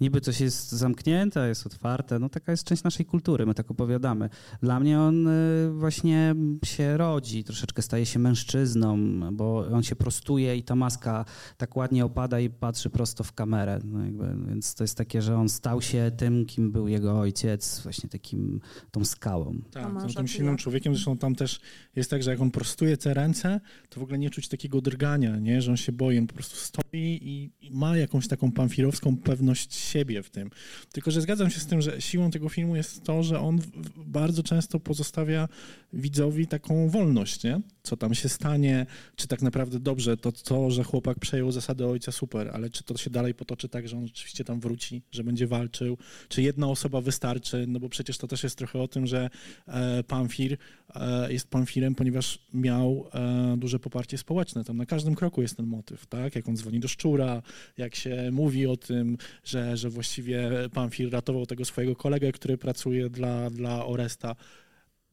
niby 0.00 0.20
coś 0.20 0.40
jest 0.40 0.72
zamknięte, 0.72 1.40
a 1.42 1.46
jest 1.46 1.66
otwarte, 1.66 2.18
no 2.18 2.28
taka 2.28 2.52
jest 2.52 2.64
część 2.64 2.82
naszej 2.82 3.06
kultury, 3.06 3.46
my 3.46 3.54
tak 3.54 3.70
opowiadamy. 3.70 4.30
Dla 4.62 4.80
mnie 4.80 5.00
on 5.00 5.26
y, 5.26 5.70
właśnie 5.72 6.34
się 6.64 6.96
rodzi, 6.96 7.44
troszeczkę 7.44 7.82
staje 7.82 8.06
się 8.06 8.18
mężczyzną, 8.18 9.20
bo 9.32 9.66
on 9.72 9.82
się 9.82 9.96
prostuje 9.96 10.56
i 10.56 10.62
ta 10.62 10.76
maska 10.76 11.24
tak 11.56 11.76
ładnie 11.76 12.04
opada 12.04 12.40
i 12.40 12.50
patrzy 12.50 12.90
prosto 12.90 13.24
w 13.24 13.32
kamerę, 13.32 13.80
no 13.84 14.04
jakby, 14.04 14.36
więc 14.48 14.74
to 14.74 14.84
jest 14.84 14.98
takie, 14.98 15.22
że 15.22 15.36
on 15.36 15.48
stał 15.48 15.82
się 15.82 16.10
tym, 16.16 16.46
kim 16.46 16.72
był 16.72 16.88
jego 16.88 17.18
ojciec, 17.18 17.80
właśnie 17.82 18.08
takim, 18.08 18.60
tą 18.90 19.04
skałą. 19.04 19.60
Tak, 19.70 19.94
no, 19.94 20.00
tym 20.00 20.26
ty 20.26 20.28
silnym 20.28 20.56
człowiekiem, 20.56 20.94
zresztą 20.94 21.18
tam 21.18 21.34
też 21.34 21.60
jest 21.96 22.10
tak, 22.10 22.22
że 22.22 22.30
jak 22.30 22.40
on 22.40 22.50
prostuje 22.66 22.96
te 22.96 23.14
ręce, 23.14 23.60
to 23.88 24.00
w 24.00 24.02
ogóle 24.02 24.18
nie 24.18 24.30
czuć 24.30 24.48
takiego 24.48 24.80
drgania, 24.80 25.38
nie? 25.38 25.62
że 25.62 25.70
on 25.70 25.76
się 25.76 25.92
boi, 25.92 26.18
on 26.18 26.26
po 26.26 26.34
prostu 26.34 26.56
stoi 26.56 27.20
i, 27.22 27.50
ma 27.70 27.96
jakąś 27.96 28.28
taką 28.28 28.52
pamfirowską 28.52 29.16
pewność 29.16 29.74
siebie 29.74 30.22
w 30.22 30.30
tym. 30.30 30.50
Tylko, 30.92 31.10
że 31.10 31.20
zgadzam 31.20 31.50
się 31.50 31.60
z 31.60 31.66
tym, 31.66 31.80
że 31.82 32.00
siłą 32.00 32.30
tego 32.30 32.48
filmu 32.48 32.76
jest 32.76 33.04
to, 33.04 33.22
że 33.22 33.40
on 33.40 33.60
bardzo 33.96 34.42
często 34.42 34.80
pozostawia 34.80 35.48
widzowi 35.92 36.46
taką 36.46 36.88
wolność, 36.88 37.44
nie? 37.44 37.60
Co 37.86 37.96
tam 37.96 38.14
się 38.14 38.28
stanie, 38.28 38.86
czy 39.16 39.28
tak 39.28 39.42
naprawdę 39.42 39.80
dobrze, 39.80 40.16
to 40.16 40.32
to, 40.32 40.70
że 40.70 40.84
chłopak 40.84 41.18
przejął 41.18 41.52
zasady 41.52 41.86
ojca, 41.86 42.12
super, 42.12 42.50
ale 42.54 42.70
czy 42.70 42.84
to 42.84 42.96
się 42.96 43.10
dalej 43.10 43.34
potoczy 43.34 43.68
tak, 43.68 43.88
że 43.88 43.96
on 43.96 44.06
rzeczywiście 44.06 44.44
tam 44.44 44.60
wróci, 44.60 45.02
że 45.12 45.24
będzie 45.24 45.46
walczył, 45.46 45.98
czy 46.28 46.42
jedna 46.42 46.68
osoba 46.68 47.00
wystarczy, 47.00 47.64
no 47.68 47.80
bo 47.80 47.88
przecież 47.88 48.18
to 48.18 48.26
też 48.26 48.42
jest 48.42 48.58
trochę 48.58 48.78
o 48.78 48.88
tym, 48.88 49.06
że 49.06 49.30
e, 49.68 50.04
Pamfir 50.04 50.56
e, 50.94 51.32
jest 51.32 51.48
Pamfirem, 51.48 51.94
ponieważ 51.94 52.38
miał 52.54 53.08
e, 53.14 53.56
duże 53.58 53.78
poparcie 53.78 54.18
społeczne, 54.18 54.64
tam 54.64 54.76
na 54.76 54.86
każdym 54.86 55.14
kroku 55.14 55.42
jest 55.42 55.56
ten 55.56 55.66
motyw, 55.66 56.06
tak, 56.06 56.36
jak 56.36 56.48
on 56.48 56.56
dzwoni 56.56 56.80
do 56.80 56.88
Szczura, 56.88 57.42
jak 57.78 57.94
się 57.94 58.30
mówi 58.32 58.66
o 58.66 58.76
tym, 58.76 59.18
że, 59.44 59.76
że 59.76 59.90
właściwie 59.90 60.50
Pamfir 60.72 61.12
ratował 61.12 61.46
tego 61.46 61.64
swojego 61.64 61.96
kolegę, 61.96 62.32
który 62.32 62.58
pracuje 62.58 63.10
dla, 63.10 63.50
dla 63.50 63.86
Oresta, 63.86 64.36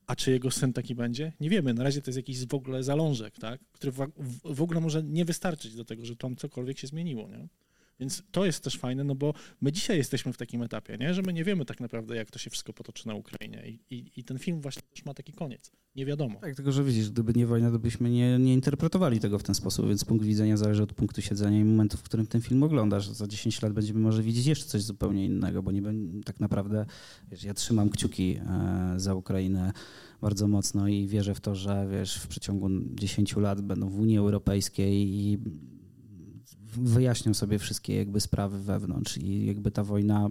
a 0.07 0.15
czy 0.15 0.31
jego 0.31 0.51
syn 0.51 0.73
taki 0.73 0.95
będzie? 0.95 1.33
Nie 1.39 1.49
wiemy. 1.49 1.73
Na 1.73 1.83
razie 1.83 2.01
to 2.01 2.09
jest 2.09 2.17
jakiś 2.17 2.45
w 2.45 2.53
ogóle 2.53 2.83
zalążek, 2.83 3.37
tak? 3.39 3.61
który 3.71 3.91
w, 3.91 3.97
w- 4.17 4.55
w 4.55 4.61
ogóle 4.61 4.79
może 4.79 5.03
nie 5.03 5.25
wystarczyć 5.25 5.75
do 5.75 5.85
tego, 5.85 6.05
że 6.05 6.15
tam 6.15 6.35
cokolwiek 6.35 6.79
się 6.79 6.87
zmieniło. 6.87 7.29
Nie? 7.29 7.47
Więc 7.99 8.23
to 8.31 8.45
jest 8.45 8.63
też 8.63 8.77
fajne, 8.77 9.03
no 9.03 9.15
bo 9.15 9.33
my 9.61 9.71
dzisiaj 9.71 9.97
jesteśmy 9.97 10.33
w 10.33 10.37
takim 10.37 10.61
etapie, 10.61 10.97
nie? 10.97 11.13
że 11.13 11.21
my 11.21 11.33
nie 11.33 11.43
wiemy 11.43 11.65
tak 11.65 11.79
naprawdę, 11.79 12.15
jak 12.15 12.31
to 12.31 12.39
się 12.39 12.49
wszystko 12.49 12.73
potoczy 12.73 13.07
na 13.07 13.15
Ukrainie. 13.15 13.63
I, 13.67 13.95
i, 13.95 14.11
i 14.17 14.23
ten 14.23 14.39
film 14.39 14.61
właśnie 14.61 14.81
też 14.93 15.05
ma 15.05 15.13
taki 15.13 15.33
koniec. 15.33 15.71
Nie 15.95 16.05
wiadomo. 16.05 16.39
Tak, 16.39 16.55
tylko 16.55 16.71
że 16.71 16.83
widzisz, 16.83 17.09
gdyby 17.09 17.33
nie 17.35 17.45
wojna, 17.45 17.71
to 17.71 17.79
byśmy 17.79 18.09
nie, 18.09 18.39
nie 18.39 18.53
interpretowali 18.53 19.19
tego 19.19 19.39
w 19.39 19.43
ten 19.43 19.55
sposób, 19.55 19.87
więc 19.87 20.05
punkt 20.05 20.25
widzenia 20.25 20.57
zależy 20.57 20.83
od 20.83 20.93
punktu 20.93 21.21
siedzenia 21.21 21.59
i 21.59 21.63
momentu, 21.63 21.97
w 21.97 22.03
którym 22.03 22.27
ten 22.27 22.41
film 22.41 22.63
oglądasz. 22.63 23.09
Za 23.09 23.27
10 23.27 23.61
lat 23.61 23.73
będziemy 23.73 23.99
może 23.99 24.23
widzieć 24.23 24.45
jeszcze 24.45 24.65
coś 24.65 24.81
zupełnie 24.81 25.25
innego, 25.25 25.63
bo 25.63 25.71
nie 25.71 25.81
tak 26.25 26.39
naprawdę, 26.39 26.85
wiesz, 27.31 27.43
ja 27.43 27.53
trzymam 27.53 27.89
kciuki 27.89 28.35
e, 28.35 28.93
za 28.97 29.15
Ukrainę 29.15 29.71
bardzo 30.21 30.47
mocno 30.47 30.87
i 30.87 31.07
wierzę 31.07 31.35
w 31.35 31.39
to, 31.39 31.55
że 31.55 31.87
wiesz, 31.91 32.15
w 32.15 32.27
przeciągu 32.27 32.69
10 32.95 33.35
lat 33.35 33.61
będą 33.61 33.89
w 33.89 33.99
Unii 33.99 34.17
Europejskiej 34.17 34.93
i 34.93 35.37
wyjaśnią 36.77 37.33
sobie 37.33 37.59
wszystkie 37.59 37.95
jakby 37.95 38.21
sprawy 38.21 38.59
wewnątrz 38.59 39.17
i 39.17 39.45
jakby 39.45 39.71
ta 39.71 39.83
wojna 39.83 40.29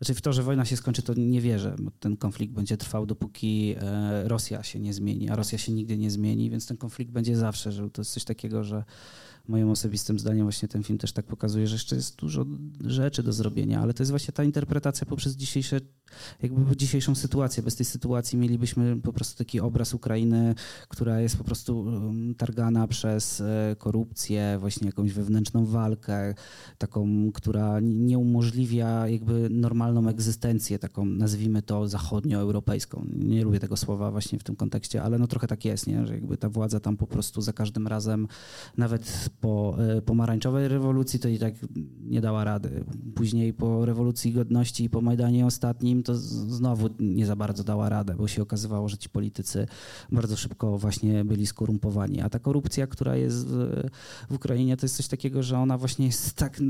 znaczy 0.00 0.14
w 0.14 0.20
to, 0.20 0.32
że 0.32 0.42
wojna 0.42 0.64
się 0.64 0.76
skończy, 0.76 1.02
to 1.02 1.14
nie 1.14 1.40
wierzę. 1.40 1.76
Ten 2.00 2.16
konflikt 2.16 2.54
będzie 2.54 2.76
trwał, 2.76 3.06
dopóki 3.06 3.74
e, 3.80 4.28
Rosja 4.28 4.62
się 4.62 4.80
nie 4.80 4.94
zmieni, 4.94 5.30
a 5.30 5.36
Rosja 5.36 5.58
się 5.58 5.72
nigdy 5.72 5.98
nie 5.98 6.10
zmieni, 6.10 6.50
więc 6.50 6.66
ten 6.66 6.76
konflikt 6.76 7.12
będzie 7.12 7.36
zawsze, 7.36 7.72
że 7.72 7.90
to 7.90 8.00
jest 8.00 8.12
coś 8.12 8.24
takiego, 8.24 8.64
że 8.64 8.84
moim 9.50 9.70
osobistym 9.70 10.18
zdaniem 10.18 10.44
właśnie 10.44 10.68
ten 10.68 10.82
film 10.82 10.98
też 10.98 11.12
tak 11.12 11.26
pokazuje, 11.26 11.66
że 11.66 11.74
jeszcze 11.74 11.96
jest 11.96 12.16
dużo 12.16 12.46
rzeczy 12.84 13.22
do 13.22 13.32
zrobienia, 13.32 13.80
ale 13.80 13.94
to 13.94 14.02
jest 14.02 14.10
właśnie 14.10 14.32
ta 14.32 14.44
interpretacja 14.44 15.06
poprzez 15.06 15.36
dzisiejsze, 15.36 15.80
jakby 16.42 16.76
dzisiejszą 16.76 17.14
sytuację. 17.14 17.62
Bez 17.62 17.76
tej 17.76 17.86
sytuacji 17.86 18.38
mielibyśmy 18.38 19.00
po 19.00 19.12
prostu 19.12 19.38
taki 19.38 19.60
obraz 19.60 19.94
Ukrainy, 19.94 20.54
która 20.88 21.20
jest 21.20 21.36
po 21.36 21.44
prostu 21.44 21.80
um, 21.80 22.34
targana 22.34 22.88
przez 22.88 23.40
e, 23.40 23.76
korupcję, 23.78 24.56
właśnie 24.60 24.86
jakąś 24.86 25.12
wewnętrzną 25.12 25.66
walkę, 25.66 26.34
taką, 26.78 27.32
która 27.32 27.80
nie 27.82 28.18
umożliwia 28.18 29.08
jakby 29.08 29.48
normalną 29.50 30.08
egzystencję, 30.08 30.78
taką 30.78 31.04
nazwijmy 31.04 31.62
to 31.62 31.88
zachodnioeuropejską. 31.88 33.06
Nie 33.16 33.44
lubię 33.44 33.60
tego 33.60 33.76
słowa 33.76 34.10
właśnie 34.10 34.38
w 34.38 34.44
tym 34.44 34.56
kontekście, 34.56 35.02
ale 35.02 35.18
no 35.18 35.26
trochę 35.26 35.46
tak 35.46 35.64
jest, 35.64 35.86
nie? 35.86 36.06
że 36.06 36.14
jakby 36.14 36.36
ta 36.36 36.48
władza 36.48 36.80
tam 36.80 36.96
po 36.96 37.06
prostu 37.06 37.40
za 37.40 37.52
każdym 37.52 37.86
razem 37.86 38.28
nawet 38.76 39.30
po 39.40 39.76
e, 39.78 40.02
pomarańczowej 40.02 40.68
rewolucji 40.68 41.20
to 41.20 41.28
i 41.28 41.38
tak 41.38 41.54
nie 42.00 42.20
dała 42.20 42.44
rady. 42.44 42.84
Później 43.14 43.52
po 43.52 43.84
rewolucji 43.84 44.32
godności 44.32 44.84
i 44.84 44.90
po 44.90 45.00
Majdanie 45.00 45.46
ostatnim 45.46 46.02
to 46.02 46.14
znowu 46.14 46.88
nie 47.00 47.26
za 47.26 47.36
bardzo 47.36 47.64
dała 47.64 47.88
radę, 47.88 48.14
bo 48.14 48.28
się 48.28 48.42
okazywało, 48.42 48.88
że 48.88 48.98
ci 48.98 49.08
politycy 49.08 49.66
bardzo 50.12 50.36
szybko 50.36 50.78
właśnie 50.78 51.24
byli 51.24 51.46
skorumpowani. 51.46 52.20
A 52.20 52.28
ta 52.28 52.38
korupcja, 52.38 52.86
która 52.86 53.16
jest 53.16 53.46
w, 53.46 53.82
w 54.30 54.34
Ukrainie, 54.34 54.76
to 54.76 54.84
jest 54.84 54.96
coś 54.96 55.08
takiego, 55.08 55.42
że 55.42 55.58
ona 55.58 55.78
właśnie 55.78 56.06
jest 56.06 56.34
tak 56.34 56.60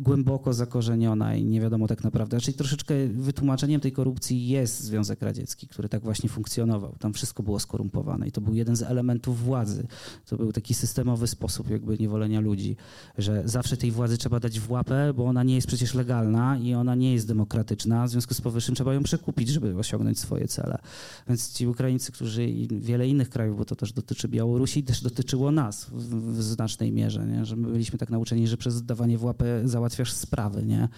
głęboko 0.00 0.52
zakorzeniona 0.52 1.34
i 1.34 1.44
nie 1.44 1.60
wiadomo 1.60 1.86
tak 1.86 2.04
naprawdę. 2.04 2.40
Czyli 2.40 2.56
troszeczkę 2.56 2.94
wytłumaczeniem 3.08 3.80
tej 3.80 3.92
korupcji 3.92 4.48
jest 4.48 4.80
Związek 4.80 5.22
Radziecki, 5.22 5.66
który 5.66 5.88
tak 5.88 6.02
właśnie 6.02 6.28
funkcjonował. 6.28 6.96
Tam 6.98 7.12
wszystko 7.12 7.42
było 7.42 7.60
skorumpowane 7.60 8.28
i 8.28 8.32
to 8.32 8.40
był 8.40 8.54
jeden 8.54 8.76
z 8.76 8.82
elementów 8.82 9.44
władzy. 9.44 9.86
To 10.26 10.36
był 10.36 10.52
taki 10.52 10.74
systemowy 10.74 11.26
sposób 11.26 11.70
jakby 11.70 11.96
niewolenia 12.00 12.40
ludzi, 12.40 12.76
że 13.18 13.42
zawsze 13.44 13.76
tej 13.76 13.90
władzy 13.90 14.18
trzeba 14.18 14.40
dać 14.40 14.60
w 14.60 14.70
łapę, 14.70 15.12
bo 15.14 15.24
ona 15.24 15.42
nie 15.42 15.54
jest 15.54 15.66
przecież 15.66 15.94
legalna 15.94 16.58
i 16.58 16.74
ona 16.74 16.94
nie 16.94 17.12
jest 17.12 17.26
demokratyczna, 17.26 18.06
w 18.06 18.10
związku 18.10 18.34
z 18.34 18.40
powyższym 18.40 18.74
trzeba 18.74 18.94
ją 18.94 19.02
przekupić, 19.02 19.48
żeby 19.48 19.78
osiągnąć 19.78 20.18
swoje 20.18 20.48
cele. 20.48 20.78
Więc 21.28 21.52
ci 21.52 21.66
Ukraińcy, 21.66 22.12
którzy 22.12 22.44
i 22.44 22.68
wiele 22.80 23.08
innych 23.08 23.30
krajów, 23.30 23.58
bo 23.58 23.64
to 23.64 23.76
też 23.76 23.92
dotyczy 23.92 24.28
Białorusi, 24.28 24.82
też 24.82 25.02
dotyczyło 25.02 25.50
nas 25.50 25.84
w, 25.84 26.36
w 26.36 26.42
znacznej 26.42 26.92
mierze, 26.92 27.26
nie? 27.26 27.44
że 27.44 27.56
my 27.56 27.68
byliśmy 27.68 27.98
tak 27.98 28.10
nauczeni, 28.10 28.48
że 28.48 28.56
przez 28.56 28.84
dawanie 28.84 29.18
w 29.18 29.24
łapę 29.24 29.62
załatwiasz 29.64 30.12
sprawy, 30.12 30.62
nie? 30.62 30.88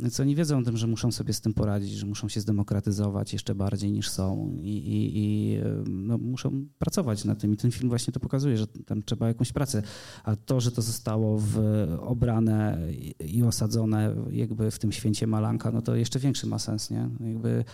Więc 0.00 0.20
oni 0.20 0.34
wiedzą 0.34 0.58
o 0.58 0.62
tym, 0.62 0.76
że 0.76 0.86
muszą 0.86 1.12
sobie 1.12 1.32
z 1.32 1.40
tym 1.40 1.54
poradzić, 1.54 1.92
że 1.92 2.06
muszą 2.06 2.28
się 2.28 2.40
zdemokratyzować 2.40 3.32
jeszcze 3.32 3.54
bardziej 3.54 3.92
niż 3.92 4.10
są 4.10 4.56
i, 4.58 4.68
i, 4.68 5.12
i 5.14 5.58
no, 5.86 6.18
muszą 6.18 6.66
pracować 6.78 7.24
nad 7.24 7.38
tym. 7.38 7.52
I 7.52 7.56
ten 7.56 7.70
film 7.70 7.88
właśnie 7.88 8.12
to 8.12 8.20
pokazuje, 8.20 8.56
że 8.56 8.66
tam 8.66 9.02
trzeba 9.02 9.28
jakąś 9.28 9.52
pracę. 9.52 9.82
A 10.24 10.36
to, 10.36 10.60
że 10.60 10.72
to 10.72 10.82
zostało 10.82 11.38
w, 11.38 11.58
obrane 12.00 12.78
i 13.24 13.42
osadzone 13.42 14.14
jakby 14.30 14.70
w 14.70 14.78
tym 14.78 14.92
święcie 14.92 15.26
Malanka, 15.26 15.70
no 15.70 15.82
to 15.82 15.96
jeszcze 15.96 16.18
większy 16.18 16.46
ma 16.46 16.58
sens, 16.58 16.90
nie? 16.90 17.08
Jakby 17.20 17.64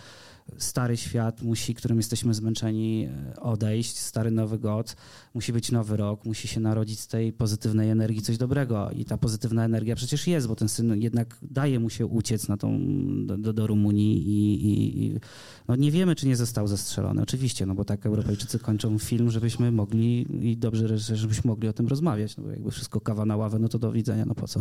stary 0.57 0.97
świat 0.97 1.41
musi, 1.41 1.75
którym 1.75 1.97
jesteśmy 1.97 2.33
zmęczeni, 2.33 3.05
e, 3.05 3.39
odejść, 3.39 3.99
stary 3.99 4.31
nowy 4.31 4.59
god, 4.59 4.95
musi 5.33 5.53
być 5.53 5.71
nowy 5.71 5.97
rok, 5.97 6.25
musi 6.25 6.47
się 6.47 6.59
narodzić 6.59 6.99
z 6.99 7.07
tej 7.07 7.33
pozytywnej 7.33 7.89
energii 7.89 8.21
coś 8.21 8.37
dobrego. 8.37 8.91
I 8.91 9.05
ta 9.05 9.17
pozytywna 9.17 9.65
energia 9.65 9.95
przecież 9.95 10.27
jest, 10.27 10.47
bo 10.47 10.55
ten 10.55 10.69
syn 10.69 11.01
jednak 11.01 11.37
daje 11.41 11.79
mu 11.79 11.89
się 11.89 12.05
uciec 12.05 12.47
na 12.47 12.57
tą, 12.57 12.79
do, 13.25 13.53
do 13.53 13.67
Rumunii 13.67 14.27
i, 14.27 14.65
i, 14.65 15.05
i 15.05 15.19
no 15.67 15.75
nie 15.75 15.91
wiemy, 15.91 16.15
czy 16.15 16.27
nie 16.27 16.35
został 16.35 16.67
zastrzelony. 16.67 17.21
Oczywiście, 17.21 17.65
no 17.65 17.75
bo 17.75 17.85
tak 17.85 18.05
Europejczycy 18.05 18.59
kończą 18.59 18.99
film, 18.99 19.31
żebyśmy 19.31 19.71
mogli 19.71 20.27
i 20.51 20.57
dobrze, 20.57 20.97
żebyśmy 20.97 21.47
mogli 21.47 21.67
o 21.69 21.73
tym 21.73 21.87
rozmawiać, 21.87 22.37
no 22.37 22.43
bo 22.43 22.49
jakby 22.49 22.71
wszystko 22.71 23.01
kawa 23.01 23.25
na 23.25 23.37
ławę, 23.37 23.59
no 23.59 23.69
to 23.69 23.79
do 23.79 23.91
widzenia, 23.91 24.25
no 24.25 24.35
po 24.35 24.47
co? 24.47 24.59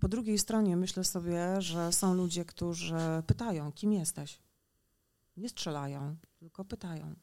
Po 0.00 0.08
drugiej 0.08 0.38
stronie 0.38 0.76
myślę 0.76 1.04
sobie, 1.04 1.60
że 1.60 1.92
są 1.92 2.14
ludzie, 2.14 2.44
którzy 2.44 2.94
pytają, 3.26 3.72
kim 3.72 3.92
jesteś? 3.92 4.38
Nie 5.40 5.48
strzelają, 5.48 6.16
tylko 6.38 6.64
pytają. 6.64 7.14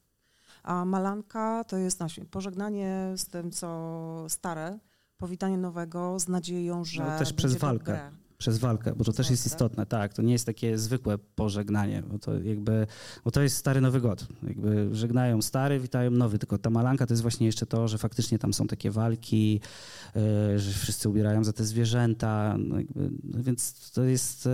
A 0.64 0.86
malanka 0.86 1.64
to 1.64 1.78
jest 1.78 2.00
nasze 2.00 2.26
pożegnanie 2.26 3.14
z 3.16 3.28
tym, 3.28 3.52
co 3.52 4.26
stare, 4.30 4.80
powitanie 5.18 5.58
nowego 5.58 6.20
z 6.20 6.28
nadzieją, 6.28 6.86
że. 6.86 7.06
No, 7.06 7.20
też 7.20 7.34
przez 7.34 7.56
walkę. 7.56 8.12
Przez 8.38 8.58
walkę, 8.58 8.96
bo 8.96 9.04
to 9.04 9.14
też 9.14 9.30
jest 9.30 9.46
istotne, 9.46 9.86
tak. 9.86 10.14
To 10.14 10.22
nie 10.22 10.34
jest 10.34 10.46
takie 10.46 10.78
zwykłe 10.78 11.18
pożegnanie, 11.18 12.04
bo 12.04 12.20
to 12.20 12.40
jakby, 12.40 12.88
bo 13.24 13.32
to 13.32 13.42
jest 13.42 13.58
stary 13.58 13.82
Nowy 13.82 14.02
God. 14.02 14.28
Jakby 14.44 14.96
żegnają 14.96 15.42
stary, 15.42 15.80
witają 15.80 16.12
nowy, 16.12 16.40
tylko 16.40 16.58
ta 16.58 16.70
malanka 16.70 17.06
to 17.06 17.14
jest 17.14 17.22
właśnie 17.22 17.46
jeszcze 17.46 17.66
to, 17.66 17.88
że 17.88 17.98
faktycznie 17.98 18.40
tam 18.40 18.54
są 18.54 18.68
takie 18.68 18.92
walki, 18.92 19.62
yy, 20.16 20.60
że 20.60 20.72
wszyscy 20.72 21.10
ubierają 21.10 21.44
za 21.44 21.54
te 21.54 21.64
zwierzęta, 21.64 22.56
no 22.58 22.78
jakby, 22.78 23.12
no 23.24 23.44
więc 23.44 23.92
to 23.92 24.04
jest, 24.04 24.50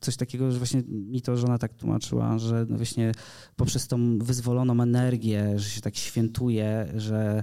coś 0.00 0.16
takiego, 0.16 0.52
że 0.52 0.58
właśnie 0.58 0.82
mi 0.88 1.22
to 1.22 1.36
żona 1.36 1.58
tak 1.58 1.74
tłumaczyła, 1.74 2.38
że 2.38 2.66
właśnie 2.66 3.12
poprzez 3.56 3.88
tą 3.88 4.18
wyzwoloną 4.18 4.82
energię, 4.82 5.58
że 5.58 5.70
się 5.70 5.80
tak 5.80 5.96
świętuje, 5.96 6.92
że 6.96 7.42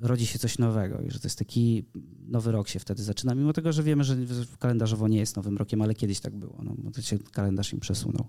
rodzi 0.00 0.26
się 0.26 0.38
coś 0.38 0.58
nowego 0.58 1.00
i 1.00 1.10
że 1.10 1.20
to 1.20 1.26
jest 1.26 1.38
taki 1.38 1.84
nowy 2.28 2.52
rok 2.52 2.68
się 2.68 2.78
wtedy 2.78 3.02
zaczyna, 3.02 3.34
mimo 3.34 3.52
tego, 3.52 3.72
że 3.72 3.82
wiemy, 3.82 4.04
że 4.04 4.16
kalendarzowo 4.58 5.08
nie 5.08 5.18
jest 5.18 5.36
nowym 5.36 5.56
rokiem, 5.56 5.82
ale 5.82 5.94
kiedyś 5.94 6.20
tak 6.20 6.36
było, 6.36 6.58
no, 6.62 6.74
bo 6.78 6.90
to 6.90 7.02
się 7.02 7.18
kalendarz 7.18 7.72
im 7.72 7.80
przesunął. 7.80 8.26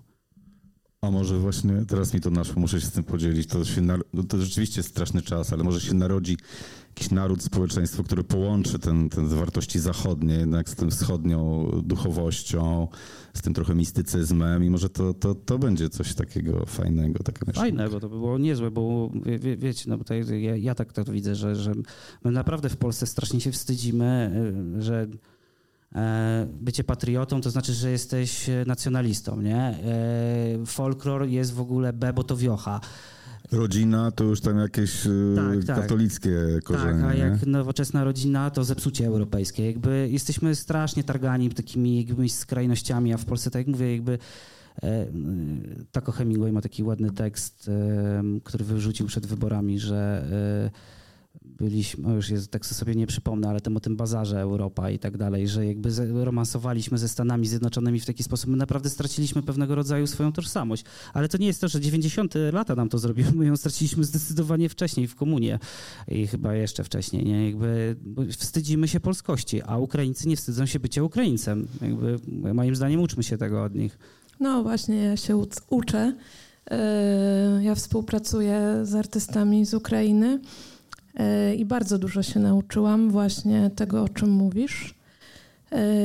A 1.02 1.10
może 1.10 1.38
właśnie 1.38 1.84
teraz 1.88 2.14
mi 2.14 2.20
to 2.20 2.30
naszło, 2.30 2.60
muszę 2.60 2.80
się 2.80 2.86
z 2.86 2.92
tym 2.92 3.04
podzielić. 3.04 3.46
To, 3.46 3.64
się 3.64 3.82
no 4.12 4.22
to 4.28 4.38
rzeczywiście 4.38 4.82
straszny 4.82 5.22
czas, 5.22 5.52
ale 5.52 5.64
może 5.64 5.80
się 5.80 5.94
narodzi 5.94 6.36
jakiś 6.88 7.10
naród, 7.10 7.42
społeczeństwo, 7.42 8.04
które 8.04 8.24
połączy 8.24 8.78
ten, 8.78 9.08
ten 9.08 9.28
wartości 9.28 9.78
zachodnie 9.78 10.34
jednak 10.34 10.68
z 10.68 10.74
tym 10.74 10.90
wschodnią 10.90 11.70
duchowością, 11.84 12.88
z 13.34 13.42
tym 13.42 13.54
trochę 13.54 13.74
mistycyzmem 13.74 14.64
i 14.64 14.70
może 14.70 14.88
to, 14.88 15.14
to, 15.14 15.34
to 15.34 15.58
będzie 15.58 15.88
coś 15.88 16.14
takiego 16.14 16.66
fajnego. 16.66 17.24
Taka 17.24 17.52
Fajne, 17.52 17.88
bo 17.88 18.00
to 18.00 18.08
by 18.08 18.16
było 18.16 18.38
niezłe, 18.38 18.70
bo 18.70 19.10
wie, 19.24 19.38
wie, 19.38 19.56
wiecie, 19.56 19.84
no 19.90 19.98
tutaj 19.98 20.42
ja, 20.42 20.56
ja 20.56 20.74
tak 20.74 20.92
to 20.92 21.04
widzę, 21.04 21.34
że, 21.34 21.56
że 21.56 21.72
my 22.24 22.30
naprawdę 22.30 22.68
w 22.68 22.76
Polsce 22.76 23.06
strasznie 23.06 23.40
się 23.40 23.52
wstydzimy, 23.52 24.32
y, 24.78 24.82
że 24.82 25.06
bycie 26.60 26.84
patriotą 26.84 27.40
to 27.40 27.50
znaczy, 27.50 27.72
że 27.72 27.90
jesteś 27.90 28.50
nacjonalistą, 28.66 29.40
nie? 29.40 29.56
E, 29.56 29.76
folklor 30.66 31.26
jest 31.26 31.54
w 31.54 31.60
ogóle 31.60 31.92
B, 31.92 32.12
bo 32.12 32.24
to 32.24 32.36
wiocha. 32.36 32.80
Rodzina 33.52 34.10
to 34.10 34.24
już 34.24 34.40
tam 34.40 34.58
jakieś 34.58 35.06
e, 35.06 35.10
tak, 35.36 35.64
tak. 35.64 35.76
katolickie 35.76 36.30
korzenie. 36.64 37.00
Tak, 37.00 37.10
a 37.10 37.14
jak 37.14 37.46
nie? 37.46 37.52
nowoczesna 37.52 38.04
rodzina 38.04 38.50
to 38.50 38.64
zepsucie 38.64 39.06
europejskie. 39.06 39.66
Jakby 39.66 40.08
jesteśmy 40.10 40.54
strasznie 40.54 41.04
targani 41.04 41.50
takimi 41.50 41.96
jakimiś 41.96 42.34
skrajnościami, 42.34 43.12
a 43.12 43.16
w 43.16 43.24
Polsce, 43.24 43.50
tak 43.50 43.60
jak 43.60 43.66
mówię, 43.66 43.92
jakby 43.92 44.18
Taco 45.92 46.12
Hemingway 46.12 46.52
ma 46.52 46.60
taki 46.60 46.82
ładny 46.82 47.10
tekst, 47.10 47.70
który 48.44 48.64
wyrzucił 48.64 49.06
przed 49.06 49.26
wyborami, 49.26 49.78
że 49.78 50.28
byliśmy, 51.58 52.14
już 52.14 52.30
jest, 52.30 52.50
tak 52.50 52.66
sobie 52.66 52.94
nie 52.94 53.06
przypomnę, 53.06 53.48
ale 53.48 53.60
tym 53.60 53.76
o 53.76 53.80
tym 53.80 53.96
bazarze 53.96 54.40
Europa 54.40 54.90
i 54.90 54.98
tak 54.98 55.16
dalej, 55.16 55.48
że 55.48 55.66
jakby 55.66 55.90
romansowaliśmy 56.24 56.98
ze 56.98 57.08
Stanami 57.08 57.46
Zjednoczonymi 57.46 58.00
w 58.00 58.06
taki 58.06 58.22
sposób, 58.22 58.50
my 58.50 58.56
naprawdę 58.56 58.90
straciliśmy 58.90 59.42
pewnego 59.42 59.74
rodzaju 59.74 60.06
swoją 60.06 60.32
tożsamość. 60.32 60.84
Ale 61.12 61.28
to 61.28 61.38
nie 61.38 61.46
jest 61.46 61.60
to, 61.60 61.68
że 61.68 61.80
90 61.80 62.34
lata 62.52 62.74
nam 62.74 62.88
to 62.88 62.98
zrobiły, 62.98 63.32
my 63.32 63.46
ją 63.46 63.56
straciliśmy 63.56 64.04
zdecydowanie 64.04 64.68
wcześniej 64.68 65.08
w 65.08 65.14
komunie 65.14 65.58
i 66.08 66.26
chyba 66.26 66.54
jeszcze 66.54 66.84
wcześniej, 66.84 67.24
nie? 67.24 67.46
Jakby 67.46 67.96
wstydzimy 68.38 68.88
się 68.88 69.00
polskości, 69.00 69.62
a 69.62 69.78
Ukraińcy 69.78 70.28
nie 70.28 70.36
wstydzą 70.36 70.66
się 70.66 70.80
bycia 70.80 71.02
Ukraińcem. 71.02 71.68
Jakby 71.80 72.18
moim 72.54 72.76
zdaniem 72.76 73.00
uczmy 73.00 73.22
się 73.22 73.38
tego 73.38 73.64
od 73.64 73.74
nich. 73.74 73.98
No 74.40 74.62
właśnie, 74.62 74.96
ja 74.96 75.16
się 75.16 75.44
uczę. 75.70 76.14
E, 76.70 77.60
ja 77.62 77.74
współpracuję 77.74 78.80
z 78.82 78.94
artystami 78.94 79.66
z 79.66 79.74
Ukrainy. 79.74 80.40
E, 81.14 81.54
I 81.54 81.64
bardzo 81.64 81.98
dużo 81.98 82.22
się 82.22 82.40
nauczyłam 82.40 83.10
właśnie 83.10 83.70
tego, 83.76 84.02
o 84.02 84.08
czym 84.08 84.30
mówisz. 84.30 84.94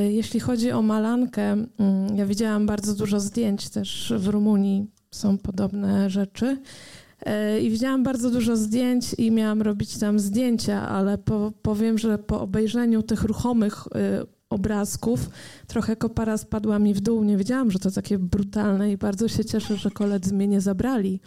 Jeśli 0.10 0.40
chodzi 0.40 0.72
o 0.72 0.82
Malankę, 0.82 1.44
mm, 1.52 2.16
ja 2.16 2.26
widziałam 2.26 2.66
bardzo 2.66 2.96
dużo 2.96 3.20
zdjęć 3.20 3.70
też 3.70 4.14
w 4.18 4.28
Rumunii, 4.28 4.86
są 5.12 5.38
podobne 5.38 6.10
rzeczy. 6.10 6.58
I 7.62 7.70
widziałam 7.70 8.04
bardzo 8.04 8.32
dużo 8.32 8.56
zdjęć 8.56 9.14
i 9.18 9.32
miałam 9.32 9.62
robić 9.62 9.98
tam 9.98 10.20
zdjęcia, 10.20 10.90
ale 10.90 11.18
po, 11.18 11.52
powiem, 11.62 11.98
że 11.98 12.18
po 12.18 12.42
obejrzeniu 12.42 13.04
tych 13.04 13.24
ruchomych 13.24 13.88
obrazków. 14.50 15.30
Trochę 15.68 15.96
kopara 15.96 16.38
spadła 16.38 16.80
mi 16.80 16.94
w 16.94 17.02
dół. 17.02 17.24
Nie 17.24 17.38
wiedziałam, 17.38 17.72
że 17.72 17.80
to 17.80 17.92
takie 17.92 18.20
brutalne 18.20 18.92
i 18.92 18.98
bardzo 18.98 19.28
się 19.28 19.46
cieszę, 19.46 19.76
że 19.76 19.92
koledzy 19.92 20.34
mnie 20.34 20.48
nie 20.48 20.62
zabrali. 20.62 21.20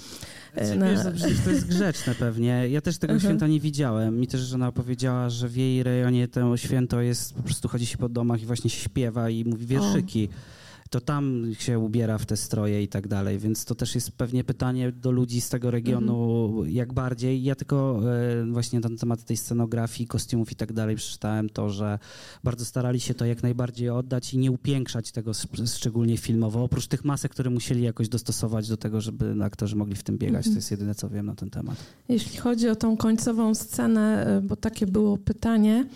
Na... 0.76 1.10
Wiesz, 1.12 1.40
to 1.44 1.50
jest 1.50 1.66
grzeczne 1.66 2.14
pewnie. 2.14 2.68
Ja 2.68 2.80
też 2.80 2.98
tego 2.98 3.14
uh 3.14 3.20
-huh. 3.20 3.22
święta 3.22 3.46
nie 3.46 3.60
widziałem. 3.60 4.20
Mi 4.20 4.26
też 4.26 4.40
żona 4.40 4.72
powiedziała, 4.72 5.30
że 5.30 5.48
w 5.48 5.56
jej 5.56 5.82
rejonie 5.82 6.28
to 6.28 6.56
święto 6.56 7.00
jest, 7.00 7.34
po 7.34 7.42
prostu 7.42 7.68
chodzi 7.68 7.86
się 7.86 7.98
po 7.98 8.08
domach 8.08 8.42
i 8.42 8.46
właśnie 8.46 8.70
się 8.70 8.80
śpiewa 8.80 9.30
i 9.30 9.44
mówi 9.44 9.66
wierszyki. 9.66 10.28
O 10.32 10.59
to 10.90 11.00
tam 11.00 11.46
się 11.58 11.78
ubiera 11.78 12.18
w 12.18 12.26
te 12.26 12.36
stroje 12.36 12.82
i 12.82 12.88
tak 12.88 13.08
dalej, 13.08 13.38
więc 13.38 13.64
to 13.64 13.74
też 13.74 13.94
jest 13.94 14.12
pewnie 14.12 14.44
pytanie 14.44 14.92
do 14.92 15.10
ludzi 15.10 15.40
z 15.40 15.48
tego 15.48 15.70
regionu, 15.70 16.46
mhm. 16.46 16.74
jak 16.74 16.92
bardziej. 16.92 17.42
Ja 17.42 17.54
tylko 17.54 18.00
e, 18.42 18.52
właśnie 18.52 18.80
na 18.80 18.88
temat 19.00 19.24
tej 19.24 19.36
scenografii, 19.36 20.06
kostiumów 20.06 20.52
i 20.52 20.54
tak 20.54 20.72
dalej 20.72 20.96
przeczytałem 20.96 21.50
to, 21.50 21.70
że 21.70 21.98
bardzo 22.44 22.64
starali 22.64 23.00
się 23.00 23.14
to 23.14 23.24
jak 23.24 23.42
najbardziej 23.42 23.90
oddać 23.90 24.34
i 24.34 24.38
nie 24.38 24.50
upiększać 24.50 25.12
tego 25.12 25.32
szczególnie 25.76 26.16
filmowo, 26.16 26.64
oprócz 26.64 26.86
tych 26.86 27.04
masek, 27.04 27.32
które 27.32 27.50
musieli 27.50 27.82
jakoś 27.82 28.08
dostosować 28.08 28.68
do 28.68 28.76
tego, 28.76 29.00
żeby 29.00 29.34
aktorzy 29.44 29.76
mogli 29.76 29.96
w 29.96 30.02
tym 30.02 30.18
biegać. 30.18 30.46
Mhm. 30.46 30.54
To 30.54 30.58
jest 30.58 30.70
jedyne, 30.70 30.94
co 30.94 31.08
wiem 31.08 31.26
na 31.26 31.34
ten 31.34 31.50
temat. 31.50 31.76
Jeśli 32.08 32.38
chodzi 32.38 32.68
o 32.68 32.76
tą 32.76 32.96
końcową 32.96 33.54
scenę, 33.54 34.26
e, 34.26 34.40
bo 34.40 34.56
takie 34.56 34.86
było 34.86 35.18
pytanie, 35.18 35.86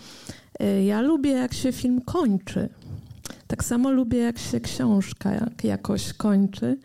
e, 0.59 0.85
ja 0.85 1.01
lubię, 1.01 1.31
jak 1.31 1.53
się 1.53 1.71
film 1.71 2.01
kończy. 2.01 2.69
Tak 3.47 3.63
samo 3.63 3.91
lubię, 3.91 4.17
jak 4.17 4.37
się 4.39 4.59
książka 4.59 5.31
jak 5.31 5.63
jakoś 5.63 6.13
kończy, 6.13 6.77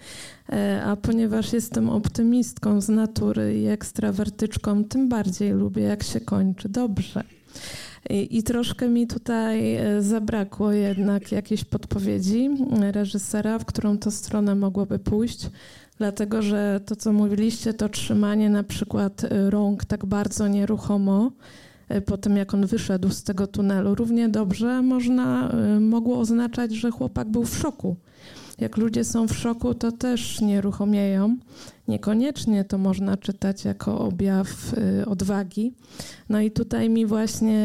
e, 0.53 0.83
a 0.85 0.97
ponieważ 0.97 1.53
jestem 1.53 1.91
optymistką 1.91 2.81
z 2.81 2.89
natury 2.89 3.61
i 3.61 3.67
ekstrawertyczką, 3.67 4.85
tym 4.85 5.09
bardziej 5.09 5.53
lubię, 5.53 5.83
jak 5.83 6.03
się 6.03 6.21
kończy 6.21 6.69
dobrze. 6.69 7.25
I, 8.11 8.39
I, 8.39 8.43
troszkę 8.43 8.89
mi 8.89 9.07
tutaj 9.07 9.75
e, 9.75 10.03
zabrakło 10.03 10.73
jednak 10.73 11.33
jakiejś 11.33 11.65
podpowiedzi 11.65 12.51
reżysera, 12.93 13.59
w 13.59 13.65
którą 13.65 13.99
to 13.99 14.11
stronę 14.11 14.55
mogłoby 14.55 14.99
pójść, 14.99 15.51
dlatego 15.99 16.43
że 16.43 16.81
to, 16.87 16.97
co 16.97 17.13
mówiliście, 17.13 17.75
to 17.75 17.89
trzymanie 17.89 18.51
na 18.51 18.63
przykład 18.63 19.27
rąk 19.49 19.85
tak 19.85 20.07
bardzo 20.07 20.49
nieruchomo, 20.49 21.31
po 22.07 22.19
tym, 22.19 22.37
jak 22.37 22.55
on 22.55 22.67
wyszedł 22.67 23.11
z 23.11 23.23
tego 23.23 23.47
tunelu. 23.47 23.95
Równie 23.95 24.29
dobrze 24.29 24.83
można, 24.83 25.51
e, 25.51 25.81
mogło 25.81 26.19
oznaczać, 26.19 26.75
że 26.75 26.91
chłopak 26.91 27.29
był 27.29 27.45
w 27.45 27.59
szoku. 27.59 27.97
Jak 28.59 28.77
ludzie 28.77 29.05
są 29.05 29.29
w 29.29 29.37
szoku, 29.37 29.75
to 29.75 29.93
też 29.93 30.41
nieruchomieją. 30.41 31.37
Niekoniecznie 31.91 32.65
to 32.65 32.79
można 32.79 33.17
czytać 33.17 33.65
jako 33.65 33.99
objaw 33.99 34.75
y, 35.01 35.07
odwagi. 35.07 35.75
No 36.29 36.41
i 36.41 36.51
tutaj 36.51 36.91
mi 36.91 37.07
właśnie, 37.07 37.61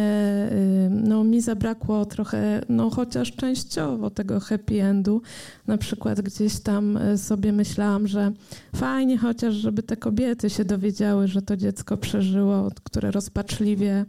y, 0.51 0.89
no 0.89 1.23
mi 1.23 1.41
zabrakło 1.41 2.05
trochę, 2.05 2.61
no 2.69 2.89
chociaż 2.89 3.31
częściowo 3.31 4.09
tego 4.09 4.39
happy 4.39 4.83
endu. 4.83 5.21
Na 5.67 5.77
przykład 5.77 6.21
gdzieś 6.21 6.59
tam 6.59 6.97
y, 6.97 7.17
sobie 7.17 7.51
myślałam, 7.51 8.07
że 8.07 8.31
fajnie 8.75 9.17
chociaż, 9.17 9.53
żeby 9.53 9.83
te 9.83 9.97
kobiety 9.97 10.49
się 10.49 10.65
dowiedziały, 10.65 11.27
że 11.27 11.41
to 11.41 11.57
dziecko 11.57 11.97
przeżyło, 11.97 12.69
które 12.83 13.11
rozpaczliwie 13.11 14.05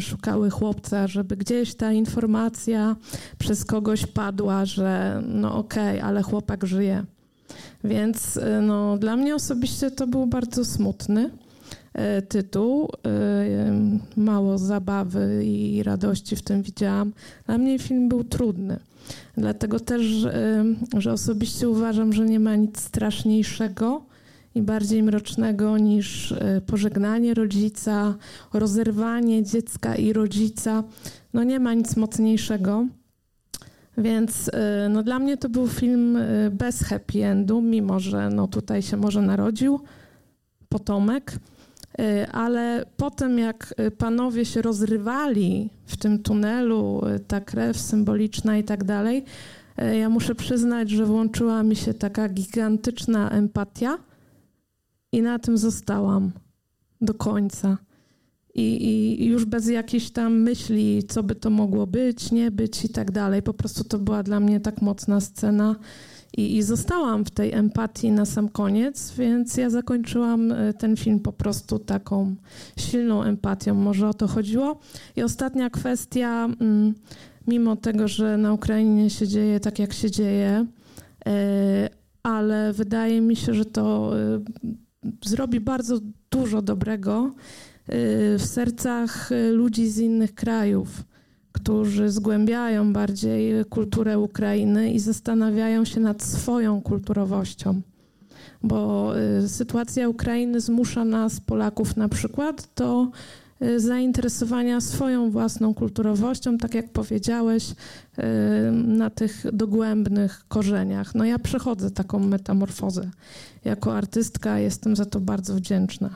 szukały 0.00 0.50
chłopca, 0.50 1.06
żeby 1.06 1.36
gdzieś 1.36 1.74
ta 1.74 1.92
informacja 1.92 2.96
przez 3.38 3.64
kogoś 3.64 4.06
padła, 4.06 4.64
że 4.64 5.22
no 5.28 5.56
okej, 5.56 5.98
okay, 5.98 6.08
ale 6.08 6.22
chłopak 6.22 6.66
żyje. 6.66 7.04
Więc 7.84 8.36
y, 8.36 8.62
no, 8.62 8.98
dla 8.98 9.16
mnie 9.16 9.34
osobiście 9.34 9.90
to 9.90 10.06
był 10.06 10.26
bardzo 10.26 10.64
smutny 10.64 11.30
y, 12.18 12.22
tytuł. 12.22 12.84
Y, 12.84 14.20
mało 14.20 14.58
zabawy 14.58 15.42
i 15.44 15.82
radości 15.82 16.36
w 16.36 16.42
tym 16.42 16.62
widziałam. 16.62 17.12
Dla 17.46 17.58
mnie 17.58 17.78
film 17.78 18.08
był 18.08 18.24
trudny. 18.24 18.78
Dlatego 19.36 19.80
też, 19.80 20.26
że 20.98 21.12
osobiście 21.12 21.68
uważam, 21.68 22.12
że 22.12 22.24
nie 22.24 22.40
ma 22.40 22.56
nic 22.56 22.80
straszniejszego 22.80 24.04
i 24.54 24.62
bardziej 24.62 25.02
mrocznego 25.02 25.78
niż 25.78 26.34
pożegnanie 26.66 27.34
rodzica, 27.34 28.14
rozerwanie 28.52 29.42
dziecka 29.42 29.96
i 29.96 30.12
rodzica. 30.12 30.84
No 31.34 31.44
nie 31.44 31.60
ma 31.60 31.74
nic 31.74 31.96
mocniejszego. 31.96 32.86
Więc 33.98 34.48
y, 34.48 34.52
no, 34.90 35.02
dla 35.02 35.18
mnie 35.18 35.36
to 35.36 35.48
był 35.48 35.68
film 35.68 36.16
y, 36.16 36.50
bez 36.52 36.82
happy 36.82 37.24
endu, 37.24 37.62
mimo 37.62 38.00
że 38.00 38.30
no, 38.30 38.48
tutaj 38.48 38.82
się 38.82 38.96
może 38.96 39.22
narodził 39.22 39.80
potomek, 40.68 41.32
y, 42.00 42.30
ale 42.32 42.84
potem 42.96 43.38
jak 43.38 43.74
panowie 43.98 44.44
się 44.44 44.62
rozrywali 44.62 45.70
w 45.86 45.96
tym 45.96 46.22
tunelu, 46.22 47.02
ta 47.26 47.40
krew 47.40 47.78
symboliczna 47.78 48.56
i 48.56 48.64
tak 48.64 48.84
dalej, 48.84 49.24
ja 50.00 50.08
muszę 50.08 50.34
przyznać, 50.34 50.90
że 50.90 51.06
włączyła 51.06 51.62
mi 51.62 51.76
się 51.76 51.94
taka 51.94 52.28
gigantyczna 52.28 53.30
empatia 53.30 53.98
i 55.12 55.22
na 55.22 55.38
tym 55.38 55.58
zostałam 55.58 56.32
do 57.00 57.14
końca 57.14 57.78
i, 58.54 59.22
i 59.22 59.26
już 59.26 59.44
bez 59.44 59.68
jakiejś 59.68 60.10
tam 60.10 60.36
myśli, 60.38 61.02
co 61.08 61.22
by 61.22 61.34
to 61.34 61.50
mogło 61.50 61.86
być, 61.86 62.32
nie 62.32 62.50
być 62.50 62.84
i 62.84 62.88
tak 62.88 63.10
dalej. 63.10 63.42
Po 63.42 63.54
prostu 63.54 63.84
to 63.84 63.98
była 63.98 64.22
dla 64.22 64.40
mnie 64.40 64.60
tak 64.60 64.82
mocna 64.82 65.20
scena. 65.20 65.76
I, 66.36 66.56
I, 66.56 66.62
zostałam 66.62 67.24
w 67.24 67.30
tej 67.30 67.52
empatii 67.52 68.10
na 68.10 68.24
sam 68.24 68.48
koniec, 68.48 69.14
więc 69.18 69.56
ja 69.56 69.70
zakończyłam 69.70 70.52
e, 70.52 70.72
ten 70.72 70.96
film 70.96 71.20
po 71.20 71.32
prostu 71.32 71.78
taką 71.78 72.34
silną 72.78 73.22
empatią. 73.22 73.74
Może 73.74 74.08
o 74.08 74.14
to 74.14 74.26
chodziło. 74.26 74.80
I 75.16 75.22
ostatnia 75.22 75.70
kwestia, 75.70 76.48
mm, 76.60 76.94
mimo 77.46 77.76
tego, 77.76 78.08
że 78.08 78.36
na 78.36 78.52
Ukrainie 78.52 79.10
się 79.10 79.28
dzieje 79.28 79.60
tak, 79.60 79.78
jak 79.78 79.92
się 79.92 80.10
dzieje, 80.10 80.66
e, 81.26 81.88
ale 82.22 82.72
wydaje 82.72 83.20
mi 83.20 83.36
się, 83.36 83.54
że 83.54 83.64
to 83.64 84.12
e, 84.18 84.40
zrobi 85.24 85.60
bardzo 85.60 85.98
dużo 86.30 86.62
dobrego 86.62 87.34
w 87.88 88.42
sercach 88.46 89.32
y, 89.32 89.50
ludzi 89.52 89.88
z 89.88 89.98
innych 89.98 90.34
krajów, 90.34 90.88
którzy 91.52 92.10
zgłębiają 92.10 92.92
bardziej 92.92 93.64
kulturę 93.64 94.18
Ukrainy 94.18 94.92
i 94.92 94.98
zastanawiają 94.98 95.84
się 95.84 96.00
nad 96.00 96.22
swoją 96.22 96.82
kulturowością. 96.82 97.80
Bo 98.62 99.12
y, 99.18 99.48
sytuacja 99.48 100.08
Ukrainy 100.08 100.60
zmusza 100.60 101.04
nas, 101.04 101.40
Polaków 101.40 101.96
na 101.96 102.08
przykład, 102.08 102.68
do 102.76 103.08
zainteresowania 103.76 104.80
swoją 104.80 105.30
własną 105.30 105.74
kulturowością, 105.74 106.58
tak 106.58 106.74
jak 106.74 106.92
powiedziałeś, 106.92 107.74
na 108.72 109.10
tych 109.10 109.44
dogłębnych 109.52 110.44
korzeniach. 110.48 111.14
No 111.14 111.24
ja 111.24 111.38
przechodzę 111.38 111.90
taką 111.90 112.18
metamorfozę. 112.18 113.10
Jako 113.64 113.96
artystka 113.96 114.58
jestem 114.58 114.96
za 114.96 115.04
to 115.04 115.20
bardzo 115.20 115.54
wdzięczna. 115.54 116.10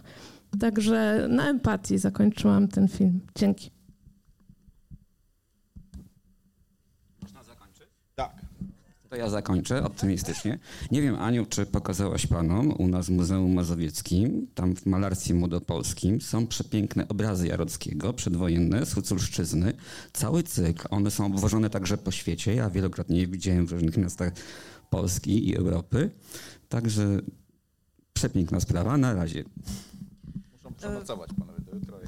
Także 0.60 1.26
na 1.30 1.48
empatii 1.48 1.98
zakończyłam 1.98 2.68
ten 2.68 2.88
film. 2.88 3.20
Dzięki. 3.34 3.70
Można 7.22 7.42
zakończyć? 7.42 7.88
Tak. 8.14 8.48
To 9.08 9.16
ja 9.16 9.30
zakończę 9.30 9.84
optymistycznie. 9.84 10.58
Nie 10.90 11.02
wiem, 11.02 11.14
Aniu, 11.14 11.46
czy 11.46 11.66
pokazałaś 11.66 12.26
panom 12.26 12.72
u 12.78 12.88
nas 12.88 13.06
w 13.06 13.10
Muzeum 13.10 13.54
Mazowieckim, 13.54 14.46
tam 14.54 14.76
w 14.76 14.86
malarstwie 14.86 15.34
młodopolskim, 15.34 16.20
są 16.20 16.46
przepiękne 16.46 17.08
obrazy 17.08 17.46
Jarockiego, 17.46 18.12
przedwojenne, 18.12 18.86
z 18.86 18.94
Huculszczyzny. 18.94 19.72
Cały 20.12 20.42
cykl. 20.42 20.88
One 20.90 21.10
są 21.10 21.26
obwożone 21.26 21.70
także 21.70 21.98
po 21.98 22.10
świecie. 22.10 22.54
Ja 22.54 22.70
wielokrotnie 22.70 23.20
je 23.20 23.26
widziałem 23.26 23.66
w 23.66 23.72
różnych 23.72 23.96
miastach 23.96 24.32
Polski 24.90 25.48
i 25.48 25.56
Europy. 25.56 26.10
Także 26.68 27.20
przepiękna 28.12 28.60
sprawa. 28.60 28.96
Na 28.96 29.14
razie 29.14 29.44
przenocować 30.78 31.30
panowie 31.38 31.60
do 31.60 31.74
jutro. 31.74 31.98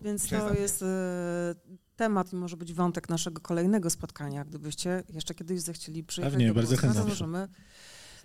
Więc 0.00 0.28
to 0.28 0.54
jest 0.54 0.82
e, 0.82 1.54
temat 1.96 2.32
i 2.32 2.36
może 2.36 2.56
być 2.56 2.74
wątek 2.74 3.08
naszego 3.08 3.40
kolejnego 3.40 3.90
spotkania. 3.90 4.44
Gdybyście 4.44 5.02
jeszcze 5.08 5.34
kiedyś 5.34 5.60
zechcieli 5.60 6.04
przyjechać 6.04 6.32
Pewnie, 6.32 6.48
do 6.48 6.54
bardzo 6.54 6.76
chętnie. 6.76 7.04
możemy 7.04 7.48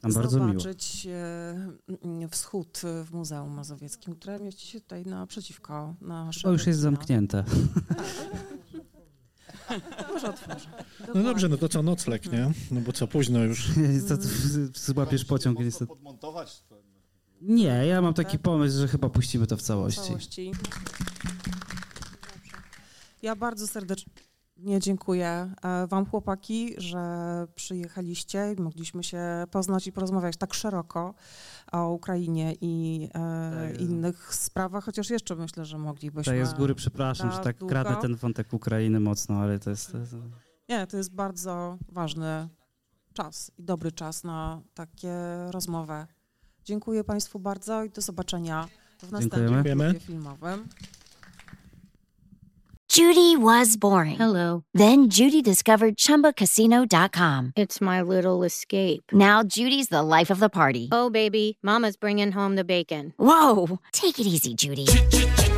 Nam 0.04 0.12
zobaczyć 0.30 1.08
e, 1.08 2.28
wschód 2.32 2.82
w 3.06 3.12
Muzeum 3.12 3.52
Mazowieckim, 3.52 4.16
które 4.16 4.40
mieści 4.40 4.68
się 4.68 4.82
tutaj 4.82 5.06
naprzeciwko 5.06 5.96
naszego. 6.02 6.50
To 6.50 6.54
już 6.54 6.68
jest 6.68 6.80
zamknięte. 6.80 7.44
Może 10.14 10.30
otworzę. 10.30 10.70
No 11.16 11.24
dobrze, 11.24 11.50
no 11.50 11.58
to 11.58 11.70
co, 11.70 11.84
nocleg, 11.84 12.32
nie? 12.32 12.52
No 12.72 12.82
bo 12.82 12.92
co, 12.92 13.08
późno 13.08 13.44
już. 13.44 13.70
Złapiesz 14.76 15.26
pociąg 15.26 15.60
niestety. 15.60 15.88
podmontować? 15.88 16.64
Nie, 17.42 17.86
ja 17.88 18.02
mam 18.02 18.14
taki 18.14 18.32
tak? 18.32 18.42
pomysł, 18.42 18.80
że 18.80 18.88
chyba 18.88 19.10
puścimy 19.10 19.48
to 19.48 19.58
w 19.58 19.62
całości. 19.62 20.02
całości. 20.02 20.52
Ja 23.22 23.36
bardzo 23.36 23.68
serdecznie. 23.68 24.14
Nie, 24.58 24.80
dziękuję 24.80 25.54
e, 25.64 25.88
Wam, 25.88 26.06
chłopaki, 26.06 26.74
że 26.78 27.00
przyjechaliście 27.56 28.54
i 28.58 28.62
mogliśmy 28.62 29.04
się 29.04 29.20
poznać 29.52 29.88
i 29.88 29.92
porozmawiać 29.92 30.38
tak 30.38 30.54
szeroko 30.54 31.14
o 31.72 31.90
Ukrainie 31.90 32.56
i 32.62 33.08
e, 33.14 33.76
innych 33.76 34.36
sprawach, 34.36 34.84
chociaż 34.84 35.10
jeszcze 35.10 35.36
myślę, 35.36 35.66
że 35.66 35.78
moglibyśmy. 35.78 36.34
Tutaj 36.34 36.46
z 36.46 36.54
góry 36.54 36.76
przepraszam, 36.76 37.32
że 37.32 37.38
tak 37.38 37.58
długo. 37.58 37.72
kradę 37.72 37.96
ten 38.02 38.16
wątek 38.16 38.54
Ukrainy 38.54 39.00
mocno, 39.00 39.36
ale 39.36 39.60
to 39.60 39.70
jest, 39.70 39.92
to 39.92 39.98
jest... 39.98 40.16
Nie, 40.70 40.88
to 40.88 40.98
jest 40.98 41.14
bardzo 41.14 41.78
ważny 41.92 42.50
czas 43.14 43.52
i 43.58 43.64
dobry 43.64 43.92
czas 43.92 44.24
na 44.24 44.62
takie 44.74 45.14
rozmowę. 45.52 46.08
Dziękuję 46.66 47.04
Państwu 47.04 47.40
bardzo 47.40 47.84
i 47.84 47.90
do 47.90 48.02
zobaczenia 48.02 48.68
w 49.04 49.12
następnym 49.12 49.64
filmie 49.64 50.00
filmowym. 50.00 50.68
Judy 52.98 53.38
was 53.38 53.76
boring. 53.76 54.18
Hello. 54.18 54.64
Then 54.74 55.10
Judy 55.10 55.42
discovered 55.42 55.98
ChumbaCasino.com. 55.98 57.52
It's 57.56 57.82
my 57.82 58.02
little 58.02 58.46
escape. 58.46 59.04
Now 59.12 59.44
Judy's 59.44 59.90
the 59.90 60.02
life 60.02 60.32
of 60.32 60.40
the 60.40 60.50
party. 60.50 60.90
Oh, 60.92 61.10
baby, 61.10 61.58
mama's 61.62 61.98
bringing 61.98 62.32
home 62.32 62.56
the 62.56 62.64
bacon. 62.64 63.14
Whoa, 63.18 63.80
take 63.92 64.18
it 64.20 64.28
easy, 64.28 64.54
Judy. 64.56 64.86